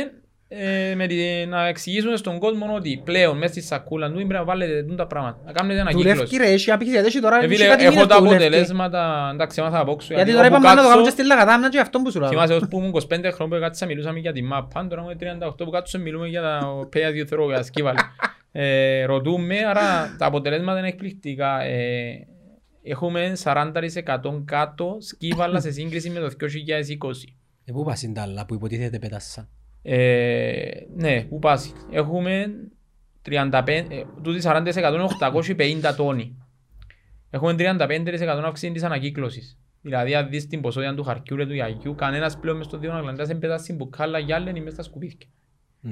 ε, 0.49 0.95
με 0.95 1.07
τη, 1.07 1.47
να 1.49 1.67
εξηγήσουμε 1.67 2.17
στον 2.17 2.39
κόσμο 2.39 2.75
ότι 2.77 3.01
πλέον 3.05 3.37
μέσα 3.39 3.53
στη 3.53 3.63
σακούλα 3.63 4.07
του 4.09 4.13
πρέπει 4.15 4.33
να 4.33 4.45
βάλετε 4.45 4.83
τούν 4.83 4.97
τα 4.97 5.07
πράγματα. 5.07 5.39
Να 5.45 5.53
κάνετε 5.53 5.81
Δουλεύει 5.83 6.11
ανακύκλωση. 6.11 6.37
ρε, 6.37 6.47
έχει 6.53 6.71
απήχηση, 6.71 6.95
γιατί 6.95 7.09
έχει 7.11 7.21
τώρα 7.21 7.37
Ε, 7.37 7.45
έχει 7.45 7.55
φίλε, 7.55 7.67
κάτι 7.69 7.83
έχω 7.85 7.93
μήνες 7.93 8.07
τα 8.07 8.17
που 8.17 8.23
δουλεύει. 8.25 8.45
αποτελέσματα, 8.45 9.31
εντάξει, 9.33 9.61
έμαθα 9.61 9.79
από 9.79 9.93
όξω. 9.93 10.15
Γιατί 10.15 10.31
τώρα 10.33 10.47
όπου 10.47 10.57
είπαμε 10.57 10.69
να 10.69 10.75
το 10.75 10.89
κάνουμε 10.89 10.97
και 11.03 11.09
κάτσω- 11.09 11.25
στη 11.25 11.27
Λαγατάμνα 11.35 11.69
και 11.69 11.79
αυτό 11.79 11.99
που 11.99 12.11
σου 12.11 12.21
λέω. 12.21 12.29
Θυμάσαι 12.29 12.55
ως 12.55 12.63
που 12.71 12.79
ήμουν 12.79 12.91
25 12.91 13.31
χρόνια 13.33 13.57
που 13.57 13.63
κάτσα 13.63 13.87
μιλούσαμε 13.87 14.19
για 14.19 14.33
τη 14.33 14.43
μάπα, 14.43 14.87
τώρα 14.87 15.03
είμαι 15.03 15.17
38 15.47 15.65
που 15.65 15.71
κάτσα 15.71 15.99
μιλούμε 15.99 16.27
για 16.29 16.43
τα 16.43 16.61
pay 16.93 16.99
as 16.99 17.15
you 17.35 17.35
throw, 17.41 17.47
για 17.47 17.57
τα 17.57 17.63
σκύβαλα. 17.63 18.01
Ε, 18.59 19.05
ρωτούμε, 19.05 19.59
άρα 19.59 20.17
τα 20.19 20.27
αποτελέσματα 20.27 20.79
είναι 20.79 20.89
εκπληκτικά. 20.89 21.63
Ε, 21.63 22.27
έχουμε 22.83 23.33
40% 23.43 23.73
κάτω 24.45 24.97
σκύβαλα 25.01 25.61
σε 25.61 25.71
σύγκριση 25.71 26.11
με 26.11 26.21
το 26.21 26.27
2020. 26.27 27.35
Ε, 27.65 27.73
πού 27.73 27.85
πας 27.85 28.03
είναι 28.03 28.13
τα 28.13 28.23
άλλα 28.23 28.47
που 28.47 28.55
υποτίθεται 28.55 28.99
πέτασα. 28.99 29.49
Ε, 29.83 30.69
ναι, 30.95 31.23
πού 31.23 31.39
πας. 31.39 31.73
Έχουμε 31.91 32.47
35, 33.23 33.69
ε, 33.69 34.03
τούτοι 34.23 34.41
40% 34.43 34.95
είναι 34.95 35.07
850 35.89 35.95
τόνοι. 35.97 36.37
Έχουμε 37.31 37.55
35% 37.59 38.45
αύξηση 38.45 38.73
της 38.73 38.83
ανακύκλωσης. 38.83 39.59
Δηλαδή, 39.83 40.15
αν 40.15 40.29
δεις 40.29 40.47
την 40.47 40.61
ποσότητα 40.61 40.95
του 40.95 41.03
χαρκιού 41.03 41.37
και 41.37 41.47
του 41.47 41.55
γιαγιού, 41.55 41.95
κανένας 41.95 42.39
πλέον 42.39 42.57
μες 42.57 42.67
στο 42.67 42.79
δύο 42.79 42.93
Αγλαντάς 42.93 43.29
δεν 43.29 43.39
πετάς 43.39 43.61
στην 43.61 43.77
μπουκάλα 43.77 44.19
γυάλεν 44.19 44.57
ή 44.57 44.61
μες 44.61 44.73
στα 44.73 44.83
σκουπίδια. 44.83 45.27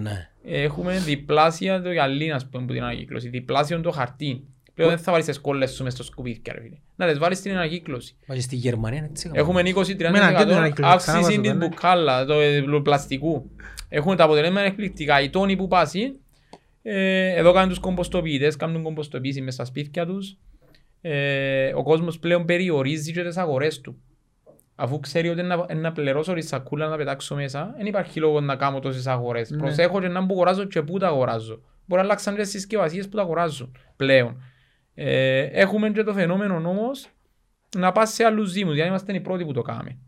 Ναι. 0.03 0.29
Έχουμε 0.45 0.99
διπλάσια 0.99 1.83
το 1.83 1.93
γυαλί, 1.93 2.33
ας 2.33 2.47
πούμε, 2.47 2.67
που 2.67 2.73
την 2.73 2.83
ανακύκλωση. 2.83 3.29
Διπλάσιο 3.29 3.81
το 3.81 3.91
χαρτί. 3.91 4.45
Πλέον 4.75 4.91
δεν 4.91 4.99
θα 4.99 5.13
βάλεις 5.13 5.27
τις 5.27 5.41
κόλλες 5.41 5.71
σου 5.71 5.83
μες 5.83 5.93
στο 5.93 6.03
σκουπίδια, 6.03 6.53
ρε 6.53 6.61
φίλε. 6.61 6.77
Να 6.97 7.09
τις 7.09 7.19
βάλεις 7.19 7.39
στην 7.39 7.53
ανακύκλωση. 7.53 8.17
Μα 8.27 8.35
και 8.35 8.41
στη 8.41 8.57
Γερμανία 8.57 8.99
είναι 8.99 9.09
έτσι. 9.11 9.27
έκαναν. 9.27 9.43
Έχουμε 9.43 9.63
Με 10.11 10.19
έναν 10.19 10.37
κέντρο 10.37 10.55
20-30% 10.55 10.57
ανακύκλωση, 10.57 10.93
αύξηση 10.93 11.17
ξανά 11.17 11.29
της 11.29 11.37
βάζω, 11.37 11.59
ναι. 11.59 11.67
μπουκάλα, 11.67 12.25
το 12.25 12.41
ε, 12.41 12.63
του 12.63 12.83
πλαστικού. 12.83 13.51
Έχουμε 13.89 14.17
τα 14.17 14.25
αποτελέσματα 14.25 14.67
εκπληκτικά. 14.67 15.21
Οι 15.21 15.31
τόνοι 15.31 15.57
που 15.57 15.69
πάσει, 15.69 16.15
ε, 16.83 17.35
εδώ 17.35 17.53
κάνουν 17.53 17.69
τους 17.69 17.79
κομποστοποιητές, 17.79 18.57
κάνουν 18.57 18.83
κομποστοποίηση 18.83 19.41
μέσα 19.41 19.57
στα 19.57 19.65
σπίτια 19.65 20.07
τους. 20.07 20.37
Ε, 21.01 21.73
ο 21.75 21.83
κόσμος 21.83 22.19
πλέον 22.19 22.45
περιορίζει 22.45 23.13
και 23.13 23.23
τις 23.23 23.37
αγορές 23.37 23.81
του. 23.81 24.03
Αφού 24.77 25.01
ξέρει 25.01 25.29
ότι 25.29 25.41
είναι 25.41 25.55
να- 25.57 25.67
είναι 25.71 25.81
να 25.81 25.93
πληρώσω 25.93 26.33
τη 26.35 26.41
σακούλα 26.43 26.89
να 26.89 26.97
πετάξω 26.97 27.35
μέσα, 27.35 27.75
δεν 27.77 27.87
υπάρχει 27.87 28.21
λόγο 28.21 28.41
να 28.41 28.57
κάνω 28.57 28.79
τόσες 28.81 29.07
αγορές. 29.07 29.51
Ναι. 29.51 29.59
Προσέχω 29.59 30.01
και 30.01 30.09
να 30.09 30.27
που 30.27 30.33
αγοράζω 30.35 30.65
και 30.65 30.83
πού 30.83 30.99
τα 30.99 31.07
αγοράζω. 31.07 31.61
Μπορεί 31.87 32.01
να 32.01 32.07
αλλάξαν 32.09 32.35
και 32.35 32.41
τις 32.41 32.51
συσκευασίες 32.51 33.09
που 33.09 33.17
τα 33.17 33.23
αγοράζουν 33.23 33.77
πλέον. 33.97 34.43
Ε, 34.95 35.41
έχουμε 35.41 35.91
και 35.91 36.03
το 36.03 36.13
φαινόμενο 36.13 36.55
όμως 36.69 37.09
να 37.77 37.93
πας 37.93 38.11
σε 38.11 38.25
άλλους 38.25 38.53
δήμους, 38.53 38.75
γιατί 38.75 38.89
είμαστε 38.89 39.15
οι 39.15 39.21
πρώτοι 39.21 39.45
που 39.45 39.53
το 39.53 39.63
κάνουμε. 39.63 39.99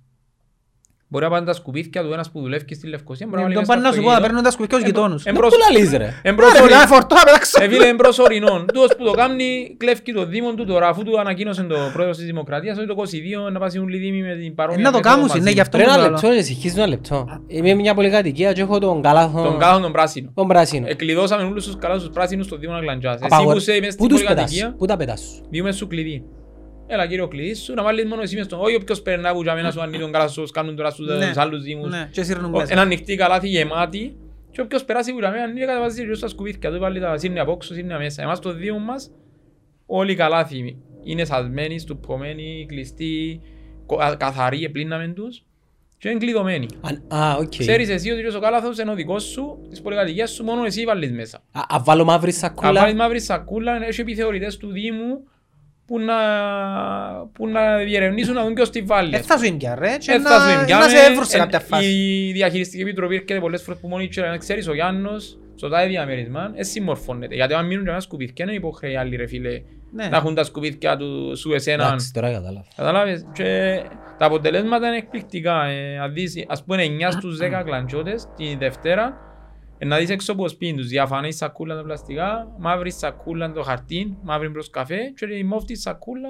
Μπορεί 1.09 1.25
να 1.25 1.31
πάνε 1.31 1.47
τα 1.47 1.53
σκουπίδια 1.53 2.03
του 2.03 2.13
ένας 2.13 2.31
που 2.31 2.41
δουλεύει 2.41 2.75
στη 2.75 2.87
Λευκοσία, 2.87 3.27
μπορεί 3.31 3.43
να 3.43 3.47
Τον 3.49 3.55
βάλει 3.55 3.67
πάνε 3.67 3.81
μες 3.81 3.89
να 3.89 3.93
στο 3.93 4.01
σου 4.01 4.07
πω, 4.07 4.11
να 4.11 4.17
αυτοκίνητο. 4.17 4.27
παίρνουν 4.27 4.43
τα 4.43 4.51
σκουφιά 4.51 4.77
ως 4.77 4.83
Εμπρο- 4.83 4.95
γειτόνους. 4.95 5.25
εμπρος- 5.25 5.53
Πού 5.55 5.59
λαλείς 5.65 5.91
ρε; 5.91 6.05
Άρα, 6.05 6.21
εμπροσωρι- 6.23 6.63
μετά 6.63 6.87
φορτώ 6.93 7.15
να 7.15 7.25
πετάξω. 7.29 7.63
Ε, 7.63 7.69
φίλε, 7.69 7.89
εμπροσωρινών. 7.89 8.61
Τούτος 8.75 8.91
που 8.97 9.05
το 9.05 9.13
κάνει, 9.21 9.75
κλέφκει 9.83 10.13
το 10.13 10.25
Δήμο 10.27 10.55
του 10.55 10.65
τώρα, 10.73 10.87
αφού 10.89 11.03
του 11.03 11.21
ανακοίνωσε 11.21 11.63
το 11.63 11.77
πρόεδρος 11.93 12.17
της 12.17 12.27
Δημοκρατίας, 12.27 12.77
ότι 12.79 12.87
το 12.87 12.95
22 12.97 13.51
να 13.53 13.59
πάσουν 13.59 13.83
όλοι 13.83 13.97
οι 13.97 14.01
Δήμοι 14.01 14.21
με 14.29 14.35
την 14.43 14.55
παρόμοια 14.55 14.81
Ε, 14.81 14.85
να 14.85 14.91
το 14.93 14.97
μέθοδο 14.97 15.15
κάνουν, 15.15 15.29
μαζί. 15.29 15.41
ναι, 15.47 15.51
γι' 15.51 15.61
αυτό 15.61 15.77
Ρε 15.79 15.83
που 15.85 15.89
ένα 15.91 15.99
λέω. 16.03 16.11
λεπτό, 16.11 16.29
εσυχείς 16.29 16.73
ένα 16.77 16.87
λεπτό. 16.87 17.17
Είμαι 17.47 17.75
μια 17.75 17.95
πολυκατοικία 17.95 18.53
και 18.53 18.61
έχω 18.61 18.79
τον 18.79 19.03
καλάθο... 19.03 19.43
Τον 19.43 19.59
κάθον 19.59 19.83
τον 19.83 19.93
πράσινο. 19.93 20.31
Τον 20.35 20.47
πράσινο. 20.49 20.87
Εκλειδώσαμε 20.89 21.43
όλους 21.43 21.65
τους 21.67 21.77
καλάς 21.79 22.01
τους 22.03 22.11
πράσινους 22.13 22.47
στο 22.47 22.57
Δήμο 22.57 22.75
Αγλαντζάς. 22.75 23.15
Εσύ 23.15 23.25
Απαγορε- 23.27 23.53
που 23.53 23.71
είσαι 23.71 23.79
μες 23.81 23.95
Πού 23.95 24.05
στην 24.05 24.09
τους 24.09 24.21
πετάς, 24.21 24.35
πολυκατοικία, 24.35 24.75
πού 24.79 24.87
τα 24.87 24.97
πετάς; 24.97 25.21
Σου. 25.21 25.47
διούμε 25.51 25.73
σου 25.73 25.87
κλειδί. 25.87 26.25
Έλα 26.87 27.07
κύριο 27.07 27.29
κλειδί 27.29 27.55
σου, 27.55 27.75
να 27.75 27.83
βάλεις 27.83 28.05
μόνο 28.05 28.23
εσύ 28.23 28.37
μες 28.37 28.45
στον... 28.45 28.61
Όχι 28.61 28.75
όποιος 28.75 29.03
περνά 29.03 29.33
που 29.33 29.43
για 29.43 29.55
μένα 29.55 29.71
σου 29.71 29.81
ανοίγει 29.81 30.03
τον 30.03 30.13
καλά 30.13 30.29
σου, 30.29 30.43
κάνουν 30.53 30.77
τώρα 30.77 30.91
στους 30.91 31.07
Ναι. 31.07 31.25
στους 31.25 31.37
άλλους 31.37 31.63
Δήμους. 31.63 31.91
Ναι, 31.91 32.09
και 32.13 32.23
σύρνουν 32.23 32.55
Ο- 32.55 32.59
μέσα. 32.59 32.73
Ένα 32.73 32.83
ανοιχτή 32.83 33.17
καλάθι 33.17 33.49
γεμάτη 33.49 34.17
και 34.51 34.61
όποιος 34.61 34.85
περάσει 34.85 35.13
που 35.13 35.19
για 35.19 35.31
μένα 35.31 35.43
ανοίγει 35.43 35.67
καταβάζει 35.67 36.03
γύρω 36.03 36.15
στα 36.15 36.29
σκουπίδια 36.29 36.73
του, 36.73 36.79
βάλει 36.79 37.01
τα 37.01 37.19
σύρνια 37.19 37.43
από 37.43 37.53
όξω, 37.53 37.75
σύρνια 37.75 37.99
μέσα. 37.99 38.23
Εμάς 38.23 38.41
το 38.41 38.53
Δήμο 38.53 38.79
μας 38.79 39.11
όλοι 39.87 40.13
οι 40.13 40.15
καλάθι 40.15 40.77
είναι 41.05 41.25
σασμένοι, 41.25 41.79
στουπωμένοι, 41.79 42.67
κλειστοί, 42.69 43.41
κο- 43.87 43.99
α- 44.03 44.17
καθαροί, 44.17 44.65
επλύναμε 44.65 45.09
τους 45.09 45.43
και 45.99 46.09
είναι 46.09 46.19
κλειδωμένοι. 46.19 46.67
Αν- 46.81 47.03
Α, 47.21 47.37
οκ. 47.37 47.53
Ξέρεις 47.57 47.89
εσύ 47.89 48.11
ότι 48.11 48.37
ο 48.37 48.41
καλάθος 48.41 48.79
είναι 48.79 48.91
ο 48.91 48.95
δικός 48.95 49.23
σου, 49.25 49.67
της 49.71 49.81
πολυκατοικίας 49.81 50.31
σου, 50.31 50.45
μόνο 50.45 50.65
εσύ 50.65 50.85
βάλεις 50.85 51.13
μέσα. 51.13 51.37
Α, 51.53 51.61
α, 51.77 51.83
βάλω 51.85 52.05
μαύρη 52.05 52.31
Αν 52.31 52.37
σακούλα. 52.37 52.73
βάλεις 52.73 52.95
μαύρη 52.95 53.21
σακούλα, 53.21 53.87
έχει 53.87 54.01
επιθεωρητές 54.01 54.57
του 54.57 54.71
Δήμου 54.73 55.29
που 55.87 55.99
να, 56.01 56.15
που 57.33 57.49
να 57.49 57.77
διερευνήσουν 57.77 58.35
να 58.35 58.43
δουν 58.43 58.55
ποιος 58.55 58.71
τη 58.71 58.81
βάλει. 58.83 59.15
Ε, 59.15 59.19
θα 59.19 59.39
σου 59.39 59.45
είναι 59.45 59.57
πια, 59.57 59.75
ρε, 59.75 59.97
και 59.99 60.13
Ε, 60.13 60.19
να 60.19 60.31
θα 60.31 60.41
σου 60.51 60.59
ενδιάμε. 60.59 60.85
να 60.85 60.89
σε 60.91 60.97
έβρουν 61.11 61.25
σε 61.25 61.37
Ε, 61.37 61.41
κάποια 61.41 61.61
φάση. 61.61 61.85
Η 61.87 62.33
διαχειριστική 62.33 62.83
επιτροπή 62.83 63.15
έρχεται 63.15 63.41
πολλές 63.41 63.63
φορές 63.63 63.81
που 63.81 63.89
μόνοι 63.89 64.05
ήξερα, 64.05 64.29
να 64.31 64.37
ξέρεις 64.37 64.69
ο 64.69 64.75
Γιάννος 64.75 65.39
στο 65.57 65.69
τάδε 65.69 65.87
διαμέρισμα, 65.87 66.51
ε, 66.55 66.63
συμμορφώνεται. 66.63 67.35
Γιατί 67.35 67.55
αν 67.55 67.67
μείνουν 67.67 67.85
και 67.85 67.91
ένα 67.91 68.01
σκουπίδια 68.01 68.45
είναι 68.45 68.53
υποχρέοι 68.55 68.97
άλλοι 68.97 69.17
ρε 69.17 69.27
φίλε 69.27 69.63
Ναι. 69.93 70.09
να 70.09 70.17
έχουν 70.17 70.35
τα 70.35 70.45
σκουπίδια 70.45 70.97
του 70.97 71.37
σου 71.37 71.53
εσένα. 71.53 71.85
Εντάξει, 71.87 72.13
τώρα 72.13 72.33
κατάλαβα. 72.33 72.65
Καταλάβες. 72.77 73.27
Και 73.33 73.81
τα 74.19 74.27
αποτελέσματα 74.27 74.87
είναι 74.87 74.97
εκπληκτικά. 74.97 75.65
Ε, 75.65 75.99
αν 75.99 76.13
δεις, 76.13 76.45
ας 76.49 76.65
πούμε 76.65 76.83
9 76.83 77.11
στους 77.11 77.39
10 77.39 77.63
κλαντσότες 77.65 78.27
τη 78.37 78.57
Δευτέρα 78.59 79.05
ε, 79.05 79.26
να 79.85 79.97
δεις 79.99 80.11
έξω 80.11 80.33
από 80.33 80.49
σπίτι 80.49 80.75
τους 80.77 80.87
διαφανή 80.87 81.33
σακούλα 81.33 81.75
τα 81.77 81.83
πλαστικά, 81.83 82.55
μαύρη 82.59 82.91
σακούλα 82.93 83.53
το 83.53 83.63
χαρτί, 83.63 84.17
μαύρη 84.23 84.51
προς 84.51 84.71
καφέ 84.71 84.97
και 85.17 85.35
η 85.37 85.45
μόφτη 85.45 85.77
σακούλα 85.77 86.29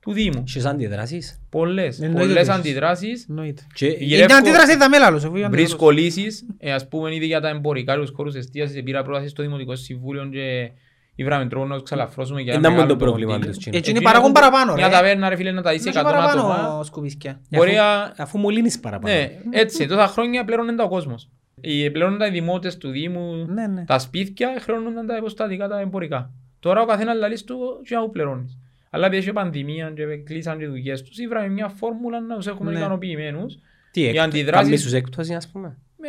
του 0.00 0.12
Δήμου. 0.12 0.42
Έχεις 0.48 0.64
αντιδράσεις. 0.64 1.40
Πολλές, 1.50 2.00
Εννοείται 2.00 2.26
πολλές 2.28 2.48
ότι 2.48 2.58
αντιδράσεις. 2.58 3.26
Εννοείται. 3.28 3.62
Και 3.74 3.86
Γυρεύω- 3.86 4.30
Είναι 4.30 4.38
αντίδραση 4.38 4.72
είδαμε 4.72 4.98
λάλος, 4.98 5.24
αφού 5.24 5.36
είναι 5.36 5.48
Βρίσκω 5.48 5.90
λύσεις, 5.90 6.46
ε, 6.58 6.72
ας 6.72 6.88
πούμε 6.88 7.14
ήδη 7.14 7.26
για 7.26 7.40
τα 7.40 7.48
εμπορικά 7.48 7.96
τους 7.96 8.10
χώρους 8.16 8.34
εστίασης, 8.34 8.82
πήρα 8.82 9.02
πρόταση 9.02 9.28
στο 9.28 9.42
Δημοτικό 9.42 9.74
Συμβούλιο 9.76 10.28
και 10.32 10.70
ήβραμε 11.14 11.46
τρόπο 11.46 11.66
να 11.66 11.74
τους 11.74 11.82
ξαλαφρώσουμε 11.84 12.40
για 12.40 12.52
ένα 12.52 12.60
ένα 12.60 12.70
μόνο 12.70 12.82
μεγάλο 12.82 12.98
το 12.98 13.04
πρόβλημα 13.04 13.32
κομμάτι. 13.32 13.48
τους. 13.50 13.58
τσίνο. 13.58 13.76
Έτσι 13.76 13.90
είναι 13.90 13.98
Εκείνο 13.98 14.12
παράγον 14.12 14.32
που- 14.32 14.40
παραπάνω, 14.40 14.74
Μια 14.74 14.86
ρε. 14.86 14.92
ταβέρνα 14.92 15.28
ρε 15.28 15.36
φίλε 15.36 15.52
να 15.52 15.62
τα 15.62 15.72
είσαι 15.72 15.88
Έχει 15.88 15.98
100 15.98 16.08
άτομα. 16.08 16.42
παραπάνω 16.54 16.82
σκουβίσκια. 16.82 17.40
Μπορεί 17.50 17.78
Αφού- 17.78 18.16
να... 18.16 18.22
Αφού 18.24 18.38
μολύνεις 18.38 18.80
παραπάνω. 18.80 19.14
Ναι, 19.14 19.30
έτσι, 19.50 19.86
τόσα 19.86 20.06
χρόνια 20.06 20.44
πληρώνουν 20.44 20.76
τα 20.76 20.84
ο 20.84 20.88
κόσμος. 20.88 21.28
Οι 21.60 21.90
πληρώνουν 21.90 22.18
τα 22.18 22.26
οι 22.26 22.30
δημότες 22.30 22.78
του 22.78 22.90
Δήμου, 22.90 23.46
Ναι, 23.48 23.66
ναι. 23.66 23.84
τα 23.84 23.98
σπίτια, 23.98 24.56
χρεώνονταν 24.60 25.06
τα 25.06 25.16
υποστατικά, 25.16 25.68
τα 25.68 25.80
εμπορικά. 25.80 26.30
Τώρα 26.60 26.80
ο 26.80 26.86
καθένας 26.86 27.16
λαλείς 27.16 27.44
του 27.44 27.80
και 27.84 27.94
να 27.94 28.00
που 28.02 28.10
πληρώνεις. 28.10 28.58
Αλλά 28.90 29.06
επειδή 29.06 29.22
είχε 29.22 29.32
πανδημία 29.32 29.92
και 29.94 30.04
κλείσαν 30.16 30.58
και 30.58 30.66
δουλειές 30.66 31.02
τους, 31.02 31.18
ήβραμε 31.18 31.48
μια 31.48 31.68
φόρμουλα 31.68 32.20
να 32.20 32.36
τους 32.36 32.46
έχουμε 32.46 32.72
Ναι. 32.72 32.78
ικανοποιημένους 32.78 33.58
Τι 33.90 34.00
οι 34.00 34.06
έκτα, 34.08 34.22
αντιδράσεις- 34.22 34.64
κάνεις 34.66 34.82
τους 34.82 34.92
έκπτωση 34.92 35.34
ας 35.34 35.48
πούμε; 35.50 35.76
με 35.96 36.08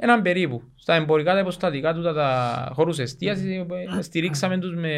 έναν 0.00 0.22
περίπου. 0.22 0.62
Στα 0.74 0.94
εμπορικά 0.94 1.32
τα 1.32 1.38
υποστατικά 1.38 1.94
του, 1.94 2.02
τα, 2.02 2.12
τα 2.14 2.70
χώρους 2.74 2.98
εστίασης, 2.98 3.56
ε, 3.98 4.02
στηρίξαμε 4.02 4.58
τους 4.58 4.74
με 4.74 4.92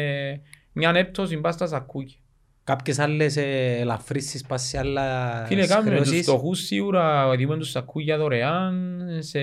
μια 0.73 0.91
έπτωση 0.95 1.37
μπας 1.37 1.53
στα 1.53 1.67
σακούκια. 1.67 2.17
Κάποιες 2.69 2.99
άλλες 2.99 3.37
ε, 3.37 3.77
ελαφρύσεις 3.79 4.43
πας 4.43 4.61
σε 4.61 4.77
άλλα 4.77 5.29
Φίλε, 5.45 5.67
κάνουμε 5.67 5.89
τους 5.97 6.07
χρεώσεις. 6.07 6.27
φτωχούς 6.27 6.59
σίγουρα, 6.59 7.35
δίνουμε 7.35 7.57
τους 7.57 7.69
σακούγια 7.69 8.17
δωρεάν, 8.17 9.01
σε 9.19 9.39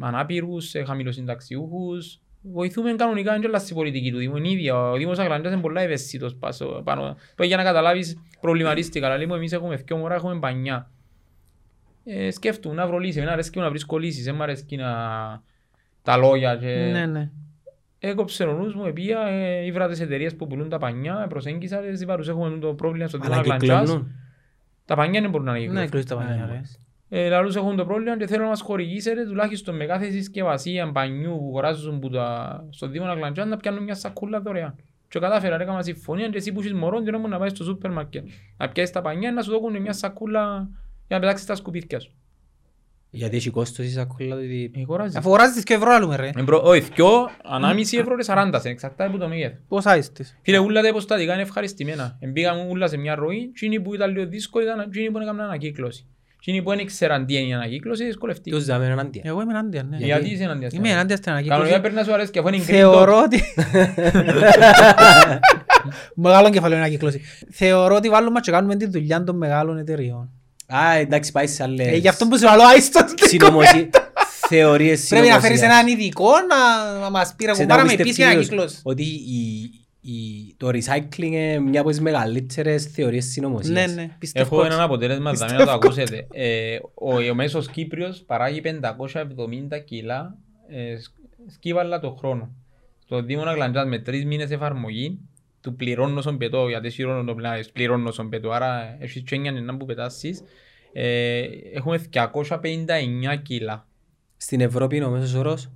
ανάπηρους, 0.00 0.68
σε 0.68 0.84
χαμηλοσυνταξιούχους. 0.84 2.20
Βοηθούμε 2.42 2.94
κανονικά 2.94 3.40
και 3.40 3.46
όλα 3.46 3.58
στη 3.58 3.74
πολιτική 3.74 4.10
του 4.12 4.18
Δήμου. 4.18 4.36
Είναι 4.36 4.48
ίδια. 4.50 4.90
Ο 4.90 4.96
Δήμος 4.96 5.18
Αγλαντίας 5.18 5.52
είναι 5.52 5.62
πολλά 5.62 5.80
ευαίσθητος 5.80 6.34
πάσο- 6.36 6.82
πάνω. 6.84 7.02
Τώρα 7.02 7.44
για 7.48 7.56
να 7.56 7.62
καταλάβεις 7.62 8.16
προβληματίστηκα. 8.40 9.06
Αλλά 9.06 9.16
λέμε 9.18 9.36
εμείς 9.36 9.52
έχουμε 9.52 9.76
δυο 9.76 9.96
μωρά, 9.96 10.14
έχουμε 10.14 10.38
πανιά. 10.38 10.90
Ε, 12.04 12.30
σκέφτομαι 12.30 12.74
να 12.74 12.86
βρω 12.86 12.98
λύση. 12.98 13.18
Εμένα 13.18 13.32
αρέσκει 13.32 13.58
να 13.58 13.68
βρίσκω 13.68 13.98
λύσεις. 13.98 14.24
Δεν 14.24 14.34
μ' 14.34 14.42
αρέσκει 14.42 14.76
να... 14.76 14.92
τα 16.02 16.16
λόγια. 16.16 16.56
Και... 16.56 16.66
Ναι, 16.92 17.06
ναι. 17.06 17.30
Έκοψε 18.04 18.44
ο 18.44 18.52
νους 18.52 18.74
μου, 18.74 18.84
επία, 18.86 19.20
ε, 19.26 19.64
ήβρα 19.64 19.88
τις 19.88 20.00
εταιρείες 20.00 20.36
που 20.36 20.46
πουλούν 20.46 20.68
τα 20.68 20.78
πανιά, 20.78 21.26
προσέγγισα, 21.28 21.78
τις 21.78 22.00
είπα 22.00 22.16
τους 22.16 22.28
έχουμε 22.28 22.58
το 22.58 22.74
πρόβλημα 22.74 23.08
στο 23.08 23.18
Δήμο 23.18 23.32
Αλλά 23.32 23.40
Αγλαντιάς. 23.42 23.80
κυκλώνουν. 23.80 24.12
Τα 24.84 24.94
πανιά 24.94 25.20
δεν 25.20 25.30
μπορούν 25.30 25.46
να 25.46 25.52
Ναι, 25.52 25.58
κυκλώσουν. 25.60 25.90
κλείσει 25.90 26.06
τα 26.06 26.16
πανιά, 26.16 26.46
ρε. 26.46 26.60
Ε, 27.08 27.28
λαλούς 27.28 27.56
έχουν 27.56 27.76
το 27.76 27.84
πρόβλημα 27.84 28.16
και 28.16 28.26
θέλω 28.26 28.42
να 28.42 28.48
μας 28.48 28.60
χορηγήσετε 28.60 29.24
τουλάχιστον 29.26 29.76
με 29.76 29.84
κάθε 29.84 30.10
συσκευασία 30.10 30.92
πανιού 30.92 31.30
που 31.38 31.46
αγοράζουν 31.48 31.98
που 32.00 32.10
τα... 32.10 32.64
στο 32.70 32.86
Δήμο 32.88 33.04
Αγλαντιάς 33.06 33.46
να 33.46 33.56
πιάνουν 33.56 33.82
μια 33.82 33.94
σακούλα 33.94 34.40
δωρεάν. 34.40 34.74
Και 35.08 35.18
κατάφερα, 35.18 35.60
έκανα 35.62 35.82
συμφωνία 35.82 36.28
και 36.28 36.36
εσύ 36.36 36.52
που 36.52 36.60
έχεις 36.60 36.72
μωρό 36.72 37.02
και 37.02 37.10
νόμου 37.10 37.28
να 37.28 37.38
πάει 37.38 37.48
στο 37.48 37.64
σούπερ 37.64 37.90
μάρκετ. 37.90 38.26
Να 38.56 38.68
πιάσεις 38.68 38.94
τα 38.94 39.00
πανιά 39.00 39.32
να 39.32 39.42
σου 39.42 39.50
δώσουν 39.50 39.80
μια 39.80 39.92
σακούλα 39.92 40.68
για 41.06 41.16
να 41.16 41.18
πετάξεις 41.18 41.46
τα 41.46 41.54
σκουπίδια 41.54 42.00
σου. 42.00 42.12
Γιατί 43.14 43.36
έχει 43.36 43.50
κόστος 43.50 43.86
η 43.86 43.90
σακούλα 43.90 44.34
του. 44.36 44.42
ότι- 44.44 44.70
Ε, 44.76 44.80
αγοράζεις. 44.80 45.16
Αφού 45.16 45.28
αγοράζεις 45.28 45.54
τις 45.54 45.64
και 45.64 45.74
ευρώ 45.74 45.90
άλλου, 45.92 46.12
ρε. 46.16 46.30
Ε, 46.36 46.42
μπρο- 46.42 46.64
Όχι, 46.64 46.80
δυο, 46.94 47.30
ανάμιση 47.44 47.96
ευρώ 47.96 48.16
και 48.16 48.22
40 48.22 48.60
σε 48.60 48.68
εξαρτάται 48.68 49.04
από 49.10 49.18
το 49.18 49.28
μέγεθος. 49.28 49.58
Πόσα 49.68 49.96
είσαι 49.96 50.10
τις; 50.10 50.38
Φίλε, 50.42 50.58
ούλα 50.58 50.82
τα 50.82 50.88
υποστατικά 50.88 51.32
είναι 51.32 51.42
ευχαριστημένα. 51.42 52.16
Εμπήγαμε 52.20 52.66
ούλα 52.70 52.86
σε 52.88 52.96
μια 52.96 53.14
ροή, 53.14 53.50
εκείνοι 53.54 53.80
που 53.80 53.94
ήταν 53.94 54.10
λίγο 54.12 54.26
δύσκολοι 54.26 54.64
ήταν 54.64 54.80
εκείνοι 54.80 55.10
που 55.10 55.18
έκαναν 55.18 55.40
ανακύκλωση. 55.46 56.06
Εκείνοι 56.36 56.62
που 56.62 56.70
δεν 56.70 56.78
ήξεραν 56.78 57.26
τι 57.26 57.34
είναι 57.36 57.48
η 57.48 57.52
ανακύκλωση, 57.52 58.04
δυσκολευτήκαν. 58.04 58.58
Τους 58.58 58.68
δάμε 58.68 58.86
εναντία. 58.86 59.22
Εγώ 59.24 59.42
είμαι 59.42 59.52
ενάντια, 59.52 59.82
ναι. 59.82 59.96
Γιατί 59.96 60.30
είσαι 60.30 60.42
εναντία 60.42 60.68
στην 60.70 60.84
Είμαι 60.84 60.92
ανακύκλωση; 60.92 60.92
ενάντια 60.92 61.16
στην 61.16 61.32
Κανονικά 61.32 61.54
ανακύκλωση. 61.54 61.80
πρέπει 61.80 61.94
να 61.94 62.04
σου 62.04 62.12
αρέσει 62.12 62.30
και 62.30 62.38
αφού 62.38 62.48
είναι 62.48 62.56
green 62.56 62.60
Θεωρώ 62.66 63.18
dot. 63.18 63.24
ότι... 63.24 63.42
Μεγάλο 66.14 66.50
κεφαλαίο 66.50 66.78
ανακύκλωση. 66.78 67.20
Θεωρώ 67.50 67.94
ότι 67.94 68.08
βάλουμε 68.08 68.40
και 68.40 68.50
κάνουμε 68.50 68.76
τη 68.76 68.86
δουλειά 68.86 69.24
των 69.24 69.36
μεγάλων 69.36 69.78
εταιριών. 69.78 70.30
Α, 70.74 70.94
εντάξει, 70.96 71.32
πάει 71.32 71.46
σε 71.46 71.62
άλλες... 71.62 71.86
Ε, 71.86 71.96
Γι' 71.96 72.08
αυτό 72.08 72.26
που 72.28 72.38
σου 72.38 72.42
λέω, 72.44 72.66
άιστος 72.74 73.04
την 73.14 73.26
συνωμοσι- 73.28 73.88
θεωρίες 74.48 75.06
Πρέπει 75.08 75.28
να 75.28 75.40
φέρεις 75.40 75.58
συνωμοσίας. 75.58 75.82
έναν 75.86 75.86
ειδικό 76.00 76.30
να 76.48 76.92
να 77.00 77.10
μας 77.10 77.34
πει 77.36 77.44
ρε 77.44 77.54
Σε 77.54 77.60
κουμπάρα 77.60 77.82
να 77.82 77.86
με 77.90 77.96
πιστεύεις 77.96 78.18
επίση 78.18 78.28
κυρίως 78.28 78.48
ανακύκλωση. 78.50 78.80
Ότι 78.82 79.02
η, 79.02 79.70
η, 80.00 80.54
το 80.56 80.68
recycling 80.68 81.22
είναι 81.22 81.58
μια 81.58 81.80
από 81.80 81.90
τις 81.90 82.00
μεγαλύτερες 82.00 82.84
θεωρίες 82.84 83.24
συνωμοσίας; 83.24 83.86
Ναι, 83.86 83.94
ναι, 84.02 84.08
πιστεύω. 84.18 84.56
Έχω 84.56 84.64
έναν 84.64 84.80
αποτέλεσμα 84.80 85.32
δάμε 85.32 85.52
να 85.52 85.64
το 85.64 85.70
ακούσετε. 85.70 86.26
Ε, 86.32 86.76
ο, 86.94 87.14
ο 87.30 87.34
μέσος 87.34 87.68
Κύπριος 87.70 88.22
παράγει 88.26 88.60
570 88.64 89.84
κιλά 89.84 90.36
ε, 90.68 90.98
σκ- 91.00 91.12
σκύβαλα 91.52 92.00
το 92.00 92.10
χρόνο. 92.18 92.50
Στο 93.04 93.22
Δήμο 93.22 93.42
Αγλαντζάς 93.42 93.86
με 93.86 93.98
τρεις 93.98 94.24
μήνες 94.24 94.50
εφαρμογή 94.50 95.18
του 95.62 95.76
πληρώνω 95.76 96.20
στον 96.20 96.38
πετώ, 96.38 96.68
γιατί 96.68 96.90
σύρωνο 96.90 97.24
το 97.24 97.34
πλάι, 97.34 97.60
πληρώνω 97.72 98.10
στον 98.10 98.28
πετώ, 98.28 98.50
άρα 98.50 98.96
έχεις 99.00 99.22
και 99.22 99.34
εννιά 99.34 99.76
που 99.76 99.84
πετάσεις. 99.84 100.42
Ε, 100.92 101.42
έχουμε 101.74 101.98
259 102.12 103.36
κιλά. 103.42 103.86
Στην 104.36 104.60
Ευρώπη 104.60 104.96
είναι 104.96 105.04
ο 105.04 105.10
μέσος 105.10 105.34
όρος 105.34 105.70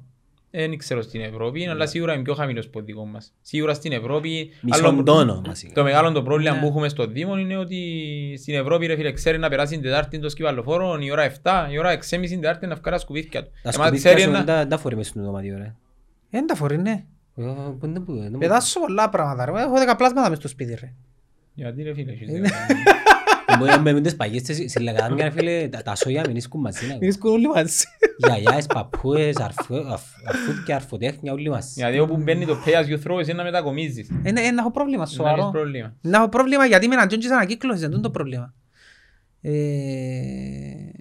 Δεν 0.51 0.77
ξέρω 0.79 1.03
στην 1.03 1.21
Ευρώπη, 1.21 1.67
αλλά 1.67 1.87
σίγουρα 1.87 2.15
είναι 2.15 2.23
πιο 2.23 2.35
χαμηλός 2.35 2.65
από 2.67 2.79
το 2.79 2.85
δικό 2.85 3.05
μας. 3.07 3.33
Σίγουρα 3.41 3.75
στην 3.75 3.93
Ευρώπη... 3.93 4.51
μισόν 4.61 4.85
άλλο- 4.87 5.03
τόνο 5.03 5.43
βασικά. 5.47 5.73
το 5.75 5.83
μεγάλο 5.83 6.13
το 6.13 6.23
πρόβλημα 6.23 6.55
Ναι. 6.55 6.61
που 6.61 6.67
έχουμε 6.67 6.89
στο 6.89 7.07
Δήμο 7.07 7.37
είναι 7.39 7.57
ότι 7.57 7.79
στην 8.39 8.55
Ευρώπη 8.55 8.87
ρε 8.87 8.97
φίλε 8.97 9.13
ξέρει 9.13 9.39
να 9.39 9.49
περάσει 9.49 9.73
την 9.75 9.83
Τετάρτη 9.83 10.19
το 10.19 10.29
σκυβαλοφόρο 10.29 10.99
η 11.01 11.11
ώρα 11.11 11.33
7, 11.43 11.67
η 11.73 11.79
ώρα 11.79 11.91
6.30 11.99 12.01
την 12.29 12.41
Τετάρτη 12.41 12.67
να 12.67 12.75
βγάλει 12.75 12.97
τα 12.97 12.99
σκουβίθια 12.99 13.45
του. 13.45 13.51
Τα 13.51 13.59
Εμάς 13.63 13.75
σκουπίδια 13.75 13.99
ξέρει 14.13 14.21
σου 14.21 14.31
να- 14.31 14.37
δεν 14.37 14.47
τα- 14.47 14.57
δεν 14.57 14.69
τα 14.69 14.79
φορεί 14.79 14.97
μες 14.97 15.07
στο 15.07 15.23
δωμάτιο 15.23 15.57
ρε. 15.59 15.75
Δεν 16.31 16.47
τα 16.47 16.55
φορεί, 16.55 16.79
ναι. 16.79 17.05
Ε, 17.37 17.43
πού 17.81 17.87
είναι 17.87 18.01
που- 18.01 18.13
δεν 18.21 18.29
μου- 18.33 18.39
Πετάσω 18.39 18.81
πολλά 18.81 19.09
πράγματα 19.09 19.45
ρε. 19.45 19.51
Έχω 19.61 19.79
δεκαπλάσματα 19.79 20.29
μες 20.29 20.39
στο 20.39 20.49
σπίτι 20.49 20.75
ρε. 20.81 20.93
Γιατί 21.55 21.83
ρε 21.83 21.95
φίλε, 21.95 22.13
έχεις 22.13 22.29
Είναι. 22.29 22.39
δέκα. 22.41 22.57
Μπορεί 23.59 23.71
να 23.71 23.79
με 23.93 24.01
τις 24.01 24.17
παγιές 24.17 24.43
της- 24.43 24.71
στη 24.71 24.81
Λεγαδάμια, 24.83 25.25
ρε 25.25 25.31
φίλε, 25.31 25.69
τα- 25.69 25.83
τα 25.83 25.95
σόγια 25.95 26.23
μην 26.27 26.37
ίσκουν 26.37 26.61
μαζί. 26.61 26.87
να- 26.87 26.97
Βρίσκουν 26.99 27.31
όλοι 27.31 27.49
μαζί. 27.49 27.85
Γιαγιάες, 28.17 28.67
παππούες, 28.67 29.37
αρφού- 29.37 29.87
αρφ- 29.91 30.27
αρφούδια, 30.29 30.75
αρφοτέχνια, 30.77 31.33
όλοι 31.33 31.51
μαζί. 31.51 31.73
Γιατί 31.77 31.99
όπου 31.99 32.17
μπαίνει 32.17 32.47
το 32.47 32.57
pay 32.67 32.71
as 32.71 32.87
you 32.89 33.11
throw 33.13 33.19
εσύ 33.21 33.33
να 33.33 33.43
μετακομίζεις. 33.43 34.09
Ε, 34.23 34.31
ναι, 34.33 34.41
ε, 34.41 34.51
Να 34.51 34.61
έχω 34.61 34.71
πρόβλημα 34.71 34.97
Να 34.99 35.03
έχεις 35.03 35.15
σοβαρό. 35.17 35.49
πρόβλημα. 35.53 35.95
Να 36.01 36.19
έχω 36.19 36.29
πρόβλημα 36.29 36.67
γιατί 36.67 36.89
με 36.89 36.95
έναν 36.95 37.09
τζόντζι 37.09 37.29
ανακύκλωση, 37.29 37.81
δεν 37.81 37.91
είναι 37.93 38.01
το 38.01 38.11
πρόβλημα. 38.11 38.55
Ε, 39.41 39.51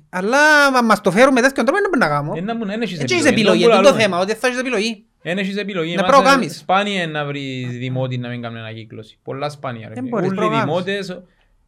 Αλλά 0.10 0.66
αν 0.78 0.86
μας 0.86 1.02
το 1.02 1.12
φέρουμε 1.12 1.42
τέτοιον 1.42 1.66
τρόπο 1.66 1.82
δεν 1.82 1.90
μπορεί 1.90 2.00
να 2.00 2.08
κάνω. 2.08 2.34
Ε, 2.36 2.42
να 2.42 2.56
μου- 2.56 2.66
εν 2.70 2.82
έχεις 2.82 3.00
Έτσι 3.00 3.16
έχεις 3.16 3.26
επιλογή, 3.26 3.64
επιλογή, 3.64 3.64
είναι 3.64 3.74
αυτό 3.74 3.80
είναι 3.82 3.90
το 3.90 3.96
που 3.96 4.02
θέμα, 4.02 4.20
ότι 4.20 4.34
θα 4.34 4.48
έχεις 4.48 4.60
επιλογή. 4.60 5.06
Εν 5.28 5.38
έχεις 5.38 5.58
επιλογή. 5.58 5.96
Να 5.96 6.00
Εμάς, 6.06 6.16
προκάμεις. 6.16 6.52
ε, 6.56 6.58
Σπάνια 6.58 6.94
είναι 7.02 7.12
να 7.12 7.26
βρεις 7.26 7.78
δημότη 7.78 8.18
να 8.18 8.30
μην 8.30 8.42
κάνουν 8.42 8.58
ανακύκλωση. 8.58 9.18
Πολλά 9.24 9.50
σπάνια 9.50 9.88
ρε 9.88 9.94
Δεν 9.94 10.04
φίλε. 10.04 10.10
μπορείς, 10.10 10.28
Όλοι 10.28 10.36
οι 10.38 10.40
προκάμεις. 10.40 10.64
δημότες 10.64 11.22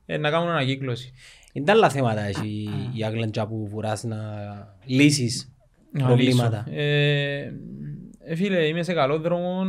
ε, 0.05 0.17
να 0.17 0.29
κάνουν 0.29 0.49
ανακύκλωση. 0.49 1.13
Είναι 1.53 1.65
τα 1.65 1.71
άλλα 1.71 1.89
θέματα 1.89 2.21
έχει 2.21 2.69
η 2.93 3.03
Αγλαντζά 3.03 3.47
που 3.47 3.67
βουράς 3.67 4.03
να 4.03 4.17
λύσεις 4.85 5.53
Να 5.91 6.05
προβλήματα. 6.05 6.63
λύσω. 6.67 6.79
Ε, 6.81 7.53
ε, 8.25 8.35
φίλε, 8.35 8.65
είμαι 8.67 8.83
σε 8.83 8.93
καλό 8.93 9.17
δρόμο. 9.19 9.61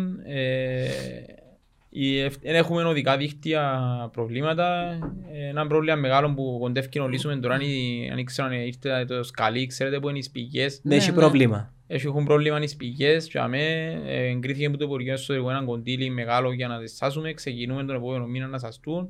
Ε, 1.92 2.00
η 2.00 2.18
ευ- 2.20 2.40
εν 2.46 2.54
έχουμε 2.54 2.82
οδικά 2.84 3.16
δίκτυα 3.16 3.80
προβλήματα. 4.12 4.98
Ε, 5.32 5.48
Ένα 5.48 5.66
πρόβλημα 5.66 5.96
μεγάλο 5.96 6.34
που 6.34 6.56
κοντεύει 6.60 6.98
να 6.98 7.06
λύσουμε 7.08 7.36
τώρα 7.36 7.54
είναι 7.54 7.64
η- 7.64 8.08
αν 8.12 8.18
ήξερα 8.18 8.48
αν 8.48 8.54
ήρθε 8.54 9.04
το 9.08 9.22
σκαλί, 9.22 9.66
ξέρετε 9.66 10.00
που 10.00 10.08
είναι 10.08 10.18
οι 10.18 10.22
σπηγές. 10.22 10.80
Ναι, 10.82 10.94
έχει 10.94 11.10
ναι. 11.10 11.16
πρόβλημα. 11.16 11.72
Έχουν 11.86 12.24
πρόβλημα 12.24 12.62
οι 12.62 12.66
σπηγές 12.66 13.26
και 13.28 13.38
αμέ 13.38 13.92
ε, 14.06 14.26
εγκρίθηκε 14.28 14.66
από 14.66 14.76
το 14.76 14.84
Υπουργείο 14.84 15.12
Εσωτερικών 15.12 15.50
ένα 15.50 15.64
κοντήλι 15.64 16.10
μεγάλο 16.10 16.52
για 16.52 16.68
να 16.68 16.78
τις 16.78 16.96
σάσουμε. 16.96 17.32
Ξεκινούμε 17.32 17.84
τον 17.84 17.96
επόμενο 17.96 18.26
μήνα 18.26 18.46
να 18.46 18.58
σαστούν. 18.58 19.08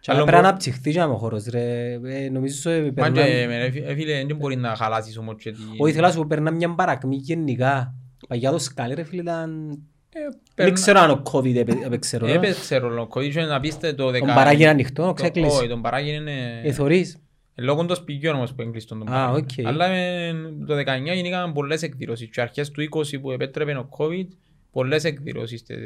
Και 0.00 0.10
αλλά 0.10 0.18
Άλλο 0.18 0.26
πρέπει 0.26 0.36
να 0.42 0.48
προ- 0.48 0.48
αναψυχθεί 0.48 0.92
και 0.92 1.00
ο 1.02 1.16
χώρος 1.16 1.44
ρε. 1.46 1.92
Ε, 2.04 2.28
Νομίζω 2.30 2.70
ότι 2.70 2.80
Μα 2.96 3.10
και, 3.10 3.20
περνά... 3.20 3.46
με, 3.46 3.58
ρε, 3.58 3.70
φι- 3.70 3.88
ε, 3.88 3.94
φίλε, 3.94 4.24
δεν 4.26 4.36
μπορεί 4.36 4.56
να 4.56 4.74
χαλάσεις 4.76 5.18
όμως 5.18 5.34
και 5.42 5.50
τη- 5.50 5.58
Όχι, 5.78 5.92
θέλω 5.92 6.06
να 6.06 6.12
σου 6.12 6.18
πω, 6.18 6.26
περνά 6.28 6.50
μια 6.50 6.74
παρακμή 6.74 7.16
γενικά. 7.16 7.94
Παγιά 8.28 8.50
το 8.50 8.58
σκάλι 8.58 8.94
ρε 8.94 9.02
φίλε 9.04 9.20
ήταν... 9.22 9.78
Ε, 10.18 10.28
Δεν 10.28 10.38
περνά- 10.54 10.74
ξέρω 10.74 11.00
αν 11.00 11.10
ο 11.10 11.22
COVID 11.32 11.54
έπαι- 11.56 11.84
έπαιξε 11.84 12.16
ρόλο. 12.16 12.32
Έπαιξε 12.32 12.76
ρόλο. 12.76 13.08
Είχε 13.20 13.42
να 13.44 13.60
πείστε 13.60 13.92
το 13.92 14.02
Τον 14.02 14.12
δεκα- 14.12 14.34
παράγει 14.34 14.60
είναι 14.62 14.70
ανοιχτό, 14.70 15.06
το- 15.06 15.12
ξεκλείσει. 15.12 15.56
Όχι, 15.56 15.68
τον 15.68 15.82
παράγει 15.82 16.14
είναι... 16.14 16.60
Ε, 16.64 16.72
θωρείς. 16.72 17.14
Ε, 17.54 17.62
Λόγω 17.62 17.84
των 17.84 17.96
σπηγιών 17.96 18.34
όμως 18.34 18.54
που 18.54 18.62
έγκλειστον 18.62 18.98
τον 18.98 19.08
Α, 19.08 19.26
παράγει. 19.26 19.44
οκ. 19.60 19.66
Αλλά 19.66 19.86
ε, 19.86 20.32
το 20.66 20.74
19 20.74 21.14
γίνηκαν 21.14 21.52
πολλές 21.52 21.82
εκδηλώσεις 21.82 22.28
και 22.30 22.40
αρχές 22.40 22.70
του 22.70 22.80
20 22.82 23.18
που 23.20 23.30
επέτρεπε 23.30 23.72
ο 23.72 23.88
COVID 23.98 24.26
πολλές 24.70 25.04
εκδηλώσεις 25.04 25.62
τε- 25.64 25.78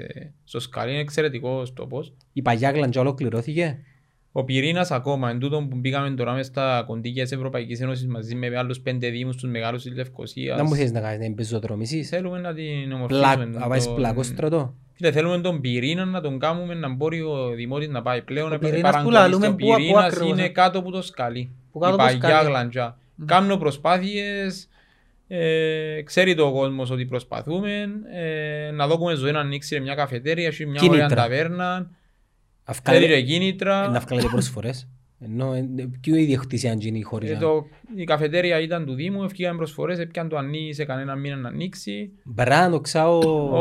στο 0.44 0.60
σκάλι. 0.60 0.90
Είναι 0.92 1.00
εξαιρετικός 1.00 1.72
τόπος. 1.72 2.12
Η 2.32 2.42
παγιά 2.42 2.68
Αγλαντζά 2.68 3.00
ολοκληρώθηκε. 3.00 3.78
Ο 4.32 4.44
πυρήνας 4.44 4.90
ακόμα, 4.90 5.30
εν 5.30 5.38
τούτο 5.38 5.66
που 5.70 5.76
μπήκαμε 5.76 6.10
τώρα 6.10 6.32
μες 6.32 6.46
στα 6.46 6.84
κοντίκια 6.86 7.22
της 7.22 7.32
Ευρωπαϊκής 7.32 7.80
Ένωσης 7.80 8.06
μαζί 8.06 8.34
με 8.34 8.56
άλλους 8.58 8.80
πέντε 8.80 9.08
δήμους 9.10 9.36
τους 9.36 9.50
μεγάλους 9.50 9.82
της 9.82 9.92
Λευκοσίας. 9.94 10.56
Δεν 10.56 10.66
μου 10.68 10.74
θέλεις 10.74 10.92
να 10.92 11.00
κάνεις 11.00 11.18
να 11.18 11.24
εμπεζοδρομήσεις. 11.24 12.08
Θέλουμε 12.08 12.38
να 12.38 12.54
την 12.54 12.64
Πλακ, 12.88 12.94
ομορφήσουμε. 12.94 13.44
να 13.58 13.66
πάεις 13.68 13.84
τον- 13.84 13.94
πλακό 13.94 14.22
στρατό. 14.22 14.74
Φίλε, 14.92 15.12
θέλουμε 15.12 15.38
τον 15.40 15.60
πυρήνα 15.60 16.04
να 16.04 16.20
τον 16.20 16.38
κάνουμε 16.38 16.74
να 16.74 16.88
μπορεί 16.94 17.20
ο 17.20 17.48
Δημότης 17.54 17.88
να 17.88 18.02
πάει 18.02 18.22
πλέον. 18.22 18.50
Ο 18.50 18.54
ε, 18.54 18.58
πυρήνας 18.58 18.80
παραγωνιστή. 18.80 19.04
που 19.04 19.22
λαλούμε, 19.22 19.46
Ο 19.46 19.50
πού- 19.50 19.56
πού 19.68 19.74
πυρήνας 19.76 20.04
ακριβώς, 20.04 20.28
είναι 20.30 20.44
ε; 20.44 20.48
κάτω 20.48 20.78
από 20.78 20.90
το 20.90 21.02
σκαλί. 21.02 21.50
Που 21.72 21.78
κάτω 21.78 21.92
Η 21.92 21.94
από 21.94 22.02
το 22.12 22.18
παγιά 22.18 22.36
σκαλί. 22.36 22.48
γλαντζά. 22.50 22.98
Κάνω 23.26 23.56
προσπάθειες, 23.56 24.68
ε, 25.28 26.02
ξέρει 26.04 26.34
το 26.34 26.52
κόσμος 26.52 26.90
ότι 26.90 27.04
προσπαθούμε, 27.04 27.88
ε, 28.12 28.70
να 28.70 28.86
δούμε 28.88 29.14
ζωή 29.14 29.32
να 29.32 29.40
ανοίξει 29.40 29.74
ρε 29.74 29.80
μια 29.80 29.94
καφετέρια, 29.94 30.46
έχει 30.46 30.66
μια 30.66 30.80
Κίνητρα. 30.80 31.04
ωραία 31.04 31.16
ταβέρνα, 31.16 31.90
Αυκάλε- 32.70 33.00
θέλει 33.00 33.12
ρε 33.12 33.18
Ε, 33.18 33.22
κίνητρα. 33.22 33.88
Να 33.88 34.00
βγάλετε 34.00 34.28
προσφορές. 34.28 34.88
Ενώ, 35.22 35.52
ε, 35.54 35.68
ποιο 36.00 36.14
ιδιοκτησία 36.16 36.72
αν 36.72 36.78
γίνει 36.78 36.98
η 36.98 37.02
χώρια. 37.02 37.32
Ε, 37.32 37.36
το, 37.38 37.66
η 37.96 38.04
καφετέρια 38.04 38.60
ήταν 38.60 38.84
του 38.86 38.94
Δήμου, 38.94 39.24
ευκήγαν 39.24 39.56
προσφορές, 39.56 39.98
έπιαν 39.98 40.28
το 40.28 40.36
ανοίγει 40.36 40.72
σε 40.72 40.84
κανένα 40.84 41.14
μήνα 41.14 41.36
να 41.36 41.48
ανοίξει. 41.48 42.10
Μπράνο, 42.24 42.80
ξάω... 42.80 43.18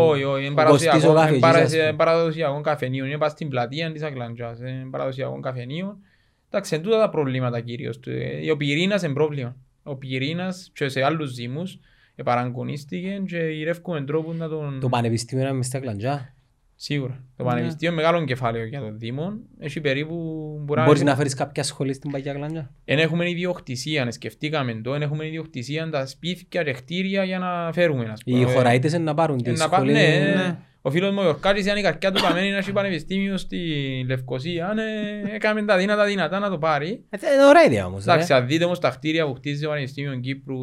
Όχι, 0.09 0.23
όχι, 0.23 0.41
είναι 0.43 0.51
ο 0.51 0.53
παραδοσιακό, 0.53 0.95
Κωστής 0.97 1.09
ο 1.09 1.11
είναι 1.11 1.19
καφετζής, 1.21 1.41
παρα- 1.41 1.59
ας 1.63 1.71
πούμε. 1.71 1.83
είναι 1.83 1.93
παραδοσιακό 1.93 2.61
καφενείο, 2.61 3.05
είναι 3.05 3.17
πας 3.17 3.31
στην 3.31 3.49
πλατεία 3.49 3.91
της 3.91 4.01
Αγλαντζάς, 4.01 4.59
είναι 4.59 4.87
παραδοσιακό 4.91 5.39
καφενείο. 5.39 5.97
Εντάξει, 6.49 6.75
είναι 6.75 6.83
τούτα 6.83 6.99
τα 6.99 7.09
προβλήματα 7.09 7.61
κυρίως. 7.61 7.99
του. 7.99 8.09
Ε, 8.09 8.51
Ο 8.51 8.57
πυρήνας 8.57 9.03
είναι 9.03 9.13
πρόβλημα. 9.13 9.55
Ο 9.83 9.95
πυρήνας 9.95 10.71
και 10.73 10.87
σε 10.89 11.03
άλλους 11.03 11.33
δήμους 11.33 11.79
ε, 12.15 12.23
παραγωνίστηκε 12.23 13.21
και 13.27 13.37
γυρεύκουμε 13.37 14.01
τρόπο 14.01 14.33
να 14.33 14.47
τον... 14.49 14.79
Το 14.79 14.89
πανεπιστήμιο 14.89 15.43
είναι 15.47 15.53
μες 15.53 15.65
στα 15.65 15.77
Αγλαντζά. 15.77 16.33
Σίγουρα. 16.81 17.23
Το 17.35 17.43
Ναι. 17.43 17.49
Πανεπιστήμιο 17.49 17.93
είναι 17.93 18.01
μεγάλο 18.01 18.25
κεφάλαιο 18.25 18.65
για 18.65 18.79
τον 18.79 18.99
Δήμο. 18.99 19.33
Έχει 19.59 19.81
περίπου... 19.81 20.15
μπορεί 20.63 20.79
Μπορείς 20.81 20.93
έχουμε- 20.93 21.09
να 21.11 21.15
φέρεις 21.15 21.33
κάποια 21.33 21.63
σχολή 21.63 21.93
στην 21.93 22.11
παγιά 22.11 22.31
Αγλαντζά. 22.31 22.71
Εν 22.85 22.99
έχουμε 22.99 23.29
ιδιοκτησία, 23.29 24.01
αν 24.01 24.11
σκεφτήκαμε 24.11 24.73
το, 24.83 24.93
εν 24.93 25.01
έχουμε 25.01 25.25
ιδιοκτησία 25.27 25.89
τα 25.89 26.05
σπίτια 26.05 26.63
και 26.63 26.71
κτίρια 26.71 27.23
για 27.23 27.39
να 27.39 27.71
φέρουμε. 27.73 28.05
ας 28.11 28.19
Οι 28.25 28.31
πούμε. 28.31 28.45
χωραΐτες 28.53 28.93
είναι 28.93 29.03
να 29.03 29.13
πάρουν 29.13 29.37
Ε, 29.37 29.41
τη 29.41 29.51
να 29.51 29.69
πά- 29.69 29.73
σχολή. 29.79 29.91
ναι, 29.91 30.33
ναι. 30.35 30.57
Ο 30.81 30.91
φίλος 30.91 31.11
μου 31.11 31.17
ο 31.19 31.23
Ιορκάτης 31.23 31.63
ήταν 31.65 31.77
η 31.77 31.81
καρκιά 31.81 32.11
του 32.11 32.21
καμένη 32.21 32.51
να 32.51 32.57
έχει 32.57 32.71
πανεπιστήμιο 32.71 33.37
στη 33.37 33.57
Λευκοσία. 34.07 34.71
Ναι, 34.75 34.83
έκαμε 35.33 35.65
τα 35.65 35.77
δυνατά 35.77 36.05
δυνατά 36.05 36.39
να 36.39 36.49
το 36.49 36.57
πάρει. 36.57 37.03
Ε, 37.09 37.17
Είναι 37.33 37.45
ωραία 37.45 37.63
ιδέα 37.65 37.85
όμως. 37.85 38.05
ρε. 38.05 38.11
Εντάξει, 38.11 38.33
αν 38.33 38.47
δείτε 38.47 38.63
όμως 38.63 38.79
τα 38.79 38.89
κτίρια 38.89 39.25
που 39.27 39.33
χτίζει 39.33 39.61
το 39.63 39.69
Πανεπιστήμιος 39.69 40.19
Κύπρου 40.21 40.57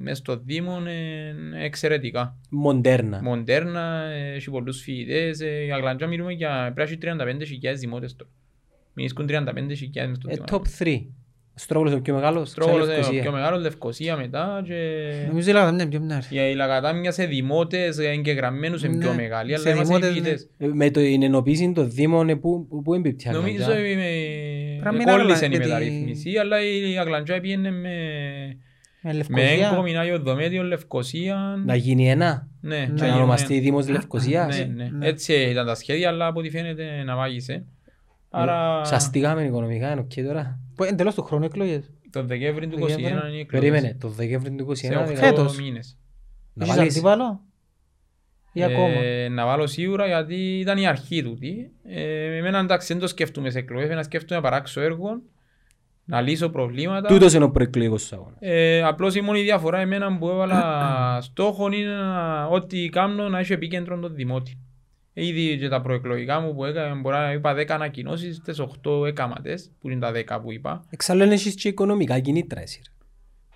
μέσα 0.00 0.14
στο 0.16 0.36
Δήμο 0.44 0.78
είναι 0.80 1.64
εξαιρετικά. 1.64 2.36
Μοντέρνα. 2.50 3.22
Μοντέρνα, 3.22 4.02
ε, 4.10 4.34
έχει 4.34 4.50
πολλούς 4.50 4.80
φοιτητές. 4.82 5.40
ε, 5.40 5.64
Η 5.66 5.72
Αγλαντζά 5.72 6.06
μιλούμε 6.06 6.32
για 6.32 6.72
πρέπει 6.74 6.78
να 6.78 6.82
έχει 6.82 6.98
35.000 7.72 7.78
δημότες 7.78 8.16
τώρα. 8.16 8.30
Μηνίσκουν 8.92 9.26
35.000 9.26 10.08
μες 10.08 10.16
στο 10.16 10.28
Ε, 10.30 10.34
Δήμο. 10.34 10.44
Top 10.50 10.62
3. 10.78 11.06
Στρόγγολος 11.58 11.90
είναι 11.92 12.00
ο 12.00 12.02
πιο 12.02 12.14
μεγάλος. 12.14 12.48
Στρόγγολος 12.50 12.86
σαν 12.86 12.94
είναι 12.94 12.96
ο 12.96 12.98
Λευκοσία. 13.00 13.22
πιο 13.22 13.32
μεγάλος, 13.32 13.60
Λευκοσία 13.60 14.16
μετά 14.16 14.62
και... 14.66 14.74
Νομίζω 15.28 15.52
ότι 15.60 15.72
είναι 15.72 15.86
πιο 15.86 16.00
μνάρι. 16.00 16.50
Η 16.50 16.54
Λαγατάμια 16.54 17.12
σε 17.12 17.24
δημότες 17.26 17.98
ε, 17.98 18.08
εγγεγραμμένους 18.08 18.82
είναι 18.84 18.96
πιο 18.98 19.10
Ναι, 19.10 19.16
μεγάλη, 19.16 19.58
σε 19.58 19.68
αλλά 19.68 19.70
είμαστε 19.70 19.94
δημότες, 19.98 20.14
φοιτητές. 20.22 20.50
Ε, 20.58 20.66
Με 20.66 20.90
το 20.90 21.00
την 21.00 21.22
ενοποίηση 21.22 21.72
των 21.72 21.90
Δήμων, 21.90 22.28
ε, 22.28 22.36
πού- 22.36 22.66
πού- 22.68 22.82
πού 22.82 22.94
εμπίπτει 22.94 23.28
η 23.28 23.32
Νομίζω 23.32 23.52
Αγλαντζά. 23.64 23.80
ότι 23.80 23.94
Πρέπει 24.80 24.84
να 24.84 24.92
με 24.92 24.98
μην 24.98 25.06
κόλλησε 25.06 25.44
η 25.44 25.46
άλλα, 25.46 25.56
γιατί- 25.56 25.66
μεταρρύθμιση, 25.68 26.36
αλλά 26.36 26.56
η 26.92 26.98
Αγλαντζά 26.98 27.40
πήγαινε 27.40 27.70
με, 27.70 27.88
Με 29.02 29.10
με 29.10 29.12
Λευκοσία. 29.12 29.68
έγκομινάγιο 29.70 30.18
δωμέτιο, 30.18 30.62
Λευκοσία. 30.62 31.62
Να 31.64 31.74
γίνει 31.74 32.10
ένα. 32.10 32.48
Ναι, 32.60 32.76
Ναι. 32.78 32.84
Και 32.86 32.92
να 33.00 33.04
γίνει- 33.06 33.16
ονομαστεί 33.18 33.58
Δήμος 33.58 33.88
Λευκοσίας. 33.88 34.58
ναι, 34.58 34.64
ναι. 34.64 34.90
Ναι. 34.98 35.06
Έτσι 35.08 35.32
ήταν 35.34 35.66
τα 35.66 35.74
σχέδια, 35.74 36.08
αλλά 36.08 36.26
από 36.26 36.38
ό,τι 36.40 36.50
φαίνεται 36.50 37.02
να 37.04 37.16
βάγισε. 37.16 37.64
Άρα 38.30 38.84
Σαστήκαμε 38.84 39.42
οικονομικά, 39.44 39.90
είναι 39.92 40.00
οκ 40.00 40.24
τώρα. 40.26 40.58
Που 40.76 40.82
είναι 40.82 40.92
εντελώς 40.92 41.14
του 41.14 41.22
χρόνου 41.22 41.44
εκλογές. 41.44 41.90
τον 42.10 42.26
Δεκέμβρη 42.26 42.66
του 42.68 42.76
2021 42.78 42.86
Δεκέμβρη. 42.86 43.28
είναι 43.28 43.36
οι 43.36 43.40
εκλογές. 43.40 43.46
Περίμενε, 43.70 43.96
το 44.00 44.08
Δεκέμβρη 44.08 44.50
του 44.54 44.64
21. 44.64 44.76
Σε 44.76 44.88
δηλαδή, 44.88 45.12
οχτώ 45.12 45.24
Φέτος. 45.26 45.60
μήνες. 45.60 45.98
Να 46.52 46.64
Έχεις 46.64 46.76
βάλεις- 46.76 46.94
αντίπαλο 46.94 47.40
ή 48.52 48.62
ακόμα; 48.62 48.88
Ε, 48.88 49.28
να 49.28 49.46
βάλω 49.46 49.66
σίγουρα 49.66 50.06
γιατί 50.06 50.58
ήταν 50.58 50.78
η 50.78 50.86
αρχή 50.86 51.22
τούτη. 51.22 51.70
Ε, 51.84 52.36
εμένα 52.36 52.58
εντάξει 52.58 52.92
δεν 52.92 53.00
το 53.02 53.06
σκέφτομαι 53.08 53.50
σε 53.50 53.58
εκλογές, 53.58 53.88
να 53.94 54.02
σκέφτομαι 54.02 54.40
να 54.40 54.48
παράξω 54.50 54.80
έργο, 54.80 55.22
να 56.04 56.20
λύσω 56.20 56.48
προβλήματα. 56.48 57.08
Τούτος 57.08 57.32
είναι 57.34 57.44
ο 57.44 57.50
προεκλογικός 57.50 58.12
αγώνας. 58.12 58.36
Ε, 58.40 58.82
απλώς 58.82 59.14
η 59.14 59.20
μόνη 59.20 59.42
διαφορά 59.42 59.78
εμένα 59.78 60.18
που 60.18 60.28
έβαλα 60.28 60.60
στόχο 61.30 61.72
είναι 61.72 61.90
να, 61.94 62.46
ό,τι 62.46 62.88
κάνω 62.88 63.28
να 63.28 63.38
έχει 63.38 63.52
επίκεντρο 63.52 63.98
τον 63.98 64.14
Δημότη. 64.14 64.58
Ήδη 65.18 65.58
και 65.58 65.68
τα 65.68 65.80
προεκλογικά 65.80 66.40
μου 66.40 66.54
που 66.54 66.64
έκανα, 66.64 66.94
μπορεί 66.94 67.16
να 67.16 67.32
είπα 67.32 67.54
10 67.54 67.64
ανακοινώσεις, 67.68 68.40
τις 68.44 68.58
8 68.60 69.06
έκαματες, 69.06 69.70
που 69.80 69.90
είναι 69.90 70.00
τα 70.00 70.12
10 70.12 70.40
που 70.42 70.52
είπα. 70.52 70.84
Εξάλλου 70.90 71.18
δεν 71.18 71.30
έχεις 71.30 71.54
και 71.54 71.68
οικονομικά 71.68 72.18
κινήτρα 72.18 72.60
εσύ. 72.60 72.80
ρε. 72.84 72.90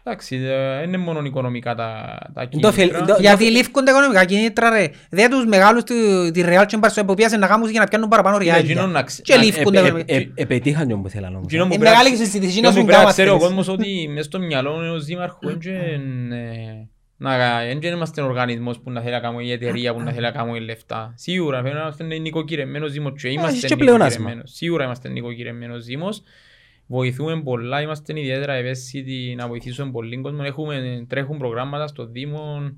Εντάξει, 0.05 0.37
δεν 0.39 0.83
είναι 0.89 0.97
μόνο 0.97 1.21
οικονομικά 1.25 1.75
τα, 1.75 2.19
τα 2.35 2.41
Εν 2.41 2.49
το 2.61 2.73
κίνητρα. 2.73 2.73
φελ- 2.73 3.07
το- 3.07 3.17
Γιατί 3.21 3.45
λήφκουν 3.45 3.85
τα 3.85 3.91
οικονομικά 3.91 4.25
κίνητρα 4.25 4.71
ρε. 4.71 4.89
Δεν 5.11 5.31
τους 5.31 5.47
μεγάλους 5.47 5.83
του- 5.83 6.31
τη 6.33 6.43
Real 6.47 6.65
και 6.67 6.79
Barcelona 6.83 7.03
που 7.07 7.15
πιάσαν 7.15 7.41
να 7.41 7.47
κάνουν 7.47 7.71
για 7.71 7.81
να 7.81 7.87
πιάνουν 7.87 8.09
παραπάνω 8.09 8.37
Ναι, 8.39 8.45
εκείνον 8.45 8.65
ριάλια. 8.67 8.87
να 8.87 9.03
ξε- 9.03 9.25
Και 9.25 9.35
να- 9.35 9.43
λήφκουν 9.43 9.73
τα 9.73 9.79
Ε, 9.79 9.83
ε, 9.83 9.87
οικονομικά. 9.87 10.15
ε, 10.15 10.31
Επετύχαν 10.35 10.89
τον 10.89 11.03
που 11.03 11.09
θέλαν 11.09 11.35
όμως. 11.35 11.45
Εκείνο 11.47 11.63
που 11.67 11.73
Ε, 11.75 11.77
πρέπει 11.77 11.85
να 11.85 11.91
μεγάλη 11.91 12.15
ξε- 12.15 12.27
συζήτηση, 12.27 12.51
εκείνο 12.53 12.69
να 12.69 12.75
που 12.75 12.81
σου 12.81 12.85
πρέπει 12.85 12.99
να 12.99 13.05
κάνουμε 13.05 13.13
ξέρει 13.13 13.29
ο 13.29 13.35
αυτές. 13.35 13.47
κόσμος 13.49 13.69
ότι 13.69 14.09
μες 14.09 14.25
στο 14.25 14.39
μυαλό 14.39 14.83
ενός 14.83 15.05
δήμαρχου 15.05 15.39
δεν 15.49 16.01
είναι, 16.01 16.37
ε, 16.37 16.89
να- 17.23 17.65
δεν 17.65 17.93
είμαστε 17.93 18.23
οργανισμός 18.23 18.81
που 18.81 18.91
να 18.91 19.01
θέλει 19.01 19.13
να 19.13 19.21
κάνουμε 19.21 19.45
η 19.45 19.53
εταιρεία 19.53 19.95
που 19.95 20.01
να 20.01 20.13
θέλει 20.13 20.25
να 20.25 20.31
κάνουμε 20.31 20.59
λεφτά. 20.59 21.13
Σίγουρα 21.17 21.61
πρέπει 21.61 21.75
να 21.77 21.83
είμαστε 21.83 22.05
νοικοκυρεμένος 22.05 22.93
δήμος 22.93 23.21
και 23.23 23.29
είμαστε 23.29 23.51
έχεις 23.57 23.65
και 23.65 23.77
πλεονάσμα. 23.77 24.09
νοικοκυρεμένος. 24.09 24.51
Σίγουρα 24.55 24.85
είμαστε 24.85 25.09
νοικοκυρεμένος 25.09 25.85
δήμος. 25.85 26.23
Βοηθούμε 26.87 27.43
πολλά, 27.43 27.81
είμαστε 27.81 28.21
ιδιαίτερα 28.21 28.53
ευαίσθητοι 28.53 29.35
να 29.37 29.49
βοηθήσουμε 29.49 29.91
πολύ 29.91 30.21
κόσμο. 30.21 30.41
Έχουμε, 30.43 31.05
τρέχουν 31.09 31.39
προγράμματα 31.39 31.87
στο 31.87 32.07
Δήμο. 32.07 32.73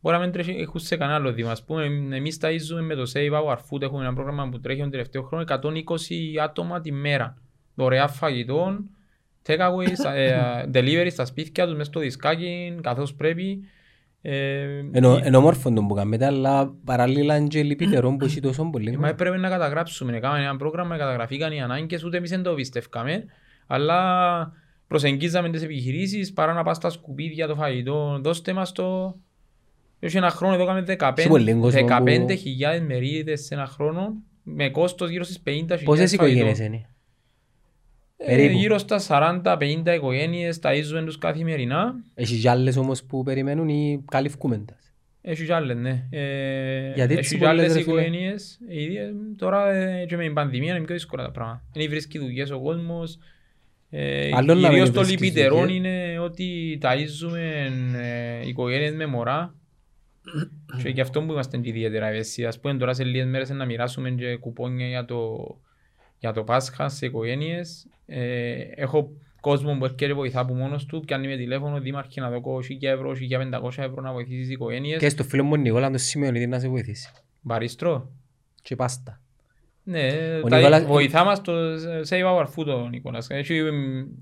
Μπορεί 0.00 0.16
να 0.16 0.22
μην 0.22 0.32
τρέχει, 0.32 0.50
έχουν 0.50 0.80
σε 0.80 0.96
κανένα 0.96 1.16
άλλο 1.18 1.32
Δήμο. 1.32 1.50
Ας 1.50 1.64
πούμε, 1.64 1.84
εμείς 2.16 2.38
ταΐζουμε 2.40 2.80
με 2.82 2.94
το 2.94 3.10
Save 3.14 3.32
Our 3.32 3.56
Food. 3.56 3.82
Έχουμε 3.82 4.04
ένα 4.04 4.14
πρόγραμμα 4.14 4.48
που 4.48 4.60
τρέχει 4.60 4.80
τον 4.80 4.90
τελευταίο 4.90 5.22
χρόνο. 5.22 5.42
120 5.42 6.38
άτομα 6.42 6.80
τη 6.80 6.92
μέρα. 6.92 7.36
Δωρεά 7.74 8.08
φαγητών, 8.08 8.90
takeaways, 9.46 10.12
ε, 10.14 10.36
delivery 10.74 11.06
στα 11.10 11.24
σπίτια 11.24 11.64
τους, 11.64 11.72
μέσα 11.76 11.90
στο 11.90 12.00
δισκάκι, 12.00 12.78
καθώς 12.82 13.14
πρέπει. 13.14 13.60
Ε, 14.22 14.62
Ενώ 14.92 15.20
ενώ 15.22 15.38
όμορφο 15.38 15.72
τον 15.72 15.86
που 15.86 15.94
κάνετε, 15.94 16.26
αλλά 16.26 16.74
παράλληλα 16.84 17.36
είναι 17.36 17.46
και 17.46 17.62
λυπητερό 17.62 18.16
που 18.16 18.24
έχει 18.24 18.40
τόσο 18.40 18.64
πολύ. 18.70 18.96
Μα 18.98 19.08
έπρεπε 19.08 19.36
να 19.36 19.48
καταγράψουμε. 19.48 20.16
Έκαναμε 20.16 20.42
ένα 20.44 20.56
πρόγραμμα, 20.56 20.96
καταγραφήκαν 20.96 21.52
οι 21.52 21.60
ανάγκες, 21.62 22.04
ούτε 22.04 22.16
εμείς 22.16 22.30
δεν 22.30 22.42
το 22.42 22.54
πιστεύκαμε. 22.54 23.24
Αλλά 23.66 24.52
προσεγγίζαμε 24.86 25.50
τις 25.50 25.62
επιχειρήσεις 25.62 26.32
παρά 26.32 26.52
να 26.52 26.62
πας 26.62 26.76
στα 26.76 26.90
σκουπίδια 26.90 27.46
το 27.46 27.54
φαγητό. 27.54 28.18
Δώστε 28.22 28.52
μας 28.52 28.72
το... 28.72 29.16
Έχει 29.98 30.16
ένα 30.16 30.30
χρόνο, 30.30 30.54
εδώ 30.54 30.62
έκαμε 30.62 30.84
15 30.98 31.12
Σε 31.22 31.28
πολύ 31.28 31.54
κόσμο 31.54 31.86
που- 31.86 31.94
15.000 32.04 32.80
μερίδες 32.86 33.40
σε 33.44 33.54
ένα 33.54 33.66
χρόνο 33.66 34.14
με 34.42 34.68
κόστος 34.68 35.10
γύρω 35.10 35.24
στις 35.24 35.42
50.000 35.46 35.78
Πόσες 35.84 36.12
οικογένειες 36.12 36.44
φαγητό. 36.58 36.64
είναι; 36.64 36.88
Ε, 38.16 38.24
περίπου; 38.36 38.58
Γύρω 38.58 38.78
στα 38.78 38.98
40-50 38.98 39.94
οικογένειες 39.94 40.58
ταΐζουμε 40.62 41.02
τους 41.04 41.18
καθημερινά. 41.18 41.94
Έχεις 42.14 42.40
κι 42.40 42.48
άλλες 42.48 42.76
όμως 42.76 43.04
που 43.04 43.22
περιμένουν 43.22 43.68
ή 43.68 44.04
καλυφκούμε 44.10 44.58
τα. 44.66 44.76
Έχεις 45.26 45.46
κι 45.46 45.52
άλλες, 45.52 45.76
ναι. 45.76 46.06
Ε, 46.10 46.92
Γιατί 46.94 47.12
έχεις 47.12 47.24
έτσι 47.26 47.38
κι 47.38 47.44
άλλες 47.44 47.66
πολλές, 47.66 47.76
ρε 47.76 47.82
φίλε; 47.90 48.00
οικογένειες. 48.02 48.60
Οι 48.68 48.82
ίδιες- 48.82 49.12
Τώρα 49.36 49.70
ε, 49.74 50.04
και 50.06 50.16
με 50.16 50.22
την 50.22 50.34
πανδημία 50.34 50.74
είναι 50.76 50.84
πιο 50.84 50.94
δύσκολα 50.94 51.24
τα 51.24 51.30
πράγματα. 51.30 51.62
Δεν 51.74 51.88
βρίσκει 51.88 52.18
δουλειές 52.18 52.50
ο 52.50 52.60
κόσμος. 52.60 53.18
Ε, 53.90 54.30
Άλλο 54.34 54.54
να 54.54 54.68
κυρίως 54.68 54.84
μην 54.88 54.92
το 54.98 55.00
βρίσκεις 55.04 55.20
λυπητερό 55.28 55.56
δουλειές. 55.58 55.76
είναι 55.76 56.18
ότι 56.18 56.78
ταΐζουμε 56.82 57.70
ε, 57.96 58.46
οικογένειες 58.48 58.94
με 58.94 59.06
μωρά. 59.06 59.54
και 60.82 60.88
γι' 60.88 61.00
αυτό 61.00 61.22
που 61.22 61.32
είμαστε 61.32 61.56
και 61.56 61.68
ιδιαίτερα 61.68 62.06
ευαίσθητοι. 62.06 62.46
Ας 62.46 62.60
πούμε 62.60 62.74
τώρα 62.74 62.94
σε 62.94 63.04
λίγες 63.04 63.26
μέρες 63.26 63.50
να 63.50 63.64
μοιράσουμε 63.64 64.10
και 64.10 64.36
κουπόνια 64.36 64.86
για 64.88 65.04
το, 65.04 65.36
για 66.18 66.32
το 66.32 66.44
Πάσχα 66.44 66.88
σε 66.88 67.06
οικογένειες. 67.06 67.86
Ε, 68.06 68.52
έχω 68.74 69.10
κόσμο 69.40 69.76
που 69.78 69.84
έρχεται 69.84 70.06
και 70.06 70.12
βοηθά 70.12 70.40
από 70.40 70.54
μόνος 70.54 70.86
του, 70.86 71.00
πιάνει 71.06 71.28
με 71.28 71.36
τηλέφωνο, 71.36 71.80
δήμαρχε 71.80 72.20
να 72.20 72.30
δω 72.30 72.40
1.000 72.40 72.88
ευρώ, 72.88 73.12
1.500 73.14 73.68
ευρώ 73.84 74.02
να 74.02 74.12
βοηθήσει 74.12 74.38
τις 74.40 74.50
οικογένειες. 74.50 74.98
Και 75.00 75.08
στο 75.08 75.24
φίλο 75.24 75.44
μου 75.44 75.56
Νικόλα 75.56 75.90
το 75.90 75.98
σημειώνει 75.98 76.46
να 76.46 76.58
σε 76.58 76.68
βοηθήσει. 76.68 77.10
Μπαρίστρο. 77.40 78.10
Και 78.62 78.76
πάστα. 78.76 79.18
Ναι, 79.86 80.06
Ο 80.44 80.48
τα- 80.48 80.56
Νικόλας- 80.56 80.84
βοηθά 80.84 81.24
μας 81.24 81.40
το 81.40 81.52
Save 82.08 82.24
Our 82.24 82.44
Food 82.44 82.66
ο 82.66 82.88
Νικόλας. 82.88 83.26
Έχει, 83.30 83.60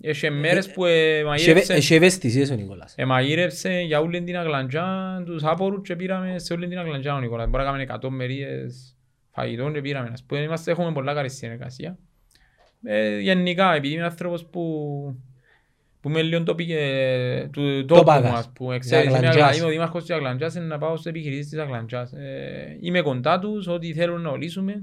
έχει 0.00 0.30
μέρες 0.30 0.72
που 0.72 0.84
ε, 0.84 0.90
Έχει 0.90 1.10
ευε- 1.18 1.24
μαγείρεψε, 1.26 1.72
Έχει 1.74 1.94
ευαισθησίες 1.94 2.50
ο 2.50 2.54
Νικόλας. 2.54 2.94
ε, 2.96 3.04
μαγείρεψε 3.04 3.80
για 3.80 4.00
όλη 4.00 4.22
την 4.22 4.36
Αγλαντζά 4.38 5.22
τους 5.26 5.44
άπορους 5.44 5.88
και 5.88 5.96
πήραμε 5.96 6.38
σε 6.38 6.52
όλη 6.52 6.68
την 6.68 6.78
Αγλαντζά 6.78 7.14
ο 7.14 7.20
Νικόλας. 7.20 7.46
Μπορεί 7.48 7.58
να 7.58 7.64
κάνουμε 7.64 7.82
100 7.82 8.10
μερίδες 8.10 8.96
φαγητών 9.30 9.72
και 9.72 9.80
πήραμε. 9.80 10.08
Ας 10.12 10.22
πούμε, 10.24 10.40
είμαστε, 10.40 10.70
έχουμε 10.70 10.92
πολλά 10.92 11.14
καλή 11.14 11.30
συνεργασία. 11.30 11.98
Ε, 12.84 13.18
γενικά, 13.18 13.74
επειδή 13.74 13.94
είμαι 13.94 14.04
άνθρωπος 14.04 14.44
που 14.46 15.16
που 16.00 16.08
είμαι 16.08 16.22
λίγο 16.22 16.42
τοπι, 16.42 16.66
ε, 16.72 17.46
του 17.52 17.84
τόπου 17.84 18.02
πάγας. 18.04 18.30
μας, 18.32 18.50
που 18.54 18.68
Της 18.70 18.78
ξέρεις, 18.78 19.06
είμαι, 19.08 19.16
Αγλαντζάς. 19.16 19.42
Αγλα- 19.42 19.56
είμαι 19.56 19.66
ο 19.66 19.68
δήμαρχος 19.68 20.02
της 20.04 20.10
Αγλαντζάς, 20.16 20.54
είναι 20.54 20.64
να 20.64 20.78
πάω 20.78 20.96
στις 20.96 21.06
επιχειρήσεις 21.10 21.48
της 21.48 21.58
Αγλαντζάς. 21.58 22.12
Ε, 22.12 22.76
είμαι 22.80 23.00
κοντά 23.00 23.38
τους, 23.38 23.66
ό,τι 23.66 23.92
θέλουν 23.92 24.20
να 24.20 24.30
ολίσουμε 24.30 24.82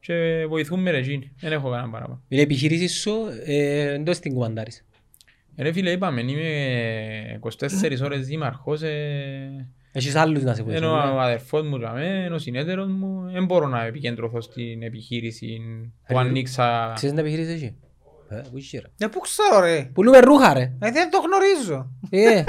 και 0.00 0.44
βοηθούμε 0.48 0.90
ρε 0.90 0.98
εκείνοι. 0.98 1.32
Δεν 1.40 1.52
έχω 1.52 1.70
κανένα 1.70 1.90
παράπονο. 1.90 2.22
Η 2.28 2.40
επιχείρηση 2.40 2.88
σου 2.88 3.12
ε, 3.44 3.92
εντός 3.92 4.18
την 4.18 4.34
κουμαντάρεις. 4.34 4.84
Ε, 5.56 5.62
Ρε 5.62 5.72
φίλε, 5.72 5.90
είπαμε, 5.90 6.20
είμαι 6.20 7.38
24 7.40 8.02
ώρες 8.02 8.26
δήμαρχος, 8.26 8.82
ε, 8.82 9.68
Έχεις 9.92 10.14
άλλους 10.14 10.42
να 10.42 10.54
σε 10.54 10.62
βοηθούν. 10.62 10.82
ενώ 10.82 11.04
ναι. 11.04 11.10
ο 11.10 11.20
αδερφός 11.20 11.62
μου, 11.62 11.78
τζαμέ, 11.78 12.22
ενώ 12.24 12.34
ο 12.34 12.38
συνέτερος 12.38 12.88
μου, 12.88 13.30
δεν 13.32 13.44
μπορώ 13.44 13.66
να 13.66 13.84
επικεντρωθώ 13.84 14.40
στην 14.40 14.82
επιχείρηση 14.82 15.60
που 16.06 16.14
Ε, 16.18 16.20
ανοίξα. 16.20 16.92
Ξέρεις 16.94 17.14
να 17.14 17.20
επιχειρήσεις 17.20 17.54
εσύ; 17.54 17.76
Ε, 18.28 18.36
πού 18.50 18.58
είσαι, 18.58 18.78
ρε; 18.98 19.06
Ε, 19.06 19.08
πού 19.08 19.18
ξέρω 19.20 19.60
ρε. 19.60 19.90
Πουλούμε 19.92 20.18
ρούχα 20.20 20.52
ρε. 20.54 20.60
Ε, 20.80 20.90
δεν 20.90 21.10
το 21.10 21.18
γνωρίζω. 21.18 21.90
Ε, 22.10 22.44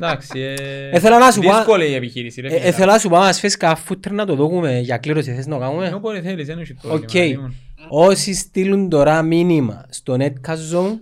Εντάξει, 0.00 0.40
ε, 0.40 0.88
Ε, 0.90 0.98
θέλω 0.98 1.18
να 1.18 1.30
σου 1.30 1.40
πω- 1.40 1.54
δύσκολη 1.54 1.90
η 1.90 1.94
επιχείρηση. 1.94 2.40
ρε 2.40 2.46
ε, 2.46 2.50
φίλε. 2.50 2.68
ε, 2.68 2.72
Θέλω 2.72 2.92
να 2.92 2.98
σου 2.98 3.08
πάμε 3.08 3.24
να 3.26 3.32
σφες 3.32 3.56
καφέ 3.56 3.82
φούτερ 3.84 4.12
να 4.12 4.26
το 4.26 4.34
δούμε 4.34 4.78
για 4.78 4.96
κλήρωση. 4.98 5.34
Θες 5.34 5.46
να 5.46 5.54
το 5.54 5.60
κάνουμε; 5.60 5.92
Όποτε 5.94 6.20
θέλεις, 6.20 6.46
δεν 6.46 6.58
έχει 6.58 6.74
πρόβλημα. 6.74 7.04
Οκ. 7.04 7.10
Δήμον. 7.10 7.54
Όσοι 7.88 8.34
στείλουν 8.34 8.88
τώρα 8.88 9.22
μήνυμα 9.22 9.86
στο 9.88 10.16
Netcast 10.18 10.74
Zone, 10.74 10.98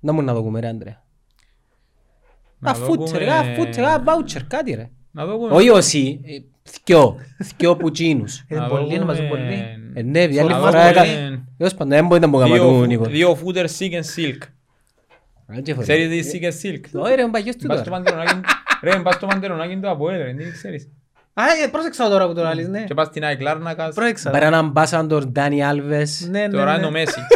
να 0.00 0.12
μου 0.12 0.22
να 0.22 0.34
δούμε 0.34 0.60
ρε 0.60 0.68
Αντρέα. 0.68 1.01
Να 2.64 2.70
Α, 2.70 2.74
φούτσερ, 2.74 3.18
δούμε- 3.18 3.32
α, 3.32 3.44
φούτσερ, 3.56 3.84
α, 3.84 4.00
βάουτσερ, 4.04 4.44
κάτι 4.44 4.74
ρε. 4.74 4.90
Να 5.10 5.26
δούμε- 5.26 5.52
Όχι 5.52 5.68
όσοι, 5.68 6.20
ε, 6.24 6.30
θκυο, 6.70 7.16
θκυο 7.44 7.76
πουτσίνους. 7.76 8.44
Είναι 8.48 8.60
να 8.60 8.66
πολύ, 8.66 8.82
δούμε- 8.82 8.94
είναι 8.94 9.04
μαζί 9.04 9.28
πολύ. 9.28 9.64
Ε, 9.94 10.02
ναι, 10.02 10.18
η 10.20 10.38
άλλη 10.38 10.48
Να 10.48 10.58
φορά 10.58 10.70
δούμε- 10.70 10.88
έκα- 10.88 11.04
Τέλος 11.56 11.72
πάντων, 11.74 11.88
δεν 11.88 12.06
μπορεί 12.06 12.20
να 12.20 12.26
μου 12.26 12.38
κάνω 12.38 12.54
Δύο 12.54 12.62
του 12.68 12.74
φου- 12.78 12.86
Νίκο. 12.86 13.04
Δύο 13.04 13.38
footer 13.44 13.64
Seek 13.78 13.92
and 13.92 14.06
Silk. 14.16 14.38
Άντε, 15.58 15.72
φορέ. 15.74 15.82
Ξέρεις 15.86 16.30
τι 16.30 16.38
Seek 16.40 16.44
and 16.44 16.48
Silk; 16.66 17.02
Όχι 17.02 17.14
ρε, 17.14 17.28
μπαγιός 17.28 17.56
του 17.56 17.66
Πας 17.66 17.78
στο 17.78 17.90
τώρα. 17.90 18.02
παντελονάκι- 18.02 18.40
Ρε, 18.82 18.96
πας 19.02 19.14
στο 19.14 19.26
παντελονάκι 19.26 19.76
του 19.76 19.90
από 19.90 20.10
έλε, 20.10 20.24
δεν 20.24 20.52
ξέρεις. 20.52 20.88
Α, 21.34 21.42
ε, 21.64 21.68
πρόσεξα 21.68 22.08
τώρα 22.08 22.26
που 22.26 22.34
το 22.34 22.42
λαλείς, 22.42 22.68
ναι. 22.68 22.84
Και 22.84 22.94
πας 22.94 23.06
στην 23.06 23.24
ΑΕΚ 23.24 23.40
Λάρνακας, 23.40 23.94
Πρόσεξα. 23.94 24.30
Μπαρά 24.30 24.46
έναν 24.46 24.68
μπάσαντορ 24.70 25.24
Ντάνι 25.26 25.64
Άλβες. 25.64 26.28
Ναι, 26.30 26.40
ναι, 26.40 26.48
τώρα 26.48 26.76
είναι 26.76 26.86
ο 26.86 26.90
ναι. 26.90 26.98
Μέση. 26.98 27.20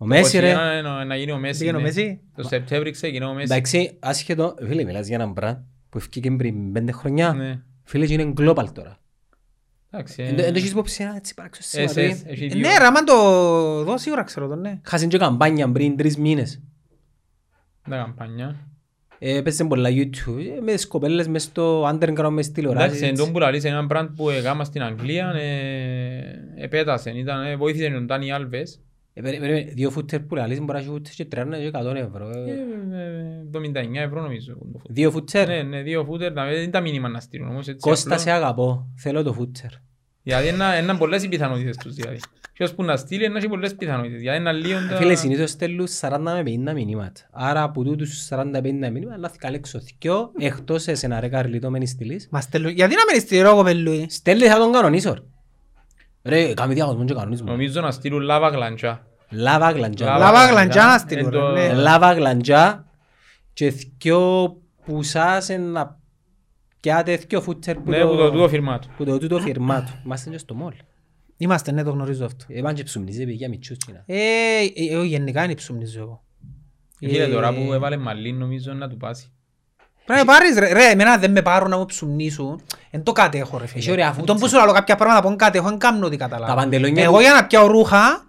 Ο 0.00 0.06
Μέση 0.06 0.38
ρε. 0.38 0.52
Να- 0.52 0.82
να- 0.82 1.04
Να 1.04 1.16
γίνει 1.16 1.32
ο 1.32 1.38
Μέση. 1.38 1.58
Πήγαινε 1.58 1.76
ο 1.76 1.80
ναι. 1.80 1.86
Μέση; 1.86 2.20
Το 2.36 2.42
Σεπτέμβρη 2.42 2.90
ξεκινά 2.90 3.28
ο 3.28 3.32
Μέση. 3.34 3.52
Εντάξει, 3.52 3.96
άσχετο, 4.00 4.54
φίλε, 4.66 4.84
μιλάς 4.84 5.06
για 5.06 5.16
έναν 5.16 5.32
μπραντ 5.32 5.56
που 5.88 5.98
ευκήκε 5.98 6.30
πριν 6.30 6.72
πέντε 6.72 6.92
χρονιά. 6.92 7.32
Ναι. 7.32 7.60
Φίλε, 7.84 8.06
και 8.06 8.12
είναι 8.12 8.32
global 8.40 8.64
τώρα. 8.72 8.98
Εντάξει, 9.90 10.22
ε, 10.22 10.26
Εν 10.28 10.38
εν 10.38 10.52
το 10.52 10.58
έχεις 10.58 10.70
υπόψη 10.70 11.02
ένα 11.02 11.16
έτσι 11.16 11.34
παράξενο 11.34 11.84
SS, 11.86 11.90
σήμα. 11.90 12.04
έχει 12.26 12.44
Ε, 12.44 12.48
δύο. 12.48 12.58
Ναι, 12.60 12.78
ρε, 12.78 12.84
άμα 12.84 13.04
το 13.04 13.14
δω 13.84 13.98
σίγουρα 13.98 14.22
ξέρω 14.22 14.48
τον, 14.48 14.60
ναι. 14.60 14.80
Χάσαν 14.84 15.08
και 15.08 15.18
καμπάνια 15.18 15.72
πριν 15.72 15.96
τρεις 15.96 16.16
μήνες. 16.16 16.60
Τα 17.90 17.96
καμπάνια. 17.96 18.56
Ε, 19.18 19.36
Έπαιζε 19.36 19.64
πολλά 19.64 19.88
YouTube, 19.92 20.56
ε, 20.56 20.60
με 20.60 20.72
τις 20.74 20.86
κοπέλες 20.86 21.28
μες 21.28 21.42
στο 21.42 21.88
underground, 21.88 22.28
μες 22.30 22.44
στη 22.44 22.54
τηλεοράση. 22.54 22.86
Εντάξει, 22.86 23.04
εν 23.04 23.16
τόν 23.16 23.32
που 23.32 23.38
λαλείς, 23.38 23.64
έναν 23.64 23.88
brand 23.92 24.08
που 24.16 24.30
έκαμα 24.30 24.64
στην 24.64 24.82
Αγγλία, 24.82 25.32
ε, 25.34 26.20
επέτασε, 26.56 27.10
ήταν, 27.10 27.44
ε, 27.46 27.56
βοήθησε 27.56 27.90
τον 27.90 28.06
Τάνι 28.06 28.32
Άλβες. 28.32 28.80
Ε, 29.18 29.20
περί- 29.20 29.40
περίμενε, 29.40 29.70
Δύο 29.74 29.90
φούτερ 29.90 30.20
που 30.20 30.34
λαλείς 30.34 30.58
μπορείς 30.58 30.72
να 30.72 30.78
έχεις 30.78 30.90
φούτερ 30.90 31.12
και 31.12 31.24
30 31.24 31.58
και 31.58 31.66
100 31.66 31.94
ευρώ. 31.94 32.28
Ε, 32.30 32.50
ε. 32.50 33.72
ε, 33.72 33.80
79 33.98 34.00
ευρώ 34.04 34.20
νομίζω. 34.22 34.56
Δύο 34.88 35.10
φούτερ. 35.10 35.48
Ναι, 35.48 35.62
ναι, 35.62 35.82
δύο 35.82 36.04
φούτερ, 36.04 36.32
να- 36.32 36.46
δεν 36.46 36.70
τα 36.70 36.80
μήνυμα 36.80 37.08
να 37.08 37.20
στείλουν 37.20 37.48
όμως 37.48 37.68
έτσι. 37.68 37.88
Κώστα 37.88 38.08
απλό. 38.10 38.22
σε 38.22 38.30
αγαπώ, 38.30 38.86
θέλω 38.96 39.22
το 39.22 39.32
φούτερ. 39.32 39.70
Γιατί 40.22 40.48
είναι, 40.48 40.64
είναι 40.82 40.94
πολλές 40.94 41.22
οι 41.22 41.28
πιθανότητες 41.28 41.76
τους 41.76 41.94
δηλαδή. 41.94 42.18
Ποιος 42.52 42.74
που 42.74 42.82
να 42.84 42.96
στείλει 42.96 43.24
είναι 43.24 43.38
έχει 43.38 43.48
πολλές 43.48 43.74
πιθανότητες. 43.74 44.20
Γιατί 44.20 44.38
είναι 44.38 44.48
αλλίον 44.48 44.88
τα... 44.88 44.96
Φίλε, 44.96 45.14
συνήθως 45.14 45.50
στέλνουν 45.50 45.86
40 46.00 46.18
με 46.20 46.42
50 46.70 46.74
μηνύματα. 46.74 47.20
Άρα 47.30 47.62
από 47.62 47.84
τούτους 47.84 48.28
40-50 48.30 48.62
μηνύματα, 48.62 49.16
λάθη 49.18 49.38
καλέξω 49.38 49.80
δυο, 49.98 50.30
εκτός 50.38 50.82
σε 50.82 50.92
ένα 51.02 51.20
ρε 51.20 51.28
καρλιτόμενη 51.28 51.86
στυλής. 51.86 52.28
Μα 52.30 52.40
στέλνω- 52.40 52.70
Γιατί 52.70 52.94
να 52.94 53.00
μην 53.12 53.20
στηρώ 53.20 53.48
εγώ 53.50 53.62
πελούι. 53.62 54.06
Στέλνεις 54.10 54.48
θα 54.48 54.58
τον 54.58 54.72
κανονίσω. 54.72 55.14
ρε. 55.14 55.20
Ρε, 56.46 56.54
κάμε 56.54 56.74
διαγωνισμό 56.74 57.04
και 57.06 57.14
κανονισμό. 57.14 57.50
Νομίζω 57.50 57.80
να 57.80 57.90
στείλουν 57.90 58.20
λάβα 58.20 58.48
γλαντζά. 58.48 59.06
Λάβα 59.30 59.70
γλαντζά. 59.70 60.06
Λάβα 60.06 60.18
Λάβα 60.18 60.46
γλαντζά, 60.46 60.60
γλαντζά 60.62 60.84
να 60.86 60.92
εν 60.92 60.98
στείλω, 60.98 61.30
το- 61.30 61.52
ρε, 61.54 61.66
ναι. 61.68 61.74
Λάβα 61.74 62.12
γλαντζά 62.12 62.84
και 63.52 63.70
δυο 63.70 64.56
που 64.84 65.02
σας 65.02 65.48
να 65.48 65.98
πιάτε 66.80 67.16
δυο 67.16 67.40
φούτσερ 67.40 67.74
που 67.76 67.90
Ναι, 67.90 68.00
που 68.04 68.16
το 68.16 68.30
τούτο 68.30 68.48
φιρμά 68.48 68.78
του. 68.78 68.88
που 68.96 69.04
το 69.04 69.18
τούτο 69.18 69.38
φιρμά 69.40 69.82
του. 69.82 69.92
Είμαστε 70.04 70.30
και 70.30 70.38
στο 70.38 70.54
μόλ. 70.54 70.72
Είμαστε, 71.36 71.72
ναι, 71.72 71.82
το 71.82 71.90
γνωρίζω 71.90 72.24
αυτό. 72.24 72.44
Είπαν 72.48 72.74
και 72.74 72.82
ψουμνίζε 72.82 73.24
παιδιά 73.24 73.48
μητσούτσινα. 73.48 74.02
Ε, 74.06 74.16
ε, 74.16 74.92
εγώ 74.92 75.02
γενικά 75.02 75.44
είναι 75.44 75.54
ψουμνίζω 75.54 76.00
εγώ. 76.00 76.22
Φίλε 76.98 77.22
Ε, 77.22 77.28
τώρα 77.28 77.54
που 77.54 77.72
έβαλε 77.72 77.96
μαλλί 77.96 78.32
νομίζω 78.32 78.72
να 78.72 78.88
του 78.88 78.96
πάσει. 78.96 79.32
Πρέπει 80.04 80.26
να 80.26 80.32
πάρεις 80.32 80.58
ρε, 80.58 80.72
ρε, 80.72 80.84
εμένα 80.90 81.18
δεν 81.18 81.30
με 81.30 81.42
πάρουν 81.42 81.70
να 81.70 81.78
μου 81.78 81.84
ψουμνήσουν. 81.84 82.60
Εν 82.90 83.02
το 83.02 83.12
κατέχω 83.12 83.58
ρε 83.58 83.66
φίλε. 83.66 83.80
Έχει 83.80 83.90
ωραία 83.90 84.06
Εν 84.06 84.12
φούτσα. 84.12 84.26
Τον 84.26 84.36
που 84.38 84.48
σου 84.48 84.56
λέω 84.56 84.72
κάποια 84.72 84.96
πράγματα 84.96 85.22
που 85.22 85.28
δεν 85.28 85.36
κατέχω, 85.36 85.68
δεν 85.68 85.78
κάνω 85.78 86.06
ό,τι 86.06 86.16
Τα 86.16 86.24
καταλάβω. 86.28 86.54
παντελόνια 86.54 87.02
Εγώ 87.02 87.14
του- 87.14 87.20
για 87.20 87.32
να 87.32 87.46
πιάω 87.46 87.66
ρούχα, 87.66 88.26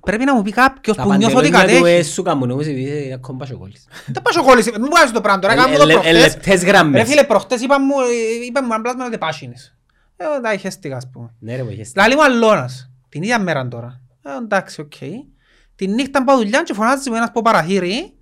πρέπει 0.00 0.24
να 0.24 0.34
μου 0.34 0.42
πει 0.42 0.50
κάποιος 0.50 0.96
Τα 0.96 1.02
που 1.02 1.12
νιώθω 1.14 1.38
ότι 1.38 1.50
παντελόνια 1.50 1.76
του 1.78 1.82
κατέχει. 1.82 1.98
έσου 1.98 2.22
καμούν 2.22 2.50
όμως 2.50 2.66
επειδή 2.66 2.90
είσαι 2.90 3.12
ακόμα 3.14 3.38
πασοκόλλης. 3.38 3.84
Δεν 4.06 4.22
πάω 4.22 4.42
σχόληση, 4.44 4.70
μην 4.80 4.88
βγάζεις 4.90 5.10
το 5.12 5.20
πράγμα 5.20 5.40
τώρα, 5.40 5.52
Ε, 5.52 5.56
κάνουμε 5.56 5.76
το 5.76 5.88
ε, 5.88 5.92
ε, 5.92 5.94
προχτές. 5.94 6.20
λεπτές 6.22 6.64
γραμμές. 6.64 7.00
Ρε 7.02 7.06
φίλε, 7.08 7.24
προχτές 7.24 7.60
είπαν 7.62 7.82
μου, 7.86 7.94
ε, 8.00 8.44
είπαν 8.46 8.64
μου 8.66 8.74
αν 8.74 8.82
πλάσμα 8.82 9.04
ότι 9.06 9.18
πάσχινες. 9.18 9.74
Ε, 10.16 10.24
τα 10.42 10.56
χαίστηκα 10.56 10.96
ας 10.96 11.08
πούμε. 11.12 11.34
Ναι 11.38 11.56
ρε 11.56 11.62
βοηθές. 11.62 11.92
Λαλή 11.96 12.14
μου 12.14 12.22
αλλώνας, 12.24 12.90
την 13.08 13.22
ίδια 13.22 13.38
μέρα 13.38 13.68
τώρα. 13.68 14.00
Ε, 14.22 14.30
εντάξει, 14.42 14.80
οκ. 14.80 14.92
Τη 15.76 15.86
νύχτα 15.86 16.24
πάω 16.24 16.36
δουλειά 16.36 16.62
και 16.62 16.74
φωνάζει 16.74 17.10
με 17.10 17.16
ένας 17.16 17.28
από 17.28 17.42
παραθύρι. 17.42 18.14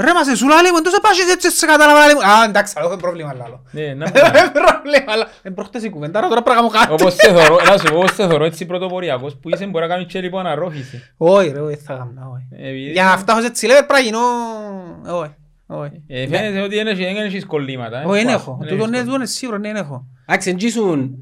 Ρε 0.00 0.12
μας 0.14 0.28
εσού 0.28 0.48
λαλή 0.48 0.70
μου, 0.70 0.76
εντός 0.76 0.94
επάσχεις 0.94 1.32
έτσι 1.32 1.50
σε 1.50 1.66
κατάλαβα 1.66 1.98
λαλή 1.98 2.14
μου. 2.14 2.20
Α, 2.30 2.44
εντάξει, 2.48 2.74
άλλο, 2.76 2.88
δεν 2.88 2.98
πρόβλημα 2.98 3.34
λάλο. 3.34 3.62
Ναι, 3.70 3.94
να 3.94 4.06
Δεν 4.10 4.52
πρόβλημα, 4.52 5.12
αλλά 5.14 5.26
δεν 5.42 5.54
προχτές 5.54 5.82
η 5.82 5.90
κουβέντα, 5.90 6.20
τώρα 6.20 6.42
πρέπει 6.42 6.48
να 6.48 6.54
κάνω 6.54 6.68
κάτι. 6.68 6.92
Όπως 6.92 7.14
σε 7.14 7.32
θωρώ, 7.32 7.56
να 7.70 7.76
σου 7.78 7.84
πω, 7.92 7.96
όπως 7.96 8.14
σε 8.14 8.26
θωρώ 8.28 8.44
έτσι 8.44 8.66
πρωτοποριακός 8.66 9.36
που 9.36 9.48
είσαι 9.48 9.66
μπορεί 9.66 9.86
να 9.86 9.90
κάνεις 9.94 10.12
και 10.12 10.20
λοιπόν 10.20 10.40
αναρρόφηση. 10.40 11.02
Όχι 11.16 11.48
ρε, 11.50 11.60
όχι, 11.60 11.76
θα 11.76 11.94
κάνω, 11.94 12.30
όχι. 12.34 12.62
Επειδή- 12.68 12.90
Για 12.92 13.04
να 13.04 13.16
φτάσω 13.18 13.40
σε 13.40 13.46
έτσι 13.46 13.66
level 13.70 13.84
πρέπει 13.86 13.92
να 13.92 13.98
γίνω... 13.98 14.18
Όχι, 15.20 15.34
όχι. 15.66 16.02
Ε, 16.06 16.26
Φαίνεται 16.28 16.60
ότι 16.60 16.74
δεν 16.74 16.86
έχει- 16.86 17.04
δεν 17.04 17.16
έχεις 17.16 17.46
κολλήματα. 17.46 18.00
ε. 18.00 18.04
Όχι, 18.04 18.12
δεν 18.12 18.20
Σπα- 18.28 18.32
έχω. 18.40 18.56
δεν 18.60 18.68
Τούτο 18.68 18.74
έχεις 18.74 18.76
ναι, 18.76 18.84
κολλήματα. 18.84 19.04
τούτο 19.04 19.16
είναι 19.16 19.26
σίγουρο, 19.26 19.58
ναι, 19.58 19.72
δεν 19.72 19.82
έχω. 19.82 20.06
Εντάξει, 20.26 20.50
εν 20.50 20.56
ήσουν 20.60 21.18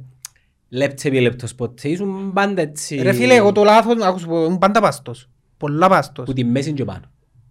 λεπτός 0.68 1.04
επί 1.04 1.20
λεπτός 1.20 1.54
ποτέ, 1.54 1.88
ήσουν 1.88 2.32
πάντα 2.32 2.62
έτσι... 2.62 2.96
Ρε 3.02 3.12
φίλε, 3.12 3.34
εγώ 3.34 3.52
το 3.52 3.64
λάθος, 3.64 4.02
άκουσα 4.02 4.26
πω, 4.26 4.44
ήμουν 4.44 4.58
πάντα 4.58 4.80
παστός. 4.80 5.28
Πολλά 5.56 5.88
παστός. 5.88 6.24
Που 6.26 6.32
τη 6.32 6.44
μέση 6.44 6.72
και 6.72 6.84
πάνω. 6.84 7.00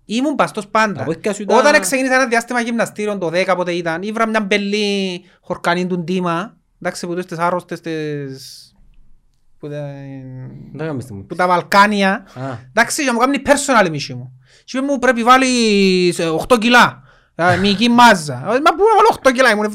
Ήμουν 0.09 0.35
παστός 0.35 0.67
πάντα. 0.67 1.01
Από 1.01 1.11
εκεί 1.11 1.33
σου 1.33 1.41
ήταν- 1.41 1.57
Όταν 1.57 1.81
ξεκίνησα 1.81 2.13
ένα 2.15 2.27
διάστημα 2.27 2.59
γυμναστήριο, 2.61 3.17
το 3.17 3.29
10 3.29 3.55
πότε 3.55 3.71
ήταν, 3.71 4.01
ήβρα 4.01 4.27
μια 4.27 4.41
μπελή 4.41 5.21
χορκανή 5.41 5.87
του 5.87 5.99
ντύμα, 5.99 6.57
εντάξει, 6.81 7.07
που 7.07 7.13
τις 7.13 7.37
άρρωστες 7.37 7.81
τις... 7.81 8.61
που 9.59 9.69
τα- 9.69 9.93
Δεν 10.71 10.77
κάνουμε 10.77 11.01
στη 11.01 11.13
μου. 11.13 11.25
που 11.25 11.35
τα 11.35 11.47
Βαλκάνια, 11.47 12.11
Α, 12.33 12.41
εντάξει, 12.73 13.01
για 13.03 13.11
να 13.11 13.17
μου 13.17 13.23
κάνει 13.25 13.41
personal 13.45 13.85
η 13.87 13.89
μισή 13.89 14.13
μου. 14.13 14.31
Και 14.63 14.77
είπε 14.77 14.85
μου 14.85 14.99
πρέπει 14.99 15.23
βάλεις 15.23 16.19
8 16.49 16.57
κιλά, 16.59 17.01
ε, 17.35 17.55
μυϊκή 17.57 17.89
μάζα. 17.89 18.33
Ε, 18.33 18.45
Μα 18.45 18.51
πού 18.51 18.83
να 18.83 18.95
βάλω 18.95 19.19
8 19.23 19.31
κιλά, 19.31 19.49
ήμουν 19.51 19.65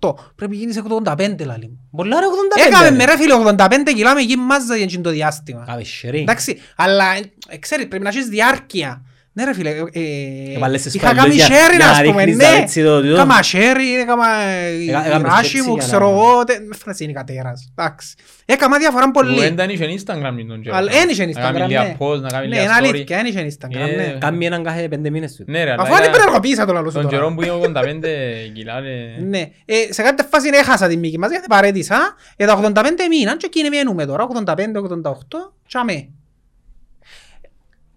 78. 0.00 0.14
Πρέπει 0.34 0.56
γίνεις 0.56 0.76
85 0.78 1.44
λαλή 1.44 1.68
μου. 1.68 1.88
Πολλά 1.90 2.20
ρε 2.20 2.26
85. 2.26 2.66
Έκαμε 2.66 2.90
με 2.96 3.04
ρε 3.04 3.16
φίλε 3.16 3.34
85 3.34 3.92
κιλά 3.94 4.14
με 4.14 4.20
γη 4.20 4.36
μάζα 4.36 4.74
για 4.76 4.84
εκείνο 4.84 5.02
το 5.02 5.10
διάστημα. 5.10 5.64
Κάμε 5.66 5.84
σερί. 5.84 6.20
Εντάξει, 6.20 6.58
αλλά 6.76 7.04
ε, 7.48 7.56
ξέρεις 7.58 7.88
πρέπει 7.88 8.02
να 8.02 8.08
έχεις 8.08 8.26
διάρκεια. 8.26 9.02
Ναι 9.38 9.44
ρε 9.44 9.54
φίλε, 9.54 9.70
ε, 9.70 10.54
Έβαλες 10.56 10.82
τις 10.82 10.94
είχα 10.94 11.10
σπαλιές 11.10 11.22
κάνει 11.24 11.34
για- 11.34 11.46
sharing 11.46 11.76
για 11.76 11.84
να 11.86 11.90
ας 11.90 12.02
πούμε, 12.02 12.24
ρίχνεις 12.24 12.36
ναι. 12.36 12.42
τα 12.52 12.56
έτσι 12.62 12.82
το- 12.82 13.02
το- 13.02 13.14
Κάμα 13.16 13.38
sharing, 13.52 14.00
έκαμα 14.02 14.24
Έκα- 14.26 15.04
η 15.04 15.06
έκαμες 15.08 15.30
ράση 15.32 15.40
έτσι 15.56 15.62
μου, 15.68 15.74
για 15.74 15.84
ξέρω 15.86 16.06
να- 16.10 16.12
εγώ, 16.16 16.44
τε- 16.44 16.66
με 16.66 16.74
φρασί 16.74 17.04
είναι 17.04 17.12
κατέρας. 17.12 17.72
Εντάξει. 17.76 18.14
Έκαμα 18.44 18.78
διάφορα 18.78 19.04
Που 19.04 19.10
πολύ. 19.10 19.38
δεν 19.40 19.52
ήταν 19.52 19.70
είχε 19.70 19.84
Instagram 19.98 20.34
τον 20.48 20.60
καιρό. 20.62 20.76
Αλλά 20.76 20.90
δεν 20.92 21.08
είχε 21.08 21.26
Να 21.26 21.32
κάνει 21.32 21.58
Instagram, 21.58 21.66
λίγα 21.68 21.82
ναι. 21.82 21.96
post, 21.98 22.20
να 22.20 22.28
κάνει 22.28 22.48
Ναι, 22.48 22.54
λίγα 22.56 22.62
είναι 22.62 22.72
story. 22.80 22.88
αλήθεια, 22.94 23.16
δεν 23.16 23.26
είχε 23.26 23.46
Instagram, 23.50 23.88
Ε, 23.90 23.96
ναι. 23.96 24.16
Κάμει 24.20 24.46
έναν 24.46 24.62
κάθε 24.64 24.88
πέντε 24.88 25.10
μήνες 25.10 25.34
του. 25.34 25.44
Ναι 25.46 25.64
ρε, 25.64 25.70
αλλά 25.72 25.82
Αφού 25.82 25.94
αν 25.94 26.00
ήταν- 26.02 26.14
υπερεργοποίησα 26.14 26.66
το 26.66 26.72
λαλό 26.72 26.90
σου 26.90 26.96
τον 27.00 27.08
καιρό 27.08 27.22
τώρα. 27.22 27.34
που 27.34 27.42
είμαι 27.42 27.52
85 27.52 28.50
κιλά, 28.54 28.80
ρε. 28.80 28.96
Ναι. 29.28 29.38
Ε, 29.64 29.74
σε 29.92 30.02
κάποια 30.02 30.26
φάση 30.30 30.48
έχασα 30.52 30.88
την 30.88 30.98
μήκη 30.98 31.18
μας 31.18 31.30
γιατί 31.30 31.46
παρέτησα. 31.48 32.14
Ε, 32.36 32.46
τα 32.46 32.52
85 32.52 33.06
μήναν 33.08 33.36
και 33.38 33.46
εκείνη 33.46 33.68
μένουμε 33.68 34.06
τώρα, 34.06 34.22
85-88, 34.22 35.52
τσάμε. 35.68 36.08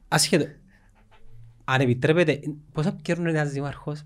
Ασχέτω. 0.08 0.46
Αν 1.66 1.82
επιτρέπετε, 1.82 2.40
πόσα 2.74 2.98
καιρό 3.02 3.22
είναι 3.22 3.30
ένας 3.30 3.50
δήμαρχος 3.52 4.02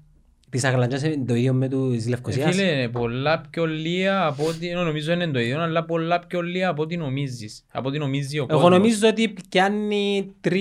της 0.49 0.63
Αγλαντζάς 0.63 1.03
είναι 1.03 1.25
το 1.27 1.35
ίδιο 1.35 1.53
με 1.53 1.67
τους 1.69 1.95
της 1.95 2.05
Ε, 2.05 2.09
Λευκοσίας. 2.09 2.55
Φίλε, 2.55 2.89
πολλά 2.89 3.41
πιο 3.49 3.65
λίγα 3.65 4.25
από 4.25 4.45
ό,τι, 4.47 4.67
ενώ 4.69 4.83
νομίζω 4.83 5.11
είναι 5.13 5.27
το 5.27 5.39
ίδιο, 5.39 5.61
αλλά 5.61 5.85
πολλά 5.85 6.19
πιο 6.19 6.41
λίγα 6.41 6.69
από 6.69 6.81
ό,τι 6.81 6.97
νομίζεις. 6.97 7.65
Από 7.71 7.87
ό,τι 7.87 7.97
νομίζει 7.97 8.39
ο 8.39 8.45
Εγώ 8.49 8.59
κόσμος. 8.59 8.77
νομίζω 8.77 9.07
ότι 9.07 9.33
πιάνει 9.49 10.33
3-7 10.41 10.51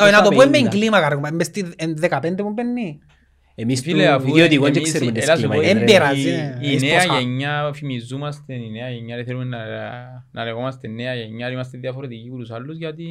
Όχι, 0.00 0.12
να 0.12 0.22
το 0.22 0.28
πούμε 0.30 0.46
με 0.46 0.58
κλίμακα, 0.68 1.08
ρε, 1.08 1.30
μες 1.32 1.46
στη 1.46 1.72
εν 1.76 1.96
15 2.00 2.34
που 2.36 2.52
μπαίνει. 2.52 2.98
Εμείς 3.54 3.82
του 3.82 3.90
Φίλε, 3.90 4.06
αφού 4.08 4.28
ιδιωτικών 4.28 4.70
και 4.72 4.78
εμείς- 4.78 4.90
ξέρουμε 4.92 5.12
τις 5.12 5.24
έλα 5.24 5.36
σου 5.36 5.42
πω, 5.42 5.48
κλίμακες, 5.48 5.72
εν 5.72 5.78
ρε. 5.78 5.84
πειράζει. 5.84 6.28
η- 6.28 6.32
ναι. 6.32 6.58
Η 6.60 6.66
Έχεις 6.68 6.82
νέα 6.82 6.94
πόσα. 7.06 7.18
γενιά, 7.20 7.70
φημιζόμαστε 7.74 8.54
η 8.54 8.70
νέα 8.70 8.90
γενιά, 8.90 9.16
δεν 9.16 9.24
θέλουμε 9.24 9.44
να, 9.44 9.58
να 10.32 10.44
λεγόμαστε 10.44 10.88
νέα 10.88 11.14
γενιά, 11.14 11.50
είμαστε 11.50 11.78
διαφορετικοί 11.78 12.28
από 12.28 12.38
τους 12.38 12.50
άλλους, 12.50 12.76
γιατί 12.76 13.04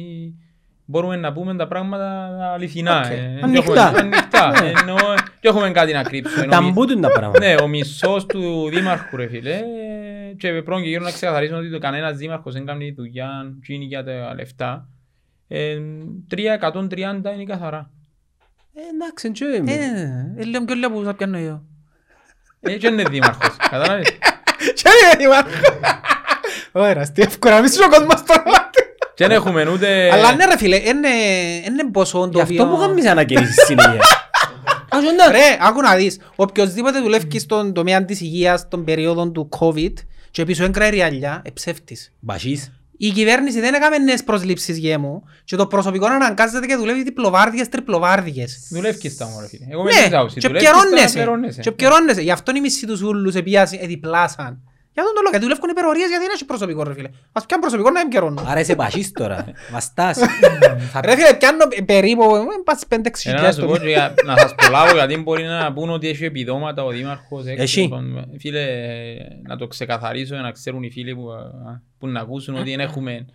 μπορούμε 0.90 1.16
να 1.16 1.32
πούμε 1.32 1.56
τα 1.56 1.66
πράγματα 1.68 2.28
αληθινά. 2.52 2.98
Οκ. 3.00 3.04
ε, 3.10 3.16
δεν 3.34 3.44
Ανοιχτά. 3.44 3.86
έχουμε- 3.86 4.00
Ανοιχτά. 4.00 4.52
Εννοώ, 4.80 4.96
δεν 5.14 5.16
έχουμε 5.42 5.70
κάτι 5.70 5.92
να 5.92 6.02
κρύψουμε. 6.02 6.46
Τα 6.46 6.60
Νομι- 6.60 6.72
μπούτουν 6.72 7.00
τα 7.00 7.08
πράγματα. 7.12 7.38
Ναι, 7.46 7.54
ο 7.62 7.66
μισός 7.68 8.26
του 8.26 8.68
δήμαρχου 8.68 9.16
ρε 9.16 9.28
φίλε 9.28 9.60
και 10.38 10.62
πρώτον 10.62 10.82
και 10.82 10.88
γύρω 10.88 11.04
να 11.04 11.10
ξεκαθαρίσουμε 11.10 11.58
ότι 11.58 11.70
το 11.70 11.78
κανένας 11.78 12.16
δήμαρχος 12.16 12.52
δεν 12.52 12.66
κάνει 12.66 12.90
δουλειά 12.96 13.28
γίνει 13.66 13.84
για 13.84 14.04
τα 14.04 14.34
λεφτά. 14.34 14.88
Ε, 15.48 15.76
330 16.28 17.32
είναι 17.34 17.44
καθαρά. 17.46 17.90
Ε, 18.74 18.80
Εντάξει, 18.94 19.30
και 19.32 19.44
Ε, 19.44 19.56
εμείς. 19.56 19.74
ε, 20.36 20.44
λέω 20.50 20.64
πιο 20.64 20.74
λίγο 20.74 20.90
που 20.90 21.02
θα 21.04 21.14
πιάνω 21.14 21.36
εγώ. 21.38 21.62
Ε, 22.60 22.76
και 22.76 22.86
είναι 22.86 23.02
δήμαρχος, 23.02 23.56
κατάλαβες; 23.70 24.08
Και 24.76 24.88
είναι 25.02 25.16
δήμαρχος. 25.18 25.60
Ωραία, 26.72 27.12
τι 27.12 27.22
εύκολα, 27.22 27.54
να 27.54 27.60
μην 27.60 27.70
σου 27.70 27.80
ο 27.86 27.88
κόσμος 27.88 28.22
τώρα. 28.24 28.57
Και 29.18 29.26
δεν 29.26 29.36
έχουμε 29.36 29.68
ούτε... 29.70 30.10
Αλλά 30.12 30.34
ναι 30.34 30.44
ρε 30.44 30.56
φίλε, 30.58 30.76
είναι 30.76 31.08
είναι 31.66 31.90
ποσό 31.92 32.18
το 32.18 32.30
Γι' 32.34 32.40
αυτό 32.40 32.62
οποίο... 32.62 32.66
που 32.76 32.80
κάνεις 32.80 33.06
ανακοίνησεις 33.06 33.64
συνέχεια. 33.66 34.00
Ας 34.88 35.04
εντάξει. 35.12 35.32
Ρε, 35.32 35.56
άκου 35.60 35.80
να 35.80 35.94
δεις, 35.94 36.20
οποιοςδήποτε 36.36 37.00
δουλεύει 37.00 37.38
στον 37.38 37.72
τομέα 37.72 38.04
της 38.04 38.20
υγείας 38.20 38.68
των 38.68 38.84
περίοδων 38.84 39.32
του 39.32 39.48
COVID 39.58 39.92
και 40.30 40.44
πίσω 40.44 40.64
έγκρα 40.64 40.90
ριαλιά, 40.90 41.42
ε, 41.44 41.50
ψεύτης. 41.50 42.12
Μπασίς. 42.20 42.72
Η 43.00 43.10
κυβέρνηση 43.10 43.60
δεν 43.60 43.74
έκαμε 43.74 43.98
νέες 43.98 44.24
προσλήψεις 44.24 44.78
γέμου 44.78 45.22
και 45.44 45.56
το 45.56 45.66
προσωπικό 45.66 46.06
αναγκάζεται 46.06 46.66
και 46.66 46.76
δουλεύει 46.76 47.02
διπλοβάρδιες, 47.02 47.68
τριπλοβάρδιες. 47.68 48.66
Δουλεύεις 48.70 49.16
τα 49.16 49.26
μου 49.26 49.40
ρε 49.40 49.46
φίλε. 49.48 49.64
Εγώ 49.70 49.82
με 49.82 49.90
Ναι, 49.92 50.02
την 50.06 50.14
άποψη. 50.16 50.38
και 50.40 50.46
Δουλεύεις 50.46 50.68
τα, 50.70 50.76
επικαιρώνεσαι. 50.78 51.14
πληρώνεσαι. 51.14 51.60
Και 51.60 51.68
επικαιρώνεσαι. 51.68 52.20
Γι' 52.20 52.30
αυτό 52.30 52.52
οι 52.56 52.60
μισοί 52.60 52.86
τους 52.86 53.02
ούλους 53.02 53.34
επιάσουν, 53.34 53.78
εδιπλάσαν. 53.82 54.62
Για 54.98 55.06
τον 55.06 55.14
το 55.16 55.20
λόγο, 55.24 55.30
γιατί 55.34 55.44
δουλεύουν 55.46 55.70
υπερορίες 55.74 56.08
γιατί 56.12 56.22
δεν 56.24 56.32
έχει 56.34 56.44
προσωπικό 56.44 56.82
ρε 56.88 56.94
φίλε. 56.94 57.10
Ας 57.32 57.46
πιάνουν 57.46 57.64
προσωπικό 57.66 57.90
να 57.96 58.00
επικαιρώνουν. 58.00 58.38
Άρα 58.50 58.60
είσαι 58.60 58.74
μπασίς 58.74 59.12
τώρα. 59.12 59.44
Βαστάς. 59.74 60.18
Θα- 60.92 61.00
Ρε 61.06 61.14
φίλε, 61.16 61.34
πιάνω 61.34 61.64
περίπου, 61.86 62.22
ε, 62.36 62.40
πας 62.64 62.80
5-6 62.88 63.30
Ένα 63.30 63.42
να 63.42 63.52
σου 63.52 63.66
πω 63.66 63.76
και 63.76 63.88
για- 63.88 64.14
να 64.24 64.36
σας 64.36 64.54
προλάβω 64.54 64.92
γιατί 64.94 65.16
μπορεί 65.24 65.44
να 65.44 65.72
πούν 65.72 65.90
ότι 65.90 66.08
έχει 66.08 66.24
επιδόματα 66.24 66.84
ο 66.84 66.90
Δήμαρχος. 66.90 67.46
έξω, 67.46 67.62
Έχει. 67.62 67.80
λοιπόν, 67.80 68.24
Φίλε, 68.38 68.64
να 69.48 69.56
το 69.56 69.66
ξεκαθαρίσω 69.66 70.36
να 70.36 70.50
ξέρουν 70.50 70.82
οι 70.82 70.90
φίλοι 70.90 71.14
που, 71.14 71.30
α, 71.30 71.80
που 71.98 72.06
να 72.08 72.20
ακούσουν 72.20 72.54
ότι 72.56 72.70
δεν 72.70 72.80
έχουμε... 72.80 73.26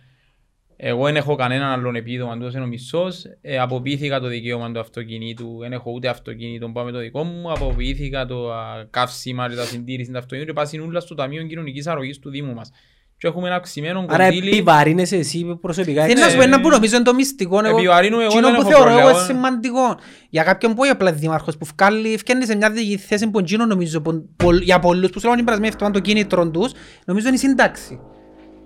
Εγώ 0.76 1.04
δεν 1.04 1.16
έχω 1.16 1.34
κανέναν 1.34 1.70
άλλον 1.70 1.94
επίδομα, 1.96 2.34
τούτος 2.36 2.54
είναι 2.54 2.62
ο 2.62 2.66
μισός. 2.66 3.24
Ε, 3.40 3.58
αποποιήθηκα 3.58 4.20
το 4.20 4.26
δικαίωμα 4.26 4.72
του 4.72 4.80
αυτοκινήτου, 4.80 5.56
δεν 5.60 5.72
έχω 5.72 5.90
ούτε 5.94 6.08
αυτοκίνητο, 6.08 6.68
πάω 6.68 6.84
με 6.84 6.92
το 6.92 6.98
δικό 6.98 7.24
μου. 7.24 7.50
Αποποιήθηκα 7.52 8.26
το 8.26 8.52
α, 8.52 8.62
καύσιμα 8.90 9.48
και 9.48 9.54
τα 9.56 9.62
συντήρηση 9.64 10.10
του 10.10 10.18
αυτοκίνητου 10.18 10.46
και 10.46 10.52
πάσουν 10.60 10.80
όλα 10.80 11.00
στο 11.00 11.14
Ταμείο 11.14 11.42
Κοινωνικής 11.46 11.86
Αρρωγής 11.86 12.18
του 12.18 12.30
Δήμου 12.30 12.54
μας. 12.54 12.70
Και 13.18 13.26
έχουμε 13.26 13.46
ένα 13.46 13.56
αυξημένο 13.56 14.04
Άρα 14.08 14.24
κονδύλι. 14.24 14.48
επιβαρύνεσαι 14.48 15.16
εσύ 15.16 15.58
προσωπικά. 15.60 16.04
Θέλω 16.06 16.20
να 16.20 16.28
σου 16.28 16.36
πω 16.36 16.42
ένα 16.42 16.60
που 16.60 16.68
νομίζω 16.68 16.94
είναι 16.96 17.04
το 17.04 17.14
μυστικό. 17.14 17.58
εγώ- 17.64 17.76
Επιβαρύνουμε 17.78 18.22
εγώ, 18.22 18.32
εκείνο 18.32 18.46
δεν 18.46 18.54
που 18.56 18.60
έχω 18.60 18.70
θεωρώ 18.70 18.84
πρόβλημα. 18.84 19.10
εγώ 19.10 19.18
σημαντικό. 19.18 19.98
Για 20.30 20.42
κάποιον 20.42 20.74
που 20.74 20.82
είναι 20.84 20.92
απλά 20.92 21.12
δήμαρχος 21.12 21.56
που 21.56 21.66
βγάλει, 21.76 22.16
φτιάχνει 22.18 22.46
σε 22.46 22.56
μια 22.56 22.70
διοικητική 22.70 23.02
θέση 23.02 23.30
που 23.30 23.38
εκείνο 23.38 23.66
νομίζω 23.66 24.00
που- 24.00 24.28
που- 24.36 24.54
για 24.54 24.78
πολλούς 24.78 25.10
που 25.10 25.20
θέλουν 25.20 25.36
να 25.36 25.44
περασμεύουν 25.44 25.92
το 25.92 26.00
κίνητρο 26.00 26.50
τους, 26.50 26.72
νομίζω 27.06 27.26
είναι 27.26 27.36
η 27.36 27.38
σύνταξη. 27.38 27.98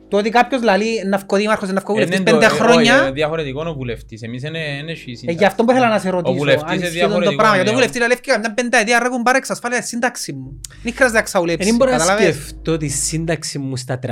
Το 0.08 0.16
ότι 0.16 0.30
κάποιος 0.30 0.62
λαλεί 0.62 1.04
να 1.06 1.16
βγω 1.18 1.36
δήμαρχος, 1.36 1.68
να 1.72 1.80
βγω 1.80 1.94
Είναι 1.94 2.04
βουλευτής 2.04 2.24
το- 2.30 2.38
πέντε 2.38 2.44
ε, 2.44 2.48
όχι, 2.48 2.60
χρόνια, 2.60 3.00
είναι 3.02 3.10
διαφορετικό 3.10 3.62
ο 3.68 3.74
βουλευτής. 3.74 4.22
Εμείς 4.22 4.42
είναι 4.42 4.58
είναι 4.80 4.90
εσύ 4.92 5.10
ε, 5.10 5.14
σύνταξη. 5.14 5.38
γι' 5.38 5.44
αυτό 5.44 5.64
που 5.64 5.70
ήθελα 5.70 5.88
να 5.88 5.98
σε 5.98 6.08
Ο 6.08 6.10
ρωτήσω. 6.10 6.34
βουλευτής 6.36 6.62
αν 6.70 6.76
είναι 6.76 6.86
ισχύει 6.86 6.98
το 7.00 7.06
διαφορετικό. 7.06 7.36
πράγμα. 7.36 7.54
Γιατί 7.54 7.68
ο 7.70 7.72
ναι. 7.72 7.78
βουλευτής 7.78 8.00
λέει 8.00 8.08
έφυγα 8.12 8.38
μια 8.38 8.54
πενταετία 8.54 8.98
ρε 8.98 9.08
κουμπάρε 9.08 9.38
εξασφάλεια 9.38 9.82
σύνταξη 9.82 10.32
μου. 10.32 10.60
Δεν 10.82 10.92
χρειάζεται 10.94 11.18
να 11.18 11.24
ξαουλέψει. 11.24 11.66
Δεν 11.68 11.76
μπορώ 11.76 11.90
να 11.90 11.96
καταλαβες. 11.96 12.34
σκεφτώ 12.34 12.76
τη 12.76 12.88
σύνταξη 12.88 13.58
μου 13.58 13.76
στα 13.76 13.98
38 14.06 14.08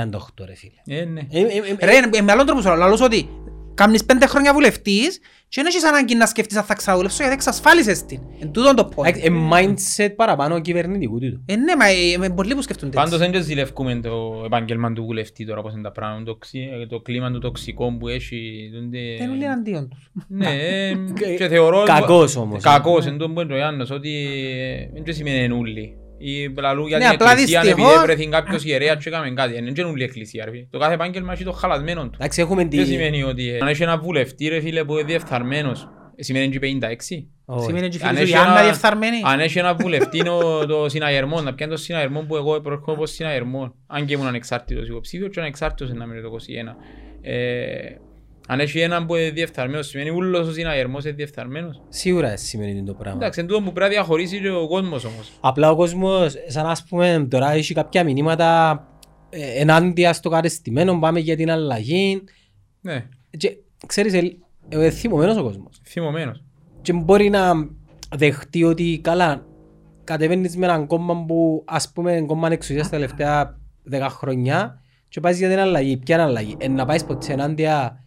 ρε 0.46 0.54
φίλε. 0.54 1.00
Ε, 1.00 1.04
ναι. 1.04 1.20
Ε, 1.20 1.40
ε, 1.40 1.44
ε, 1.78 1.86
Ρε, 1.86 1.96
ε, 2.18 2.20
με 2.22 2.32
άλλον 2.32 2.46
τρόπο 2.46 2.60
σου 2.60 2.66
λέω, 2.68 2.76
λαλώς 2.76 3.00
ότι 3.00 3.28
κάνεις 3.76 4.04
πέντε 4.04 4.26
χρόνια 4.26 4.52
βουλευτής 4.52 5.18
και 5.48 5.62
δεν 5.62 5.66
έχεις 5.66 5.84
ανάγκη 5.84 6.14
να 6.14 6.26
σκεφτείς 6.26 6.56
αν 6.56 6.64
θα 6.64 6.74
ξαουλέψω 6.74 7.16
γιατί 7.18 7.32
εξασφάλισες 7.34 8.04
την. 8.04 8.20
Εν 8.40 8.50
τούτον 8.52 8.76
το 8.76 8.88
point. 8.94 9.14
ε, 9.22 9.28
mindset 9.52 10.12
παραπάνω 10.16 10.60
κυβερνητικού 10.60 11.18
τούτου. 11.18 11.42
Ε, 11.46 11.56
ναι, 11.56 11.76
μα 11.76 11.86
ε, 11.88 12.16
με 12.18 12.28
πολλοί 12.30 12.54
που 12.54 12.62
σκεφτούνται 12.62 12.96
Πάντως 12.96 13.12
έτσι. 13.12 13.24
δεν 13.24 13.32
και 13.32 13.40
ζηλεύκουμε 13.46 14.00
το 14.02 14.42
επάγγελμα 14.44 14.92
του 14.92 15.04
βουλευτή 15.04 15.46
τώρα 15.46 15.62
πώς 15.62 15.72
είναι 15.72 15.82
τα 15.82 15.92
πράγματα. 15.92 16.24
Το, 16.24 16.34
ξύ- 16.36 16.72
ε, 16.82 16.86
το 16.86 17.00
κλίμα 17.00 17.30
του 17.30 17.38
τοξικό 17.38 17.96
που 17.98 18.08
έχει. 18.08 18.70
τούνται- 18.74 19.18
Δεν 19.18 19.34
είναι 19.34 19.44
εναντίον 19.44 19.88
τους. 19.88 20.10
Ναι, 20.28 20.46
ε, 20.60 20.94
και 21.36 21.48
θεωρώ... 21.48 21.82
Κακός 21.82 22.36
όμως. 22.36 22.62
Κακός, 22.62 23.06
εν 23.06 23.16
τόν 23.18 23.34
που 23.34 23.40
είναι 23.40 23.54
ο 23.54 23.56
Ιάννος, 23.56 23.90
ότι 23.90 24.26
ε, 24.94 25.00
δεν 25.04 25.14
σημαίνει 25.14 25.38
εν 25.38 25.52
ούλοι. 25.52 25.96
Ή 26.18 26.54
λαλού 26.60 26.86
για 26.86 26.98
Ναι, 26.98 27.04
την 27.04 27.14
απλά 27.14 27.30
εκκλησία 27.30 27.58
επειδή 27.60 27.74
δυστυχώς- 27.74 28.00
έβρεθεν 28.02 28.30
κάποιος 28.30 28.64
ιερέας 28.64 29.02
και 29.02 29.08
έκαμε 29.08 29.30
κάτι. 29.30 29.56
Είναι 29.58 29.70
και 29.70 29.84
ούλη 29.84 30.04
εκκλησία. 30.04 30.44
ρε 30.44 30.50
φίλε. 30.50 30.66
Το 30.70 30.78
κάθε 30.78 30.94
επάγγελμα 30.94 31.32
έχει 31.32 31.44
το 31.44 31.52
χαλασμένο 31.52 32.02
του. 32.04 32.10
Εντάξει 32.14 32.40
έχουμε 32.40 32.64
τη... 32.64 32.76
Δεν 32.76 32.86
σημαίνει 32.86 33.22
ότι 33.22 33.48
ε, 33.50 33.58
αν 33.60 33.68
έχει 33.68 33.82
ένα 33.82 33.98
βουλευτή 33.98 34.48
ρε 34.48 34.60
φίλε 34.60 34.84
που 34.84 34.92
είναι 34.92 35.02
διεφθαρμένος, 35.02 35.88
ε, 36.16 36.22
σημαίνει 36.22 36.48
και 36.48 36.58
56. 36.80 37.26
Όχι. 37.44 37.64
Σημαίνει 37.64 37.88
και 37.88 37.96
η 37.96 38.00
Αν 38.02 38.08
φίλη 38.08 38.16
σου 38.16 38.22
έχει 38.22 38.32
η 38.32 38.34
Άννα 38.36 38.52
ένα- 38.52 38.62
διεφθαρμένη. 38.62 39.16
Αν 39.24 39.40
έχει 39.40 39.58
ένα 39.58 39.74
βουλευτή 39.74 40.22
το, 40.24 40.66
το 40.66 40.88
συναγερμό, 40.88 41.40
να 41.40 41.54
πιάνει 41.54 41.72
το 41.72 41.78
συναγερμό 41.78 42.20
που 42.20 42.36
εγώ 42.36 42.60
προέρχομαι 42.60 42.96
από 42.96 43.06
συναγερμό, 43.06 43.74
αν 43.86 44.06
και 44.06 44.14
ήμουν 44.14 44.26
ανεξάρτητος 44.26 44.88
υποψήφιος 44.88 45.30
και 45.30 45.40
ανεξάρτητος 45.40 45.92
να 45.94 46.06
μείνει 46.06 46.20
το 46.22 46.28
21. 46.28 46.76
Ε, 48.48 48.52
Αν 48.52 48.60
έχει 48.60 48.80
έναν 48.80 49.06
που 49.06 49.14
είναι 49.14 49.30
διεφθαρμένος, 49.30 49.86
σημαίνει 49.86 50.10
ούλος 50.10 50.48
ο 50.48 50.52
συναγερμός 50.52 51.04
είναι 51.04 51.12
διεφθαρμένος. 51.12 51.82
Σίγουρα 51.88 52.28
δεν 52.28 52.38
σημαίνει 52.38 52.82
το 52.84 52.94
πράγμα. 52.94 53.18
Εντάξει, 53.18 53.40
εν 53.40 53.46
τούτο 53.46 53.58
που 53.58 53.72
πρέπει 53.72 53.80
να 53.80 53.88
διαχωρίσει 53.88 54.40
και 54.40 54.50
ο 54.50 54.66
κόσμος 54.66 55.04
όμως. 55.04 55.32
Απλά 55.40 55.70
ο 55.70 55.76
κόσμος, 55.76 56.34
σαν 56.46 56.66
ας 56.66 56.84
πούμε, 56.84 57.26
τώρα 57.30 57.50
έχει 57.52 57.74
κάποια 57.74 58.04
μηνύματα 58.04 58.80
ε, 59.30 59.60
ενάντια 59.60 60.12
στο 60.12 60.28
κατεστημένο, 60.30 60.98
πάμε 60.98 61.20
για 61.20 61.36
την 61.36 61.50
αλλαγή. 61.50 62.22
Ναι, 62.80 63.06
Και 63.38 63.56
ξέρεις, 63.86 64.12
ε, 64.14 64.36
ε, 64.68 64.90
θυμωμένος 64.90 65.36
ο 65.36 65.42
κόσμος. 65.42 65.80
θυμωμένος. 65.84 66.42
Και 66.82 66.92
μπορεί 66.92 67.28
να 67.28 67.52
δεχτεί 68.16 68.64
ότι 68.64 69.00
καλά, 69.02 69.46
κατεβαίνεις 70.04 70.56
με 70.56 70.66
έναν 70.66 70.86
κόμμα 70.86 71.24
που 71.24 71.62
ας 71.66 71.92
πούμε 71.92 72.24
κόμμα 72.26 72.48
εξουσίας 72.52 72.84
τα 72.88 72.90
τελευταία 72.96 73.58
δέκα 73.82 74.08
χρόνια 74.08 74.80
και 75.08 75.20
πάει 75.20 75.34
για 75.34 75.48
την 75.48 75.58
αλλαγή. 75.58 75.96
Ποια 75.96 76.14
είναι 76.14 76.24
αλλαγή; 76.24 76.56
Ε, 76.58 76.68
να 76.68 76.84
πάεις 76.84 77.04
ποτέ 77.04 77.32
ενάντια 77.32 78.04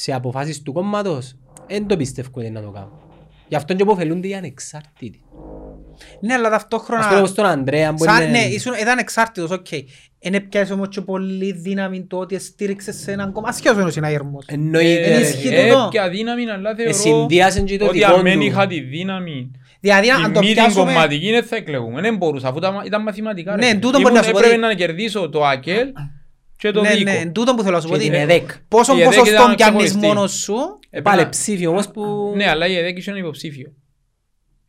σε 0.00 0.12
αποφάσεις 0.12 0.62
του 0.62 0.72
κόμματος. 0.72 1.36
Δεν 1.68 1.86
το 1.86 1.96
πιστεύω 1.96 2.28
ότι 2.34 2.46
είναι 2.46 2.58
να 2.60 2.64
το 2.66 2.70
κάνω. 2.72 3.00
Γι' 3.48 3.54
αυτό 3.56 3.74
και 3.74 3.82
αποφελούνται 3.82 4.28
οι 4.28 4.34
ανεξάρτητοι. 4.34 5.20
Ναι, 6.20 6.34
αλλά 6.34 6.50
ταυτόχρονα... 6.50 7.00
Ας 7.00 7.06
πούμε 7.06 7.18
όπως 7.18 7.34
τον 7.34 7.44
Ανδρέα 7.44 7.94
που 7.94 8.04
Σαν, 8.04 8.22
είναι... 8.22 8.30
ναι, 8.30 8.38
ήσουν, 8.44 8.72
ήταν 8.80 8.98
εξάρτητος, 8.98 9.50
οκ. 9.50 9.66
Εν 10.20 10.34
έπιασε 10.34 10.72
όμως 10.72 10.88
και 10.88 11.00
πολύ 11.00 11.52
δύναμη 11.52 12.02
το 12.02 12.16
ότι 12.18 12.38
στήριξε 12.38 12.92
σε 12.92 13.12
έναν 13.12 13.32
κόμμα. 13.32 13.48
Ασχέτως 13.48 13.76
είναι 13.78 13.86
ο 13.86 13.90
συναγερμός. 13.90 14.44
Εννοείται. 14.48 15.02
Ε, 15.12 15.18
ρε. 15.18 15.20
ισχύει 15.20 15.48
Ε, 15.54 15.66
τούτο. 15.68 15.84
Έπια 15.86 16.08
δύναμη, 16.08 16.50
αλλά 16.50 16.70
Ε, 16.70 16.74
θεωρώ 16.74 16.92
συνδυάσαν 16.92 17.64
και 17.64 17.78
το 17.78 17.84
ότι 17.86 17.98
δικό 17.98 18.14
αν 18.14 18.22
δεν 18.22 18.38
του. 18.38 18.44
είχα 18.44 18.66
τη 18.66 18.80
δύναμη 18.80 19.50
Δηλαδή, 19.80 20.10
αν 20.10 20.32
το 20.32 20.40
Τη 20.40 20.46
μη 20.46 20.52
την 20.52 20.62
πιάσουμε... 20.62 20.84
κομματική 20.84 21.30
δεν 21.30 21.42
θα 21.44 21.56
εκλεγούμε. 21.56 22.00
Δεν 22.00 22.16
μπορούσα, 22.16 22.48
αφού 22.48 22.58
ήταν- 22.58 22.82
ήταν 22.86 23.02
μαθηματικά. 23.02 23.50
ρε 23.50 23.56
Ναι, 23.60 23.66
φίλε. 23.66 23.78
τούτο 23.78 24.00
μπορεί 24.00 24.02
Ήμουν- 24.02 24.16
να 24.16 24.22
σου 24.22 24.30
πω 24.30 24.38
Έπρεπε 24.38 24.56
ότι- 24.56 24.66
να 24.66 24.74
κερδίσω 24.74 25.28
το 25.28 25.44
ΑΚΕΛ 25.44 25.88
και 26.58 26.70
το 26.70 26.80
Ναι, 26.80 26.94
ΔΙΚΟ. 26.94 27.10
ναι, 27.10 27.26
τούτο 27.26 27.54
που 27.54 27.62
θέλω 27.62 27.74
να 27.74 27.80
σου 27.80 27.88
πω. 27.88 27.94
Και 27.96 28.00
την 28.02 28.12
ότι 28.12 28.20
ΕΔΕΚ. 28.22 28.50
Πόσο 28.68 28.92
Η 28.96 29.00
ΕΔΕΚ 29.00 29.08
ποσοστό 29.14 29.34
ήταν 29.34 29.54
πιάνεις 29.54 29.82
ξεχωριστή. 29.84 30.06
μόνος 30.06 30.32
σου. 30.32 30.54
Έπαιρνα- 30.90 31.10
Πάλε 31.18 31.28
ψήφιο 31.28 31.70
όμως 31.70 31.88
που... 31.90 32.32
Ναι, 32.36 32.48
αλλά 32.48 32.66
η 32.66 32.76
ΕΔΕΚ 32.76 32.98
είχε 32.98 33.10
ένα 33.10 33.18
υποψήφιο. 33.18 33.72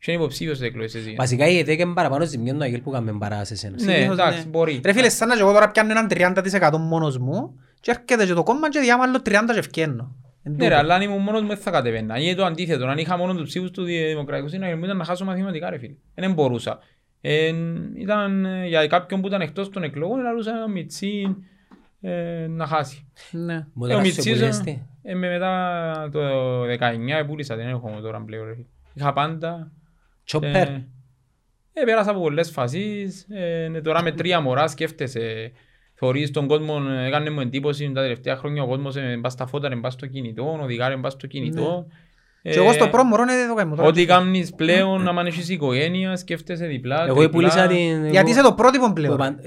Είχε 0.00 0.10
ένα 0.12 0.20
υποψήφιο 0.20 0.54
στις 0.54 0.66
εκλογές 0.66 0.94
εσύ. 0.94 1.14
Βασικά 1.18 1.46
η 1.48 1.58
ΕΤΕΚ 1.58 1.78
είναι 1.78 1.92
παραπάνω 1.94 2.24
ζημιόν 2.24 2.56
του 2.58 2.64
Αγγέλ 2.64 2.80
που 2.80 2.90
κάνουμε 2.90 3.18
παρά 3.18 3.44
σε 3.44 3.56
σένα. 3.56 3.76
Ναι, 3.82 3.92
συνήθως, 3.92 4.12
εντάξει, 4.18 4.38
ναι. 4.38 4.44
μπορεί. 4.44 4.80
Ρε 4.84 4.92
φίλε, 4.92 5.08
σαν 5.08 5.28
να 5.28 5.34
και 5.34 5.40
εγώ 5.40 5.52
τώρα 5.52 5.70
πιάνω 5.70 5.90
έναν 5.90 6.06
30% 6.10 6.78
μόνος 6.78 7.18
μου 7.18 7.54
και 7.80 7.90
έρχεται 7.90 8.26
και 8.26 8.32
το 8.32 8.42
κόμμα 8.42 8.68
και 8.70 8.80
διάμα 8.80 9.02
άλλο 9.04 9.18
30 9.24 9.30
και 9.52 9.58
ευκαινώ. 9.58 10.14
Εν 10.42 10.52
Ναι 10.52 10.58
τούτο. 10.58 10.68
ρε, 10.68 10.76
αλλά 10.76 10.94
αν 10.94 11.02
ήμουν 11.02 11.22
μόνος 11.22 11.40
μου 11.42 11.48
δεν 11.48 11.56
θα 11.56 11.70
κατεβαίνα. 11.70 12.18
Είναι 12.20 12.34
το 12.34 12.44
αντίθετο. 12.44 12.86
Αν 12.86 12.98
είχα 12.98 13.16
μόνο 13.16 13.34
τους 13.34 13.48
ψήφους 13.48 13.70
του 13.70 13.82
Δημοκρατικού 13.82 14.48
Συναγερμού 14.48 14.84
ήταν 14.84 14.96
να 14.96 15.04
χάσω 15.04 15.24
μαθηματικά 15.24 15.70
ρε 15.70 15.78
φίλε. 15.78 15.94
Δεν 16.14 16.32
μπορούσα. 16.32 16.78
Ε, 17.20 17.52
ήταν 17.96 18.44
ε, 18.44 18.66
για 18.66 18.86
κάποιον 18.86 19.20
που 19.20 19.26
ήταν 19.26 19.40
εκτός 19.40 19.68
των 19.70 19.82
εκλογών, 19.82 20.20
λαλούσα 20.20 20.50
ένα 20.50 20.68
μιτσί 20.68 21.36
ε, 22.00 22.46
να 22.48 22.66
χάσει. 22.66 23.06
Ναι. 23.30 23.66
Μου 23.72 23.84
Ε, 23.84 23.88
δεν 23.88 23.96
ο 23.96 23.98
σου 23.98 24.04
Μιτσής, 24.06 24.32
πουλιέστη. 24.32 24.86
ε, 25.02 25.14
με 25.14 25.28
μετά 25.28 26.08
το 26.12 26.20
19 26.62 27.26
πούλησα, 27.26 27.56
δεν 27.56 27.68
έχω 27.68 27.98
τώρα 28.02 28.20
πλέον. 28.24 28.46
ρε 28.46 28.52
φίλε. 28.54 28.66
Είχα 28.94 29.12
πάντα 29.12 29.70
Τσόπερ. 30.24 30.54
Ε, 30.68 30.88
ε, 31.72 31.84
πέρασα 31.84 32.10
από 32.10 32.20
πολλές 32.20 32.50
φάσεις. 32.50 33.26
Ε, 33.30 33.68
ναι, 33.70 33.80
τώρα 33.80 34.02
με 34.02 34.12
τρία 34.12 34.40
μωρά 34.40 34.68
σκέφτεσαι. 34.68 35.52
Θωρείς 35.94 36.30
τον 36.30 36.46
κόσμο, 36.46 36.82
ε, 36.90 37.06
έκανες 37.06 37.32
μου 37.32 37.40
εντύπωση 37.40 37.92
τα 37.92 38.00
τελευταία 38.00 38.36
χρόνια 38.36 38.62
ο 38.62 38.66
κόσμος 38.66 38.96
ε, 38.96 39.16
μπας 39.20 39.32
στα 39.32 39.46
φώτα, 39.46 39.76
μπας 39.76 39.92
στο 39.92 40.06
κινητό, 40.06 40.58
οδηγάρε 40.62 40.96
μπας 40.96 41.12
στο 41.12 41.26
κινητό. 41.26 41.86
Και 42.42 42.50
εγώ 42.58 42.72
στο 42.72 42.88
πρώτο 42.88 43.04
μωρό 43.04 43.22
είναι 43.22 43.32
το 43.48 43.54
κάνω 43.54 43.74
τώρα. 43.76 43.88
Ό,τι 43.88 44.06
κάνεις 44.06 44.54
πλέον, 44.54 45.02
να 45.02 45.20
έχεις 45.20 45.48
οικογένεια, 45.48 46.16
σκέφτεσαι 46.16 46.66
διπλά, 46.66 47.04
Εγώ 47.04 47.14
τριπλά. 47.14 47.28
πουλήσα 47.30 47.66
την... 47.66 48.06
Γιατί 48.06 48.30
είσαι 48.30 48.42
το 48.42 48.52
πρότυπο 48.52 48.86
που 48.86 48.92
πλέον. 48.92 49.14
επαν- 49.14 49.40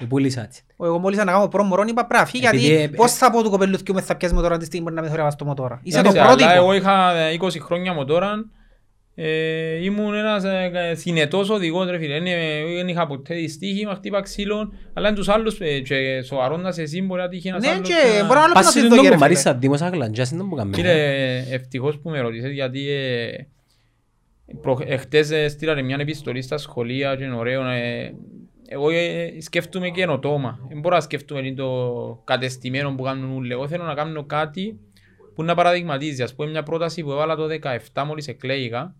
ε, 0.00 0.04
που- 0.04 0.08
που 0.08 0.16
αραβωνιάστηκα. 0.16 0.40
Ε, 0.40 0.40
Πουλήσα 0.40 0.42
έτσι. 0.42 0.62
Εγώ 0.82 0.98
μόλις 0.98 1.18
να 1.18 1.24
κάνω 1.24 1.48
πρώτο 1.48 1.66
μωρό 1.66 1.84
είπα 1.88 2.06
πράφη 2.06 2.38
Επειδή, 2.44 2.62
γιατί 2.66 2.82
ε, 2.82 2.88
πώς 2.88 3.12
θα 3.12 3.30
πω 3.30 3.42
του 3.42 3.50
κοπελούθκιου 3.50 3.94
μες 3.94 4.04
θα 4.04 4.16
πιάσει 4.16 4.34
με 4.34 4.40
τώρα 4.42 4.56
τη 4.56 4.64
στιγμή 4.64 4.92
να 4.92 5.02
με 5.02 5.08
θωρεύα 5.08 5.30
στο 5.30 5.44
μοτόρα. 5.44 5.80
Είσαι 5.82 5.94
το 6.02 6.08
Εντάξει, 6.08 6.18
αλλά 6.18 6.28
πρότυπο. 6.36 6.50
Εγώ 6.62 6.74
είχα 6.74 7.16
ε, 7.16 7.36
20 7.40 7.48
χρόνια 7.60 7.92
μοτόρα. 7.92 8.32
Ε, 9.14 9.84
ήμουν 9.84 10.14
ένας 10.14 10.44
ε, 10.44 10.94
συνετός 10.94 11.50
οδηγός 11.50 11.90
ρε 11.90 11.98
φίλε. 11.98 12.20
Δεν- 12.20 12.74
Δεν 12.76 12.88
είχα 12.88 13.06
ποτέ 13.06 13.34
δυστύχημα, 13.34 13.94
χτύπα 13.94 14.20
ξύλων. 14.20 14.72
Αλλά 14.92 15.08
είναι 15.08 15.16
τους 15.16 15.28
άλλους 15.28 15.60
ε, 15.60 15.80
και 15.80 16.22
σοβαρόντας 16.22 16.78
εσύ 16.78 17.02
μπορεί 17.02 17.20
να 17.20 17.28
τύχει 17.28 17.48
ένας 17.48 17.62
Ναι 17.62 17.68
άλλος 17.68 17.88
και 17.88 17.94
να- 18.18 18.24
μπορεί 18.26 18.38
να 18.38 18.44
άλλο 18.44 18.52
Πας 18.54 18.64
να 18.64 18.70
σε 18.70 18.80
το 18.82 18.88
τον 18.88 18.96
δω 18.96 19.02
ρε 19.02 19.08
κομμάτι 19.08 19.26
φίλε. 19.32 19.38
σαν 19.38 19.60
Δήμος 19.60 19.80
Αγλαντζάς, 19.80 20.30
είναι 20.30 20.42
που 20.42 20.54
κάνουμε. 20.54 20.76
Κύριε, 20.76 21.44
ευτυχώς 21.50 21.98
που 21.98 22.10
με 22.10 22.20
ρωτήσες 22.20 22.50
γιατί 22.52 22.88
ε, 22.90 23.46
προ- 24.62 24.84
εχθές 24.86 25.30
ε, 25.30 25.48
στείλανε 25.48 25.82
μια 25.82 25.96
επιστολή 26.00 26.42
στα 26.42 26.58
σχολεία 26.58 27.16
και 27.16 27.24
είναι 27.24 27.34
ωραίο. 27.36 27.62
Ε, 28.70 28.74
εγώ 28.74 28.90
ε, 28.90 29.40
σκέφτομαι 29.40 29.88
καινοτόμα. 29.88 30.58
Δεν 30.68 30.80
μπορώ 30.80 30.94
να 30.94 31.00
σκέφτομαι 31.00 31.40
είναι 31.40 31.54
το 31.54 32.22
κατεστημένο 32.24 32.94
που 32.94 33.02
κάνουν 33.02 33.36
όλοι. 33.36 33.52
Εγώ 33.52 33.68
θέλω 33.68 33.84
να 33.84 33.94
κάνω 33.94 34.24
κάτι 34.24 34.80
που 35.34 35.42
να 35.42 35.54
παραδειγματίζει. 35.54 36.22
Ας 36.22 36.34
πούμε 36.34 36.50
μια 36.50 36.62
πρόταση 36.62 37.02
που 37.02 37.10
έβαλα 37.10 37.36
το 37.36 37.46
17 37.92 38.04
μόλις 38.06 38.28
εκλέγηκα. 38.28 38.94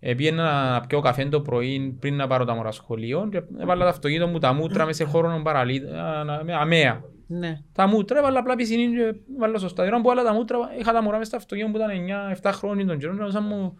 Ε, 0.00 0.14
πήγαινα 0.14 0.70
να 0.70 0.80
πιω 0.80 1.00
καφέ 1.00 1.24
το 1.24 1.40
πρωί 1.40 1.96
πριν 2.00 2.16
να 2.16 2.26
πάρω 2.26 2.44
τα 2.44 2.54
μωρά 2.54 2.70
σχολείο 2.70 3.28
και 3.30 3.42
έβαλα 3.58 3.82
το 3.82 3.88
αυτοκίνητο 3.88 4.26
μου 4.26 4.38
τα 4.38 4.52
μούτρα 4.52 4.84
μέσα 4.84 5.04
σε 5.04 5.10
χώρο 5.10 5.40
παραλίτα, 5.44 6.24
αμαία. 6.60 7.04
Ναι. 7.26 7.60
Τα 7.72 7.86
μούτρα, 7.86 8.18
έβαλα 8.18 8.38
απλά 8.38 8.54
πισινή 8.54 8.96
και 8.96 9.14
έβαλα 9.36 9.58
σωστά. 9.58 9.82
Την 9.84 9.92
ώρα 9.92 10.02
που 10.02 10.10
έβαλα 10.10 10.28
τα 10.28 10.34
μούτρα, 10.34 10.58
είχα 10.78 10.92
τα 10.92 11.02
μωρά 11.02 11.18
μες 11.18 11.26
στο 11.26 11.36
αυτοκίνητο 11.36 11.78
που 11.78 11.84
ήταν 11.84 12.36
9-7 12.42 12.50
χρόνια 12.52 12.86
τον 12.86 12.98
καιρό. 12.98 13.12
Και 13.12 13.18
ρωτούσαν 13.18 13.44
μου, 13.46 13.78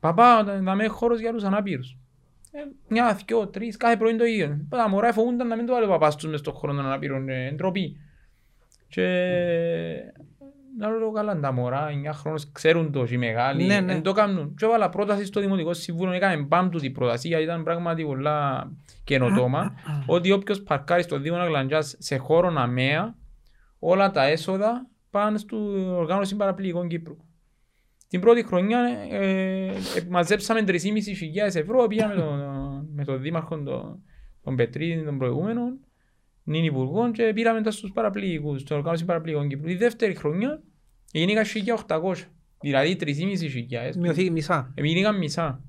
παπά, 0.00 0.44
θα 0.64 0.74
με 0.74 0.86
χώρος 0.86 1.20
για 1.20 1.32
τους 1.32 1.44
ανάπηρους. 1.44 1.96
Ε, 2.50 2.58
μια, 2.88 3.18
δυο, 3.26 3.46
τρεις, 3.46 3.76
κάθε 3.76 3.96
πρωί 3.96 4.16
το 4.16 4.24
ίδιο. 4.24 4.66
Τα 4.68 4.88
μωρά 4.88 5.12
φοβούνταν 5.12 5.46
να 5.46 5.56
μην 5.56 5.66
το 5.66 5.72
βάλει 5.72 5.84
ο 5.84 5.88
παπάς 5.88 6.16
τους 6.16 6.30
μες 6.30 6.40
στον 6.40 6.54
χώρο 6.54 6.74
των 6.74 6.84
ανάπηρων, 6.86 7.28
ε, 7.28 7.52
ντροπή. 7.52 7.96
Και 8.88 9.04
να 10.78 10.88
λέω 10.88 11.10
καλά 11.12 11.40
τα 11.40 11.52
μωρά, 11.52 11.88
9 11.90 12.12
χρόνων 12.12 12.40
ξέρουν 12.52 12.92
το 12.92 13.04
και 13.04 13.14
οι 13.14 13.16
μεγάλοι, 13.16 13.64
Ναι, 13.64 13.80
ναι. 13.80 13.92
δεν 13.92 14.02
το 14.02 14.12
κάνουν. 14.12 14.54
Και 14.54 14.64
έβαλα 14.64 14.88
πρόταση 14.88 15.24
στο 15.24 15.40
Δημοτικό 15.40 15.74
Συμβούλιο, 15.74 16.12
έκαμε 16.12 16.36
μπαμ 16.36 16.68
του 16.68 16.78
την 16.78 16.92
πρόταση 16.92 17.28
γιατί 17.28 17.44
ήταν 17.44 17.62
πράγματι 17.62 18.04
πολλά 18.04 18.70
καινοτόμα 19.04 19.74
ότι 20.06 20.32
όποιος 20.32 20.62
παρκάρει 20.62 21.02
στο 21.02 21.18
Δήμο 21.18 21.36
Αγλαντζάς 21.36 21.96
σε 21.98 22.16
χώρο 22.16 22.52
αμαία, 22.56 23.14
όλα 23.78 24.10
τα 24.10 24.24
έσοδα 24.26 24.86
πάνε 25.10 25.38
στην 25.38 25.58
οργάνωση 25.88 26.36
παραπληγικών 26.36 26.88
Κύπρου. 26.88 27.16
Την 28.08 28.20
πρώτη 28.20 28.42
χρονιά 28.42 28.78
ε, 29.10 29.66
ε, 29.66 29.72
μαζέψαμε 30.08 30.64
3.500 30.66 30.74
ευρώ, 31.36 31.86
πήγαμε 31.86 32.14
με 32.14 32.20
τον, 32.20 32.88
με 32.94 33.04
τον 33.04 33.20
Δήμαρχο 33.20 33.62
τον, 33.62 34.02
τον 34.42 34.56
Πετρίδη, 34.56 35.04
τον 35.04 35.18
προηγούμενο, 35.18 35.78
νυν 36.44 36.64
υπουργό 36.64 37.10
και 37.10 37.32
πήραμε 37.34 37.62
τα 37.62 37.70
στους 37.70 37.92
παραπληγικούς, 37.92 38.60
στην 38.60 38.76
οργάνωση 38.76 39.04
παραπληγικών 39.04 39.48
Κύπρου. 39.48 39.66
Τη 39.66 39.74
δεύτερη 39.74 40.14
χρονιά 40.14 40.62
γίνηκα 41.12 41.44
1.800, 41.86 42.14
δηλαδή 42.60 42.96
3.500. 43.00 43.96
Μειωθεί 43.96 44.30
μισά. 44.30 44.72
Εμείνηκαν 44.74 45.16
μισά. 45.18 45.62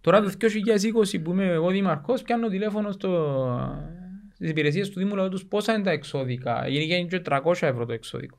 Τώρα 0.00 0.20
το 0.20 0.32
2020 0.40 1.22
που 1.22 1.30
είμαι 1.30 1.46
εγώ 1.46 1.70
δημαρχός, 1.70 2.22
πιάνω 2.22 2.48
τηλέφωνο 2.48 2.90
στο... 2.90 3.44
στις 4.34 4.50
υπηρεσίες 4.50 4.90
του 4.90 4.98
Δήμου, 4.98 5.14
λέω 5.14 5.28
τους 5.28 5.46
πόσα 5.46 5.74
είναι 5.74 5.82
τα 5.82 5.90
εξώδικα. 5.90 6.68
Γίνει 6.68 7.06
και 7.06 7.22
300 7.24 7.52
ευρώ 7.60 7.86
το 7.86 7.92
εξώδικο. 7.92 8.38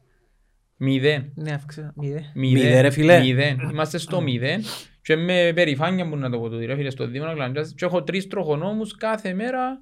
Μηδέν. 0.83 1.31
Ναι, 1.35 1.51
αύξησα. 1.51 1.91
Μηδέ. 1.95 2.23
Μηδέν, 2.33 2.81
ρε 2.81 2.89
φίλε. 2.89 3.19
Μηδέν. 3.19 3.59
Είμαστε 3.71 3.97
στο 3.97 4.21
μηδέν. 4.21 4.63
Και 5.01 5.15
με 5.15 5.51
περηφάνεια 5.55 6.09
που 6.09 6.15
να 6.17 6.29
το 6.29 6.39
πω 6.39 6.49
το 6.49 6.57
ρε 6.65 6.75
φίλε 6.75 6.89
στο 6.89 7.07
Δήμο 7.07 7.25
Αγλαντζάς. 7.25 7.73
Και 7.77 7.85
έχω 7.85 8.03
τρεις 8.03 8.27
τροχονόμους 8.27 8.95
κάθε 8.97 9.33
μέρα 9.33 9.81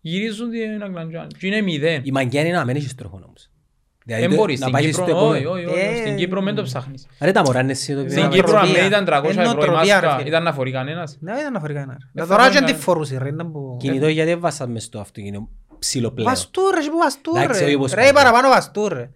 γυρίζουν 0.00 0.50
την 0.50 0.82
Αγλαντζά. 0.82 1.26
Και 1.38 1.46
είναι 1.46 1.60
μηδέν. 1.60 2.00
Η 2.04 2.10
μαγιά 2.10 2.40
είναι 2.40 2.56
να 2.56 2.64
μένεις 2.64 2.94
τροχόν 2.94 3.22
όμως. 3.26 3.50
Δηλαδή, 4.04 4.22
Δεν 4.22 4.30
το- 4.30 4.36
μπορείς. 4.36 4.60
να 4.60 4.66
Στην 4.66 4.72
πάει 4.78 4.90
Κύπρο, 4.90 5.06
στο 5.06 5.16
όχι, 5.16 5.24
επόμενο. 5.42 5.50
όχι, 5.50 5.64
όχι. 5.64 5.78
Ε, 5.78 5.96
Στην 6.00 6.16
Κύπρο 6.16 6.40
μην 6.42 6.54
το 6.54 6.62
ψάχνεις. 6.62 7.06
Ρε 7.20 7.32
τα 7.32 7.42
μωρά 7.42 7.60
είναι 7.60 7.70
εσύ 7.72 7.94
το 7.94 8.00
Στην 8.00 8.24
οποίο- 8.24 8.30
Κύπρο 8.30 8.50
αν 8.58 8.64
νοοτροπία. 8.64 8.86
ήταν 8.86 9.04
300 9.04 9.32
Είναι 9.32 9.42
ευρώ 9.42 9.52
η 9.52 9.54
νοοτροπία, 9.54 10.00
ρε 10.00 10.06
μάσκα, 10.06 10.16
φίλε. 10.18 10.28
ήταν 10.28 10.42
να 10.42 10.52
φορεί 10.52 10.70
κανένας. 10.70 11.16
Ναι, 11.20 11.32
ήταν 11.40 11.52
να 11.52 11.60
φορεί 11.60 11.74
κανένας. 11.74 12.08
Δεν 12.12 12.26
Τώρα 12.26 12.40
φορεί 12.40 12.52
και 12.52 12.58
αν 12.58 12.64
τη 12.64 12.70
κανένα. 12.70 12.84
φορούσε 12.84 13.18
ρε. 13.18 13.30
να 13.30 13.46
που- 13.46 13.76
Κινητό 13.80 14.08
γιατί 14.08 14.30
έβασαν 14.30 14.70
μες 14.70 14.82
στο 14.84 15.00
αυτοκίνητο 15.00 15.48
ψηλοπλέον. 15.78 16.28
Βαστούρ, 16.28 16.74
ρε, 16.74 16.80
που 16.90 16.98
βαστούρ, 16.98 17.36
Εντάξει, 17.36 17.62
όχι 17.62 17.70
ρε. 17.70 17.76
όπως 17.76 17.92
Ρε, 17.92 18.00
πάντα. 18.00 18.12
παραπάνω 18.12 18.48
βαστούρ, 18.48 18.92
ρε. 18.92 19.10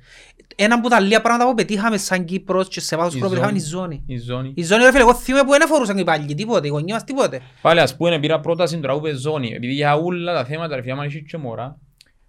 Ένα 0.56 0.74
από 0.74 0.88
τα 0.88 1.00
λίγα 1.00 1.20
πράγματα 1.20 1.48
που 1.50 1.54
πετύχαμε 1.54 1.96
σαν 1.96 2.24
Κύπρος 2.24 2.68
και 2.68 2.80
σε 2.80 2.96
βάθος 2.96 3.14
Η 3.14 3.18
χρόνου 3.18 3.34
πετύχαμε 3.34 3.58
ζώνη. 3.58 4.02
η 4.06 4.16
ζώνη. 4.16 4.16
Η 4.16 4.18
ζώνη. 4.18 4.52
Η 4.56 4.62
ζώνη, 4.62 4.82
ρε 4.82 4.90
φίλε, 4.90 5.02
εγώ 5.02 5.14
θυμούμαι 5.14 5.44
που 5.44 5.50
δεν 5.50 5.66
φορούσαν 5.66 5.98
οι 5.98 6.04
παλιοί 6.04 6.34
τίποτε, 6.34 6.66
οι 6.66 6.70
γονείς 6.70 6.92
μας 6.92 7.04
τίποτε. 7.04 7.40
Πάλι 7.62 7.80
ας 7.80 7.96
πούμε 7.96 8.18
πήρα 8.18 8.40
πρόταση 8.40 8.78
τώρα 8.80 8.98
που 8.98 9.06
είπε 9.06 9.16
ζώνη. 9.16 9.52
Επειδή 9.54 9.72
για 9.72 9.96
όλα 9.96 10.34
τα 10.34 10.44
θέματα 10.44 10.74
ρε 10.74 10.80
φίλε, 10.80 10.92
άμα 10.92 11.04
έχεις 11.04 11.22
και 11.30 11.36
μωρά, 11.36 11.78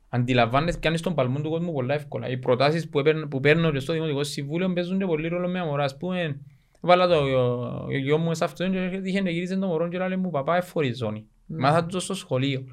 αντιλαμβάνεσαι 0.09 0.77
πιάνεις 0.77 1.01
τον 1.01 1.13
παλμό 1.15 1.39
του 1.41 1.49
κόσμου 1.49 1.73
πολλά 1.73 1.93
εύκολα. 1.93 2.29
Οι 2.29 2.37
προτάσεις 2.37 2.89
που, 2.89 2.99
έπαιρνε- 2.99 3.25
που 3.27 3.39
παίρνω 3.39 3.71
και 3.71 3.79
στο 3.79 3.93
Δημοτικό 3.93 4.23
Συμβούλιο 4.23 4.73
παίζουν 4.73 4.99
και 4.99 5.05
πολύ 5.05 5.27
ρόλο 5.27 5.47
με 5.47 5.63
μωρά. 5.65 5.83
Ας 5.83 5.97
πούμε, 5.97 6.39
βάλα 6.81 7.07
το 7.07 7.15
ο- 7.15 7.85
ο 7.87 7.97
γιος 7.97 8.19
μου 8.19 8.33
σε 8.35 8.43
αυτό 8.43 8.69
και 8.69 9.01
είχε 9.03 9.21
να 9.21 9.29
γύριζε 9.29 9.55
το 9.57 9.67
μωρό 9.67 9.87
και 9.87 9.97
λέει 9.97 10.17
μου 10.17 10.29
παπά 10.29 10.55
εφορεί 10.57 10.93
ζώνη. 10.93 11.25
Μάθα 11.45 11.85
το 11.85 11.99
στο 11.99 12.13
σχολείο. 12.13 12.63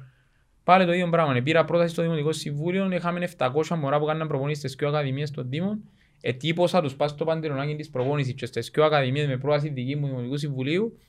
Πάλι 0.65 0.85
το 0.85 0.93
ίδιο 0.93 1.09
πράγμα. 1.09 1.41
Πήρα 1.43 1.65
πρόταση 1.65 1.93
στο 1.93 2.01
Δημοτικό 2.01 2.31
Συμβούλιο, 2.31 2.91
είχαμε 2.91 3.27
700 3.37 3.49
μωρά 3.77 3.99
που 3.99 4.05
κάναν 4.05 4.27
προπονήσεις 4.27 4.59
στις 4.59 4.75
δύο 4.75 4.87
ακαδημίες 4.87 5.31
των 5.31 5.45
Δήμων. 5.49 5.79
Ετύπωσα 6.21 6.81
τους 6.81 6.95
πας 6.95 7.11
στο 7.11 7.25
παντελονάκι 7.25 7.75
της 7.75 7.89
προπόνησης 7.89 8.33
και 8.33 8.45
στις 8.45 8.71
δύο 8.73 8.83
ακαδημίες 8.83 9.27
με 9.27 9.37
πρόταση 9.37 9.69
δική 9.69 9.95
μου 9.95 10.07
Δημοτικού 10.07 10.37
Συμβουλίου. 10.37 10.99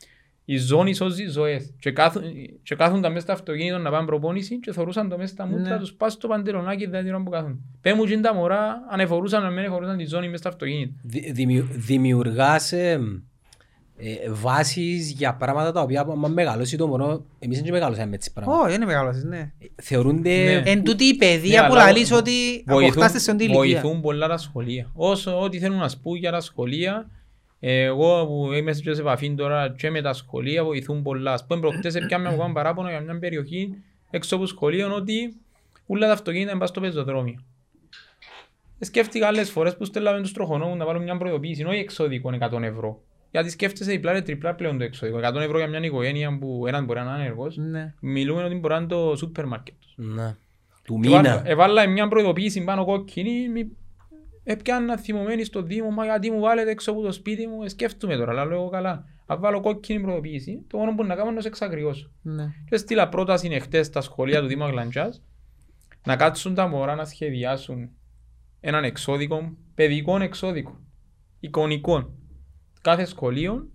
Η 0.49 0.57
ζώνη 0.57 0.95
σώζει 0.95 1.27
ζωές. 1.27 1.73
Και, 1.79 1.91
κάθουν, 1.91 2.23
και 2.63 2.75
κάθονταν 2.75 3.13
μέσα 3.13 3.25
στο 3.25 3.33
αυτοκίνητο 3.33 3.79
να 3.79 3.91
πάνε 3.91 4.07
προπόνηση 4.07 4.61
και 4.61 4.73
θωρούσαν 4.73 5.09
το 5.09 5.17
μέσα 5.17 5.33
στα 5.33 5.47
μούτρα 5.47 5.75
Ναι. 5.75 5.79
τους 5.79 5.93
πας 5.93 6.13
στο 6.13 6.29
παντελονάκι 6.29 6.87
δεν 6.87 7.05
την 7.05 7.15
ώρα 7.15 7.23
που 7.23 7.31
κάθουν. 7.31 7.61
Πέ 7.81 7.95
μου 7.95 8.05
και 8.05 8.19
τα 8.19 8.35
μωρά 8.35 8.87
αν 8.91 9.01
εφορούσαν 9.01 9.43
να 9.43 9.51
μην 9.51 9.65
εφορούσαν 9.65 9.97
τη 9.97 10.05
ζώνη 10.05 10.25
μέσα 10.27 10.37
στο 10.39 10.49
αυτοκίνητο. 10.49 10.93
Δη- 11.03 11.33
δημιου- 11.33 11.69
Δημιουργάς 11.73 12.73
ε, 13.99 14.13
ε, 14.13 14.31
βάσεις 14.31 15.11
για 15.11 15.35
πράγματα 15.35 15.73
τα 15.73 15.81
οποία 15.81 16.01
άμα 16.01 16.29
μεγαλώσει 16.29 16.77
το 16.77 16.87
μωρό, 16.87 17.25
εμείς 17.39 17.61
δεν 17.63 17.73
μεγαλώσαμε 17.73 18.07
με 18.11 18.17
τις 18.17 18.31
πράγματα. 18.33 18.61
Ω, 18.61 18.69
είναι 18.73 18.85
μεγάλος, 18.85 19.23
ναι. 19.23 19.53
Θεωρούνται 19.83 20.31
Ναι. 20.45 20.71
Εν 20.71 20.83
τούτη 20.85 21.05
η 21.05 21.11
Ναι, 21.11 21.17
παιδεία 21.17 21.67
που 21.67 21.73
αλλά 21.75 21.85
λαλείς 21.85 22.09
βο- 22.09 22.17
ότι 22.17 22.65
βοηθούν- 22.67 22.83
αποκτάστε 22.91 23.19
σε 23.19 23.31
όντι 23.31 23.45
ηλικία. 23.45 23.61
Βοηθούν 23.81 24.01
πολλά 24.01 24.29
τα 24.29 24.37
σχολεία. 24.37 24.91
Όσο 24.95 25.41
ό,τι 25.43 25.59
θέλουν 25.59 25.79
να 25.79 25.89
σπούν 25.89 26.17
για 26.17 26.31
τα 26.31 26.41
σχολεία, 26.41 27.11
εγώ 27.61 28.27
που 28.27 28.53
είμαι 28.53 28.73
σε 28.73 28.91
επαφή 28.91 29.35
τώρα 29.35 29.75
και 29.79 29.91
με 29.91 30.03
τα 30.03 30.13
σχολεία 30.13 30.65
βοηθούν 30.65 31.03
πολλά. 31.03 31.33
Ας 31.33 31.47
πούμε 31.47 31.61
προχτές 31.61 31.95
έπιαμε 31.95 32.29
εγώ 32.33 32.45
ένα 32.45 32.53
παράπονο 32.53 32.89
για 32.89 33.01
μια 33.01 33.19
περιοχή 33.19 33.75
έξω 34.11 34.37
από 34.37 34.47
σχολείο 34.47 34.95
ότι 34.95 35.37
όλα 35.87 36.07
τα 36.07 36.13
αυτοκίνητα 36.13 36.51
είναι 36.51 36.61
πας 36.61 36.69
στο 36.69 36.81
πεζοδρόμιο. 36.81 37.41
Σκέφτηκα 38.81 39.27
άλλες 39.27 39.51
φορές 39.51 39.77
που 39.77 39.85
στέλναμε 39.85 40.21
τους 40.21 40.33
τροχονόμους 40.33 40.77
να 40.79 40.85
βάλουν 40.85 41.03
μια 41.03 41.17
προειδοποίηση, 41.17 41.65
όχι 41.65 41.79
εξώδικο 41.79 42.31
100 42.41 42.63
ευρώ. 42.63 43.01
Γιατί 43.37 43.51
σκέφτεσαι 43.51 43.91
διπλά 43.91 44.15
και 44.15 44.23
τριπλά 44.23 44.55
πλέον 44.55 44.79
το 44.79 44.85
εξώδικο. 44.85 45.19
100 45.19 45.35
ευρώ 45.41 45.59
για 45.59 45.67
μια 45.69 45.81
οικογένεια 45.81 46.39
που 46.39 46.65
έναν 46.67 46.85
μπορεί 46.85 46.99
να 46.99 47.05
είναι 47.05 47.15
άνεργος. 47.15 47.57
Ναι. 47.57 47.95
Μιλούμε 48.01 48.43
ότι 48.45 48.55
μπορεί 48.55 48.75
να 48.75 48.81
είναι 48.81 48.89
το 48.89 49.17
σούπερ 49.17 49.47
μάρκετ. 49.47 49.75
να, 49.97 50.37
του 50.85 51.01
Και 51.01 51.09
βάλα- 51.09 51.21
μήνα. 51.35 51.49
Έβαλα 51.51 51.87
μια 51.89 52.09
προειδοποίηση 52.09 52.65
πάνω 52.65 52.85
κόκκινη. 52.85 53.49
μη- 53.49 53.77
Έπιανα 54.45 54.97
θυμωμένη 54.99 55.45
στο 55.45 55.63
Δήμο, 55.63 55.91
μα 55.91 56.05
γιατί 56.05 56.31
μου 56.31 56.41
βάλετε 56.41 56.71
έξω 56.71 56.91
από 56.91 57.03
το 57.03 57.13
σπίτι 57.13 57.47
μου, 57.47 57.63
ε, 57.63 57.69
σκέφτομαι 57.69 58.17
τώρα, 58.17 58.31
αλλά 58.43 58.55
εγώ 58.55 58.69
καλά. 58.69 59.05
Αν 59.27 59.41
βάλω 59.41 59.61
κόκκινη 59.61 60.01
προειδοποίηση, 60.01 60.65
το 60.69 60.79
μόνο 60.79 60.95
που 60.95 61.05
να 61.05 61.15
κάνω 61.15 61.27
είναι 61.27 61.35
να 61.37 61.41
σε 61.41 61.49
εξαγριώσω. 61.49 62.11
Ναι. 62.23 62.53
Και 62.69 62.77
στείλα 62.77 63.09
πρόταση 63.09 63.49
εχθές 63.53 63.87
στα 63.87 64.01
σχολεία 64.01 64.41
του 64.41 64.47
Δήμου 64.47 64.65
Αγλαντζάς 64.65 65.23
να 66.07 66.17
κάτσουν 66.17 66.55
τα 66.55 66.67
μωρά 66.67 66.95
να 66.95 67.05
σχεδιάσουν 67.05 67.89
έναν 68.61 68.85
εξώδικο, 68.85 69.57
παιδικό 69.75 70.17
εξώδικο, 70.23 70.81
εικονικό. 71.41 72.11
Κάθε 72.87 73.05
σχολείο 73.05 73.67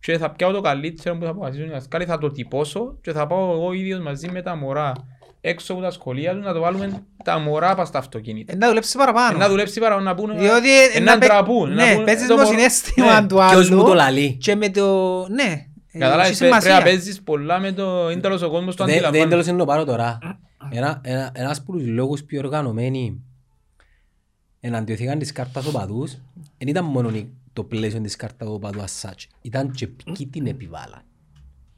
και 0.00 0.18
θα 0.18 0.30
πιάω 0.30 0.52
το 0.52 0.60
καλύτερο 0.60 1.16
που 1.18 1.24
θα 1.24 1.30
αποφασίσουν 1.30 1.66
οι 1.66 1.70
δασκάλοι, 1.70 2.04
θα 2.04 2.18
το 2.18 2.30
τυπώσω 2.30 2.98
και 3.00 3.12
θα 3.12 3.26
πάω 3.26 3.52
εγώ 3.52 3.72
ίδιος 3.72 4.00
μαζί 4.00 4.30
με 4.30 4.42
τα 4.42 4.56
μωρά 4.56 4.92
έξω 5.40 5.72
από 5.72 5.82
τα 5.82 5.90
σχολεία 5.90 6.34
τους 6.34 6.44
να 6.44 6.52
το 6.52 6.60
βάλουμε 6.60 7.02
τα 7.24 7.38
μωρά 7.38 7.74
πας 7.74 7.88
στα 7.88 7.98
αυτοκίνητα. 7.98 8.52
Ε, 8.52 8.56
Να 8.56 8.66
δουλέψει 8.68 8.96
παραπάνω. 8.98 9.36
Ε, 9.36 9.38
Να 9.40 9.48
δουλέψει 9.48 9.80
παρά 9.80 10.00
να 10.00 10.14
πούνε, 10.14 10.34
Διότι 10.38 10.70
ε, 10.70 10.96
ε, 10.98 11.00
να 11.00 11.12
να 11.12 11.18
παί- 11.18 11.30
ντραπούν. 11.30 11.68
να 11.74 11.84
Ναι, 11.84 11.92
πούνε, 11.92 12.04
παίζεις 12.04 12.26
το 12.26 12.34
το 12.34 12.40
μωρό- 12.42 12.54
συναίσθημα 12.56 13.20
Ναι. 13.20 13.26
του 13.26 13.36
Ποιος 13.50 13.70
μου 13.70 13.76
το 13.76 13.84
άλλου 13.84 13.94
λαλεί. 13.94 14.32
και 14.40 14.54
με 14.54 14.68
το... 14.70 15.18
Ναι. 15.28 15.66
ε, 15.92 15.98
Κατάλαβες, 15.98 16.30
έχει 16.30 16.38
πρέ- 16.38 16.50
πρέπει 16.50 16.50
να 16.50 16.60
σημασία. 16.60 16.82
παίζεις 16.82 17.22
πολλά 17.22 17.58
με 17.58 17.72
το... 17.72 18.10
Είναι 18.10 18.20
τέλος 18.20 18.42
ο 18.42 18.50
κόσμος 18.50 18.76
το 18.76 18.84
Δεν 18.84 18.94
δεν 18.94 19.04
αντιλαμβάνει. 19.04 19.30
τέλος 19.30 19.46
να 19.46 19.56
το 19.58 19.64
πάρω 19.64 19.84
τώρα. 19.84 20.18
Ένα, 20.70 21.00
ένα, 21.04 21.30
ένας 21.34 21.58
από 21.58 21.72
τους 21.72 21.86
λόγους 21.86 22.22
πιο 22.24 22.38
οργανωμένοι 22.38 23.22
εναντιωθήκαν 24.60 25.18
της 25.18 25.32
κάρτας 25.32 25.66
οπαδούς 25.66 26.12
δεν 26.58 26.68
ήταν 26.68 26.84
μόνο 26.84 27.08
η- 27.08 27.32
το 27.58 27.64
πλαίσιο 27.64 28.00
της 28.00 28.16
κάρτας 28.16 28.48
οπαδού 28.48 28.80
as 28.80 29.08
such. 29.08 29.24
Ήταν 29.42 29.70
και 29.70 29.86
ποιοι 29.86 30.26
την 30.26 30.46
επιβάλλαν. 30.46 31.02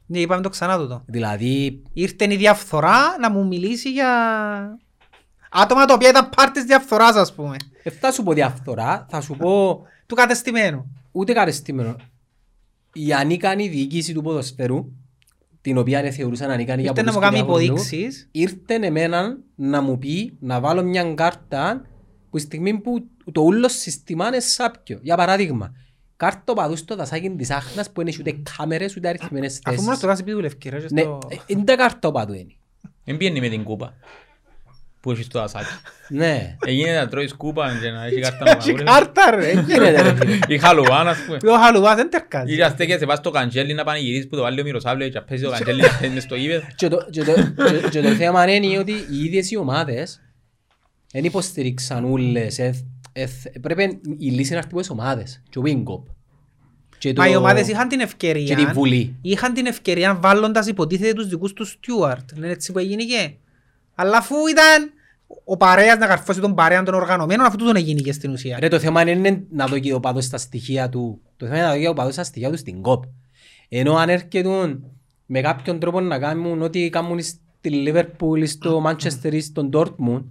Ναι, 0.05 0.19
είπαμε 0.19 0.41
το 0.41 0.49
ξανά 0.49 0.77
τούτο. 0.77 1.03
Δηλαδή, 1.05 1.81
Ήρθε 1.93 2.33
η 2.33 2.35
διαφθορά 2.35 2.97
να 3.19 3.31
μου 3.31 3.47
μιλήσει 3.47 3.91
για 3.91 4.09
άτομα 5.51 5.85
τα 5.85 5.93
οποία 5.93 6.09
ήταν 6.09 6.29
πάρτες 6.35 6.63
διαφθοράς 6.63 7.15
ας 7.15 7.33
πούμε. 7.33 7.55
δεν 7.83 7.93
θα 7.99 8.11
σου 8.11 8.23
πω 8.23 8.33
διαφθορά, 8.33 9.05
θα 9.09 9.21
σου 9.21 9.35
πω 9.37 9.81
Του 10.05 10.15
κατεστημένου. 10.15 10.91
ούτε 11.11 11.33
καρεστημένο. 11.33 11.95
Η 12.93 13.13
ανίκανη 13.13 13.67
διοίκηση 13.67 14.13
του 14.13 14.21
ποδοσφαίρου, 14.21 14.91
την 15.61 15.77
οποία 15.77 16.01
δεν 16.01 16.13
θεωρούσαν 16.13 16.49
ανίκανη 16.49 16.81
για 16.81 16.91
Ήρθε 16.95 17.03
να 17.03 17.11
μου 17.11 17.19
πολλούς 17.19 17.33
κάνει 17.33 17.45
κυριάκους 17.47 17.67
λόγους, 17.67 17.87
υποδείξεις. 17.91 18.27
ήρθε 18.31 18.73
εμένα 18.87 19.37
να 19.55 19.81
μου 19.81 19.97
πει 19.97 20.37
να 20.39 20.59
βάλω 20.59 20.83
μια 20.83 21.13
κάρτα 21.13 21.85
που 22.29 22.37
τη 22.37 22.43
στιγμή 22.43 22.79
που 22.79 23.05
το 23.31 23.41
όλο 23.41 23.69
σύστημα 23.69 24.27
είναι 24.27 24.39
σάπιο. 24.39 24.99
Για 25.01 25.15
παράδειγμα, 25.15 25.71
κάρτα 26.17 26.53
παδούς 26.53 26.79
στο 26.79 26.95
δασάκι 26.95 27.29
της 27.29 27.49
άχνας 27.49 27.87
που 27.87 27.93
δεν 27.95 28.07
έχει 28.07 28.17
ούτε 28.19 28.35
κάμερες 28.57 28.95
ούτε 28.95 29.07
αριθμμένες 29.07 29.59
Αφού 29.63 29.75
μόνο 29.75 29.81
θέσεις. 29.85 29.97
στο 29.97 30.07
κάση 30.07 30.23
πει 30.23 30.31
δουλεύει 30.31 30.57
ρε. 30.69 30.79
και 30.79 30.87
Ναι, 30.93 31.01
στο- 31.01 31.19
ε, 31.31 31.35
είναι 31.45 31.63
τα 31.63 31.75
κάρτα 31.75 32.11
παδού 32.11 32.33
είναι. 32.33 32.53
Δεν 33.03 33.17
πιένει 33.17 33.39
με 33.39 33.49
την 33.49 33.63
κούπα 33.63 33.93
που 34.99 35.11
έχει 35.11 35.23
στο 35.23 35.39
ασάκι. 35.39 35.65
Ναι. 36.09 36.57
Έγινε 36.65 36.93
να 36.95 37.07
τρώεις 37.07 37.33
κούπα 37.33 37.77
και 37.81 37.89
να 37.89 38.05
έχει 38.05 38.19
κάρτα 38.19 38.43
να 38.45 38.51
Έχει 38.51 38.59
μαγούρες. 38.71 38.91
κάρτα 38.93 39.31
ρε. 39.35 39.51
Γίνεται, 39.51 40.01
ρε 40.01 40.15
φίλε. 40.15 40.37
Ή 40.47 40.57
χαλουβάν 40.57 41.07
ας 41.07 41.17
πούμε. 41.25 41.37
Ο 41.53 41.57
Χαλουβάς 41.57 41.95
δεν 41.95 42.09
τερκάζει. 42.09 42.53
Ή 42.53 42.57
να 42.57 42.69
στέκεσαι 42.69 43.05
πας 43.05 43.17
στο 43.17 43.31
καντζέλι 43.31 43.73
να 43.73 43.83
πανηγυρίσεις 43.83 44.27
που 44.27 44.35
το 44.35 44.41
βάλει 44.41 44.59
ο 44.61 44.63
Μυροσάβλε 44.63 45.09
και 45.09 45.19
να 45.19 45.23
πέσει 45.25 45.43
το 45.43 45.49
καντζέλι 45.49 45.81
να 45.81 45.97
πέσει 45.99 46.11
μες 46.13 46.23
στο 46.23 46.35
γήπεδο. 46.35 46.65
Και 46.75 46.87
το- 46.87 47.07
και 47.09 47.23
το- 47.23 47.33
και- 47.33 47.89
Και 47.89 48.01
το 48.01 48.09
θέμα 48.09 48.53
είναι 48.53 48.77
ότι 48.79 48.91
οι 48.91 49.23
ίδιες 49.23 49.51
οι 49.51 49.57
ομάδες 49.57 50.21
δεν 51.11 51.23
υποστηρίξαν 51.23 52.03
ούλες. 52.03 52.59
Ε, 53.13 53.21
ε, 53.21 53.59
Πρέπει 53.61 53.99
η 54.17 54.29
λύση 54.29 54.51
να 54.51 54.57
έρθει 54.57 54.69
από 54.71 54.79
τις 54.79 54.89
ομάδες. 54.89 55.43
Και 55.49 55.59
ο 55.59 55.61
Wingop. 55.65 56.03
Και 56.97 57.13
Μα 57.17 57.27
οι 57.27 57.31
το- 57.31 57.37
ομάδες 57.39 57.67
είχαν 57.67 57.87
την 57.87 57.97
Και 57.97 58.03
ευκαιρία. 58.03 58.55
τη 58.55 58.65
Βουλή. 58.65 59.15
Είχαν 59.21 59.53
την 59.53 59.65
ευκαιρία 59.65 60.15
βάλλοντας 60.15 60.67
υποτίθεται 60.67 61.13
τους 61.13 61.27
δικούς 61.27 61.53
τους 61.53 61.69
Στιούαρτ. 61.69 62.31
Είναι 62.31 62.47
έτσι 62.47 62.71
που 62.71 62.79
έγινε 62.79 63.03
και. 63.03 63.31
Αλλά 63.95 64.17
αφού 64.17 64.35
ήταν 64.51 64.91
ο 65.45 65.57
παρέας 65.57 65.97
να 65.97 66.07
καρφώσει 66.07 66.39
τον 66.39 66.55
παρέα 66.55 66.83
των 66.83 66.93
οργανωμένων, 66.93 67.45
αφού 67.45 67.57
τούτον 67.57 67.75
έγινε 67.75 68.01
και 68.01 68.11
στην 68.11 68.31
ουσία. 68.31 68.59
Ρε 68.59 68.67
το 68.67 68.79
θέμα 68.79 69.01
είναι- 69.01 69.11
είναι 69.11 69.43
να 69.51 69.65
δω 69.65 69.79
και 69.79 69.93
ο 69.93 69.99
παδός 69.99 70.25
στα 70.25 70.37
στοιχεία 70.37 70.89
του. 70.89 71.21
Το 71.37 71.45
θέμα 71.45 71.57
είναι 71.57 71.65
να 71.67 71.73
δω 71.73 71.79
και 71.79 71.87
ο 71.87 71.93
παδός 71.93 72.13
στα 72.13 72.23
στοιχεία 72.23 72.49
του 72.51 72.57
στην 72.57 72.81
κόπ. 72.81 73.03
Ενώ 73.69 73.95
αν 73.95 74.09
έρχεται 74.09 74.77
με 75.25 75.41
κάποιον 75.41 75.79
τρόπο 75.79 75.99
να 76.01 76.19
κάνουν 76.19 76.61
ό,τι 76.61 76.89
κάνουν 76.89 77.21
στη 77.21 77.69
Λίβερπουλ, 77.69 78.43
στο 78.43 78.79
Μάντσεστερ 78.79 79.33
ή 79.33 79.41
στον 79.41 79.69
Ντόρτμουντ, 79.69 80.23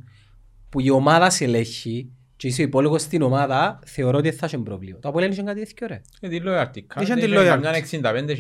που 0.69 0.81
η 0.81 0.91
ομάδα 0.91 1.31
σε 1.31 1.45
ελέγχει 1.45 2.11
και 2.41 2.47
είσαι 2.47 2.63
υπόλογος 2.63 3.03
στην 3.03 3.23
ομάδα, 3.23 3.79
θεωρώ 3.87 4.19
ότι 4.19 4.31
θα 4.31 4.47
έχει 4.47 4.59
πρόβλημα. 4.59 4.99
Το 4.99 5.09
Απόλλων 5.09 5.31
είχε 5.31 5.43
κάτι 5.43 5.65
τέτοιο 5.65 5.87
ρε. 5.87 6.01
Και 6.21 6.29
τη 6.29 6.41
loyalty 6.45 6.79
card. 6.79 7.03
Είχαν 7.03 7.19
τη 7.19 7.25
Είχε 7.25 7.37
loyalty. 7.39 7.45
καμιά 7.45 7.73
65.000 7.91 8.35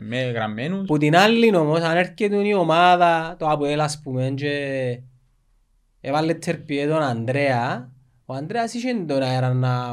με 0.00 0.22
γραμμένους. 0.22 0.86
Που 0.86 0.98
την 0.98 1.16
άλλη 1.16 1.56
όμως, 1.56 1.80
αν 1.80 1.96
έρχεται 1.96 2.46
η 2.48 2.54
ομάδα, 2.54 3.36
το 3.38 3.50
Αποέλ 3.50 3.80
ας 3.80 4.00
πούμε, 4.02 4.32
και 4.36 5.00
έβαλε 6.00 6.34
τερπιέ 6.34 6.86
τον 6.86 7.02
Ανδρέα, 7.02 7.92
ο 8.24 8.34
Ανδρέας 8.34 8.74
είχε 8.74 8.94
τον 9.06 9.22
αέρα 9.22 9.52
να, 9.54 9.92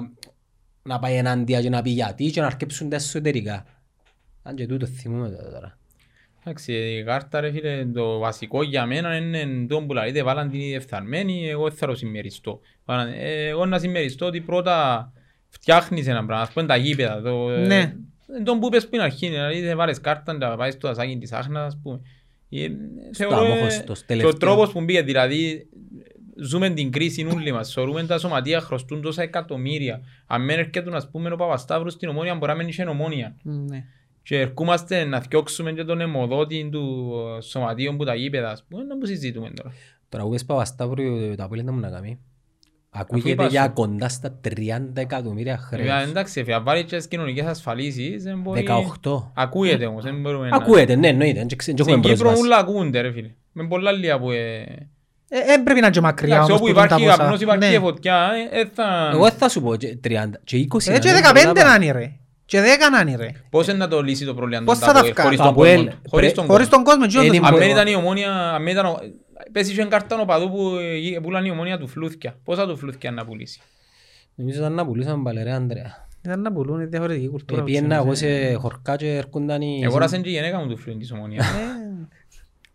να 0.84 1.00
πάει 1.00 1.16
ενάντια 1.16 1.62
και 1.62 1.70
να 1.70 1.82
πει 1.82 1.90
γιατί 1.90 2.32
και 2.32 2.42
να 2.42 2.48
αρκέψουν 2.48 2.90
τα 2.90 2.96
εσωτερικά. 2.96 3.66
Αν 4.44 4.56
και 4.56 4.66
τούτο 4.66 4.86
θυμούμε 4.86 5.30
το 5.30 5.52
τώρα. 5.52 5.78
Εντάξει, 6.44 6.74
η 6.74 7.04
κάρτα 7.04 7.40
ρε 7.40 7.52
φίλε, 7.52 7.86
το 7.86 8.18
βασικό 8.18 8.64
για 8.64 8.86
μένα 8.86 9.16
είναι 9.16 9.66
το 9.68 9.82
που 9.82 9.94
λαλείτε 9.94 10.24
βάλαν 10.24 10.50
την 10.50 10.60
ήδη 10.60 10.74
εφθαρμένη, 10.74 11.50
εγώ 11.50 11.68
δεν 11.68 11.78
θα 11.78 11.88
το 11.88 11.96
συμμεριστώ. 11.96 12.60
Βάλαν- 12.86 13.14
ε, 13.18 13.48
Εγώ 13.48 13.66
να 13.66 13.80
συμμεριστώ 13.80 14.26
ότι 14.26 14.42
πρώτα 14.42 15.12
φτιάχνεις 15.50 16.08
ένα 16.08 16.26
πράγμα, 16.26 16.44
ας 16.44 16.52
πούμε 16.52 16.66
τα 16.66 16.76
γήπεδα. 16.76 17.22
Το, 17.22 17.48
Ναι. 17.48 17.80
ε, 18.40 18.44
τον 18.44 18.60
που 18.60 18.68
είπες 18.68 18.88
πριν 18.88 19.02
αρχή, 19.02 19.28
δηλαδή 19.28 19.62
δεν 19.62 19.78
βάλεις 19.78 20.02
κάρτα 20.02 20.34
να 20.34 20.56
πάει 20.56 20.72
στο 20.72 20.88
ασάκι 20.88 21.18
της 21.18 21.32
άχνας, 21.32 21.66
ας 21.66 21.80
πούμε. 21.84 22.00
Ε, 22.50 22.68
θεωρώ, 23.14 23.44
ε, 23.46 23.52
αμόχωστος, 23.52 23.98
και 24.00 24.04
ο 24.04 24.06
τελευταίο. 24.08 24.34
τρόπος 24.38 24.72
που 24.72 24.82
μπήκε, 24.82 25.02
δηλαδή 25.02 25.68
ζούμε 26.44 26.70
την 26.70 26.92
κρίση 26.92 27.28
όλοι 27.34 27.52
μας, 27.52 27.74
θεωρούμε 27.74 28.04
τα 28.04 28.18
σωματεία 28.18 28.62
χρωστούν 28.62 29.02
τόσα 29.02 29.22
εκατομμύρια. 29.22 30.02
Αν 30.28 30.42
μην 30.42 30.50
έρχεται 30.60 30.96
ας 30.96 31.10
πούμε 31.10 31.32
ο 31.32 31.36
Παπασταύρος 31.36 31.94
στην 31.94 32.10
ομόνια 32.10 32.36
μπορεί 32.36 32.52
να 32.52 32.58
μην 32.58 32.68
είχε 32.68 32.84
ομόνια. 32.84 33.36
Ναι. 33.44 33.84
Και 34.24 34.40
ερχόμαστε 34.40 35.04
να 35.04 35.22
φτιάξουμε 35.22 35.72
και 35.72 35.84
τον 35.84 36.02
αιμοδότη 36.02 36.70
του 36.72 37.14
ε, 37.38 37.42
σωματείου 37.42 37.96
που 37.98 38.04
τα 38.06 38.16
γήπεδα, 38.16 38.50
ας 38.52 38.64
πούμε, 38.70 38.84
να 38.84 38.98
που 38.98 39.06
συζητούμε 39.06 39.50
τώρα. 39.56 39.72
Τώρα 40.10 40.24
που 40.24 40.30
πες 40.30 40.46
Παπασταύρου, 40.46 41.36
το 41.36 41.44
Απόλλων 41.44 41.66
να 41.66 41.72
μου 41.72 41.80
να 41.80 41.90
κάνει. 41.90 42.10
είπα 42.10 42.20
Ακούγεται 42.90 43.44
σου. 43.44 43.50
για 43.50 43.68
κοντά 43.68 44.10
στα 44.10 44.40
30 44.48 44.52
εκατομμύρια 44.94 45.60
Βέβαια, 45.72 45.94
χρέος. 45.96 46.10
εντάξει, 46.10 46.40
εφ' 46.40 46.50
αν 46.56 46.64
βάλει 46.64 46.84
και 46.84 46.98
τις 46.98 47.08
κοινωνικές 47.08 47.46
ασφαλίσεις, 47.46 48.24
δεν 48.24 48.42
μπορεί... 48.42 48.66
18. 49.04 49.24
Ακούγεται 49.34 49.86
όμως, 49.86 50.04
δεν 50.04 50.22
μπορούμε 50.22 50.50
να... 50.50 50.56
Ακούεται, 50.56 50.96
ναι, 50.96 51.08
εννοείται, 51.08 51.40
δεν 51.46 51.58
ξε- 51.58 51.76
δεν 51.76 51.86
Στην 51.86 51.94
έχουμε 51.98 52.14
Κύπρο 52.14 52.28
πρόσβαση. 52.30 52.42
όλα 52.52 52.58
ακούγονται, 52.58 53.02
ρε 53.02 53.12
φίλε. 53.12 53.30
Με 53.52 53.68
πολλά 53.68 53.92
λίγα 53.92 54.20
που... 54.20 54.32
ε, 54.32 54.60
Ε, 55.34 55.38
ε, 55.38 55.58
πρέπει 55.64 55.80
να 55.80 55.86
είναι 55.86 55.90
και 55.90 56.02
μακριά 56.02 56.36
Εντάξει, 56.36 56.52
όμως 56.52 56.62
όπου 56.62 56.72
που 56.74 56.80
τούν 56.80 56.88
τα 56.88 56.96
υπάρχει 56.96 57.06
ποσά. 57.06 57.18
καπνός, 57.18 57.42
υπάρχει 57.42 57.60
Ναι. 57.60 57.72
και 57.72 57.80
φωτιά, 57.80 58.30
ε, 58.52 58.60
ε, 58.60 58.66
θα... 58.74 59.10
Εγώ 59.14 59.24
δεν 59.24 59.32
θα 59.38 59.50
σου 59.50 59.62
πω 59.62 59.76
και 59.76 59.98
30 60.04 60.10
και 60.44 60.68
20. 60.74 60.88
Ε, 60.88 61.00
και 61.00 61.12
να 61.12 61.18
είναι 61.18 61.28
15 61.30 61.54
πολλά 61.54 61.78
να 61.78 61.84
είναι 61.84 61.92
ρε. 61.92 62.12
Και 62.52 62.60
10 62.62 62.64
να 62.92 63.00
είναι 63.12 63.16
ρε. 63.24 63.30
Πώς 63.50 63.68
είναι 63.68 63.78
να 63.78 63.88
το 63.88 64.02
λύσει 64.02 64.26
το 64.26 64.34
πρόβλημα 64.34 64.64
Πώς 64.64 64.80
των 64.80 64.88
θα 64.88 64.94
τα 64.94 65.00
Αποέλ, 65.00 65.14
βγάλει. 65.14 65.26
χωρίς 65.28 65.38
Το 65.38 65.44
τον 65.44 65.54
Αποέλ, 65.54 65.76
κόσμο; 65.86 66.00
Χωρίς 66.10 66.32
πρέ- 66.32 66.36
τον 66.36 66.46
Χωρίς 66.46 66.68
κόσμο. 66.68 66.84
τον 66.84 66.94
κόσμο, 67.00 67.04
εκείνο 67.08 67.24
Είναι 67.24 67.38
το 67.40 67.46
Αν 67.46 67.52
μπορεί- 67.54 67.64
δεν 67.66 67.70
σημαίνει. 67.78 67.90
ήταν 67.92 68.02
η 68.02 68.06
ομόνια, 68.06 68.32
αν 68.56 68.64
δεν 68.64 68.74
ήταν... 68.74 68.86
ο- 68.86 69.00
Πες 69.52 69.70
είχε 69.70 69.84
κάρτα 69.84 70.20
ο 70.22 70.26
παδού 70.26 70.52
που 70.52 70.62
ε, 71.16 71.20
πουλάνε 71.20 71.48
η 71.48 71.52
ομόνια 71.52 71.78
του 71.78 71.88
φλούθκια. 71.88 72.36
Πόσα 72.44 72.68
του 72.68 72.78
φλούθκια 72.78 73.12
να 73.12 73.26
πουλήσει; 73.26 73.62
Νομίζω 74.36 74.60
ήταν 74.60 74.74
να 74.74 74.86
πουλούσαν 74.86 75.24
παλαιρέ, 75.24 75.52
Ανδρέα. 75.52 76.08
Ήταν 76.26 76.42
να 76.42 76.52
πουλούν 76.52 76.90
διαφορετική 76.90 77.28
κουλτούρα. 77.28 77.64
Πήγαινα 77.64 77.96
εγώ 77.96 78.12
ξέρω. 78.12 78.32
σε 78.48 78.54
χορκά 78.54 78.96
και 78.96 79.08
έρχονταν 79.16 79.62
οι... 79.62 79.80
Εγόρασαν 79.84 80.22
και 80.22 80.30
η 80.30 80.32
γενέκα 80.32 80.60
μου 80.60 80.68
του 80.68 80.78
φλούθκι 80.78 81.00
της 81.02 81.12
ομόνιας. 81.12 81.46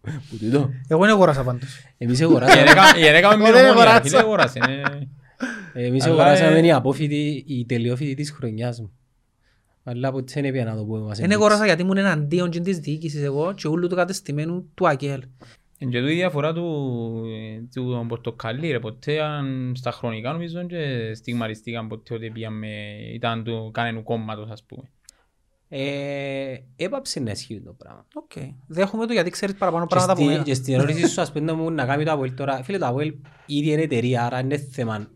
Που 0.03 0.37
τούτο. 0.41 0.71
Εγώ 0.89 1.01
δεν 1.01 1.11
αγοράσα 1.11 1.43
πάντως. 1.43 1.69
Εμείς 1.99 2.21
Η 2.21 2.23
αγοράσαμε- 2.25 2.63
γενέκα- 2.63 2.97
η 2.97 3.01
γενέκα 3.01 3.29
με 3.29 3.35
Εγώ 3.35 3.43
μια 3.43 3.53
δεν 3.53 3.65
ομόνια, 3.65 3.85
ρε 3.85 3.89
αγοράσα. 3.91 4.03
φίλε, 4.03 4.19
αγόρασε. 4.19 4.59
ε. 5.75 5.87
εμείς 5.87 6.05
Αλλά, 6.05 6.13
αγοράσαμε 6.15 6.59
ε, 6.59 6.65
η 6.67 6.73
απόφοιτη, 6.73 7.45
η 7.47 7.67
τελειόφοιτη 7.67 8.15
της 8.15 8.31
χρονιάς 8.31 8.81
μου. 8.81 8.91
Αλλά 9.89 10.09
από 10.09 10.23
τι 10.23 10.39
είναι 10.39 10.53
πια 10.53 10.65
να 10.65 10.77
το 10.77 10.85
πούμε 10.85 11.01
μας 11.01 11.19
Δεν 11.19 11.33
αγοράσα 11.33 11.65
γιατί 11.67 11.83
ήμουν 11.83 11.97
εναντίον 11.97 12.51
και 12.51 12.61
της 12.61 12.79
διοίκησης 12.79 13.23
εγώ 13.23 13.53
και 13.55 13.69
όλου 13.69 13.89
του 13.89 13.95
κατεστημένου 13.95 14.71
του 14.75 14.89
ΑΚΕΛ. 14.89 15.23
Εν 15.79 15.91
και 15.91 16.01
τούτη 16.01 16.13
η 16.13 16.15
διαφορά 16.15 16.53
του, 16.53 16.65
ε, 17.27 17.61
του 17.75 18.05
πορτοκαλί 18.09 18.71
ρε, 18.71 18.79
ποτέ 18.79 19.23
αν 19.23 19.73
στα 19.77 19.91
χρονικά 19.91 20.33
νομίζω 20.33 20.67
και 20.67 21.13
στιγματιστήκαν 21.15 21.89
ποτέ 21.89 22.15
ότι 22.15 22.31
πήγαμε, 22.31 22.69
ήταν 23.15 23.45
του 23.45 23.71
κανένου 23.75 24.03
κόμματος 24.03 24.51
ας 24.51 24.65
πούμε. 24.65 24.83
Ε, 25.69 26.55
έπαψε 26.77 27.21
να 27.21 27.31
ισχύει 27.31 27.61
το 27.61 27.73
πράγμα. 27.73 28.07
Οκ. 28.15 28.33
Δέχομαι 28.67 29.07
το 29.07 29.13
γιατί 29.13 29.31
ξέρεις 29.31 29.55
παραπάνω 29.55 29.87
Και 29.87 29.95
πράγματα 29.95 30.13
από 30.13 30.23
στη- 30.23 30.31
μένα. 30.31 30.45
Και 30.45 30.55
στην 30.55 30.75
ερώτηση 30.75 31.09
σου 31.09 31.21
ας 31.21 31.33
πούμε 31.33 31.53
μου 31.53 31.71
να 31.71 31.87
κάνει 31.87 32.05
το 32.05 32.13
Αποέλ 32.13 32.35
τώρα, 32.35 32.63
φίλε 32.63 32.79
το 32.79 32.87
Αποέλ 32.87 33.15
ήδη 33.47 33.71
είναι 33.71 33.83
εταιρεία, 33.83 34.25
άρα 34.25 34.39
είναι 34.41 34.57
θέμα 34.57 35.09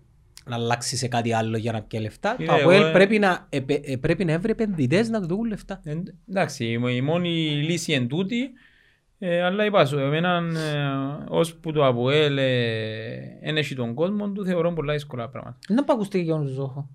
να 0.46 0.54
αλλάξει 0.54 0.96
σε 0.96 1.08
κάτι 1.08 1.32
άλλο 1.32 1.56
για 1.56 1.72
να 1.72 1.82
πιει 1.82 2.00
λεφτά. 2.02 2.34
Φίλε, 2.36 2.46
Το 2.48 2.54
Αποέλ 2.54 2.78
εγώ, 2.80 2.88
ε, 2.88 2.92
πρέπει 2.92 3.18
να, 3.18 3.46
επε- 3.48 3.88
ε, 3.88 3.96
πρέπει 3.96 4.24
να 4.24 4.32
έβρε 4.32 4.52
επενδυτές 4.52 5.08
να 5.08 5.20
του 5.20 5.26
δουν 5.26 5.44
λεφτά. 5.44 5.80
Ε, 5.84 5.94
εντάξει, 6.28 6.64
η 6.64 6.78
η 6.96 7.00
μόνη 7.00 7.30
λύση 7.50 7.92
εν 7.92 8.08
τούτη, 8.08 8.50
ε, 9.18 9.42
αλλά 9.42 9.64
είπα 9.64 9.84
σου, 9.86 9.98
εμέναν 9.98 10.56
ε, 10.56 10.88
ως 11.28 11.54
που 11.54 11.72
το 11.72 11.86
ΑΠΟΕΛ 11.86 12.34
δεν 13.42 13.56
έχει 13.56 13.74
τον 13.74 13.94
κόσμο 13.94 14.28
του, 14.28 14.44
θεωρώ 14.44 14.72
πολλά 14.72 14.92
δύσκολα 14.92 15.28
πράγματα. 15.28 15.58
Δεν 15.68 15.84
που 15.84 15.92
ακούστηκε 15.92 16.22
για 16.24 16.34
τον 16.34 16.46
Ζόχο. 16.46 16.88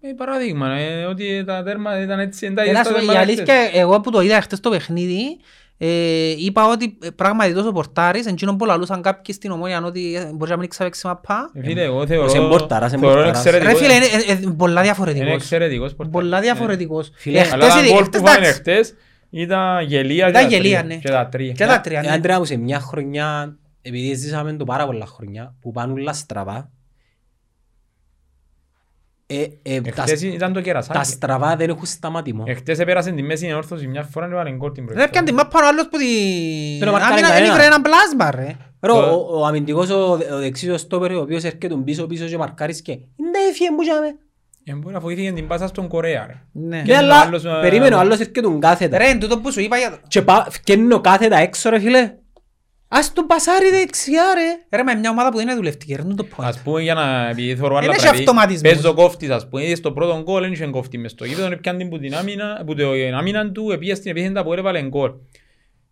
Ε, 0.00 0.12
παράδειγμα, 0.12 0.70
ε, 0.78 1.04
ότι 1.04 1.44
τα 1.44 1.62
τέρμα 1.62 2.00
ήταν 2.02 2.18
έτσι 2.20 2.46
εντάγει 2.46 2.68
Ένα 2.70 2.78
στα 2.84 2.88
σου- 2.88 2.96
Η 2.96 3.06
τέρματα 3.06 3.20
αλήθεια, 3.20 3.54
εγώ 3.80 4.00
που 4.00 4.10
το 4.10 4.20
είδα 4.20 4.40
χτες 4.40 4.60
το 4.60 4.70
παιχνίδι, 4.70 5.36
ε, 5.78 6.30
είπα 6.38 6.68
ότι 6.68 6.98
ε, 7.02 7.10
πράγματι 7.10 7.52
τόσο 7.54 7.72
πορτάρεις, 7.72 8.26
εκείνον 8.26 8.56
που 8.56 8.64
λαλούσαν 8.64 9.02
κάποιοι 9.02 9.34
στην 9.34 9.50
ομόνια 9.50 9.82
ότι 9.84 10.14
ε, 10.16 10.30
μπορείς 10.34 10.50
να 10.50 10.56
μην 10.58 10.68
ξαπέξει 10.68 11.06
μαπά. 11.06 11.50
Ε, 11.54 11.62
Φίλε, 11.62 11.82
εγώ 11.82 12.06
θεωρώ, 12.06 12.24
Ως 12.24 12.34
εμπορτάρας, 12.34 12.90
θεωρώ 12.90 13.06
εμπορτάρας. 13.08 13.44
εξαιρετικός. 13.44 13.80
Ρε 13.80 13.86
φίλε, 13.86 13.94
είναι 13.94 14.04
ε, 14.26 14.32
ε, 14.32 14.52
πολλά 14.56 14.72
Είναι 14.72 14.82
διαφορετικός. 14.82 15.32
εξαιρετικός 15.34 15.94
πορτάρας. 15.94 16.12
Πολλά 16.22 16.40
διαφορετικός. 16.40 17.10
Φίλε, 17.14 17.38
Ε, 17.38 17.48
Αλλά 17.52 17.64
χτες 17.64 17.68
τα 17.74 17.80
είδε- 17.80 17.92
γκολ 17.94 18.04
χτες 18.04 18.20
που 18.20 18.26
φάνε 18.26 18.38
εντάξει. 18.38 18.60
χτες 18.60 18.94
ήταν 19.30 19.84
γελία 19.86 20.28
Ήταν 20.28 20.42
και 20.42 20.48
τα 20.48 20.56
γελία, 20.56 20.78
τρία. 20.82 20.94
ναι. 20.94 21.00
Και 21.00 21.08
τα 21.08 21.26
τρία. 21.28 21.52
Και 21.52 21.66
τα 21.66 21.80
τρία, 21.80 21.98
Ε, 21.98 22.02
ναι. 22.02 22.10
Άντρεα 22.12 22.38
μου 22.38 22.44
σε 22.44 22.56
μια 22.56 22.80
χρονιά, 22.80 23.56
επειδή 23.82 24.14
ζήσαμε 24.14 24.52
το 24.52 24.64
πάρα 24.64 24.86
πολλά 24.86 25.06
χρονιά, 25.06 25.54
που 25.60 25.70
πάνε 25.72 25.92
όλα 25.92 26.12
στραβά, 26.12 26.70
ε, 29.34 29.74
ε, 29.74 29.80
τα, 29.80 30.02
Εχθές 30.02 30.22
ήταν 30.22 30.48
το 30.48 30.58
τα 30.58 30.64
κερασάκι. 30.64 31.04
στραβά 31.04 31.56
δεν 31.56 31.68
έχουν 31.68 31.86
σταματημό. 31.86 32.44
Εχθές 32.46 32.78
έπερασε 32.78 33.10
τη 33.10 33.22
μέση 33.22 33.46
ενόρθωση 33.46 33.86
μια 33.86 34.02
φορά 34.02 34.26
και 34.26 34.32
έβαλε 34.32 34.50
γκολ 34.50 34.72
την 34.72 34.84
πρώτη 34.84 35.00
Ρε 35.00 35.08
πιάνε 35.08 35.26
τη 35.26 35.32
φορά. 35.32 35.44
μάπα 35.44 35.64
ο 35.64 35.68
άλλος 35.68 35.88
που 35.88 35.98
τη... 35.98 36.04
Δεν 36.78 36.88
μαρκάρει 36.88 37.12
Άμυνα, 37.12 37.28
κανένα. 37.28 37.44
δεν 37.46 37.54
ήβρε 37.54 37.66
έναν 37.66 37.82
πλάσμα 37.82 38.30
ρε. 38.30 38.56
Ρε, 38.80 38.92
ο, 38.92 38.96
ο, 38.96 39.40
ο 39.40 39.44
αμυντικός 39.44 39.90
ο, 39.90 40.12
ο 40.12 40.38
δεξής 40.38 40.70
ο 40.70 40.76
στόπερ, 40.78 41.12
ο 41.12 41.20
οποίος 41.20 41.44
έρχεται 41.44 41.74
πίσω 41.84 42.06
πίσω 42.06 42.24
και 42.24 42.36
μαρκάρεις 42.36 42.82
και 42.82 42.92
«Είναι 42.92 43.38
έφυγε 43.50 43.68
που 43.76 43.82
είχαμε». 43.82 44.06
Ε, 44.66 44.72
μπορεί 44.72 44.94
να 44.94 45.00
βοηθήσει 45.00 45.32
την 45.32 45.46
πάσα 45.46 45.66
στον 45.66 45.88
Κορέα 45.88 46.26
ρε. 46.26 46.42
Ναι. 46.52 46.82
Ναι, 46.86 46.94
ο 46.94 46.96
αλλά 46.96 47.20
άλλος, 47.20 47.44
ε, 47.44 47.58
περίμενε, 47.60 47.94
ο 47.94 47.98
άλλος 47.98 48.18
έρχεται 48.18 48.40
τον 48.40 48.60
κάθετα. 48.60 48.98
Ρε, 48.98 49.08
εν 49.08 49.20
τούτο 49.20 49.38
που 49.38 49.52
σου 49.52 49.60
είπα 49.60 49.76
για... 49.76 49.98
Και 50.08 50.22
πά, 50.22 50.46
φκένει 50.50 50.92
ο 50.92 51.00
κάθετα 51.00 51.36
έξω 51.36 51.70
ρε 51.70 51.78
φίλε. 51.78 52.12
Ας 52.96 53.12
τον 53.12 53.26
πασάρει 53.26 53.70
δεξιά 53.70 54.22
ρε. 54.34 54.76
Ρε, 54.76 54.82
με 54.82 54.94
μια 54.94 55.10
ομάδα 55.10 55.30
που 55.30 55.36
δεν 55.36 55.46
είναι 55.46 55.56
δουλευτική, 55.56 55.94
ρε, 55.94 56.02
είναι 56.02 56.14
το 56.14 56.26
point. 56.36 56.44
Ας 56.44 56.58
πούμε 56.62 56.82
για 56.82 56.94
να 56.94 57.28
επειδή 57.28 57.56
θεωρώ 57.56 57.76
άλλα 57.76 57.84
Εν 57.84 57.90
έχει 57.90 58.00
πρέπει, 58.00 58.16
αυτοματισμούς. 58.18 58.72
παίζω 58.72 58.94
κόφτης 58.94 59.30
ας 59.30 59.48
πούμε, 59.48 59.64
είδες 59.64 59.78
στο 59.78 59.92
πρώτο 59.92 60.22
γκολ 60.22 60.42
δεν 60.42 60.52
είχε 60.52 60.66
κόφτη 60.66 60.98
μες 60.98 61.10
στο 61.10 61.24
γήπεδο, 61.24 61.46
έπιαν 61.52 61.76
την 61.76 61.88
που 61.88 61.98
την 61.98 62.14
άμυνα, 62.14 62.62
που 62.66 62.74
την 62.74 63.14
άμυνα 63.14 63.50
του, 63.52 63.70
επήγε 63.70 63.94
στην 63.94 64.10
επίθετα 64.10 64.42
που 64.44 64.52
έβαλε 64.52 64.82
γκολ. 64.82 65.10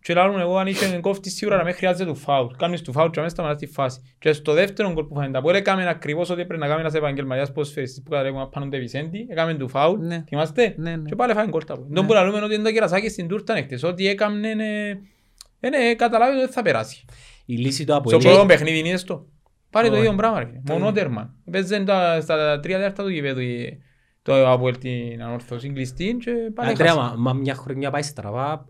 Και 0.01 0.13
λάλλον 0.13 0.39
εγώ 0.39 0.57
αν 0.57 0.67
είχε 0.67 0.97
κόφτη 1.01 1.29
σίγουρα 1.29 1.57
να 1.57 1.63
με 1.63 1.71
χρειάζεται 1.71 2.09
του 2.09 2.15
φάουλ. 2.15 2.47
Κάνεις 2.57 2.81
του 2.81 2.91
φάουλ 2.91 3.09
και 3.09 3.19
αμέσως 3.19 3.37
σταματάς 3.37 3.59
τη 3.59 3.65
φάση. 3.67 3.99
Και 4.19 4.33
στο 4.33 4.53
δεύτερο 4.53 4.91
γκολ 4.91 5.03
που 5.05 5.15
φάνε 5.15 5.31
τα 5.31 5.41
πόδια 5.41 5.57
έκαμε 5.59 5.89
ακριβώς 5.89 6.29
ό,τι 6.29 6.45
πρέπει 6.45 6.61
να 6.61 6.67
κάνει 6.67 6.79
ένας 6.79 6.93
επαγγελματίας 6.93 7.51
ποδοσφαιριστής 7.51 8.03
που 8.03 8.09
καταρρεύουν 8.09 8.49
πάνω 8.49 8.65
του 8.69 8.77
Βισέντη, 8.77 9.27
έκαμε 9.29 9.53
του 9.53 9.69
φάουλ, 9.69 9.99
Ναι. 10.05 10.23
θυμάστε, 10.27 10.73
Ναι, 10.77 10.95
ναι. 10.95 11.09
και 11.09 11.15
πάλι 11.15 11.33
φάνε 11.33 11.49
γκολ 11.49 11.63
τα 11.63 11.75
πόδια. 11.75 11.95
Τον 11.95 12.05
που 12.07 12.13
λαλούμε 12.13 12.41
ότι 12.41 12.53
είναι 12.53 12.63
το 12.63 12.71
κερασάκι 12.71 13.09
στην 13.09 13.27
τούρτα 13.27 13.53
νύχτες, 13.53 13.83
ό,τι 13.83 14.07
έκαμνε, 14.07 14.55
ε, 15.65 15.69
ναι, 15.69 15.95
καταλάβει 15.95 16.31
ότι 16.31 16.39
δεν 16.41 16.51
θα 16.53 16.61
περάσει. 16.61 17.05
Η 17.45 17.55
λύση 17.55 17.77
του 17.85 17.91
Στο 17.91 17.95
Αποέλ. 17.95 18.21
πρώτο 18.21 18.45
παιχνίδι 18.45 18.79
είναι 18.79 18.97
το. 18.99 19.25
Πάρε 19.69 19.87
το 19.87 19.93
Όχι. 19.93 20.03
ίδιο 20.03 20.15
πράγμα. 20.15 20.39
ρε. 20.39 20.49
Μονότερμα. 20.67 21.33
Παίζαν 21.51 21.85
τα- 21.85 22.21
στα 22.21 22.59
τρία 22.59 22.77
τέταρτα 22.77 23.03
του 23.03 23.09
γηπέδου 23.09 23.39
η- 23.39 23.81
το 24.21 24.51
Αποέλ 24.51 24.77
την 24.77 25.23
ανόρθωση 25.23 25.69
κλειστή 25.69 26.17
και 26.19 26.31
πάλι 26.55 26.69
Αντρέα, 26.69 26.91
έχασε. 26.91 26.99
μα, 27.15 27.15
μα 27.17 27.33
μια 27.33 27.55
χρονιά 27.55 27.91
πάει 27.91 28.01
στραβά, 28.01 28.65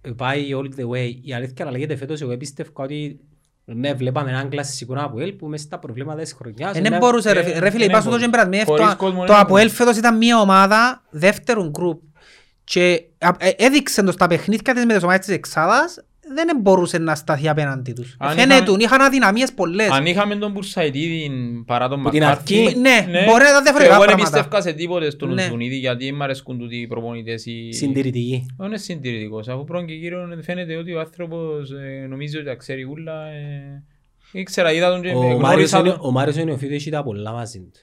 ε, 0.00 0.10
πάει 0.10 0.48
all 0.54 0.80
the 0.80 0.88
way. 0.88 1.10
Η 1.22 1.34
αλήθεια 1.34 1.64
να 1.64 1.70
λέγεται 1.70 1.96
φέτος, 1.96 2.20
εγώ 2.20 2.36
πίστευα 2.36 2.70
ότι 2.74 3.20
ναι, 3.64 3.92
βλέπαμε 3.94 4.30
έναν 4.30 4.48
κλασσικό 4.48 4.94
Αποέλ 4.98 5.32
που 5.32 5.46
μέσα 5.46 5.64
στα 5.64 5.78
προβλήματα 5.78 6.22
της 6.22 6.32
χρονιάς. 6.32 6.76
Ε, 6.76 6.80
Δεν 6.80 6.92
ναι, 6.92 6.98
μπορούσε 6.98 7.32
ρε 7.32 7.40
ε, 7.40 7.42
φίλε. 7.42 7.58
Ρε 7.58 7.70
φίλε, 7.70 7.78
δεν 7.80 7.88
είπα 7.88 7.96
σου 7.98 8.02
το 8.04 8.08
μπορούσε. 8.10 8.24
και 8.24 8.30
περασμένη 8.30 8.64
Χωρίς 8.64 8.80
εβδομάδα. 8.80 9.04
κόσμο 9.04 9.20
Το 9.20 9.32
δεν 9.32 9.36
Αποέλ 9.42 9.56
μπορούσε. 9.64 9.74
φέτος 9.76 9.96
ήταν 9.96 10.16
μια 10.16 10.40
ομάδα 10.40 11.02
δεύτερον 11.10 11.70
γκρουπ 11.70 12.00
και 12.64 13.02
α- 13.18 13.36
ε, 13.38 13.50
έδειξε 13.56 14.02
το 14.02 14.12
στα 14.12 14.26
παιχνίδια 14.26 14.74
της 14.74 14.84
με 14.84 14.94
τις 14.94 15.02
ομάδες 15.02 15.26
της 15.26 15.34
Εξάδας 15.34 16.04
δεν 16.34 16.48
μπορούσε 16.60 16.98
να 16.98 17.14
σταθεί 17.14 17.48
απέναντι 17.48 17.92
τους. 17.92 18.14
Αν 18.18 18.28
Φαίνεται, 18.36 18.54
είχαμε- 18.62 18.82
είχαν 18.82 19.00
αδυναμίες 19.00 19.52
πολλές. 19.52 19.90
Αν 19.90 20.06
είχαμε 20.06 20.36
τον 20.36 20.50
Μπουρσαϊτίδη 20.52 21.30
παρά 21.66 21.88
τον 21.88 22.02
Που 22.02 22.10
την 22.10 22.22
Μακάρθι, 22.22 22.60
αρχή- 22.64 22.76
Ναι, 22.76 23.06
μπορεί 23.26 23.42
να 23.42 23.48
ήταν 23.50 23.62
διαφορετικά 23.62 23.78
και 23.78 23.84
Εγώ 23.84 23.98
δεν 23.98 24.06
πράγματα. 24.06 24.30
πίστευκα 24.30 24.60
σε 24.60 24.72
τίποτε 24.72 25.10
στον 25.10 25.34
Ναι. 25.34 25.42
Ζουνίδη 25.42 25.76
γιατί 25.76 26.12
μ' 26.12 26.22
αρέσκουν 26.22 26.58
τούτοι 26.58 26.76
οι 26.76 26.86
προπονητές. 26.86 27.46
οι- 27.46 27.72
Συντηρητική. 27.72 28.46
Δεν 28.56 28.66
είναι 28.66 28.76
συντηρητικός. 28.78 29.48
Αφού 29.48 29.64
πρώτον 29.64 29.86
και 29.86 29.94
κύριον 29.94 30.42
φαίνεται 30.42 30.76
ότι 30.76 30.92
ο 30.94 31.00
άνθρωπος 31.00 31.70
ε, 31.70 32.06
νομίζει 32.08 32.36
ότι 32.36 32.46
τα 32.46 32.54
ξέρει 32.54 32.84
ούλα. 32.84 33.26
ε, 33.26 33.82
Ήξερα, 34.32 34.72
είδα 34.72 34.90
τον 34.90 35.02
και 35.02 35.08
Ο 35.08 35.18
Μάριος 35.20 35.38
γνώρισα 35.40 35.78
είναι- 35.78 35.88
τον. 35.88 35.98
ο 36.02 36.10
Μάριος 36.10 36.36
είναι 36.36 36.52
ο 36.52 36.56
Φίδος, 36.56 36.76
έχει 36.76 36.90
τα 36.90 37.02
πολλά 37.02 37.32
μαζί 37.32 37.58
του. 37.58 37.80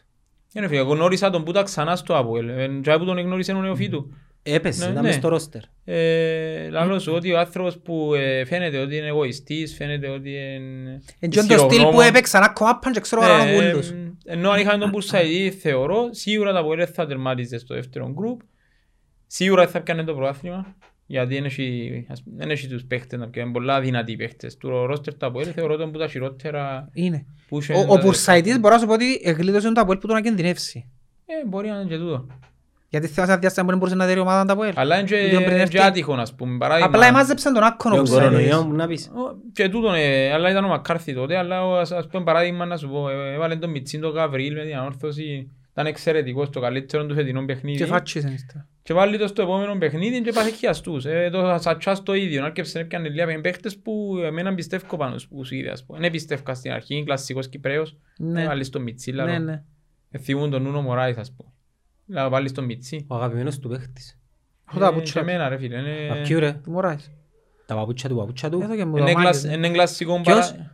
Είναι 0.54 0.68
φίλε, 0.68 0.80
εγώ 0.80 0.94
γνώρισα 0.94 1.30
τον 1.30 1.44
που 1.44 1.52
ήταν 1.52 1.64
ξανά 1.64 1.96
στο 1.96 2.18
Αποέλ. 2.18 2.48
Ε, 2.50 2.68
και 2.82 2.92
που 2.98 3.06
τον 3.06 3.18
εγνώρισε 3.18 3.52
ο 3.52 3.62
νεοφύτου. 3.62 4.14
Έπεσε, 4.48 4.86
Ναι, 4.86 4.92
ήταν 4.92 5.02
ναι. 5.04 5.08
μες 5.10 5.16
στο 5.18 5.28
ρόστερ. 5.30 5.62
Ε, 5.86 6.70
λάλλον 6.70 7.00
σου 7.00 7.14
ότι 7.14 7.32
ο 7.32 7.40
άνθρωπος 7.40 7.80
που 7.80 8.14
ε, 8.14 8.46
φαίνεται 8.46 8.78
ότι 8.78 8.98
είναι 8.98 9.08
εγωιστής, 9.08 9.76
φαίνεται 9.76 10.08
ότι 10.10 10.30
είναι 10.30 11.02
Εν 11.20 11.30
τζον 11.30 11.48
το 11.48 11.54
στυλ 11.54 11.66
που 11.66 11.66
ισχυρογνώμων. 11.72 12.06
έπαιξαν 12.08 12.44
ακόμα 12.44 12.80
παν 12.80 12.94
και 12.94 13.00
ξέρω 13.00 13.22
Ναι, 13.22 13.28
κάνω 13.28 13.58
ούλους. 13.58 13.90
ε, 13.90 14.14
Ενώ 14.26 14.50
αν 14.50 14.60
είχαν 14.60 14.80
τον 14.80 14.90
Μπουρσαϊδί 14.90 15.52
θεωρώ 15.52 16.08
σίγουρα 16.12 16.52
τα 16.54 16.60
Αποέλ 16.60 16.88
θα 16.94 17.06
τερμάτιζε 17.06 17.58
στο 17.58 17.76
δεύτερο 17.76 18.12
γκρουπ. 18.14 18.40
Σίγουρα 19.28 19.68
θα 19.68 19.82
πιάνε 19.82 20.04
το 20.04 20.14
πρωτάθλημα. 20.14 20.76
Γιατί 21.08 21.34
δεν 21.34 21.46
έχει, 21.46 22.06
ας 22.10 22.24
πούμε, 22.24 22.36
δεν 22.40 22.50
έχει 22.50 22.68
τους 22.68 22.84
παίχτες 22.86 23.20
να 23.20 23.30
πιάνουν 23.30 23.54
πολλά 23.54 23.82
δυνατοί 23.82 24.16
παίχτες. 24.16 24.58
Το 24.58 24.86
ρόστερ 24.86 25.16
του 25.18 25.26
Αποέλ 25.26 25.52
θεωρώ 25.56 25.76
τον 25.78 25.92
που 25.92 25.98
τα 25.98 26.08
χειρότερα 26.08 26.90
Είναι. 26.94 27.26
που 27.48 27.60
είχε 27.60 27.74
Ο- 27.74 27.86
τα- 27.86 27.94
Ο 27.94 27.98
Πουρσαϊτής 27.98 28.60
μπορώ 28.60 28.74
να 28.74 28.80
σου 28.80 28.88
πω 28.88 28.94
ότι 28.94 29.22
εγκλείδωσε 29.24 29.72
το 29.72 29.82
Αποέλ 29.82 29.98
που 29.98 30.08
τον 30.08 30.16
να 30.16 30.22
κινδυνεύσει. 30.22 30.90
Ε, 31.26 31.48
μπορεί 31.48 31.68
να 31.70 31.76
είναι 31.76 31.90
και 31.90 31.98
τούτο. 31.98 32.28
Γιατί 32.98 33.14
θυμάσαι 33.14 33.32
ένα 33.32 33.40
διάστημα 33.42 33.64
που 33.66 33.70
δεν 33.72 33.80
μπορούσε 33.80 33.98
να 33.98 34.06
δέρει 34.06 34.18
η 34.18 34.22
ομάδα 34.22 34.46
του 34.46 34.52
Αποέλ. 34.52 34.74
Αλλά 34.76 34.96
είναι 34.98 35.08
και- 35.08 35.16
Λίγο 35.16 35.38
πριν 35.40 35.52
είναι 35.52 35.62
έρθει. 35.62 35.74
και 35.74 35.82
άτυχο, 35.82 36.14
ας 36.14 36.36
πούμε. 36.36 36.58
Παράδειγμα, 36.58 36.90
Απλά 36.90 37.06
εμάζεψαν 37.06 37.54
τον 37.54 37.64
άκκον 37.64 37.92
ο 37.92 37.96
Τον 37.96 38.04
Πουρσαϊτής. 38.06 38.30
κορονοϊό 38.38 38.64
μου 38.68 38.76
να 38.76 38.88
πεις. 38.88 39.08
Ο- 39.08 39.36
Και 39.54 39.70
τούτον, 39.70 39.94
ε, 39.96 40.32
αλλά 40.32 40.50
ήταν 40.50 40.64
ο 40.66 40.68
Μακάρθι 40.68 41.14
τότε, 41.14 41.38
αλλά 41.38 41.66
ο- 41.68 41.76
ας, 41.78 41.92
ας 41.92 42.08
πούμε 42.08 42.24
παράδειγμα 42.24 42.66
να 42.66 42.78
σου 42.78 42.90
πω, 42.90 43.10
ε, 43.10 43.34
έβαλε 43.34 43.56
τον 43.56 43.70
Μιτσίν 43.70 44.02
τον 44.02 44.12
Γαβρίλ 44.12 44.54
με 44.54 44.64
την 44.66 44.76
ανόρθωση, 44.78 45.52
ήταν 45.72 45.86
εξαιρετικός, 45.86 46.50
το 46.50 46.60
καλύτερο 46.60 47.06
του 47.06 47.14
φετινό 47.14 47.46
παιχνίδι. 47.46 47.78
Και 47.78 47.86
φάτσισαν 47.86 48.34
ύστερα. 48.34 48.68
Και 48.84 48.94
βάλει 48.94 49.18
το 49.18 49.28
στο 49.28 49.42
επόμενο 49.42 49.78
παιχνίδι 49.78 50.22
και 50.22 50.32
πάθε 50.32 50.50
χιαστούς. 50.50 51.06
Ε, 51.06 51.30
το 51.32 51.58
Σατσάς 51.60 52.04
το 52.04 52.14
ίδιο, 52.14 52.40
να 52.42 52.46
έρκεψε 52.48 52.80
να 52.80 52.86
πιάνε 52.86 53.10
λίγα 53.10 53.42
παίχτες 53.42 53.78
που 53.78 54.18
εμένα 54.26 54.54
πιστεύω 54.54 54.98
πάνω 54.98 55.18
στους 55.18 55.52
είδε, 55.52 55.70
ας 55.70 55.84
πούμε. 55.86 56.00
Δεν 56.00 56.12
πιστεύω 56.12 56.54
στην 56.54 56.72
αρχή, 56.72 57.04
κλασσικός 57.06 57.48
Κυπρέος, 57.50 57.98
Ναι. 58.18 58.42
ε, 58.44 58.46
βάλεις 58.46 58.70
τον 58.70 58.82
Μιτσί, 58.82 59.12
Ναι, 59.12 59.18
λαλό. 59.18 59.40
ναι. 59.44 59.62
Ε, 60.12 60.18
θυμούν 60.18 60.50
τον 60.50 60.62
Νούνο 60.62 60.82
Μωράης, 60.82 61.18
ας 61.18 61.34
πούμε. 61.38 61.50
Λαλό, 62.08 62.30
βάλεις 62.30 62.52
τον 62.52 62.64
Μιτσί. 62.66 63.06
Ο 63.08 63.16
αγαπημένος 63.16 63.60
του 63.60 63.70
παίχτης. 63.70 64.20
Έχω 64.70 64.80
τα 64.80 64.86
Ε, 64.86 64.90
παπούτσια 64.90 65.22
και 65.22 65.28
του. 65.28 65.32
εμένα, 65.34 65.50
ρε 65.50 65.58
φίλε, 65.58 65.78
είναι- 65.78 66.10
Απ' 66.12 66.24
ποιου 66.28 66.40
ρε; 66.40 66.52
Του 66.64 66.72
Μωράης. 66.72 67.12
Τα 67.66 67.76
παπούτσια 67.76 68.10
του, 68.10 68.16
παπούτσια 68.16 68.50
του. 68.50 68.60
Εδώ 68.64 68.76
και 68.76 68.86
μου 68.86 68.98
είναι 68.98 69.14
το 69.14 69.20
κλασ- 69.20 69.44
Μάγης. 69.46 69.58
είναι 69.58 69.70
κλασικό 69.70 70.22
Ποιος; 70.22 70.52
παρά- 70.52 70.72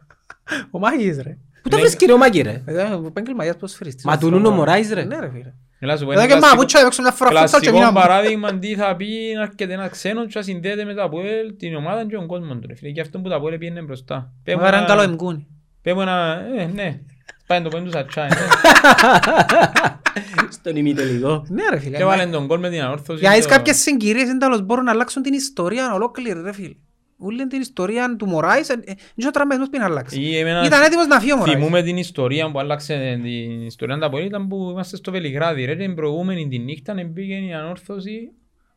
Ο 0.71 0.79
Μάγης 0.79 1.21
ρε. 1.21 1.37
Πού 1.63 1.69
το 1.69 1.75
Ναι. 1.75 1.81
βρες 1.81 1.95
κύριο 1.95 2.17
Μάκη 2.17 2.41
ρε; 2.41 2.63
Ε, 2.65 2.81
Ο 2.83 3.05
επαγγελματίας 3.07 3.55
ποδοσφαιριστής. 3.55 4.05
Μα 4.05 4.17
του 4.17 4.29
Νούνο 4.29 4.49
Μωράης 4.51 4.91
ρε. 4.93 5.03
Ναι 5.03 5.19
ρε 5.19 5.29
φίλε. 5.29 5.53
Έλα 5.79 5.97
σου 5.97 6.05
πω, 6.05 6.11
Εδώ 6.11 6.19
είναι 6.21 6.29
και 6.33 6.37
κλασικό- 6.37 6.55
μα 6.55 6.61
πούτσα 6.61 6.79
έπαιξε 6.79 7.01
μια 7.01 7.11
φορά 7.11 7.29
φούτσαλ 7.29 7.49
και 7.61 7.67
Κλασικό 7.67 7.77
μείναμε. 7.77 7.99
παράδειγμα 7.99 8.59
τι 8.59 8.75
θα 8.75 8.95
πει 8.95 9.07
να 9.35 9.41
έρχεται 9.41 9.73
ένα 9.73 9.87
ξένο 9.87 10.25
και 10.25 10.31
να 10.35 10.41
συνδέεται 10.41 10.83
με 10.85 10.93
το 10.93 11.03
Αποέλ, 11.03 11.55
την 11.57 11.75
ομάδα 11.75 12.05
και 12.05 12.15
τον 12.15 12.27
κόσμο 12.27 12.55
του. 12.55 12.67
ρε 12.67 12.75
φίλε. 12.75 12.91
Και 12.91 13.01
αυτό 13.01 13.19
που 13.19 13.29
το 13.29 13.35
Αποέλ 13.35 13.57
πήγαινε 13.57 13.81
μπροστά. 13.81 14.33
Πες 14.43 14.55
μου 14.55 14.61
Μα 14.61 14.67
έναν 14.67 14.79
ένα- 14.79 14.87
καλό 14.87 15.01
εμκούνι. 15.01 15.47
πες 15.81 15.93
μου 15.93 16.01
ένα... 16.01 16.41
Ε, 16.57 16.65
ναι. 16.65 16.99
Πάει 17.51 17.61
το 17.61 17.69
πέντου 17.69 17.89
σατσά. 17.91 18.23
ναι. 18.23 18.35
Στον 20.51 20.75
ημιτελικό. 20.75 21.45
Ναι 21.49 21.63
ρε 21.71 21.79
φίλε. 21.79 21.97
Και 21.97 22.03
βάλε 22.03 22.25
τον 22.25 22.47
κόλ 22.47 22.59
με 22.59 22.69
την 22.69 22.81
ανόρθωση. 22.81 23.19
Για 23.19 23.31
έχεις 23.31 23.45
το- 23.45 23.49
κάποιες 23.53 23.77
συγκυρίες 23.77 24.29
εν 24.29 24.39
τέλος 24.39 24.61
μπορούν 24.61 24.83
να 24.83 24.91
αλλάξουν 24.91 25.21
την 25.21 25.33
ιστορία 25.33 25.93
ολόκληρη 25.93 26.41
ρε 26.41 26.53
φίλε. 26.53 26.73
Ούλη 27.17 27.47
την 27.47 27.61
ιστορία 27.61 28.15
του 28.15 28.25
Μωράης, 28.27 28.69
ε, 28.69 28.73
ε, 28.73 28.93
δεν 29.15 29.27
ο 29.27 29.31
τραυματισμός 29.31 29.69
πριν 29.69 29.81
αλλάξει. 29.83 30.21
Ή 30.21 30.37
εμένα 30.37 30.65
Ήταν 30.65 30.81
έτοιμος 30.83 31.07
να 31.07 31.19
φύγει 31.19 31.33
ο 31.33 31.37
Μωράης. 31.37 31.57
Θυμούμε 31.57 31.81
την 31.81 31.97
ιστορία 31.97 32.51
που 32.51 32.59
άλλαξε 32.59 33.19
την 33.23 33.65
ιστορία 33.65 33.97
του 33.97 34.05
Αποέλ 34.05 34.25
ήταν 34.25 34.47
που 34.47 34.69
είμαστε 34.71 34.95
στο 34.95 35.11
Βελιγράδι. 35.11 35.65
Ρε, 35.65 35.75
την 35.75 35.95
προηγούμενη 35.95 36.47
τη 36.47 36.57
νύχτα 36.59 36.93
πήγαινε 37.13 37.45
η 37.47 37.53
ανόρθωση 37.53 38.31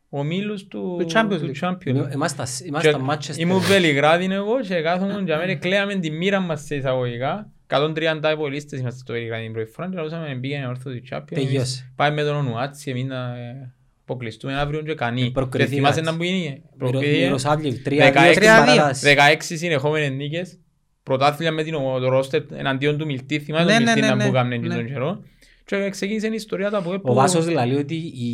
ο 0.09 0.23
μήλος 0.23 0.67
του 0.67 0.95
Του 0.99 1.07
Champions 1.13 1.39
του 1.39 1.51
League. 1.53 1.67
Champions 1.69 2.07
League. 2.07 2.11
Είμαστε 2.13 2.43
Και 2.57 2.65
είμαστε 2.67 2.97
Manchester. 3.09 3.37
Ήμουν 3.37 3.59
Βελιγράδι 3.59 4.27
εγώ 4.31 4.59
και 4.61 4.81
κάθομαι 4.81 5.23
και 5.25 5.33
αμέσως 5.33 5.57
κλαίαμε 5.59 5.95
τη 5.95 6.09
μοίρα 6.11 6.39
μας 6.39 6.61
σε 6.65 6.75
εισαγωγικά. 6.75 7.49
130 7.69 8.31
υπολίστες 8.33 8.79
είμαστε 8.79 8.99
στο 8.99 9.13
Βελιγράδι 9.13 9.43
την 9.43 9.53
πρώτη 9.53 9.71
φορά 9.71 9.89
και 9.89 10.01
λούσαμε 10.01 10.33
να 10.33 10.39
πήγαινε 10.39 10.67
όρθο 10.67 10.91
του 10.91 11.01
Champions. 11.11 11.23
Τελειώσε. 11.33 11.91
Πάει 11.95 12.11
με 12.11 12.23
τον 12.23 12.35
Ονουάτσι, 12.35 12.89
εμείς 12.91 13.03
να... 13.03 13.37
ε, 13.37 13.73
αποκλειστούμε 14.03 14.55
αύριο 14.59 14.81
και 14.81 14.93
κανεί. 14.93 15.23
Και 15.23 15.31
Προκριθεί 15.31 15.75
θυμάσαι 15.75 16.01
μάτς. 16.01 16.11
να 16.11 16.17
που 16.17 16.23
είναι. 16.23 16.37
Μυρο- 16.37 16.61
Προκριθεί, 16.77 17.23
Μυροσάβγελ, 17.23 17.73
Δεκαέξι- 17.83 18.19
3-2 18.23 18.31
στην 18.31 18.41
τρία-δύο. 18.41 18.75
παράταση. 18.75 19.15
16 19.17 19.57
συνεχόμενες 19.57 20.09
νίκες. 20.11 20.59
Πρωτάθλια 21.03 21.51
με 21.51 21.63
την 21.63 21.73
ο- 21.75 21.99
το 21.99 22.09
ρόστερ 22.09 22.41
εναντίον 22.53 22.97
του 22.97 23.05
Μιλτή. 23.05 23.39
Θυμάσαι 23.39 23.65
Ναι, 23.65 23.73
τον 23.73 23.83
ναι, 23.83 23.91
Μιλτή 23.91 24.01
ναι, 24.01 24.07
να 24.07 24.15
ναι. 24.15 24.23
που 24.23 24.29
έκαμνε 24.29 24.57
Ναι. 24.57 24.75
τον 24.75 24.85
καιρό. 24.85 25.23
Και 25.65 25.89
ξεκίνησε 25.89 26.27
η 26.27 26.33
ιστορία 26.33 26.69
του 26.69 26.77
ΑΠΟΕΛ 26.77 26.95
Ο 26.97 26.99
που- 26.99 27.13
Βάσος 27.13 27.47
λέει 27.49 27.73
ότι 27.75 27.95
η, 27.95 28.27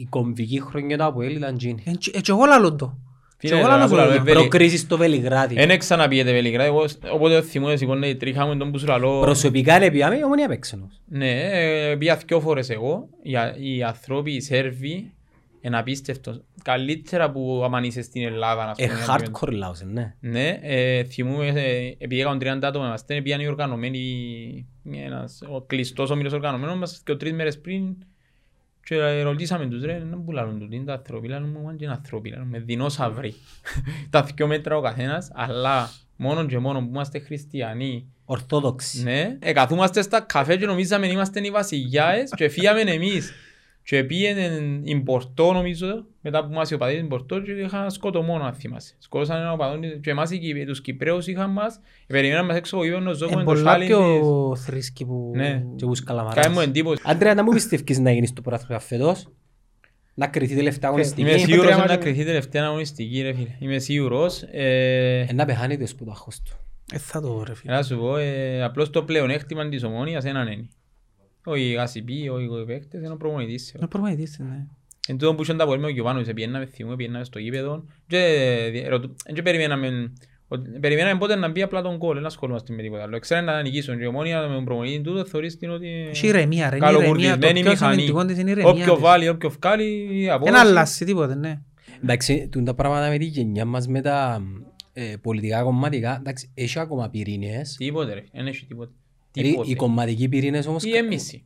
η 0.00 0.06
κομβική 0.10 0.60
χρονιά 0.60 0.98
του 0.98 1.04
Αποέλ 1.04 1.36
ήταν 1.36 1.56
τζίνη. 1.56 1.82
Έτσι 1.86 2.10
έτσι 2.14 2.32
εγώ 2.34 2.44
λαλούν 2.44 2.76
το. 2.76 2.98
Φίλε, 3.40 3.52
Και 3.52 3.58
εγώ 3.58 3.68
τώρα 3.68 3.76
λαλώ 3.78 3.88
που 3.90 3.96
λαλώ, 3.96 4.08
το. 4.10 4.14
ε, 4.16 4.18
Βέλη. 4.20 4.36
Προκρίση 4.38 4.76
στο 4.76 4.96
Βελιγράδι. 4.96 5.54
Εν 5.58 5.78
ξαναπιέται 5.78 6.32
Βελιγράδι, 6.32 6.68
εγώ 6.68 6.84
όποτε 7.12 7.42
θυμούμαι 7.42 7.76
σηκώνε 7.76 8.06
η 8.06 8.16
τρίχα 8.16 8.46
μου 8.46 8.56
τον 8.56 8.70
που 8.72 8.78
σου 8.78 8.86
λαλώ. 8.86 9.20
Προσωπικά 9.20 9.76
είναι 9.76 9.90
πιάμε, 9.90 10.16
η 10.18 10.22
ομονία 10.24 10.48
παίξε 10.48 10.76
όμως. 10.76 11.00
Ναι, 11.06 11.30
ε, 11.30 11.96
πήγα 11.96 12.16
δυο 12.26 12.40
φορές 12.40 12.70
εγώ. 12.70 13.08
Οι, 13.22 13.36
α- 13.36 13.54
οι 13.58 13.82
άνθρωποι, 13.82 14.32
οι 14.32 14.40
Σέρβοι, 14.40 15.12
είναι 15.60 15.78
απίστευτος. 15.78 16.40
Καλύτερα 16.62 17.30
που 17.30 17.62
άμα 17.64 17.80
είσαι 17.82 18.02
στην 18.02 18.22
Ελλάδα, 18.26 18.64
να 18.64 18.74
Ε, 18.76 18.86
πούμε. 18.86 18.98
hardcore 19.08 19.52
λαός, 19.52 19.80
ναι. 19.92 20.14
Ναι, 20.20 20.58
ε, 20.62 21.04
θυμούμαι, 21.04 21.46
ε, 21.46 21.94
επειδή 21.98 22.20
έκαναν 22.20 22.38
30 22.38 22.66
άτομα 22.68 22.86
είμαστε, 22.86 23.20
πήγαν 23.22 23.40
οι 23.40 23.46
οργανωμένοι, 23.48 24.66
ένας, 25.06 25.42
ο 25.52 25.62
κλειστός 25.62 26.10
όμιλος 26.10 26.32
οργανωμένος 26.32 26.76
μας 26.76 27.00
και 27.04 27.14
τρεις 27.14 27.32
μέρες 27.32 27.60
πριν 27.60 27.96
και 28.88 28.94
ε, 28.94 29.22
ρωτήσαμε 29.22 29.66
τους 29.66 29.82
ρε, 29.84 29.98
να 29.98 30.18
που 30.18 30.32
λαλούν 30.32 30.58
τούτοι, 30.58 30.76
είναι 30.76 30.84
τα 30.84 30.92
ανθρώποι, 30.92 31.28
λαλούν 31.28 31.48
μου, 31.48 31.76
είναι 31.80 31.92
ανθρώποι, 31.92 32.30
λαλούν 32.30 32.48
με 32.48 32.58
δεινόσαυροι. 32.58 33.34
τα 34.10 34.22
δυο 34.22 34.46
μέτρα 34.46 34.76
ο 34.76 34.80
καθένας, 34.80 35.30
αλλά 35.34 35.90
μόνο 36.16 36.46
και 36.46 36.58
μόνο 36.58 36.78
που 36.80 36.86
είμαστε 36.88 37.18
χριστιανοί, 37.18 38.12
Ορθόδοξη. 38.24 39.02
ναι, 39.02 39.36
ε, 39.40 39.52
καθούμαστε 39.52 40.02
στα 40.02 40.20
καφέ 40.20 40.56
και 40.56 40.66
νομίζαμε 40.66 41.06
είμαστε 41.06 41.40
οι 41.40 41.50
βασιλιάες 41.50 42.30
και 42.36 42.48
φύγαμε 42.48 42.80
εμείς. 42.80 43.32
Και 43.90 44.04
πήγαινε 44.04 44.50
η 44.82 44.96
Πορτό 45.00 45.52
νομίζω, 45.52 46.04
μετά 46.20 46.46
που 46.46 46.52
μας 46.52 46.70
οι 46.70 46.74
οπαδοί 46.74 46.94
στην 46.94 47.08
Πορτό 47.08 47.40
και 47.40 47.50
είχαν 47.52 47.90
σκοτωμόνο 47.90 48.44
αν 48.44 48.52
θυμάσαι. 48.54 48.94
Σκότωσαν 48.98 49.36
έναν 49.40 49.52
οπαδό 49.52 49.78
και 50.00 50.10
εμάς 50.10 50.30
οι 50.30 50.38
Κυπ- 50.38 50.66
τους 50.66 50.80
Κυπρέους 50.80 51.26
είχαν 51.26 51.50
μας, 51.50 51.80
περιμέναν 52.06 52.44
μας 52.46 52.56
έξω 52.56 52.76
από 52.76 52.84
γήπεδο 52.84 53.02
να 53.02 53.12
ζώγουμε 53.12 53.40
Είναι 53.40 53.50
τος 53.50 53.58
πολλά 53.58 53.70
σάλι 53.70 53.86
της. 53.86 53.94
πιο 53.96 54.56
θρήσκοι 54.56 55.04
που... 55.04 55.32
Ναι. 55.34 55.64
Και 55.76 55.84
ούς 55.84 56.02
Κάνει 56.02 56.24
μου 56.24 56.34
καλαμαράς. 56.34 56.66
εντύπωση. 56.66 57.02
Άντρεα, 57.04 57.34
να 57.34 57.42
μου 57.42 57.50
πιστεύεις 57.52 57.98
να 57.98 58.10
γίνεις 58.12 58.32
το 58.32 58.40
πρωτάθλημα 58.42 58.80
φέτος; 58.80 59.28
Να 60.14 60.26
κρυθεί 60.26 60.54
τελευταία 60.54 60.90
Είμαι 60.90 61.00
αγωνιστική. 61.00 61.38
σίγουρος 61.38 61.64
τρία 61.64 61.74
να 61.76 61.80
μάτια. 61.80 61.96
κρυθεί 61.96 62.24
τελευταία 62.24 62.64
αγωνιστική 62.64 63.22
ρε 63.22 63.32
φίλε. 63.34 63.56
Είμαι 63.58 63.78
σίγουρος. 63.78 64.42
Ε, 64.42 65.26
Ε, 65.28 65.32
Να 65.32 65.44
πεθάνει 65.44 65.78
το 65.78 65.86
σπουδάχος 65.86 66.42
του. 66.42 66.56
Ε, 66.92 66.98
θα 66.98 67.20
το 67.20 67.42
ρε 67.46 67.54
φίλε. 67.54 67.72
Να 67.72 67.82
σου 67.82 67.96
πω, 67.98 68.16
ε, 68.16 68.62
απλώς 68.62 68.90
το 68.90 69.02
πλεονέκτημα 69.02 69.68
της 69.68 69.84
ομόνιας 69.84 70.24
έναν 70.24 70.46
είναι. 70.48 70.68
Όχι 71.48 71.62
οι 71.62 71.72
γασιποί, 71.72 72.28
όχι 72.28 72.44
οι 72.44 72.64
παίκτες, 72.66 73.00
είναι 73.02 73.12
ο 73.12 73.16
προπονητής. 73.16 73.74
Να 73.78 73.88
προπονητής, 73.88 74.38
ναι. 74.38 74.66
Εν 75.08 75.18
τούτο 75.18 75.34
που 75.34 75.42
είχαν 75.42 75.56
τα 75.56 75.64
πόλη 75.66 75.80
με 75.80 75.86
ο 75.86 75.88
Γιωβάνος, 75.88 76.26
πιέναμε, 76.34 76.66
θυμούμε, 76.66 76.96
πιέναμε 76.96 77.24
στο 77.24 77.38
γήπεδο 77.38 77.84
και, 78.06 78.18
ε, 78.74 78.88
ρωτού- 78.88 79.16
και 79.34 79.42
περιμέναμε, 79.42 80.12
ότι- 80.48 80.78
περιμέναμε 80.80 81.18
πότε 81.18 81.34
να 81.36 81.48
μπει 81.48 81.62
απλά 81.62 81.82
τον 81.82 81.98
κόλ, 81.98 82.14
δεν 82.14 82.26
ασχολούμαστε 82.26 82.72
με 82.74 82.82
τίποτα 82.82 83.02
άλλο. 83.02 83.18
Ξέρετε 83.18 83.46
να 83.46 83.62
νικήσουν 83.62 83.96
και 83.96 84.02
η 84.02 84.06
ομόνια 84.06 84.48
με 84.48 84.54
τον 84.54 84.64
προπονητή 84.64 85.00
τούτο 85.00 85.24
θεωρείς 85.24 85.56
την 85.58 85.70
ότι 85.70 86.06
Έχει 86.10 86.26
ηρεμία 86.26 86.70
ρε, 86.70 86.76
είναι 86.76 86.86
ηρεμία. 86.86 87.00
Το 87.00 87.08
καλοκουρδισμένη 87.08 87.60
πιο 87.60 87.70
μηχανή. 87.70 87.92
σημαντικό 88.00 88.24
της 88.24 88.38
είναι 88.38 88.48
η 88.48 88.52
ηρεμία 88.52 88.70
Όποιο 88.70 88.92
της. 88.94 89.02
βάλει, 89.02 89.28
όποιο 89.28 89.50
βγάλει, 89.50 90.08
Ένα 90.22 90.34
απόδοση. 90.34 90.60
αλλάσει 90.60 91.04
τίποτε, 91.04 91.34
ναι. 91.34 91.60
Εντάξει, 92.02 92.48
τούν 92.52 92.64
τα 92.64 92.74
πράγματα 92.74 93.08
με 93.08 93.18
τη 93.18 93.24
γενιά 93.24 93.64
μας 93.64 93.86
με 93.86 94.00
τα 94.00 94.42
ε, 94.92 95.14
πολιτικά 95.22 95.62
κομματικά, 95.62 96.16
εντάξει, 96.20 96.50
έχει 96.54 96.78
ακόμα 96.78 97.08
πυρήνες. 97.10 97.74
Τίποτε 97.78 98.14
ρε, 98.14 98.24
δεν 98.32 98.46
έχει 98.46 98.66
τίποτε. 98.66 98.92
Δηλαδή, 99.40 99.48
Οι 99.48 99.50
Τίποτε. 99.52 99.74
κομματικοί 99.74 100.28
πυρήνες 100.28 100.66
όμως... 100.66 100.84
Η 100.84 100.96
έμμηση. 100.96 101.42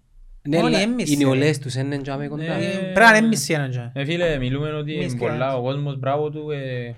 Ναι, 0.48 0.56
Μόνο 0.56 0.68
η 0.68 0.74
αλλά 0.74 0.82
έμμηση, 0.82 1.12
οι 1.12 1.16
ρε. 1.16 1.24
νεολαίες 1.24 1.58
τους 1.58 1.74
είναι 1.74 1.98
τζάμε 1.98 2.26
κοντά. 2.28 2.56
Ναι. 2.58 2.68
Πρέπει 2.68 3.10
να 3.10 3.16
είναι 3.16 3.26
μισή 3.26 3.52
έναν 3.52 3.70
τζάμε. 3.70 3.92
Ε, 3.94 4.04
φίλε, 4.04 4.38
μιλούμε 4.38 4.72
ότι 4.72 4.92
Εμείς 4.94 5.04
είναι 5.06 5.12
και 5.20 5.26
πολλά, 5.26 5.48
άλλοι. 5.48 5.58
ο 5.58 5.62
κόσμος 5.62 5.98
μπράβο 5.98 6.30
του, 6.30 6.50
ε, 6.50 6.94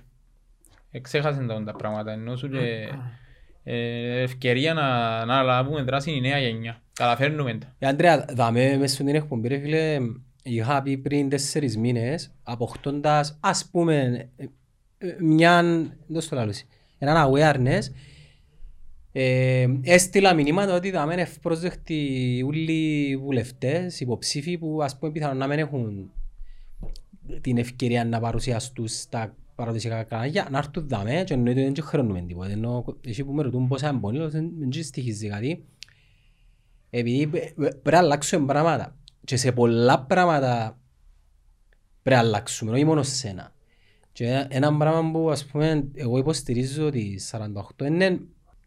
εξέχασε 0.90 1.44
τα, 1.48 1.62
τα 1.64 1.72
πράγματα, 1.72 2.12
ενώ 2.12 2.36
σου 2.36 2.48
και 2.50 2.88
ε, 3.64 4.20
ευκαιρία 4.22 4.74
να, 4.74 5.24
να 5.24 5.42
λάβουμε 5.42 5.82
δράση 5.82 6.10
η 6.10 6.20
νέα 6.20 6.38
γενιά. 6.38 6.82
Καταφέρνουμε 6.92 7.54
τα. 7.54 7.74
Ε, 7.78 7.86
Αντρέα, 7.86 8.24
δάμε 8.34 8.76
μέσα 8.76 8.94
στην 8.94 9.08
εκπομπή, 9.08 9.48
ρε 9.48 9.58
φίλε, 9.58 9.96
είχα 10.42 10.82
πει 10.82 10.96
πριν 10.98 11.28
τέσσερις 11.28 11.76
μήνες, 11.76 12.34
αποκτώντας, 12.42 13.38
ας 13.40 13.68
πούμε, 13.70 14.28
ε, 14.36 14.44
ε, 14.98 15.16
μιαν, 15.20 15.96
δώσ' 16.06 16.28
το 16.28 16.36
λαλούσι, 16.36 16.66
έναν 16.98 17.30
awareness, 17.32 17.82
ε, 19.16 19.66
έστειλα 19.82 20.34
μηνύματα 20.34 20.74
ότι 20.74 20.90
δάμε 20.90 21.14
ευπρόσδεκτοι 21.14 22.42
όλοι 22.46 23.08
οι 23.08 23.16
βουλευτές, 23.16 24.00
υποψήφοι 24.00 24.58
που 24.58 24.82
ας 24.82 24.98
πούμε 24.98 25.12
πιθανόν 25.12 25.36
να 25.36 25.46
μην 25.46 25.58
έχουν 25.58 26.10
την 27.40 27.58
ευκαιρία 27.58 28.04
να 28.04 28.20
παρουσιαστούν 28.20 28.88
στα 28.88 29.36
παραδοσιακά 29.54 30.02
κανάλια, 30.02 30.48
να 30.50 30.58
έρθουν 30.58 30.88
δάμε 30.88 31.22
και 31.26 31.34
εννοείται 31.34 31.64
ότι 31.64 31.72
δεν 31.72 31.84
χρεώνουμε 31.84 32.20
τίποτα. 32.20 32.50
Ενώ 32.50 32.84
εσύ 33.06 33.24
που 33.24 33.32
με 33.32 33.42
ρωτούν 33.42 33.68
πόσα 33.68 33.88
εμπονεί, 33.88 34.16
λέω, 34.18 34.30
δεν 34.30 34.50
δεν 34.58 34.82
στοιχίζει 34.82 35.28
κάτι. 35.28 35.64
Επειδή 36.90 37.26
πε- 37.26 37.54
πε- 37.54 37.54
πρέπει 37.74 37.90
να 37.90 37.98
αλλάξουμε 37.98 38.46
πράγματα. 38.46 38.96
Και 39.24 39.36
σε 39.36 39.52
πολλά 39.52 40.00
πράγματα 40.00 40.78
πρέπει 42.02 42.20
να 42.22 42.26
αλλάξουμε, 42.28 42.70
όχι 42.70 42.84
μόνο 42.84 43.02
σε 43.02 43.28
ένα. 43.28 43.52
Και 44.12 44.26
ένα- 44.26 44.46
ένα 44.50 44.76
πράγμα 44.76 45.10
που 45.10 45.30
ας 45.30 45.44
πούμε 45.46 45.88
εγώ 45.94 46.18
υποστηρίζω 46.18 46.86
ότι 46.86 47.18
48 47.18 47.84
είναι 47.86 48.20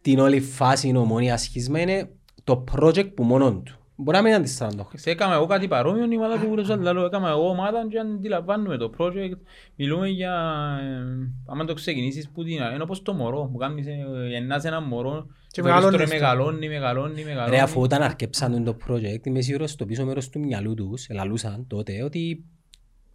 την 0.07 0.19
όλη 0.19 0.41
φάση 0.41 0.87
η 0.89 0.95
ομονία 0.95 1.37
σχίσμα 1.37 1.79
είναι 1.79 2.09
το 2.43 2.63
project 2.71 3.13
που 3.15 3.23
μόνον 3.23 3.63
του. 3.63 3.75
Μπορεί 3.95 4.17
να 4.17 4.23
μην 4.23 4.33
είναι 4.33 4.43
τη 4.43 4.57
48. 4.59 4.65
Σε 4.93 5.09
έκανα 5.09 5.33
εγώ 5.33 5.45
κάτι 5.45 5.67
παρόμοιο, 5.67 6.11
η 6.11 6.15
ομάδα 6.15 6.39
του 6.39 6.45
Γουρεζάλ, 6.47 6.81
λέω, 6.81 7.05
έκανα 7.05 7.29
εγώ 7.29 7.49
ομάδα 7.49 7.87
και 7.89 7.99
αντιλαμβάνουμε 7.99 8.77
το 8.77 8.91
project. 8.97 9.37
Μιλούμε 9.75 10.07
για, 10.07 10.33
ε, 10.81 11.31
άμα 11.45 11.65
το 11.65 11.73
ξεκινήσεις 11.73 12.29
που 12.29 12.43
την 12.43 12.53
είναι 12.53 12.83
όπως 12.83 13.01
το 13.01 13.13
μωρό, 13.13 13.49
που 13.51 13.57
κάνεις, 13.57 13.87
ε, 13.87 13.95
γεννάς 14.29 14.63
ένα 14.63 14.81
μωρό 14.81 15.27
Και 15.51 15.61
το 15.61 15.67
οποίο 15.67 15.73
μεγαλώνεις 15.73 15.97
τώρα 15.97 16.03
το. 16.03 16.13
μεγαλώνει, 16.13 16.67
μεγαλώνει, 16.67 17.23
μεγαλώνει. 17.23 17.55
Ρε 17.55 17.61
αφού 17.61 17.81
όταν 17.81 18.01
αρκέψαν 18.01 18.63
το 18.63 18.77
project 18.87 19.25
είμαι 19.25 19.41
σίγουρος 19.41 19.71
στο 19.71 19.85
πίσω 19.85 20.05
μέρος 20.05 20.29
του 20.29 20.39
μυαλού 20.39 20.73
τους 20.73 21.07
ελαλούσαν 21.07 21.67
τότε 21.67 22.03
ότι 22.03 22.45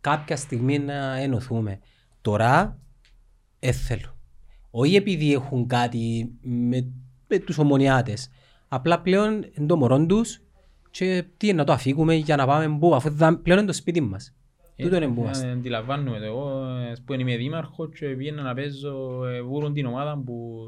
κάποια 0.00 0.36
στιγμή 0.36 0.78
να 0.78 1.16
ενωθούμε. 1.16 1.78
Τώρα 2.20 2.78
δεν 3.58 3.72
θέλω. 3.72 4.11
Όχι 4.74 4.96
επειδή 4.96 5.32
έχουν 5.32 5.66
κάτι 5.66 6.30
με, 6.42 6.92
με 7.28 7.38
τους 7.38 7.58
ομονιάτες. 7.58 8.30
Απλά 8.68 9.00
πλέον 9.00 9.32
είναι 9.52 9.66
το 9.66 9.76
μωρό 9.76 10.06
τους 10.06 10.40
και 10.90 11.24
τι 11.36 11.52
να 11.52 11.64
το 11.64 11.72
αφήκουμε 11.72 12.14
για 12.14 12.36
να 12.36 12.46
πάμε 12.46 12.78
πού 12.78 12.94
αφού 12.94 13.10
θα- 13.16 13.38
πλέον 13.42 13.58
είναι 13.58 13.66
το 13.68 13.72
σπίτι 13.72 14.00
μας. 14.00 14.34
Τούτο 14.76 14.96
είναι 14.96 15.06
που 15.08 15.20
Ε, 15.20 15.22
είμαστε. 15.22 15.50
Αντιλαμβάνουμε 15.50 16.18
το. 16.18 16.24
Εγώ 16.24 16.66
ε, 16.66 16.92
που 17.04 17.12
είμαι 17.12 17.36
δήμαρχος 17.36 17.88
και 17.98 18.06
πήγαινα 18.06 18.42
να 18.42 18.54
παίζω 18.54 19.24
ε, 19.26 19.42
βούρουν 19.42 19.72
την 19.72 19.86
ομάδα 19.86 20.22
που, 20.24 20.58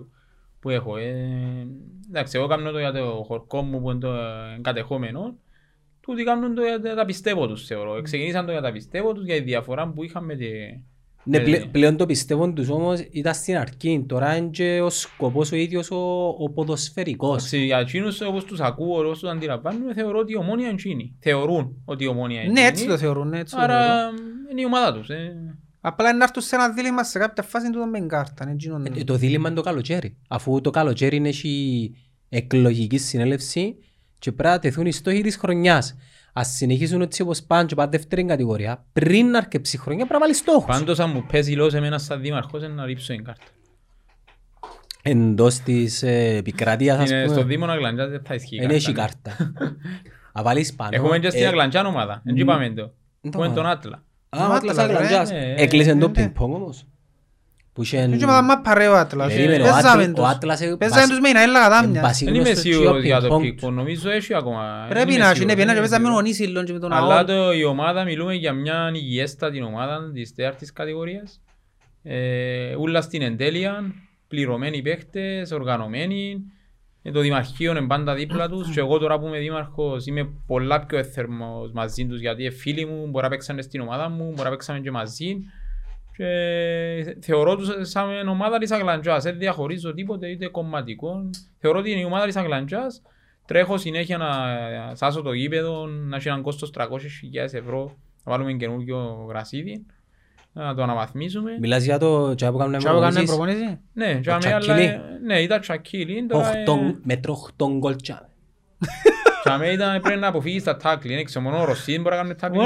που 0.60 0.70
έχω. 0.70 0.96
Ε, 0.96 1.66
εντάξει, 2.08 2.38
εγώ 2.38 2.46
κάνω 2.46 2.70
το 2.70 2.78
για 2.78 2.92
το 2.92 3.22
χορκό 3.26 3.62
μου 3.62 3.80
που 3.80 3.90
είναι 3.90 3.98
το 4.00 4.12
ε, 4.14 4.58
κατεχόμενο. 4.62 5.34
Τούτοι 6.00 6.24
κάνουν 6.24 6.54
το 6.54 6.62
για 6.62 6.80
τα- 6.80 6.94
τα 6.94 7.04
πιστεύω 7.04 7.46
τους 7.46 7.66
θεωρώ. 7.66 8.02
Ξεκινήσαν 8.02 8.46
το 8.46 8.52
για 8.52 8.60
τα 8.60 8.72
πιστεύω 8.72 9.12
τους 9.12 9.24
για 9.24 9.34
τη 9.36 9.42
διαφορά 9.42 9.88
που 9.88 10.04
είχαν 10.04 10.24
με 10.24 10.34
τη... 10.36 10.46
Ναι, 11.26 11.38
με 11.38 11.44
πλε- 11.44 11.60
τη- 11.62 11.68
πλέον 11.68 11.96
το 11.96 12.06
πιστεύω 12.06 12.52
τους 12.52 12.68
όμως 12.68 13.00
ήταν 13.10 13.34
στην 13.34 13.56
αρχή. 13.56 14.04
Τώρα 14.08 14.36
είναι 14.36 14.48
και 14.48 14.80
ο 14.80 14.90
σκοπός 14.90 15.52
ο 15.52 15.56
ίδιος 15.56 15.90
ο, 15.90 16.26
ο 16.38 16.50
ποδοσφαιρικός. 16.54 17.36
Εντάξει, 17.36 17.58
Για 17.64 17.78
εκείνους 17.78 18.20
όπως 18.20 18.44
τους 18.44 18.60
ακούω, 18.60 18.98
όπως 18.98 19.18
τους 19.18 19.30
αντιλαμβάνουμε, 19.30 19.94
θεωρώ 19.94 20.18
ότι 20.18 20.32
η 20.32 20.36
ομόνια 20.36 20.64
είναι 20.64 20.74
εκείνη. 20.74 21.16
Θεωρούν 21.20 21.82
ότι 21.84 22.04
η 22.04 22.06
ομόνια 22.06 22.42
είναι 22.42 22.52
Ναι, 22.52 22.60
έτσι 22.60 22.72
εκείνη. 22.82 22.88
το 22.88 22.98
θεωρούν, 22.98 23.28
ναι, 23.28 23.38
έτσι 23.38 23.54
το 23.54 23.60
θεωρούν. 23.60 23.76
Άρα 23.76 24.08
είναι 24.50 24.60
η 24.60 24.64
ομάδα 24.64 24.98
τους. 24.98 25.08
ε. 25.08 25.36
Απλά 25.80 26.08
είναι 26.08 26.18
να 26.18 26.24
έρθουν 26.24 26.42
σε 26.42 26.54
ένα 26.54 26.70
δίλημα 26.72 27.04
σε 27.04 27.18
κάποια 27.18 27.42
φάση 27.42 27.70
του 27.70 27.78
με 27.86 28.00
κάρτα. 28.00 28.44
είναι 28.44 28.52
εκείνο, 28.52 28.82
Ε, 28.96 29.04
Το 29.04 29.14
δίλημα 29.16 29.46
είναι 29.48 29.56
το 29.56 29.62
καλοκαίρι. 29.62 30.16
Αφού 30.28 30.60
το 30.60 30.70
καλοκαίρι 30.70 31.22
έχει 31.24 31.90
εκλογική 32.28 32.98
συνέλευση 32.98 33.76
και 34.18 34.32
πρέπει 34.32 34.48
να 34.54 34.58
τεθούν 34.58 34.86
οι 34.86 34.92
στόχοι 34.92 35.20
της 35.22 35.36
χρονιάς. 35.36 35.96
Ας 36.36 36.48
συνεχίσουν 36.48 37.00
έτσι 37.00 37.22
όπως 37.22 37.42
πάνε 37.42 37.64
και 37.64 37.74
πάνε 37.74 37.90
δεύτερη 37.90 38.24
κατηγορία. 38.24 38.84
Πριν 38.92 39.30
να 39.30 39.38
αρκεψεί 39.38 39.76
η 39.76 39.78
χρονιά 39.78 39.98
πρέπει 40.06 40.12
να 40.14 40.20
βάλεις 40.26 40.38
στόχους. 40.38 40.76
Πάντως 40.76 40.98
αν 40.98 41.10
μου 41.14 41.26
παίζει 41.32 41.52
λόγος 41.52 41.74
εμένα 41.74 41.98
σαν 41.98 42.20
δήμαρχος 42.20 42.62
είναι 42.62 42.72
να 42.72 42.84
ρίψω 42.84 43.12
την 43.12 43.24
κάρτα. 43.24 43.44
Εντός 45.02 45.58
της 45.58 46.02
ε, 46.02 46.36
επικρατείας 46.36 46.98
ας 46.98 47.10
Είναι 47.10 47.24
στο 47.24 47.34
πούμε. 47.34 47.46
Δήμο 47.46 47.66
Αγλαντζάς 47.66 48.10
δεν 48.10 48.20
θα 48.24 48.34
ισχύει 48.34 48.58
Δεν 48.58 48.70
έχει 48.70 48.92
ναι. 48.92 48.98
κάρτα. 48.98 49.36
Να 50.32 50.42
βάλεις 50.42 50.74
πάνω. 50.74 50.90
Έχουμε 50.92 51.18
και 51.18 51.30
στην 51.30 51.42
ε, 51.42 51.46
Αγλαντζάν 51.46 51.86
ομάδα. 51.86 52.20
Δεν 52.24 52.36
είπαμε 52.36 52.68
το. 52.68 52.74
το 52.74 52.92
Έχουμε 53.22 53.46
τον 53.46 53.54
είπαμε. 53.54 53.70
Άτλα. 53.70 54.02
Α, 54.28 54.46
ο 54.46 54.50
Ο 54.50 54.54
Άτλας 54.54 54.78
Άτλας, 54.78 54.96
Αγλαντζάς. 54.96 55.30
ρε, 55.30 55.38
ε, 55.38 55.62
Έκλεισε 55.62 55.90
το 55.90 55.96
ναι, 55.96 56.06
ναι. 56.06 56.12
πινκ-πονγκ 56.12 56.54
όμως. 56.54 56.86
Που 57.74 57.82
είχε... 57.82 57.96
Και 58.18 58.26
μετά 58.26 58.42
μα 58.42 58.60
παρέ 58.60 58.86
ο 58.88 58.96
Άτλας. 58.96 59.32
Περίμενε, 59.32 59.62
ο 59.68 59.72
Παίζαμε 59.72 60.02
Άτλ- 60.02 60.14
τους. 60.14 60.24
ο 60.24 60.26
Άτλας 60.28 60.60
ε, 60.60 60.76
Παίζαμε 60.78 61.00
βασι- 61.00 61.10
τους 61.12 61.20
με 61.20 61.28
είναι 61.28 61.40
κατάμια. 61.52 62.00
βασι- 62.00 62.24
Δεν 62.24 62.34
είμαι 62.34 62.44
στο 62.44 62.56
σίγουρος 62.60 62.90
τσιό 62.90 63.00
για 63.00 63.20
το 63.20 63.38
πινκ-πονγκ 63.38 63.42
πικ. 63.42 63.62
Νομίζω 63.62 64.10
έχει 64.10 64.34
ακόμα. 64.34 64.86
Πρέπει 64.88 65.10
Δεν 65.10 65.18
να 65.18 65.24
είμαι 65.24 65.30
έχει, 65.30 65.30
ναι, 65.30 65.34
σίγουρος, 65.34 65.54
πιένα 65.54 65.72
και 65.72 65.80
δεν 65.80 65.88
παίζαμε 65.90 66.06
είμαι 66.08 66.16
τον 66.16 66.26
σίγουρος. 66.26 66.38
Ίσιλον 66.40 66.64
και 66.64 66.72
με 66.72 66.78
τον 66.78 66.92
Αλλά 66.92 67.14
Αόν. 67.16 67.26
το, 67.26 67.52
η 67.52 67.64
ομάδα 67.64 68.04
μιλούμε 68.04 68.34
για 68.34 68.52
μια 68.52 68.90
υγιέστατη 68.94 69.62
ομάδα 69.62 70.10
της 70.14 70.34
τέταρτης 70.34 70.72
κατηγορίας. 70.72 71.40
Ε, 72.02 72.74
ούλα 72.76 73.00
στην 73.00 73.22
εντέλεια, 73.22 73.94
πληρωμένοι 74.28 74.82
παίχτες, 74.82 75.50
οργανωμένοι. 75.50 76.36
Ε, 77.02 77.10
Το 77.10 77.20
δημαρχείο 77.20 77.70
είναι 77.70 77.86
πάντα 77.86 78.14
δίπλα 78.14 78.48
τους 78.48 78.70
και 78.70 78.80
εγώ 78.80 78.98
τώρα 78.98 79.18
που 79.18 79.26
είμαι 79.26 79.38
δήμαρχος 79.38 80.06
είμαι 80.06 80.28
πολλά 80.46 80.84
πιο 80.86 80.98
εθερμός 80.98 81.72
μαζί 81.72 82.06
τους 82.06 82.20
γιατί 82.20 82.42
είναι 82.42 82.50
φίλοι 82.50 82.86
μου, 82.86 83.06
μπορεί 83.10 83.24
να 83.24 83.30
παίξανε 83.30 83.62
στην 83.62 83.80
ομάδα 83.80 84.08
μου, 84.08 84.24
μπορεί 84.30 84.42
να 84.42 84.50
παίξαμε 84.50 84.78
και 84.80 84.90
μαζί 84.90 85.36
και 86.16 86.26
θεωρώ 87.20 87.56
τους 87.56 87.88
σαν 87.88 88.28
ομάδα 88.28 88.58
της 88.58 88.70
Αγλαντζάς, 88.70 89.22
δεν 89.22 89.38
διαχωρίζω 89.38 89.94
τίποτε 89.94 90.28
είτε 90.28 90.46
κομματικό. 90.46 91.30
Θεωρώ 91.58 91.78
ότι 91.78 91.90
είναι 91.90 92.00
η 92.00 92.04
ομάδα 92.04 92.26
της 92.26 92.36
Αγλαντζάς, 92.36 93.02
τρέχω 93.46 93.76
συνέχεια 93.78 94.16
να 94.18 94.30
σάσω 94.94 95.22
το 95.22 95.32
γήπεδο, 95.32 95.86
να 95.86 96.16
έχει 96.16 96.28
έναν 96.28 96.42
κόστος 96.42 96.70
300.000 96.74 96.84
ευρώ, 97.52 97.96
να 98.24 98.32
βάλουμε 98.32 98.52
καινούργιο 98.52 99.26
γρασίδι, 99.28 99.86
να 100.52 100.74
το 100.74 100.82
αναβαθμίσουμε. 100.82 101.56
Μιλάς 101.60 101.84
για 101.84 101.98
το 101.98 102.34
τσάι 102.34 102.50
που 102.50 102.58
κάνουν 102.58 102.78
Τι 102.78 102.86
άλλο 102.88 103.00
κάνουμε 103.00 103.24
προπονήσεις. 103.24 103.36
προπονήσεις; 103.36 103.78
Ναι, 103.92 104.14
και 104.20 104.30
Ο 104.30 104.34
αμέ, 104.34 104.46
αλλά, 104.48 104.58
Τσακίλι. 104.58 105.00
ναι, 105.24 105.40
ήταν 105.40 105.60
τσακίλι. 105.60 106.26
τώρα, 106.26 106.56
ε, 106.56 106.58
Οχτώ- 106.58 106.96
Μέτρο 107.02 107.32
8 107.34 107.66
γκολ 107.78 107.96
τσάι. 107.96 108.18
Και 109.44 109.50
αμέ 109.50 109.68
ήταν 109.68 110.00
πρέπει 110.00 110.20
να 110.20 110.26
αποφύγεις 110.28 110.62
τα 110.62 110.76
τάκλι, 110.76 111.12
είναι 111.12 111.22
ξέρω 111.22 111.44
μόνο 111.44 111.60
ο 111.60 111.64
Ρωσίν 111.64 112.02
μπορεί 112.02 112.16
να 112.16 112.22
κάνει 112.22 112.34
τάκλι. 112.34 112.60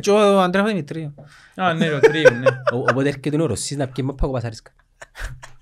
Και 0.00 0.10
ο 0.10 0.40
Αντρέας 0.40 0.66
Δημητρίου. 0.68 1.14
Α, 1.56 1.72
ναι, 1.74 1.92
ο 1.92 2.00
τρίο, 2.00 2.30
ναι. 2.30 2.46
Ο- 2.72 2.78
Οπότε 2.90 3.08
έρχεται 3.08 3.42
ο 3.42 3.46
Ρωσής 3.46 3.76
να 3.76 3.88
πιέει 3.88 4.06
μάπα 4.06 4.26
κοπασάρισκα. 4.26 4.70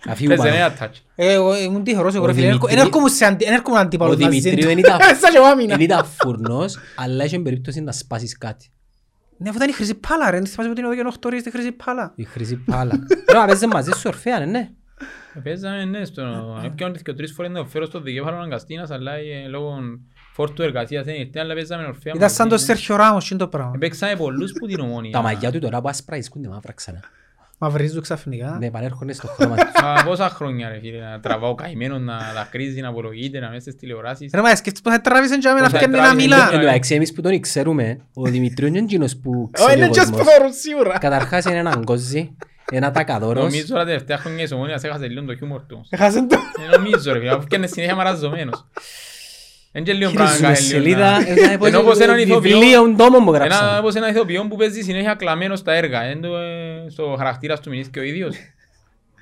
Να 0.06 0.14
φύγουν 0.14 0.36
Παίζει 0.36 0.52
πάνω. 0.52 0.64
ένα 0.64 0.74
τάτσι. 0.74 1.02
Ε, 1.14 1.32
Εγώ 1.32 1.58
ήμουν 1.62 1.84
τυχερός 1.84 2.14
εγώ 2.14 2.24
Ο 2.24 2.26
ρε 2.26 2.32
φίλε. 2.32 2.46
Δημητρίου- 2.46 2.72
Εν 2.78 2.78
έρχομαι 2.86 3.08
σε 3.08 3.24
αντι- 3.24 3.46
εν 3.46 3.52
έρχομαι 3.52 3.76
Ο 3.76 3.80
αντίπαλος 3.80 4.16
μαζί 4.16 4.28
Δημητρίου 4.40 4.58
του. 4.62 4.66
δεν 4.66 4.78
ήταν- 4.78 4.98
Σαν 5.20 5.30
και 5.30 5.36
εγώ 5.36 5.46
άμυνα. 5.46 5.76
δεν 5.76 5.84
ήταν 5.84 6.04
φουρνός, 6.04 6.78
αλλά 6.96 7.24
είχε 7.24 7.38
περίπτωση 7.38 7.80
να 7.80 7.92
σπάσεις 7.92 8.38
κάτι. 8.38 8.70
Ναι, 9.38 9.48
αφού 9.48 9.56
ήταν 9.58 9.68
η 9.68 9.72
χρυσή 9.72 9.94
πάλα 9.94 10.30
ρε. 10.30 10.36
Δεν 10.36 10.46
θυμάσαι 10.46 10.68
που 10.68 10.74
την 10.74 10.84
οδηγία 10.84 11.02
νοχτωρία 11.04 11.40
στη 11.40 11.50
χρυσή 11.50 11.72
πάλα. 11.72 12.12
Η 12.16 12.24
χρυσή 12.24 12.56
πάλα. 12.56 12.98
Ρε, 13.32 13.38
μα 13.38 13.44
παίζε 13.44 13.66
μαζί 13.66 13.90
σου 13.90 14.02
ορφέα, 14.06 14.46
ναι. 14.46 14.68
Παίζαμε, 15.42 15.84
ναι, 15.84 16.04
στο... 16.04 16.22
Έπιανε 16.64 16.98
και 17.04 17.12
τρεις 17.12 17.32
φορές 17.32 17.50
να 17.50 17.58
το 17.58 17.64
φέρω 17.66 17.84
στο 17.86 18.00
δικέφαλο 18.00 18.36
αναγκαστήνας, 18.36 18.90
αλλά 18.90 19.12
ε, 19.12 19.46
λόγω 19.48 19.74
φόρτου 20.32 20.62
εργασίας 20.62 21.04
δεν 21.04 21.14
ήρθε, 21.14 21.40
αλλά 21.40 21.54
παίζαμε 21.54 21.84
ορφέα 21.86 22.12
Ήταν 22.16 22.30
σαν 22.30 22.48
το 22.48 22.52
μαζί, 22.54 22.66
ναι. 22.66 22.74
Σέρχιο 22.74 22.96
Ράμος 22.96 23.30
είναι 23.30 23.38
το 23.38 23.48
πράγμα. 23.48 23.76
Παίξαμε 23.78 24.16
πολλούς 24.16 24.52
που 24.52 24.66
την 24.66 24.80
ομόνια. 24.80 25.10
Τα 25.12 25.22
μαγιά 25.22 25.52
του 25.52 25.58
τώρα 25.58 25.80
που 25.80 25.88
ασπραϊσκούνται 25.88 26.48
μαύρα 26.48 26.72
ξανά. 26.72 27.00
Μαυρίζουν 27.58 28.00
ξαφνικά. 28.02 28.56
Ναι, 28.60 28.70
πανέρχονται 28.70 29.12
στο 29.12 29.26
χρώμα 29.28 29.56
τους. 29.56 29.82
Μα 29.82 30.02
πόσα 30.04 30.28
χρόνια 30.28 30.68
ρε 30.68 30.78
φίλε, 30.80 30.98
να 31.00 31.20
τραβάω 31.20 31.54
καημένο, 31.54 31.98
να 31.98 32.18
δακρύζει, 32.34 32.80
να 32.80 32.88
απολογείται, 32.88 33.38
να 33.40 33.48
μέσα 33.48 33.60
στις 33.60 33.76
τηλεοράσεις. 33.76 34.30
Ρε 34.34 34.40
μα 34.40 34.48
σκέφτεσαι 34.56 34.82
πως 34.82 34.92
θα 34.92 35.00
τράβησε 35.00 35.38
και 35.38 35.48
να 35.48 35.52
Πώς 35.54 35.62
θα 35.62 35.68
φτιάχνει 35.68 35.96
να 35.96 36.02
τράβησε, 36.02 36.26
μιλά. 36.26 36.36
ναι. 36.36 36.52
Εν 36.54 36.60
τω 36.60 36.66
μεταξύ, 36.66 36.94
εμείς 36.94 37.12
που 37.12 37.20
τον 37.20 37.40
ξέρουμε, 37.40 38.00
ο 38.14 38.22
Δημητρίου 38.22 38.66
είναι 38.68 38.78
εκείνος 38.78 39.16
που 39.16 39.30
Ω, 39.42 39.50
ξέρει 39.50 39.76
είναι 39.76 39.84
ο 39.86 39.90
και 39.90 39.98
κόσμος. 39.98 40.18
που 40.18 40.24
θεωρούν 40.24 40.52
σίγουρα. 40.52 40.98
Καταρχάς 40.98 41.44
είναι 41.44 41.56
έναν 41.58 41.84
κόζι, 41.84 42.36
ένα 42.70 42.90
τακαδόρος. 42.90 43.42
Νομίζω 43.42 43.74
τα 43.74 43.84
τελευταία 43.84 44.16
χρόνια 44.18 44.42
της 44.42 44.52
ομόνιας 44.52 44.82
έχασε 44.84 45.06
λίγο 45.06 45.24
το 45.24 45.36
χιούμορ 45.36 45.60
του. 45.66 45.86
Έχασαν 45.88 46.28
το. 46.28 46.36
Ε, 46.72 46.76
Νομίζω 46.76 47.12
ρε 47.12 47.18
φίλε, 47.18 47.30
αφού 47.30 47.42
φτιάνε 47.42 47.66
συνέχεια 47.66 47.94
μαραζωμένος. 47.94 48.66
Είναι 49.74 49.84
και 49.84 49.92
λίγο 49.92 50.10
πράγμα 50.10 50.48
να 50.48 50.54
Χειρίζουμε 50.54 50.74
κάνει 50.74 50.88
λίγο 50.98 51.00
σελίδα, 51.00 51.10
να- 51.10 51.42
ήταν 51.42 51.54
όπως 51.54 51.68
Ενώ 51.68 51.78
όπως 51.78 51.98
έναν 51.98 52.18
ηθοποιό- 52.18 52.40
βιβλίο 52.58 52.94
τόμο 52.96 53.18
που 53.24 53.34
Ένα 53.34 53.44
γράψαμε. 53.44 53.78
όπως 53.78 53.94
ένα 53.94 54.08
ηθοποιό 54.08 54.46
που 54.48 54.56
παίζει 54.56 54.80
συνέχεια 54.82 55.14
κλαμμένο 55.14 55.56
στα 55.56 55.72
έργα. 55.72 56.10
Είναι 56.10 56.26
το, 56.28 56.36
ε, 56.36 56.86
στο 56.90 57.14
χαρακτήρας 57.18 57.60
του 57.60 57.70
μείνεις 57.70 57.88
και 57.88 57.98
ο 57.98 58.02
ίδιος. 58.02 58.36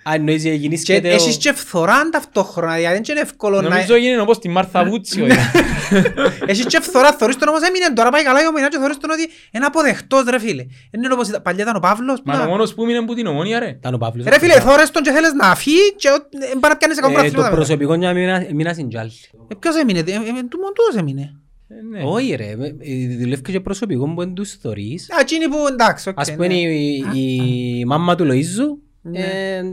Αν 0.03 0.15
εννοείς 0.15 0.43
για 0.43 0.55
γίνεις 0.55 0.83
Και 0.83 0.95
και 0.95 1.01
τέο- 1.01 1.13
έχεις 1.13 1.37
και 1.37 1.53
φθοράν 1.53 2.11
ταυτόχρονα, 2.11 2.75
δηλαδή 2.77 2.95
δεν 2.95 3.03
είναι 3.11 3.21
εύκολο 3.21 3.61
να... 3.61 3.69
Νομίζω 3.69 3.95
έγινε 3.95 4.21
όπως 4.21 4.39
τη 4.39 4.49
Μάρθα 4.49 4.85
Βούτσιο. 4.85 5.27
Έχεις 6.47 6.65
και 6.67 6.81
φθορά, 6.81 7.13
θωρείς 7.13 7.37
τον 7.37 7.49
όμως 7.49 7.61
έμεινε 7.63 7.93
τώρα 7.95 8.11
πάει 8.11 8.23
καλά 8.25 8.43
η 8.43 8.47
ομινά 8.47 8.69
και 8.69 8.79
θωρείς 8.79 8.97
τον 8.99 9.11
ότι 9.11 9.29
είναι 9.51 9.65
αποδεχτός 9.65 10.25
ρε 10.25 10.39
φίλε. 10.39 10.67
Είναι 10.95 11.09
όπως 11.13 11.29
ήταν- 11.29 11.43
παλιά 11.43 11.63
ήταν 11.63 11.77
ο 11.77 11.79
Παύλος. 11.81 12.17
που 12.17 12.23
Μα 12.27 12.33
ο 12.35 12.37
ήταν- 12.37 12.49
μόνος 12.49 12.75
που 12.75 12.83
έμεινε 12.83 13.05
που 13.05 13.15
την 13.15 13.27
ομόνια 13.27 13.59
ρε. 13.59 13.69
Ήταν 13.69 13.95
ο 13.95 13.99
Παύλος. 13.99 14.27
Ρε 14.27 14.39
φίλε, 14.39 14.61
θωρείς 14.61 14.91
τον 14.91 15.03
και 15.03 15.11
θέλεις 15.11 15.33
να 15.33 15.55
φύγει 15.55 15.95
και 15.97 16.09
ό- 16.09 16.15
ε, 16.55 16.59
παρά 16.61 16.77
πιάνεις 16.77 16.99
ακόμα 16.99 17.13
Ε, 17.13 17.17
Το 17.17 17.21
πρωταθλήματα 17.23 17.51
μετά. 17.51 17.57
προσωπικό 17.57 17.95
για 17.95 18.13
μήνα- 18.13 18.55
μήνα 18.55 18.73
στην 18.73 18.89
Τζάλη. 18.89 19.13
Ε, 19.49 19.55
Ποιος 19.59 19.77
έμεινε, 19.77 19.99
ε, 19.99 20.03
ε, 20.03 20.43
του 20.51 20.59
μοντούς 20.59 20.95
έμεινε. 21.01 21.35
Ε, 21.69 21.75
ναι. 21.99 22.03
Όχι 22.05 22.35
ρε, 22.35 22.55
με- 22.57 22.67
ε, 22.81 23.17
δουλεύει 23.21 23.43
και 23.43 23.61
προσωπικό 23.61 24.05
που 24.15 24.21
δεν 24.21 24.35
τους 24.35 24.59
θωρείς. 24.63 25.11
Α, 25.11 25.17
εκείνοι 25.21 25.49
που 25.49 25.57
εντάξει, 25.71 26.09
οκ. 26.09 26.19
Ας 26.21 26.33
πούμε 26.33 26.47
ναι. 26.47 26.55
η- 26.55 27.05
η 27.15 27.85
μάμα 27.85 28.15
του 28.15 28.25
Λοΐζου 28.25 28.29
Ναι. 28.29 28.37
ε, 28.37 28.90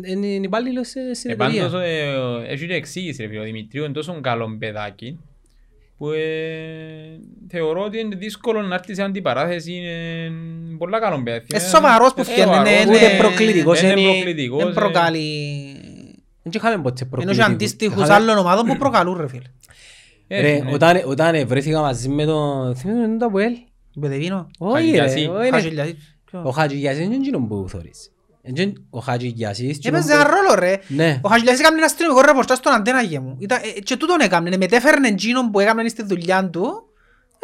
είναι 0.07 0.27
υπάλληλος 0.27 0.87
σε- 0.87 1.13
στην 1.13 1.29
Ε, 1.29 1.33
εταιρεία. 1.33 1.61
πάντως 1.63 1.81
ε, 1.83 2.51
έχεις 2.51 2.67
και 2.67 2.73
εξήγηση 2.73 3.21
ρε 3.21 3.27
φίλε. 3.27 3.39
Ο 3.39 3.43
Δημητρίου 3.43 3.83
είναι 3.83 3.93
τόσο 3.93 4.19
καλό 4.21 4.55
παιδάκι 4.59 5.19
που 5.97 6.09
ε, 6.09 7.19
θεωρώ 7.49 7.83
ότι 7.83 7.99
είναι 7.99 8.15
δύσκολο 8.15 8.61
να 8.61 8.75
έρθεις 8.75 8.95
σε 8.95 9.03
αντιπαράθεση. 9.03 9.73
Είναι 9.73 10.31
πολλά 10.77 10.99
καλό 10.99 11.23
παιδάκι. 11.23 11.55
Ε, 11.55 11.59
σοβαρός 11.59 12.13
που 12.13 12.21
Ε, 12.21 12.23
φτιάχνει, 12.23 12.53
σοβαρός, 12.55 12.85
ναι, 12.85 12.95
ούτε 12.95 13.11
ναι. 13.11 13.17
προκλητικός 13.17 13.81
Είναι 13.81 13.91
είναι- 14.01 14.11
προκλητικός, 14.13 14.59
Δεν 14.63 14.71
ε. 14.71 14.73
προκαλεί... 14.73 15.75
Δεν 16.43 16.51
είχαμε 16.55 16.81
ποτέ 16.81 16.87
Ενώ 16.87 16.93
και 16.93 17.05
προκλητικούς. 17.05 17.45
αντίστοιχους 17.53 18.03
Είχαμε- 18.03 18.13
άλλων 18.13 18.37
ομάδων 18.37 18.65
που 18.65 18.77
προκαλούν 18.77 19.17
ρε 19.17 19.27
φίλε. 19.27 19.41
Ε, 20.27 20.41
Ρε, 20.41 20.59
ναι. 20.63 20.71
όταν- 20.73 21.01
Όταν 21.05 21.47
βρέθηκα 21.47 21.81
μαζί 21.81 22.09
με 22.09 22.25
τον... 22.25 22.75
Θυμίζω 22.75 23.03
είναι 23.03 23.17
το 23.17 23.25
Αποέλ. 23.25 23.53
Μπεδεβίνο. 23.95 24.49
Όχι 24.57 24.91
ρε, 24.91 24.97
Χατζηγιασί. 24.99 25.27
όχι, 25.27 25.47
είναι- 25.47 25.49
Χατζηλιασί. 25.51 25.97
Ο 26.43 26.49
Χατζηγιασής 26.49 27.03
είναι 27.05 27.15
εκείνον 27.15 27.47
που 27.47 27.65
θωρείς. 27.69 28.11
Είναι 28.55 28.73
Ο 28.89 28.99
Χατζηγιασής... 28.99 29.77
εκείνον 29.77 29.99
Έπαιζε 29.99 30.13
που- 30.13 30.19
ένα 30.19 30.29
ρόλο 30.29 30.59
ρε. 30.59 30.79
Ναι. 30.87 31.19
Ο 31.23 31.29
Χατζηλιασί 31.29 31.59
έκανε 31.61 31.75
ένα 31.77 31.85
αστυνομικό 31.85 32.21
ρεπορτάζ 32.21 32.57
στον 32.57 32.73
αντένα 32.73 33.01
γε 33.01 33.19
μου. 33.19 33.35
Ήταν- 33.39 33.61
ε, 33.75 33.79
Και 33.79 33.95
τούτον 33.97 34.19
έκαμε. 34.19 34.57
Μετέφερνε 34.57 35.07
εκείνον 35.07 35.51
που 35.51 35.59
έκαμε 35.59 35.87
στη 35.89 36.03
δουλειά 36.03 36.49
του. 36.49 36.81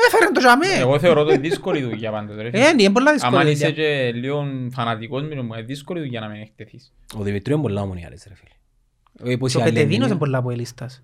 Έφερε 0.08 0.26
το 0.32 0.40
τζαμί. 0.40 0.68
Εγώ 0.80 1.00
θεωρώ 1.00 1.24
το 1.24 1.36
δύσκολη 1.36 1.82
δουλειά 1.84 2.12
πάντως 2.12 2.36
ρε 2.36 2.50
φίλε. 2.50 2.66
Ε, 2.66 2.70
είναι 2.78 2.90
πολλά 2.92 3.10
Αν 3.10 3.16
δύσκολη. 3.16 3.52
είσαι 3.52 3.68
δουλειά. 3.68 3.84
και 3.84 4.12
λίγο 4.12 4.46
φανατικός 4.72 5.22
με 5.24 5.36
το 5.36 5.44
μου, 5.44 5.54
είναι 5.54 5.64
δύσκολη 5.64 6.00
δουλειά 6.00 6.20
να 6.20 6.28
μην 6.28 6.42
εκτεθείς. 6.42 6.94
Ο 7.18 7.24
Δημητρίου 7.24 7.54
είναι 7.54 7.64
πολλά 7.64 7.82
ομονιάρες 7.82 8.26
ρε 8.28 8.34
φίλε. 8.36 8.50
Όχι, 9.30 9.38
πως 9.38 9.52
Και 9.52 9.58
ο 9.58 9.60
οι 9.60 9.64
άλλοι 9.64 9.72
Πετεβίνος 9.74 9.98
είναι. 10.06 10.08
είναι 10.10 10.18
πολλά 10.20 10.38
από 10.38 10.52
ελίστας. 10.52 11.04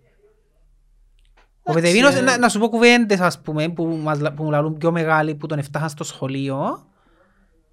Ο 1.63 1.73
Πετεβίνος, 1.73 2.15
ε. 2.15 2.21
να, 2.21 2.38
να 2.38 2.49
σου 2.49 2.59
πω 2.59 2.69
κουβέντες 2.69 3.19
ας 3.19 3.41
πούμε, 3.41 3.69
που, 3.69 3.85
μας, 3.85 4.19
λα- 4.19 4.31
που 4.34 4.43
μου 4.43 4.49
λαλούν 4.51 4.77
πιο 4.77 4.91
μεγάλοι 4.91 5.35
που 5.35 5.47
τον 5.47 5.57
έφτασαν 5.59 5.89
στο 5.89 6.03
σχολείο. 6.03 6.88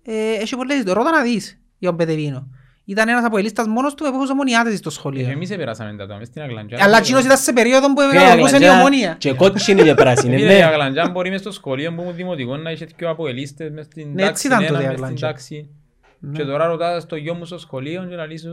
Ε, 0.03 0.32
έχει 0.32 0.57
πολλές, 0.57 0.82
ρώτα 0.86 1.11
να 1.11 1.23
δεις 1.23 1.61
για 1.78 1.89
τον 1.89 1.98
Πετεβίνο. 1.98 2.48
Ήταν 2.89 3.09
ένας 3.09 3.24
από 3.24 3.39
ελίστας 3.39 3.66
μόνος 3.66 3.94
του 3.94 4.05
με 4.05 4.11
πόχους 4.11 4.31
ομονιάτες 4.31 4.78
στο 4.78 4.89
Ε, 4.89 4.93
σχολείο. 4.93 5.31
Εμείς 5.31 5.51
επεράσαμε 5.51 5.97
τα 5.97 6.07
τώρα, 6.07 6.19
μες 6.19 6.27
στην 6.28 6.43
Αγλαντζά. 6.43 6.77
Αλλά 6.81 6.98
εκείνος 6.98 7.24
ήταν 7.24 7.36
σε 7.36 7.53
περίοδο 7.53 7.86
που 7.93 8.01
Και 8.01 8.07
μεγαλοποιούσε 8.16 8.53
η 8.53 8.57
αγλαντζά 8.57 8.78
ομόνια. 8.81 9.15
Και 9.19 9.32
κότσινη 9.32 9.82
και 9.82 9.94
πράσινη, 9.94 10.36
Φίλε, 10.36 10.55
η 10.55 10.57
ναι. 10.59 10.65
Αγλαντζά 10.65 11.09
μπορεί 11.11 11.31
μες 11.31 11.40
στο 11.40 11.51
σχολείο 11.51 11.94
που 11.94 12.01
ήμουν 12.03 12.15
δημοτικό 12.15 12.57
να 12.57 12.70
είχε 12.70 12.86
πιο 12.97 13.11
αποελίστες 13.11 13.70
μες 13.70 13.85
στην 13.85 14.12
Ναι, 14.12 14.23
έτσι 14.23 14.27
τάξη 14.27 14.47
ήταν 14.47 14.62
ένα, 14.62 14.69
τότε 14.69 14.82
η 14.82 14.86
μες 14.86 14.93
στην 14.94 15.05
Αγλαντζά. 15.05 15.27
τάξη. 15.27 15.70
Ναι. 16.19 16.32
Και 16.39 16.44
τώρα 16.44 16.66
ρωτάς 16.66 17.07
το 17.07 17.16
γιο 17.16 17.35
μου 17.35 17.44
στο 17.44 17.59
σχολείο 17.59 18.07
και 18.09 18.15
να 18.16 18.27
λύσω 18.27 18.48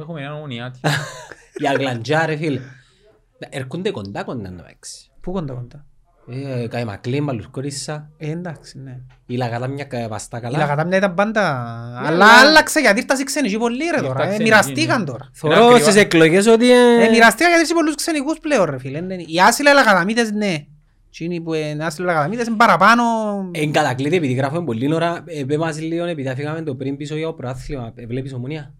έχουμε 0.00 0.20
έναν 0.20 0.32
ομονιάτη. 0.34 0.80
Η 1.62 1.66
αγλαντζά 1.68 2.26
ρε 2.26 2.36
φίλε. 2.36 2.60
Έρχονται 3.48 3.90
κοντά 3.90 4.22
κοντά 4.24 4.50
να 4.50 4.62
παίξει. 4.62 5.10
Πού 5.20 5.32
κοντά 5.32 5.54
κοντά; 5.54 5.86
Ε, 6.28 6.66
Καί 6.68 6.84
Μακλίν, 6.84 7.22
Μαλουρκόρισσα. 7.22 8.10
Ε, 8.16 8.30
εντάξει, 8.30 8.78
ναι. 8.78 8.96
Η 9.26 9.36
Λαγατάμια 9.36 9.84
κα- 9.84 10.08
βαστά 10.08 10.38
Η 10.38 10.40
καλά. 10.40 10.58
Λαγατάμια 10.58 10.96
ήταν 10.96 11.14
πάντα... 11.14 11.40
Αλλά 11.98 12.06
αλλά- 12.06 12.40
άλλαξε 12.40 12.80
γιατί 12.80 13.00
ήρθαν 13.00 13.24
ξενικοί 13.24 13.58
πολλοί 13.58 13.84
ρε 13.94 14.00
τώρα. 14.00 14.08
Ήρθαν 14.08 14.22
ε, 14.22 14.26
ξενικοί, 14.28 14.42
Μοιραστήκαν 14.42 14.98
ναι. 15.00 15.06
τώρα. 15.06 15.30
Θωρώ 15.32 15.54
ακριβώς. 15.54 15.80
στις 15.80 15.96
εκλογές 15.96 16.46
ότι... 16.46 16.70
ε, 16.70 17.04
Ε, 17.04 17.08
μοιραστήκαν 17.10 17.48
γιατί 17.48 17.64
είσαι 17.64 17.74
πολλούς 17.74 17.94
ξενικούς 17.94 18.38
πλέον 18.38 18.64
ρε 18.64 18.78
φίλε. 18.78 18.98
Είναι- 18.98 19.14
Οι 19.26 19.40
άσυλα 19.46 19.72
Λαγαταμίτες 19.72 20.30
ναι. 20.32 20.64
Εκείνοι 21.08 21.40
που 21.40 21.54
είναι 21.54 21.84
άσυλα 21.84 22.06
Λαγαταμίτες 22.06 22.46
είναι 22.46 22.56
παραπάνω... 22.56 23.02
Εν 23.52 23.72
κατακλείδη 23.72 24.16
επειδή 24.16 24.32
γράφουμε 24.32 24.64
πολύ 24.64 24.94
ώρα, 24.94 25.22
ε, 25.26 25.44
πέ 25.44 25.58
μας 25.58 25.80
λίγο 25.80 26.04
επειδή 26.04 26.28
αφήγαμε 26.28 26.62
το 26.62 26.74
πριν 26.74 26.96
πίσω 26.96 27.16
για 27.16 27.26
το 27.26 27.32
προάθλημα. 27.32 27.92
Ε, 27.94 28.06
Βλέπεις 28.06 28.32
ομονία; 28.32 28.74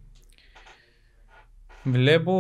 Βλέπω 1.85 2.35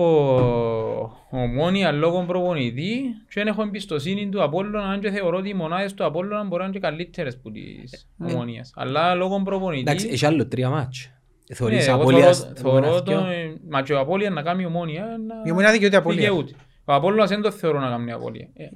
ομόνια 1.30 1.92
λόγω 1.92 2.24
προπονητή 2.26 3.00
και 3.28 3.32
δεν 3.34 3.46
έχω 3.46 3.62
εμπιστοσύνη 3.62 4.28
του 4.28 4.42
Απόλλωνα 4.42 4.84
αν 4.88 5.00
και 5.00 5.10
θεωρώ 5.10 5.36
ότι 5.38 5.48
οι 5.48 5.54
μονάδες 5.54 5.94
του 5.94 6.04
Απόλλωνα 6.04 6.44
μπορεί 6.44 6.58
να 6.58 6.64
είναι 6.64 6.72
και 6.74 6.80
καλύτερες 6.80 7.38
που 7.38 7.50
τις 7.50 8.08
ομόνιας. 8.18 8.72
Αλλά 8.76 9.14
λόγω 9.14 9.42
προπονητή... 9.42 9.80
Εντάξει, 9.80 10.08
έχει 10.10 10.26
άλλο 10.26 10.46
τρία 10.46 10.68
μάτς. 10.70 11.10
ναι, 11.48 11.56
Θεωρείς 11.56 11.86
εγώ 11.88 11.96
απώλειας... 12.00 12.52
θεωρώ- 12.56 12.80
θεωρώ 12.82 13.02
το... 13.02 13.22
Μα 13.70 13.82
και 13.82 13.92
ο 13.92 13.98
Απόλλια 13.98 14.30
να 14.30 14.42
κάνει 14.42 14.64
ομόνια 14.64 15.02
να... 15.26 15.34
Η 15.44 15.50
ομονία 15.50 15.72
δικαιούται 15.72 15.96
απώλεια. 15.96 16.20
δικαιούται. 16.20 16.52
Ο 16.84 16.92
Απόλλωνας 16.94 17.28
δεν 17.28 17.42
το 17.42 17.50
θεωρώ 17.50 17.80
να 17.80 17.88
κάνει 17.88 18.12
απώλεια. 18.12 18.48
Ε, 18.54 18.66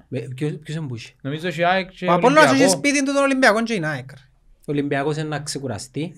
Ποιος 0.62 0.76
είναι 0.76 0.86
που 0.86 0.94
είχε. 0.96 1.12
Νομίζω 1.22 1.48
ότι 1.48 1.60
η 1.60 1.64
ΑΕΚ 1.64 1.90
και 1.90 2.06
Ο 2.06 2.12
Απόλλωνας 2.12 2.42
έχει 2.44 2.52
Ολυμπιακό. 2.52 2.76
σπίτι 2.76 3.04
του 3.04 3.12
των 3.12 3.22
Ολυμπιακών 3.22 3.64
και 3.64 3.74
η 3.74 3.80
ΑΕΚ. 3.84 4.10
ρε. 4.10 4.22
Ο 4.60 4.64
Ολυμπιακός 4.72 5.16
είναι 5.16 5.28
να 5.28 5.40
ξεκουραστεί. 5.40 6.12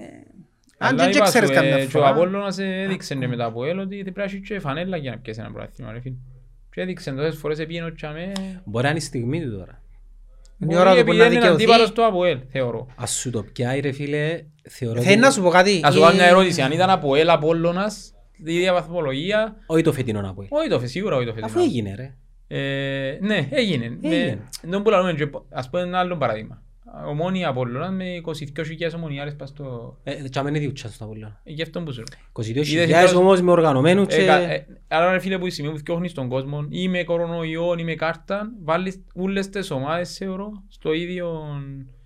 Αν 0.83 0.89
Αλλά 0.89 1.03
δεν 1.03 1.11
και 1.11 1.17
είπα 1.19 1.27
ξέρεις 1.27 1.49
σου, 1.49 1.55
καμιά 1.55 1.75
ε, 1.77 1.79
και 1.81 1.85
ο 1.87 1.89
φορά. 1.89 2.09
Απόλλωνας 2.09 2.59
έδειξε 2.59 3.15
και 3.15 3.29
μετά 3.29 3.45
από 3.45 3.65
ελ 3.65 3.79
ότι 3.79 3.97
πρέπει 4.03 4.19
να 4.19 4.23
έχει 4.25 4.41
και 4.41 4.59
φανέλα 4.61 4.97
για 4.97 5.11
να 5.11 5.19
πιέσει 5.19 5.41
ένα 5.41 5.53
πρωτάθλημα, 5.53 5.93
ρε 5.93 6.01
φίλε. 6.01 6.15
Και 6.75 6.81
έδειξε 6.81 7.11
τόσες 7.13 7.37
φορές 7.37 7.59
επήγαινε 7.59 7.87
ο 7.87 7.93
Τσαμέ. 7.95 8.33
Μπορεί 8.65 8.85
να 8.85 8.91
είναι 8.91 8.99
η 8.99 9.03
στιγμή 9.03 9.41
του 9.43 9.51
τώρα. 9.59 9.83
Είναι 10.59 10.75
η 10.75 10.77
ώρα 10.77 10.97
του 10.97 11.05
που 11.05 11.13
να 11.13 11.25
είναι 11.25 11.25
αντίπαλος 11.39 11.57
δικαιωθεί. 11.59 11.93
του 11.93 12.05
ΑΠΟΕΛ, 12.05 12.39
θεωρώ. 12.51 12.87
Ας 12.97 13.11
σου 13.13 13.31
το 13.31 13.43
πιάει 13.43 13.81
ρε 13.81 13.93
φίλε, 13.93 14.43
θεωρώ 14.69 15.01
Θέλει 15.01 15.17
να 15.21 15.31
σου 15.31 15.43
πω 15.43 15.49
κάτι. 15.49 15.81
Να 15.83 15.91
σου 15.91 15.99
η- 15.99 16.03
κάνω 16.03 16.15
μια 16.15 16.25
ερώτηση, 16.27 16.61
αν 16.63 16.73
ήταν 16.73 16.91
ΑΠΟΕΛ 16.91 17.29
Απόλλωνας, 17.29 18.15
η 18.45 18.55
ίδια 18.55 18.73
βαθμολογία, 18.73 19.57
Όχι 19.67 19.83
το 19.83 19.93
φετινό 19.93 20.21
να 20.21 20.35
πω. 20.35 20.47
όχι 20.49 20.69
το 20.69 20.79
φε- 20.81 20.89
σίγουρα 20.89 21.17
όχι 21.17 21.27
το 21.27 21.33
φετινό. 21.33 21.53
Αφού 21.53 21.61
έγινε 21.61 21.95
ρε. 21.95 22.15
Ε, 22.53 23.19
ναι, 23.21 23.49
έγινε. 23.51 23.85
Έγινε. 24.03 24.41
Με- 24.63 24.71
Δεν 24.71 24.83
που 24.83 24.91
λαλούμε, 24.91 25.13
και- 25.13 25.31
ας 25.51 25.71
πούμε 25.71 25.83
ένα 25.83 25.99
άλλο 25.99 26.17
παράδειγμα. 26.17 26.63
Ομόνια 27.09 27.49
Απόλλωνας 27.49 27.91
με 27.91 28.05
22.000 28.25 28.93
ομονιάρες 28.97 29.37
πας 29.37 29.49
στο... 29.49 29.97
Ε, 30.03 30.29
και 30.29 30.39
αμένει 30.39 30.59
διούτσα 30.59 30.89
στο 30.89 31.05
Απόλλωνα. 31.05 31.41
Γι' 31.45 31.63
αυτό 31.63 31.83
που 31.83 31.93
σου 31.93 32.03
λέω. 32.43 33.07
22.000 33.13 33.17
όμως 33.17 33.41
με 33.41 33.51
οργανωμένους 33.51 34.15
Ε, 34.15 34.25
κα- 34.25 34.39
και... 34.39 34.53
ε, 34.53 34.67
Άρα 34.89 35.11
ρε 35.13 35.19
φίλε 35.19 35.39
που 35.39 35.47
η 35.47 35.51
σημεία 35.51 35.71
που 35.71 35.79
φτιάχνεις 35.79 36.13
τον 36.13 36.29
κόσμο 36.29 36.67
ή 36.69 36.89
με 36.89 37.05
κορονοϊό 37.05 37.75
ή 37.79 37.85
με 37.85 37.95
κάρτα 37.95 38.51
βάλεις 38.63 39.05
όλες 39.15 39.49
τις 39.49 39.71
ομάδες 39.71 40.17
θεωρώ 40.17 40.51
στο 40.69 40.93
ίδιο 40.93 41.43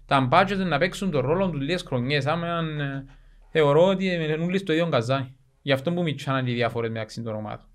τα 0.06 0.28
budget 0.32 0.66
να 0.66 0.78
παίξουν 0.78 1.10
τον 1.10 1.20
ρόλο 1.26 1.50
τους 1.50 1.60
λίγες 1.60 1.82
χρονιές 1.82 2.26
άμα 2.26 2.46
ε, 2.48 3.04
θεωρώ 3.50 3.86
ότι 3.86 4.04
είναι 4.06 4.32
όλοι 4.42 4.58
στο 4.58 4.72
ίδιο 4.72 4.88
καζάνι 4.88 5.34
γι' 5.62 5.72
αυτό 5.72 5.92
που 5.92 6.02
μητσάναν 6.02 6.46
οι 6.46 6.52
διαφορές 6.52 6.90
μεταξύ 6.90 7.22
των 7.22 7.34
ομάδων 7.34 7.66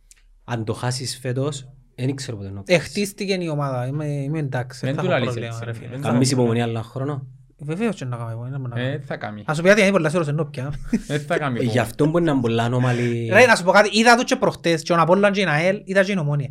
Αν 0.44 0.66
το 0.66 0.74
χάσεις 0.74 1.18
φέτος, 1.20 1.70
δεν 2.06 2.16
ξέρω 2.16 2.38
πότε 2.38 2.50
να 2.50 2.64
Εχτίστηκε 2.66 3.34
η 3.34 3.48
ομάδα, 3.48 3.88
είμαι, 3.88 4.06
είμαι 4.06 4.40
εντάξει, 4.40 4.86
Δεν 4.86 4.96
δεν 4.96 5.04
του 5.04 5.10
θα 5.10 5.16
έχω 5.16 5.26
λαλείς 5.26 5.40
πρόβλημα 5.40 5.48
έτσι, 5.56 5.66
ρε 5.66 5.72
ρε. 5.72 5.78
φίλε. 5.78 5.90
Δεν 5.90 6.02
Θα- 6.02 6.10
Καμίς 6.10 6.32
υπομονή 6.32 6.62
άλλο 6.62 6.72
ένα 6.72 6.84
χρόνο. 6.84 7.28
Βεβαίως 7.62 7.96
και 7.96 8.06
να 8.06 8.16
κάνουμε 8.16 8.32
υπομονή, 8.32 8.52
να 8.52 8.58
μπορούμε 8.60 8.76
να 8.76 8.82
ε, 8.82 8.86
κάνουμε. 8.90 9.06
θα 9.08 9.18
κάνει 9.18 9.44
Να 9.48 9.54
σου 9.54 9.62
πει 9.62 9.68
κάτι, 9.68 9.82
είναι 9.82 9.92
πολλά 9.92 10.08
σίγουρος 10.10 10.28
ενώ 10.30 10.46
πια. 10.46 10.74
δεν 11.08 11.20
θα 11.22 11.38
κάνει 11.38 11.54
Ε, 11.58 11.60
Γι' 11.60 11.64
υπομονή. 11.66 11.80
αυτό 11.80 12.06
μπορεί 12.08 12.24
να 12.24 12.32
είναι 12.32 12.42
πολλά 12.42 12.64
ανώμαλη... 12.64 13.30
Ρε, 13.34 13.46
να 13.46 13.56
σου 13.56 13.64
πω 13.64 13.72
κάτι, 13.72 13.90
είδα 14.00 14.16
το 14.16 14.24
και 14.24 14.36
προχτές 14.36 14.82
και 14.82 14.94
ο 14.94 14.96
Απόλλων 15.00 15.32
και 15.32 15.42
η 15.42 15.46
ΑΕΛ, 15.48 15.82
είδα 15.86 16.04
και 16.04 16.12
η 16.12 16.18
Ομόνια. 16.18 16.50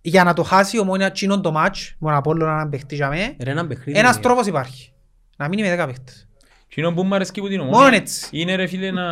Για 0.00 0.24
να 0.24 0.32
το 0.32 0.42
χάσει 0.42 0.76
η 0.76 0.80
Ομόνια 0.80 1.10
τσίνον 1.12 1.42
το 1.42 1.52
μάτς, 1.52 1.94
με 1.98 2.08
τον 2.08 2.16
Απόλλωνα 2.18 2.54
να 2.56 2.68
παιχτεί 2.68 2.94
για 2.94 3.08
μέ, 3.08 3.36
Ρε, 3.42 3.50
έναν 3.50 3.66
παιχνίδι. 3.68 3.98
ένας 3.98 4.20
τρόπος 4.20 4.46
υπάρχει. 4.46 4.92
Να 5.36 5.48
μείνει 5.48 5.62
με 5.62 5.68
δέκα 5.68 5.86
παίχτες. 5.86 6.28
Κοινό 6.74 6.92
που 6.92 7.02
μου 7.02 7.14
αρέσκει 7.14 7.40
που 7.40 7.48
την 7.48 7.60
Μόνο 7.60 7.76
ομόνια 7.76 7.96
έτσι. 7.98 8.28
είναι 8.30 8.54
ρε 8.54 8.66
φίλε 8.66 8.90
να 8.90 9.04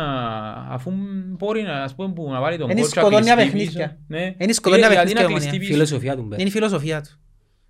αφού 0.69 0.91
μπορεί 1.27 1.61
να, 1.61 1.83
ας 1.83 1.95
πούμε, 1.95 2.13
που 2.13 2.29
να 2.31 2.39
βάλει 2.39 2.57
τον 2.57 2.69
Εν 2.69 2.75
κότσο 2.75 2.89
σκοτώνει 2.89 3.15
κλειστή 3.21 3.35
παιχνίδια. 3.35 3.87
πίσω. 3.87 3.97
Ναι. 4.07 4.35
Εν 4.37 4.53
σκοτώνει 4.53 4.81
Γιατί 4.81 4.95
παιχνίδια 4.95 5.21
να 5.21 5.27
η 5.29 5.31
κλειστεί 5.31 5.47
ομόνια. 5.49 5.59
πίσω. 5.59 5.71
Φιλοσοφία 5.73 6.15
του 6.15 6.23
μπε. 6.23 6.35
Είναι 6.39 6.47
η 6.47 6.51
φιλοσοφία 6.51 7.01
του. 7.01 7.09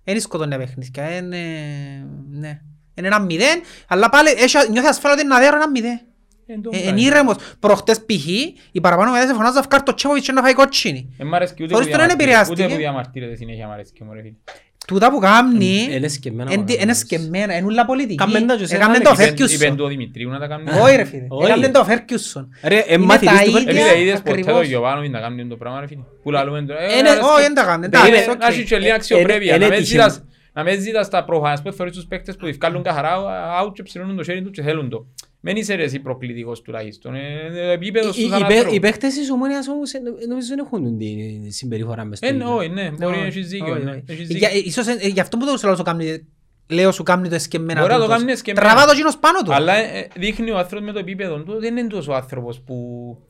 Είναι 0.04 0.18
σκοτώνει 0.18 0.56
παιχνίδια, 0.56 1.16
είναι... 1.16 1.38
ναι. 2.30 2.60
Είναι 2.94 3.06
ένα 3.06 3.20
μηδέν, 3.20 3.60
αλλά 3.88 4.08
πάλι 4.08 4.28
έχει- 4.30 4.70
νιώθεις 4.70 4.90
ασφάλεια 4.90 5.16
ότι 5.16 5.26
είναι 5.26 5.34
αδέρο 5.34 5.56
ένα 5.56 5.70
μηδέν. 5.70 6.00
Εν 6.46 6.62
τω 6.62 6.70
Ε, 6.72 6.76
κάνει. 6.78 6.88
Είναι 6.88 7.00
ήρεμος. 7.00 7.36
Προχτές 7.60 7.98
π.χ. 8.04 8.26
οι 8.72 8.80
παραπάνω 8.82 9.10
μετάδες 9.10 9.34
φωνάζουν 9.36 9.54
να 9.56 9.62
βγάλει 9.62 9.82
το 9.82 9.94
Τσέποβιτς 9.94 10.26
και 10.26 10.32
να 10.32 10.42
φάει 10.42 10.52
κότσινη. 10.54 11.14
Εν 11.18 11.26
μ' 11.26 11.34
αρέσκει 11.34 11.62
ούτε 11.62 11.72
Χωρίς 11.74 11.88
που 11.90 11.96
τον 11.96 12.06
δεν 12.06 12.16
διαμαρτύρεται- 12.16 12.22
επηρεάστηκε. 12.22 12.62
Ούτε 12.62 12.72
που 12.72 12.78
διαμαρτύρεται 12.80 13.34
συνέχεια 13.34 13.66
μ' 13.66 13.70
αρέσκει 13.70 14.04
μου 14.04 14.12
ρε 14.12 14.20
φίλε. 14.22 14.34
Τούτα 14.86 15.10
που 15.10 15.18
κάνει 15.18 15.88
Είναι 15.90 16.08
σκεμμένα 16.08 16.50
εν- 16.52 16.56
πράγματα. 16.64 16.82
είναι 16.82 16.94
σκεμμένα, 16.94 17.56
είναι 17.56 17.66
όλα 17.66 17.84
πολιτική. 17.84 18.14
Κάμεν 18.14 18.46
τα 18.46 18.56
και 18.56 18.66
σε 18.66 18.74
Έκαμεν 18.76 18.94
ένα 19.00 19.04
το 19.04 19.10
λέξη. 19.10 19.24
Είπεν- 19.24 19.38
Είπεν 19.38 19.48
Φέρκιουσον. 19.58 19.76
του 19.76 19.84
ο 19.84 19.88
Δημητρίου 19.88 20.30
να 20.30 20.38
τα 20.38 20.46
κάνει. 20.46 20.70
Όχι 20.82 20.96
ρε 20.96 21.04
φίλε, 21.04 21.26
Όχι. 21.28 21.50
έκαμεν 21.50 21.72
το 21.72 21.84
Φέρκιουσον. 21.84 22.48
Ρε, 22.62 22.78
ε, 22.78 22.94
Είναι 22.94 23.04
μαθητής 23.04 23.38
τα 23.38 23.44
του 23.44 23.48
ίδια. 23.50 23.60
Ε, 23.60 23.64
Φέρκιουσον. 23.64 23.88
φίλε, 23.90 24.02
είδες 24.02 24.18
ποτέ 24.18 24.30
το 24.30 24.40
ακριβώς. 24.40 24.66
Γιωβάνο 24.66 25.08
να 25.08 25.20
κάνει 25.20 25.46
το 25.46 25.56
πράγμα 25.56 25.80
ρε 25.80 25.86
φίλε. 25.86 26.00
Που 26.22 26.30
λαλούμε 26.30 26.62
τώρα. 26.62 26.80
Ε, 26.80 26.84
Ε, 26.98 27.02
ναι, 27.02 27.08
αρέσκει. 27.08 27.24
όχι, 27.32 27.42
δεν 27.42 27.54
τα 27.54 27.64
κάνουν, 27.64 27.90
Περίμενε, 27.90 28.14
εντάξει, 28.16 28.30
οκ. 28.30 28.40
να 28.40 28.46
έχει 28.46 28.64
και 28.64 28.76
λίγη 28.78 28.88
Ε, 28.88 28.92
αξιοπρέπεια. 28.92 29.54
ε, 29.54 29.58
Να 29.58 29.64
ε, 29.64 29.68
με 29.68 29.74
έτυχε. 29.74 29.90
ζητάς- 29.90 30.22
Να 30.56 30.62
με 30.62 30.76
ζητάς 30.76 31.08
τα 31.08 31.24
προφανές 31.24 31.60
που 31.62 31.72
θεωρείς 31.72 31.94
τους 31.94 32.06
παίκτες 32.06 32.36
που 32.36 32.44
διευκάλλουν 32.44 32.82
καθαρά 32.82 33.16
out 33.62 33.72
και 33.74 33.82
ψηλώνουν 33.82 34.16
το 34.16 34.22
χέρι 34.22 34.42
τους 34.42 34.50
και 34.52 34.62
θέλουν 34.62 34.88
το. 34.88 35.06
Μεν 35.46 35.56
είσαι 35.56 35.74
ρε 35.74 35.82
εσύ 35.82 35.98
προκλητικός 35.98 36.62
τουλάχιστον. 36.62 37.14
Ε, 37.14 37.20
Το 37.52 37.58
επίπεδος 37.70 38.16
Οι- 38.16 38.20
σου 38.20 38.26
οι- 38.26 38.28
σαν 38.30 38.38
οι 38.40 38.42
παί- 38.42 38.52
άνθρωπο. 38.52 38.74
Οι 38.74 38.80
παίχτες 38.80 39.14
της 39.14 39.30
Ομόνιας 39.30 39.68
όμως 39.68 39.92
ε, 39.92 39.98
νομίζω 40.28 40.48
δεν 40.48 40.58
έχουν 40.58 40.98
τη 40.98 41.50
συμπεριφορά 41.50 42.04
μες 42.04 42.18
στο 42.18 42.26
Ε, 42.26 42.34
ίδιο. 42.34 42.54
όχι, 42.56 42.68
ναι, 42.68 42.90
μπορεί 42.90 43.16
να 43.16 43.24
έχεις 43.24 43.48
δίκιο. 43.48 43.72
Όχι, 43.74 43.84
ναι, 43.84 43.90
όχι. 43.90 44.02
έχεις 44.06 44.28
Για- 44.30 44.48
δίκιο. 44.48 44.62
Ίσως 44.68 44.86
ε, 44.86 45.08
γι' 45.08 45.20
αυτό 45.20 45.36
που 45.36 45.46
το 45.46 45.56
σου 45.56 45.66
λέω 45.66 45.76
σου 45.76 45.82
κάνει- 45.82 46.26
λέω 46.70 46.92
σου 46.92 47.02
κάνει 47.02 47.28
το 47.28 47.34
εσκεμμένα 47.34 47.80
Μπορεί 47.80 47.92
να 47.92 47.98
το 47.98 48.04
τούτος. 48.04 48.18
κάνεις 48.18 48.34
εσκεμμένα. 48.34 48.66
Τραβά 48.68 48.86
το 48.86 48.92
γίνος 48.92 49.16
πάνω 49.18 49.38
του. 49.44 49.54
Αλλά 49.54 49.74
ε, 49.74 50.08
δείχνει 50.16 50.50
ο 50.50 50.58
άνθρωπος 50.58 50.86
με 50.86 50.92
το 50.92 50.98
επίπεδο 50.98 51.42
του 51.42 51.60
δεν 51.60 51.76
είναι 51.76 51.88
τόσο 51.88 52.12
άνθρωπος 52.12 52.60
που 52.60 52.76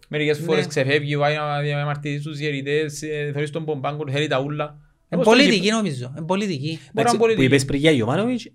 μερικές 0.09 0.39
Ναι. 0.39 0.45
φορές 0.45 0.67
ξεφεύγει, 0.67 1.17
πάει 1.17 1.37
να 1.37 1.61
διαμαρτυρήσει 1.61 2.23
τους 2.25 2.37
διαιτητές, 2.39 3.03
ε, 3.03 3.31
θεωρείς 3.33 3.51
τον 3.51 3.65
Πομπάγκο, 3.65 4.05
θέλει 4.11 4.27
τα 4.27 4.41
ούλα. 4.41 4.65
Είναι 4.65 5.23
Όπως 5.23 5.25
στον 5.27 5.39
πολιτική 5.39 5.71
νομίζω, 5.71 6.13
είναι 6.17 6.27
πολιτική. 6.27 6.69
Μπορεί 6.69 6.81
να 6.93 7.01
Εντάξει, 7.01 7.01
είναι 7.01 7.11
Που 7.13 7.19
πολιτική. 7.19 7.47
είπες 7.47 7.65
πριν 7.65 7.81
για 7.81 7.91
Γιωβάνοβιτς, 7.91 8.47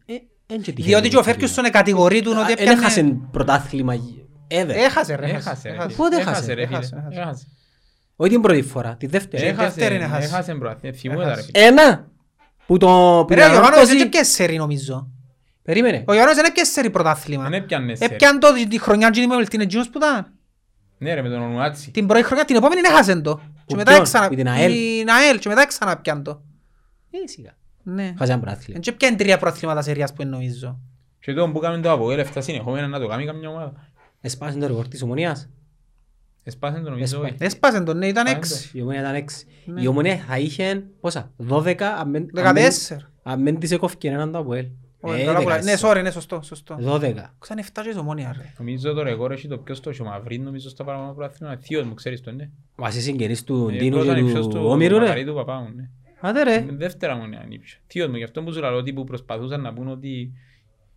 ε, 0.49 0.53
εν 0.53 0.61
και 0.61 0.71
τυχαίνει 0.71 0.93
Διότι 0.93 1.09
και 1.09 1.15
ο 1.15 1.19
το 1.19 1.25
Φέρκιουσον 1.25 1.71
κατηγορεί 1.71 2.21
του 2.21 2.29
ότι 2.31 2.39
Α, 2.39 2.45
εν 2.45 2.51
έπιανε... 2.51 2.71
έχασε 2.79 3.17
πρωτάθλημα 3.31 3.95
ever. 4.47 4.67
Έχασε 4.69 5.15
ρε, 5.15 5.25
Έχασε, 5.29 5.69
ρε 5.69 5.75
έχασε. 5.75 5.81
φίλε. 5.81 5.93
Πότε 5.95 6.15
Έχασε, 6.15 6.29
έχασε, 6.31 6.53
ρε 6.53 6.65
φίλε. 6.65 6.77
έχασε, 6.77 6.95
έχασε. 6.95 7.19
Έχασε. 7.21 7.47
Όχι 8.15 8.31
την 8.31 8.41
πρώτη 8.41 8.61
φορά, 8.61 8.95
τη 8.95 9.07
δεύτερη. 9.07 9.43
Έχασε. 9.45 9.63
δεύτερη 9.67 9.95
είναι 9.95 10.03
Έχασε, 10.03 10.17
έχασε. 10.27 10.33
έχασε 10.35 10.53
bro. 10.53 10.77
Θυμούμαι 10.95 11.23
τα 11.23 11.27
ρε 11.27 11.31
Έχασε. 11.33 11.49
φίλε. 11.53 11.65
Ένα 11.65 12.07
που 12.65 12.77
το 12.77 12.87
που 13.27 13.33
Ρε, 13.33 13.35
την 13.35 13.43
ο 13.43 13.45
Ιωάννης 13.53 13.67
ανόρθωση- 13.67 13.97
δεν 13.97 14.05
έπιασε 14.05 14.31
σερί 14.31 14.55
νομίζω. 14.57 15.07
Περίμενε. 15.63 16.03
Ο 16.07 16.13
Ιωάννης 16.13 16.35
δεν 16.35 16.45
έπιασε 16.45 16.71
σερί 16.71 16.89
πρωτάθλημα. 16.89 17.43
Δεν 17.43 17.53
έπιανε 17.53 17.95
σερί. 17.95 18.13
Έπιαν 18.13 18.39
το 18.39 18.47
τη 18.69 18.79
χρονιά 18.79 19.09
και 19.09 19.27
με 19.27 19.45
την 19.45 19.61
Αιτζίνος 19.61 19.89
που 19.89 19.97
ήταν. 19.97 20.33
Ναι 20.97 21.13
ρε 21.13 21.21
με 21.21 21.29
τον 21.29 21.41
Ονουάτσι. 21.41 21.91
Την 21.91 22.05
πρώτη 22.07 22.23
χρονιά, 22.23 22.45
την 22.45 22.55
επόμενη 22.55 22.81
έχασε 22.85 23.21
το. 23.21 23.41
Και 23.65 23.75
μετά 23.75 23.89
ποιον, 23.91 24.01
έξανα... 24.01 24.29
με 24.29 24.35
την 24.35 24.47
ΑΕΛ. 24.47 24.71
Την 24.71 25.09
ΑΕΛ 25.09 25.39
και 25.39 25.49
μετά 25.49 25.67
ξανά 25.67 25.97
πιάν 25.97 26.23
το. 26.23 26.41
Ε, 27.85 27.89
σιγά. 27.89 28.03
Ναι. 28.03 28.13
Χάσε 28.17 28.31
ένα 28.31 28.41
πρωτάθλημα. 28.41 28.75
Εν 28.75 28.81
και 28.81 28.91
πιάνε 28.91 29.15
τρία 29.17 29.37
πρωταθλήματα 29.37 29.81
σεριάς 29.81 30.13
που 30.13 30.21
είναι 30.21 30.31
νομίζω. 30.31 30.79
Και 31.19 31.33
τον 31.33 31.53
που 31.53 31.59
κάνουμε 31.59 31.81
το 31.81 31.91
Αποέλ 31.91 32.19
έφτα 32.19 32.41
συνεχόμενα 32.41 32.87
να 32.87 32.99
το 32.99 33.07
κάνει 33.07 33.25
καμιά 33.25 33.49
ομάδα. 33.49 33.73
Εσπάσε 34.21 34.57
το 34.57 34.67
ρεκόρ 34.67 34.87
της 34.87 35.01
Ομονίας. 35.01 35.49
Εσπάσε 36.43 36.79
το 36.79 36.89
νομίζω 36.89 37.03
Έσπασε. 37.15 37.33
όχι. 37.33 37.43
Έσπασε 37.45 37.81
τον, 37.81 37.97
ναι, 37.97 38.07
ήταν 38.07 38.27
Άνε 38.27 38.35
έξι. 38.37 38.69
Η 38.77 38.81
Ομονία 38.81 38.99
ήταν 38.99 39.15
έξι. 39.15 39.45
Ναι. 39.65 39.81
Η 39.81 39.87
Ομονία 39.87 40.17
θα 40.27 40.37
είχε, 40.39 40.83
πόσα, 40.99 41.31
12, 41.37 41.81
αν 41.81 41.85
μεν- 41.85 41.97
αν 41.99 42.09
μεν- 42.09 42.29
Δεκατέσσερα. 42.33 43.11
αν 43.23 43.41
μεν 43.41 43.59
της 43.59 43.71
έκοφηκε 43.71 44.09
έναν 44.09 44.31
το 44.31 44.37
Αποέλ. 44.37 44.65
Όχι, 45.01 45.21
Ε, 45.21 45.25
καλά 45.25 45.39
που 45.41 45.47
λέει. 45.47 45.57
Ναι, 45.57 45.63
δεκατέσσερα. 45.63 45.93
sorry, 45.99 46.03
ναι, 46.03 46.11
σωστό, 46.11 46.41
σωστό. 46.43 46.77
12. 46.81 47.33
Ξάνε 47.39 47.61
7 47.61 47.81
και 47.91 47.97
ομόνια 47.99 48.35
ρε. 48.37 48.53
Νομίζω 48.57 48.93
το 48.93 49.03
ρεκόρ 49.03 49.31
έχει 49.31 49.47
το 49.47 49.57
πιο 49.57 49.75
στο 49.75 49.93
Σιωμαυρί 49.93 50.39
νομίζω 50.39 50.69
στα 50.69 50.83
παραπάνω 50.83 51.13
πρωτάθλημα. 51.13 51.57
Θείος 51.57 51.83
μου 51.85 51.93
ξέρεις 51.93 52.21
το 52.21 52.31
ναι. 52.31 52.49
Βάσει 52.75 53.01
συγγενείς 53.01 53.43
του 53.43 53.69
Ε, 53.71 53.77
Ντίνου 53.77 53.95
πρώτα 53.97 54.13
και 54.13 54.19
ανιψιός 54.19 54.47
του 54.47 54.57
του 54.59 54.65
Όμηρου 54.69 54.99
ρε. 54.99 55.23
Μακαρίτου 56.21 56.37
παπά 56.37 56.37
μου, 56.37 56.37
ναι. 56.37 56.39
Άντε 56.39 56.43
ρε. 56.43 56.71
Με 56.71 56.77
Δεύτερα 56.77 57.15
μου 57.15 57.25
είναι 57.25 57.39
ανήψια. 57.43 57.79
Θείος 57.87 58.07
μου, 58.07 58.15
γι' 58.15 58.23
αυτό 58.23 58.43
που 58.43 58.53
σου 58.53 58.59
λέω 58.59 58.75
ότι 58.75 58.93
που 58.93 59.03
προσπαθούσαν 59.03 59.61
να 59.61 59.73
πούν 59.73 59.87
ότι 59.87 60.31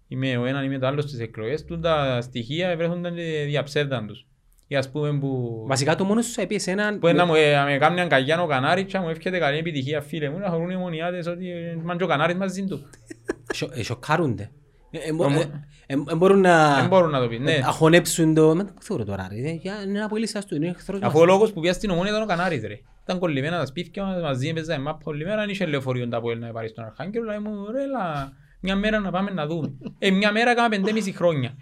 είμαι 0.09 0.37
ο 0.37 0.45
έναν 0.45 0.65
είμαι 0.65 0.79
το 0.79 0.87
άλλος 0.87 1.05
στις 1.05 1.21
εκλογές 1.21 1.65
του, 1.65 1.79
τα 1.81 2.21
στοιχεία 2.21 2.77
βρέχονταν 2.77 3.15
και 3.15 3.45
διαψεύδαν 3.47 4.07
τους. 4.07 4.27
Ή 4.67 4.77
ας 4.77 4.91
πούμε 4.91 5.19
που... 5.19 5.63
Βασικά 5.67 5.95
το 5.95 6.05
μόνος 6.05 6.27
σου 6.27 6.41
έπιες 6.41 6.67
έναν... 6.67 6.99
Που 6.99 7.09
να 7.09 7.27
μου 7.27 7.35
ε, 7.35 7.55
να 7.55 7.65
με 7.65 7.77
κάνει 7.79 7.95
έναν 7.95 8.09
καγιάνο 8.09 8.47
κανάριτσα, 8.47 9.01
μου 9.01 9.09
εύχεται 9.09 9.39
καλή 9.39 9.59
επιτυχία 9.59 10.01
φίλε 10.01 10.31
μου, 10.31 10.39
να 10.39 10.49
χωρούν 10.49 10.71
οι 10.71 10.77
μονιάτες 10.77 11.27
ότι 11.27 11.51
ε, 11.51 11.79
μαν 11.83 11.99
και 11.99 12.05
ο 12.05 12.07
κανάρις 12.07 12.37
μαζί 12.37 12.65
του. 12.65 12.87
Σο- 13.55 13.71
ε, 13.75 13.83
Σοκάρονται. 13.83 14.51
Ε, 14.95 14.99
ε, 15.09 15.13
μπο- 15.13 15.25
Ομο- 15.25 15.41
ε, 15.41 15.51
ε, 15.87 15.95
ε, 16.11 16.15
Μπορούν 16.15 16.41
να... 16.41 16.75
Δεν 16.77 16.89
μπορούν 16.89 17.11
να 17.11 17.21
το 17.21 17.29
πεις, 17.29 17.39
ναι. 17.39 17.61
Αχωνέψουν 17.65 18.35
το... 18.35 18.47
Μα 18.55 18.65
δεν 18.65 18.75
ξέρω 18.79 19.05
τώρα 19.05 19.29
ρε. 19.31 19.49
Ε, 19.49 19.53
για- 19.53 19.83
Είναι 19.83 19.99
ένα 19.99 20.09
πολύ 20.09 20.27
σάστο, 20.27 20.55
είναι 20.55 20.69
εχθρός 20.69 21.01
μας. 21.01 21.09
Αφού 21.11 21.21
ο 21.21 21.25
λόγος 21.25 21.53
που 21.53 21.61
πήγα 21.61 21.73
στην 21.73 21.91
ομόνια 21.91 22.11
ήταν 22.11 22.23
ο 22.23 22.27
Κανάρης 22.27 22.63
ρε. 22.63 22.79
Ήταν 23.03 23.19
κολλημένα 23.19 23.59
τα 23.59 23.67
σπίτια 23.67 24.05
μας, 24.05 24.23
μαζί 24.23 24.49
έπαιζα 24.49 24.79
μάπα 24.79 25.01
όλη 25.05 25.25
μέρα, 25.25 25.43
αν 25.43 25.49
είχε 25.49 25.67
λεωφορείο 25.67 26.09
τα 26.09 26.17
Αποέλ 26.17 26.39
να 26.39 26.53
πάρεις 26.53 26.71
στον 26.71 26.85
Αρχάγγελο, 26.85 27.25
λέει 27.25 27.39
μου 27.39 27.71
ρε 27.71 27.87
λα, 27.87 28.33
μια 28.61 28.77
μέρα 28.77 28.99
να 28.99 29.11
πάμε 29.11 29.31
να 29.31 29.47
δούμε. 29.47 29.73
Ε, 29.99 30.11
μια 30.11 30.33
μέρα 30.33 30.51
έκανα 30.51 30.69
πεντέμιση 30.69 31.13
χρόνια. 31.13 31.55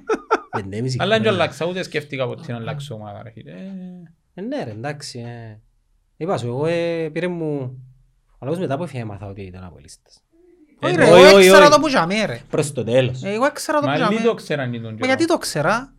Πεντέμιση 0.56 0.96
Αλλά 1.00 1.14
δεν 1.14 1.22
χρόνια. 1.24 1.42
αλλάξα, 1.42 1.66
ούτε 1.66 1.82
σκέφτηκα 1.82 2.26
ποτέ 2.26 2.52
να 2.52 2.58
αλλάξω 2.58 2.94
ομάδα 2.94 3.22
ρε 3.22 3.30
φίλε. 3.30 3.50
Ε, 3.50 3.56
Ε, 4.34 4.40
Ναι 4.40 4.64
ρε, 4.64 4.70
εντάξει. 4.70 5.18
ε. 5.18 5.60
Είπα 6.16 6.36
σου, 6.38 6.46
εγώ 6.46 6.66
ε, 6.66 7.08
πήρε 7.12 7.26
μου... 7.28 7.78
Αλλά 8.38 8.50
όμως 8.50 8.58
μετά 8.58 8.76
που 8.76 8.82
έφυγε 8.82 9.02
έμαθα 9.02 9.26
ότι 9.26 9.42
ήταν 9.42 9.64
απολύστας. 9.64 10.22
Εγώ 10.80 11.14
όχι, 11.16 11.36
ήξερα 11.46 11.62
όχι. 11.62 11.70
το 11.70 11.80
που 11.80 11.88
για 11.88 12.06
μέ 12.06 12.24
ρε. 12.26 12.40
Προς 12.50 12.72
το 12.72 12.84
τέλος. 12.84 13.22
Ε, 13.22 13.28
Εγώ 13.32 13.46
ήξερα 13.46 13.78
το 13.78 13.84
που 13.84 13.90
Μα 13.90 13.96
για 13.96 14.08
λίγοι 14.10 14.22
το 14.22 14.28
μέ. 14.28 14.34
ξέραν 14.34 14.72
ή 14.72 14.80
τον 14.80 14.90
Μα 14.90 14.96
καιρό. 14.96 15.06
γιατί 15.06 15.26
το 15.26 15.38
ξέρα; 15.38 15.90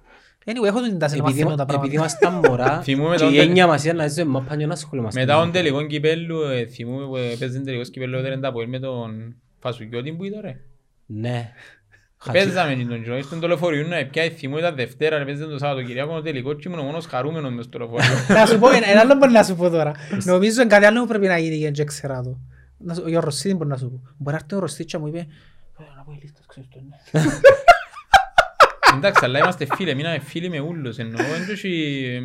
Anyway, 0.50 0.66
έχω 0.66 0.82
την 0.82 1.00
τάση 1.00 1.18
να 1.18 1.24
Επειδή 1.28 1.44
μαθαίνω 1.44 1.66
τα 1.66 1.66
επειδή 1.74 1.96
πράγματα. 1.96 2.18
ήμασταν 2.28 2.34
μωρά 2.52 2.82
Θυμούμαι 2.84 3.16
και 3.16 3.22
τον 3.24 3.34
η 3.34 3.36
τε- 3.38 3.46
έννοια 3.46 3.68
μας 3.68 3.84
ήταν 3.84 3.96
να 3.96 4.08
ζούμε 4.08 4.24
μάπα 4.32 4.58
και 4.58 4.66
να 4.66 4.74
ασχολούμαστε. 4.74 5.20
Μετά 5.20 5.40
τον 5.40 5.52
τελικό 5.52 5.86
κυπέλλου, 5.86 6.42
ε, 6.42 6.66
θυμούμαι 6.66 7.06
που 7.06 7.38
παίζαν 7.40 7.64
τελικός 7.64 7.90
κυπέλλου 7.90 8.18
έδεραν 8.18 8.42
τα 8.42 8.48
Αποέλ 8.48 8.70
με 8.70 8.80
τον 8.80 9.36
Φασουκιώτη 9.60 10.12
που 10.12 10.24
ήταν 10.24 10.40
ρε. 10.44 10.56
Ναι. 11.06 11.52
Χατσί- 12.18 12.44
Παίζαμε 12.46 12.74
και 12.74 12.84
τον 12.86 13.04
καιρό, 13.04 13.16
ήρθαν 13.18 13.40
το 13.40 13.48
λεωφορείο 13.48 13.88
να 13.88 14.06
πιάει 14.06 14.30
θυμούμαι 14.30 14.62
τα 14.62 14.74
Δευτέρα, 14.74 15.18
ρε, 15.18 15.26
παίζαν 15.26 15.50
το 15.50 15.58
Σαββατοκυριακό 15.58 16.14
το 16.16 16.22
τελικός 16.22 16.56
και 16.56 16.64
ήμουν 16.68 16.80
ο 16.80 16.84
μόνος 16.84 17.06
χαρούμενος 17.06 17.52
μες 17.54 17.66
στο 17.66 17.78
λεωφορείο. 17.78 18.06
Να 18.40 18.46
σου 18.46 18.60
πω, 18.60 18.68
ένα 18.70 19.00
άλλο 19.00 19.16
μπορεί 19.16 19.32
να 19.32 19.44
σου 19.44 19.56
πω 19.56 19.70
τώρα. 19.70 19.92
Νομίζω 20.24 20.62
είναι 20.62 20.70
κάτι 20.70 20.86
άλλο 20.86 21.02
που 21.02 21.08
πρέπει 21.08 21.28
να 21.28 21.38
γίνει 21.38 21.58
και 21.60 21.72
δεν 21.72 21.86
ξέρα 21.86 22.22
το. 22.22 22.38
Να 22.78 22.94
σου- 22.94 23.04
Ο 23.16 23.20
Ρωσίδη 23.20 23.56
μπορεί 23.56 23.70
να 23.70 23.78
σου 23.78 23.90
πω. 23.90 24.02
Μπορεί 24.18 24.36
να 24.36 24.42
έρθει 24.44 24.56
ο 24.56 24.60
Ρωσίδης 24.60 24.86
και 24.92 24.98
μου 24.98 25.08
είπε 25.08 25.18
«Ε, 25.18 25.26
να 25.98 26.04
πω 26.04 26.12
η 26.12 26.20
λίστα, 26.22 26.40
ξέρεις 26.48 26.70
το, 26.70 26.80
ναι». 26.90 27.22
Εντάξει, 28.96 29.26
αλλά 29.26 29.40
είμαστε 29.40 29.68
φίλοι, 29.76 29.96
μείναμε 29.96 30.20
φίλοι 30.20 30.50
με 30.50 30.60
ούλους 30.60 30.98
εννοώ, 30.98 31.22
εντός 31.44 31.62
και, 31.62 32.20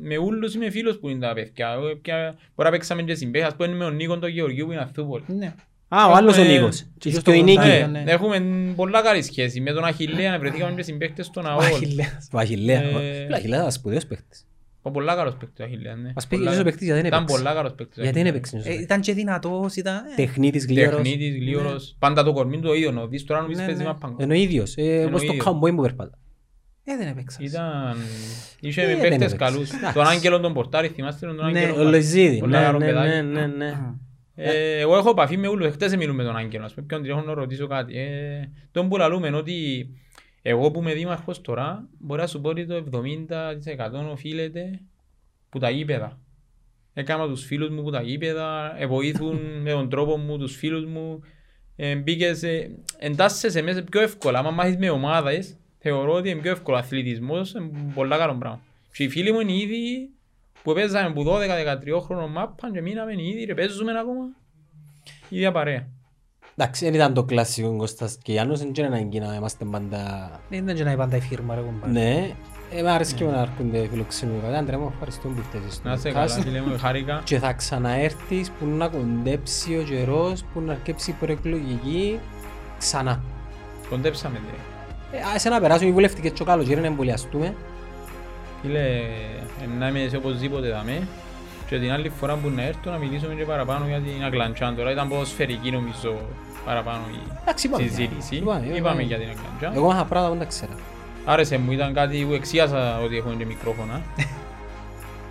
με 0.00 0.16
ούλους 0.18 0.54
είμαι 0.54 0.70
φίλος 0.70 0.98
που 0.98 1.08
είναι 1.08 1.20
τα 1.26 1.32
παιδιά. 1.32 1.68
Εγώ 1.72 1.96
πια- 1.96 2.34
Μπορεί 2.54 2.68
να 2.68 2.70
παίξαμε 2.70 3.02
και 3.02 3.14
συμπαίχα, 3.14 3.46
ας 3.46 3.54
πούμε 3.56 3.68
με 3.68 3.84
τον 3.84 3.94
Νίκον 3.94 4.20
τον 4.20 4.30
Γεωργίου 4.30 4.66
που 4.66 4.72
είναι 4.72 4.80
Αθούπολη. 4.80 5.24
Ναι. 5.26 5.54
Α, 5.88 6.06
ο 6.06 6.12
άλλος 6.12 6.36
ο 6.38 6.40
Έχουμε- 6.40 6.58
Νίκος. 6.58 6.84
Και 6.98 7.10
στο 7.10 7.20
και 7.20 7.30
ο 7.30 7.32
Ινίκη. 7.34 7.56
κοντά. 7.56 7.86
Ναι, 7.86 8.02
ναι. 8.02 8.10
Έχουμε 8.12 8.40
πολλά 8.76 9.02
καλή 9.02 9.22
σχέση. 9.22 9.60
Με 9.60 9.72
τον 9.72 9.84
Αχιλέα 9.84 10.38
βρεθήκαμε 10.38 10.74
και 10.74 10.82
συμπαίχτες 10.82 11.26
στον 11.26 11.44
Ο 11.46 11.48
ΑΟΛ. 11.50 11.62
Αχιλλέας. 11.62 12.28
Ο 12.32 12.38
Αχιλλέας. 12.38 12.82
Ε, 12.82 13.26
Ο 13.30 13.34
Αχιλλέας 13.34 13.60
ήταν 13.60 13.72
σπουδαίος 13.72 14.06
παίκτης. 14.06 14.46
Ο 14.84 14.90
πολλά 14.90 15.14
καλός 15.14 15.34
παίκτης 15.36 15.60
ο 15.60 15.64
Αχιλέας, 15.64 15.98
ναι. 15.98 16.12
Ας 16.14 16.26
πει, 16.26 16.36
Πολλά- 16.36 16.50
ίσως 16.50 16.60
ο 16.60 16.64
παίκτης 16.64 16.82
γιατί 16.84 16.98
δεν 17.00 17.08
Ήταν 17.08 17.22
έπαιξε. 17.22 17.42
πολλά 17.42 17.54
καλός 17.54 17.74
παίκτης. 17.74 17.98
ο 17.98 18.02
Γιατί 18.02 18.22
δεν 18.22 18.26
Αχιλλέας. 18.34 18.52
έπαιξε. 18.62 18.78
Ε, 18.78 18.82
Ήταν 18.82 19.00
και 19.00 19.12
δυνατός, 19.12 19.76
ήταν... 19.76 19.96
ε, 19.96 20.14
Τεχνίτης, 20.16 20.66
γλίωρος. 20.66 21.02
Τεχνίτης, 21.02 21.36
γλίωρος. 21.36 21.96
Πάντα 21.98 22.22
το 22.24 22.32
κορμί 22.32 22.56
του 22.60 22.66
το 22.66 22.74
ίδιο. 22.74 22.90
να 22.90 23.06
δεις 23.06 23.24
τώρα 23.24 23.40
νομίζεις 23.40 23.60
Ναι, 23.62 23.66
παίζει 23.68 23.82
ναι. 23.82 23.88
μάπαν. 23.88 24.16
Ενώ 24.18 24.32
ο 24.32 24.36
ίδιος. 24.36 24.74
ε, 24.76 24.82
Ενώ 24.82 25.06
Όπως 25.06 25.20
το 25.20 25.26
ίδιος. 25.26 25.44
καμπόι 25.44 25.72
που 25.72 25.82
περπάτα. 25.82 26.18
Ε, 26.84 26.96
δεν 26.96 27.06
έπαιξα. 27.08 27.38
Ήταν... 27.42 27.96
Είχε 28.60 28.82
Ε, 28.82 28.86
με 28.86 28.90
δεν 28.92 29.00
παίκτες 29.00 29.32
έπαιξε. 29.32 29.36
καλούς. 29.36 29.70
Εντάξει. 29.72 29.94
Τον 29.94 30.06
Άγγελο 30.06 30.40
τον 30.40 30.52
Πορτάρη, 30.52 30.88
θυμάστε 30.88 31.26
τον 31.26 31.34
Ναι, 31.36 31.42
Άγγελο. 31.44 31.80
Ο 31.80 31.84
Λοϊζίδη. 31.90 32.38
Πολλά 32.38 32.58
Ναι, 32.58 32.64
καλό 32.64 32.78
ναι, 32.78 32.84
παιδάκι. 32.86 33.08
ναι, 33.08 33.22
ναι, 33.22 33.46
ναι. 33.46 33.72
Ε, 34.34 34.78
εγώ 34.78 34.96
έχω 34.96 35.10
επαφή 35.10 35.36
με 35.36 35.46
όλους, 35.48 35.72
χτες 35.72 35.96
μιλούμε 35.96 36.22
με 36.22 36.28
τον 36.28 36.36
Άγγελο, 36.36 36.64
ας 36.64 36.74
πούμε, 36.74 36.86
ποιον 36.86 37.02
τηλέφωνο 37.02 37.26
να 37.26 37.34
ρωτήσω 37.34 37.66
κάτι. 37.66 37.98
Ε, 37.98 38.50
τον 38.70 38.88
που 38.88 38.96
λαλούμε 38.96 39.26
είναι 39.26 39.36
ότι 39.36 39.88
εγώ 40.42 40.70
που 40.70 40.80
είμαι 40.80 40.92
δήμαρχος 40.94 41.40
τώρα, 41.40 41.88
μπορεί 41.98 42.20
να 42.20 42.26
σου 42.26 42.40
πω 42.40 42.48
ότι 42.48 42.66
το 42.66 42.84
70% 42.92 44.10
οφείλεται 44.10 44.80
που 45.48 45.58
τα 45.58 45.70
γήπεδα. 45.70 46.18
Έκανα 46.94 47.26
τους 47.26 47.44
φίλους 47.44 47.70
μου 47.70 47.82
που 47.82 47.90
τα 47.90 48.02
γήπεδα, 48.02 48.74
ε, 48.78 48.86
βοήθουν 48.86 49.60
με 49.62 49.70
τον 49.70 49.88
τρόπο 49.88 50.16
μου 50.16 50.38
τους 50.38 50.56
φίλους 50.56 50.84
μου. 50.84 51.22
Ε, 51.76 51.96
μπήκες, 51.96 52.42
ε, 52.42 52.70
εντάσσεσαι 52.98 53.62
μέσα 53.62 53.82
πιο 53.82 54.00
εύκολα. 54.00 54.38
Αν 54.38 54.54
μάθεις 54.54 54.76
με 54.76 54.90
ομάδες, 54.90 55.56
θεωρώ 55.78 56.12
ότι 56.12 56.30
είναι 56.30 56.40
πιο 56.40 56.50
εύκολο. 56.50 56.76
Αθλητισμός 56.76 57.52
είναι 57.52 57.92
πολλά 57.94 58.18
καλό 58.18 58.34
πράγμα. 58.34 58.60
Και 58.92 59.04
οι 59.04 59.08
φίλοι 59.08 59.32
μου 59.32 59.40
είναι 59.40 59.52
ήδη 59.52 60.10
που 60.62 60.72
παίζαμε 60.72 61.12
που 61.12 61.22
12-13 61.22 62.00
χρόνο 62.00 62.28
μάπα 62.28 62.70
και 62.72 62.80
μείναμε 62.80 63.12
ήδη 63.12 63.46
και 63.46 63.54
παίζουμε 63.54 63.98
ακόμα. 63.98 64.24
Ίδια 65.28 65.52
παρέα. 65.52 65.88
Εντάξει, 66.56 66.84
δεν 66.84 66.94
ήταν 66.94 67.14
το 67.14 67.24
κλασικό 67.24 67.76
Κώστας 67.76 68.18
και 68.22 68.32
Γιάννος, 68.32 68.58
δεν 68.58 68.72
είναι 68.76 68.86
ανάγκη 68.86 69.20
να 69.20 69.34
είμαστε 69.34 69.64
πάντα... 69.64 70.30
Δεν 70.48 70.62
ήταν 70.62 70.76
και 70.76 70.84
να 70.84 70.90
είναι 70.90 70.98
πάντα 70.98 71.16
η 71.16 71.20
φίρμα 71.20 71.54
ρε 71.54 71.60
κομπάρε. 71.60 71.92
Ναι, 71.92 72.34
ε, 72.74 72.82
μ' 72.82 72.86
αρέσει 72.86 73.14
και 73.14 73.24
εμένα 73.24 73.38
να 73.38 73.42
έρχονται 73.42 73.88
φιλοξενούμενοι. 73.88 74.56
Άντρε 74.56 74.76
μου, 74.76 74.90
ευχαριστούμε 74.92 75.34
που 75.34 75.42
φταίσεις 75.42 75.74
στο 75.74 75.88
Να 75.88 75.96
σε 75.96 76.08
podcast. 76.08 76.12
καλά, 76.12 76.28
φίλε 76.28 76.60
μου, 76.60 76.78
χάρηκα. 76.78 77.20
Και 77.24 77.38
θα 77.38 77.52
ξαναέρθεις 77.52 78.50
που 78.50 78.66
να 78.66 78.88
κοντέψει 78.88 79.78
ο 79.78 79.82
καιρός, 79.82 80.44
που 80.52 80.60
να 80.60 80.72
αρκέψει 80.72 81.10
η 81.10 81.14
προεκλογική 81.20 82.20
ξανά. 82.78 83.22
Κοντέψαμε 83.88 84.40
δε. 84.46 84.56
Ε, 85.16 85.20
ας 85.34 85.44
να 85.44 85.60
περάσουμε 85.60 85.90
οι 85.90 85.92
βουλευτικές 85.92 86.32
και 86.32 86.42
ο 86.42 86.44
καλοκαίρι 86.44 86.80
να 86.80 86.86
εμβολιαστούμε. 86.86 87.54
Φίλε, 88.62 88.88
ε, 89.62 89.66
να 89.78 89.88
είμαι 89.88 90.08
σε 90.08 90.16
οπωσδήποτε 90.16 90.68
δαμέ. 90.70 91.08
Και 91.72 91.78
την 91.78 91.92
άλλη 91.92 92.08
φορά 92.08 92.34
που 92.36 92.48
να 92.48 92.62
έρθω 92.62 92.90
να 92.90 92.96
μιλήσουμε 92.96 93.34
και 93.34 93.44
παραπάνω 93.44 93.84
για 93.88 94.00
την 94.00 94.24
Αγκλαντζάν. 94.24 94.76
Τώρα 94.76 94.90
ήταν 94.90 95.08
ποδοσφαιρική 95.08 95.70
νομίζω 95.70 96.16
παραπάνω 96.64 97.00
η 97.12 97.18
Εντάξει, 97.42 97.66
είπαμε. 97.66 97.82
συζήτηση. 97.82 98.36
Είπαμε, 98.36 98.58
είπαμε. 98.64 98.76
Είπαμε 98.78 99.02
για 99.02 99.18
την 99.18 99.28
Αγκλαντζάν. 99.28 99.72
Εγώ 99.82 99.90
είχα 99.92 100.04
πράγματα 100.04 100.32
που 100.32 100.38
δεν 100.38 100.48
τα 100.48 100.54
ξέρα. 100.54 100.72
Άρεσε 101.24 101.58
μου, 101.58 101.72
ήταν 101.72 101.92
κάτι 101.94 102.24
που 102.28 102.32
εξίασα 102.32 103.00
ότι 103.00 103.16
έχουν 103.16 103.38
και 103.38 103.46
μικρόφωνα. 103.46 104.00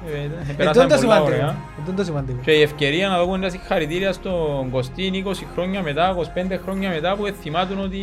Ε, 0.08 0.18
ε, 0.18 0.24
Ε, 0.24 0.28
τούτο 0.28 0.54
Περάσαμε 0.58 0.86
πολλά 0.88 0.98
σημαντικό. 1.00 1.26
ωραία. 1.26 1.48
Ε, 1.48 1.82
τούτο 1.86 2.04
σημαντικό. 2.04 2.40
Και 2.42 2.52
η 2.52 2.62
ευκαιρία 2.62 3.08
να 3.08 3.18
δώσουμε 3.18 3.40
τα 3.40 3.50
συγχαρητήρια 3.50 4.12
στον 4.14 4.70
Κωστίν 4.72 5.26
20 5.28 5.32
χρόνια 5.54 5.82
μετά, 5.82 6.16
25 6.52 6.60
χρόνια 6.64 6.90
μετά 6.90 7.16
που 7.16 7.26
θυμάτουν 7.42 7.80
ότι... 7.80 8.00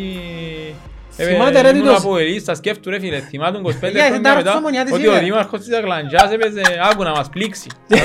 Ε, 1.21 1.25
θυμάται 1.25 1.59
ε, 1.59 1.63
ρε 1.63 1.73
τίτος. 1.73 2.03
Ήμουν 2.03 2.25
από 2.47 2.55
σκέφτου 2.55 2.91
ρε 2.91 2.99
φίλε, 2.99 3.19
θυμάται 3.21 3.59
τον 3.59 3.67
25 3.67 3.73
χρόνια 3.81 4.11
μετά 4.11 4.63
ότι 4.93 5.07
ο 5.07 5.19
Δήμαρχος 5.19 5.61
της 5.61 5.77
Αγλαντζιάς 5.77 6.33
έπαιζε 6.33 6.63
άκου 6.91 7.03
να 7.03 7.11
μας 7.11 7.29
πλήξει. 7.29 7.67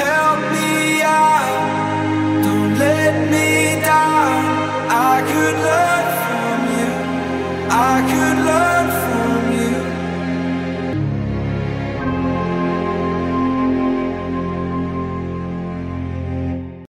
Help 0.00 0.40
me 0.54 1.02
out, 1.02 2.42
don't 2.44 2.72
let 2.84 3.14
me 3.32 3.48
down, 3.88 4.42
I 5.10 5.14
could 5.28 5.56
learn 5.66 6.04
from 6.24 6.58
you, 6.76 6.90
I 7.90 7.94
could 8.08 8.17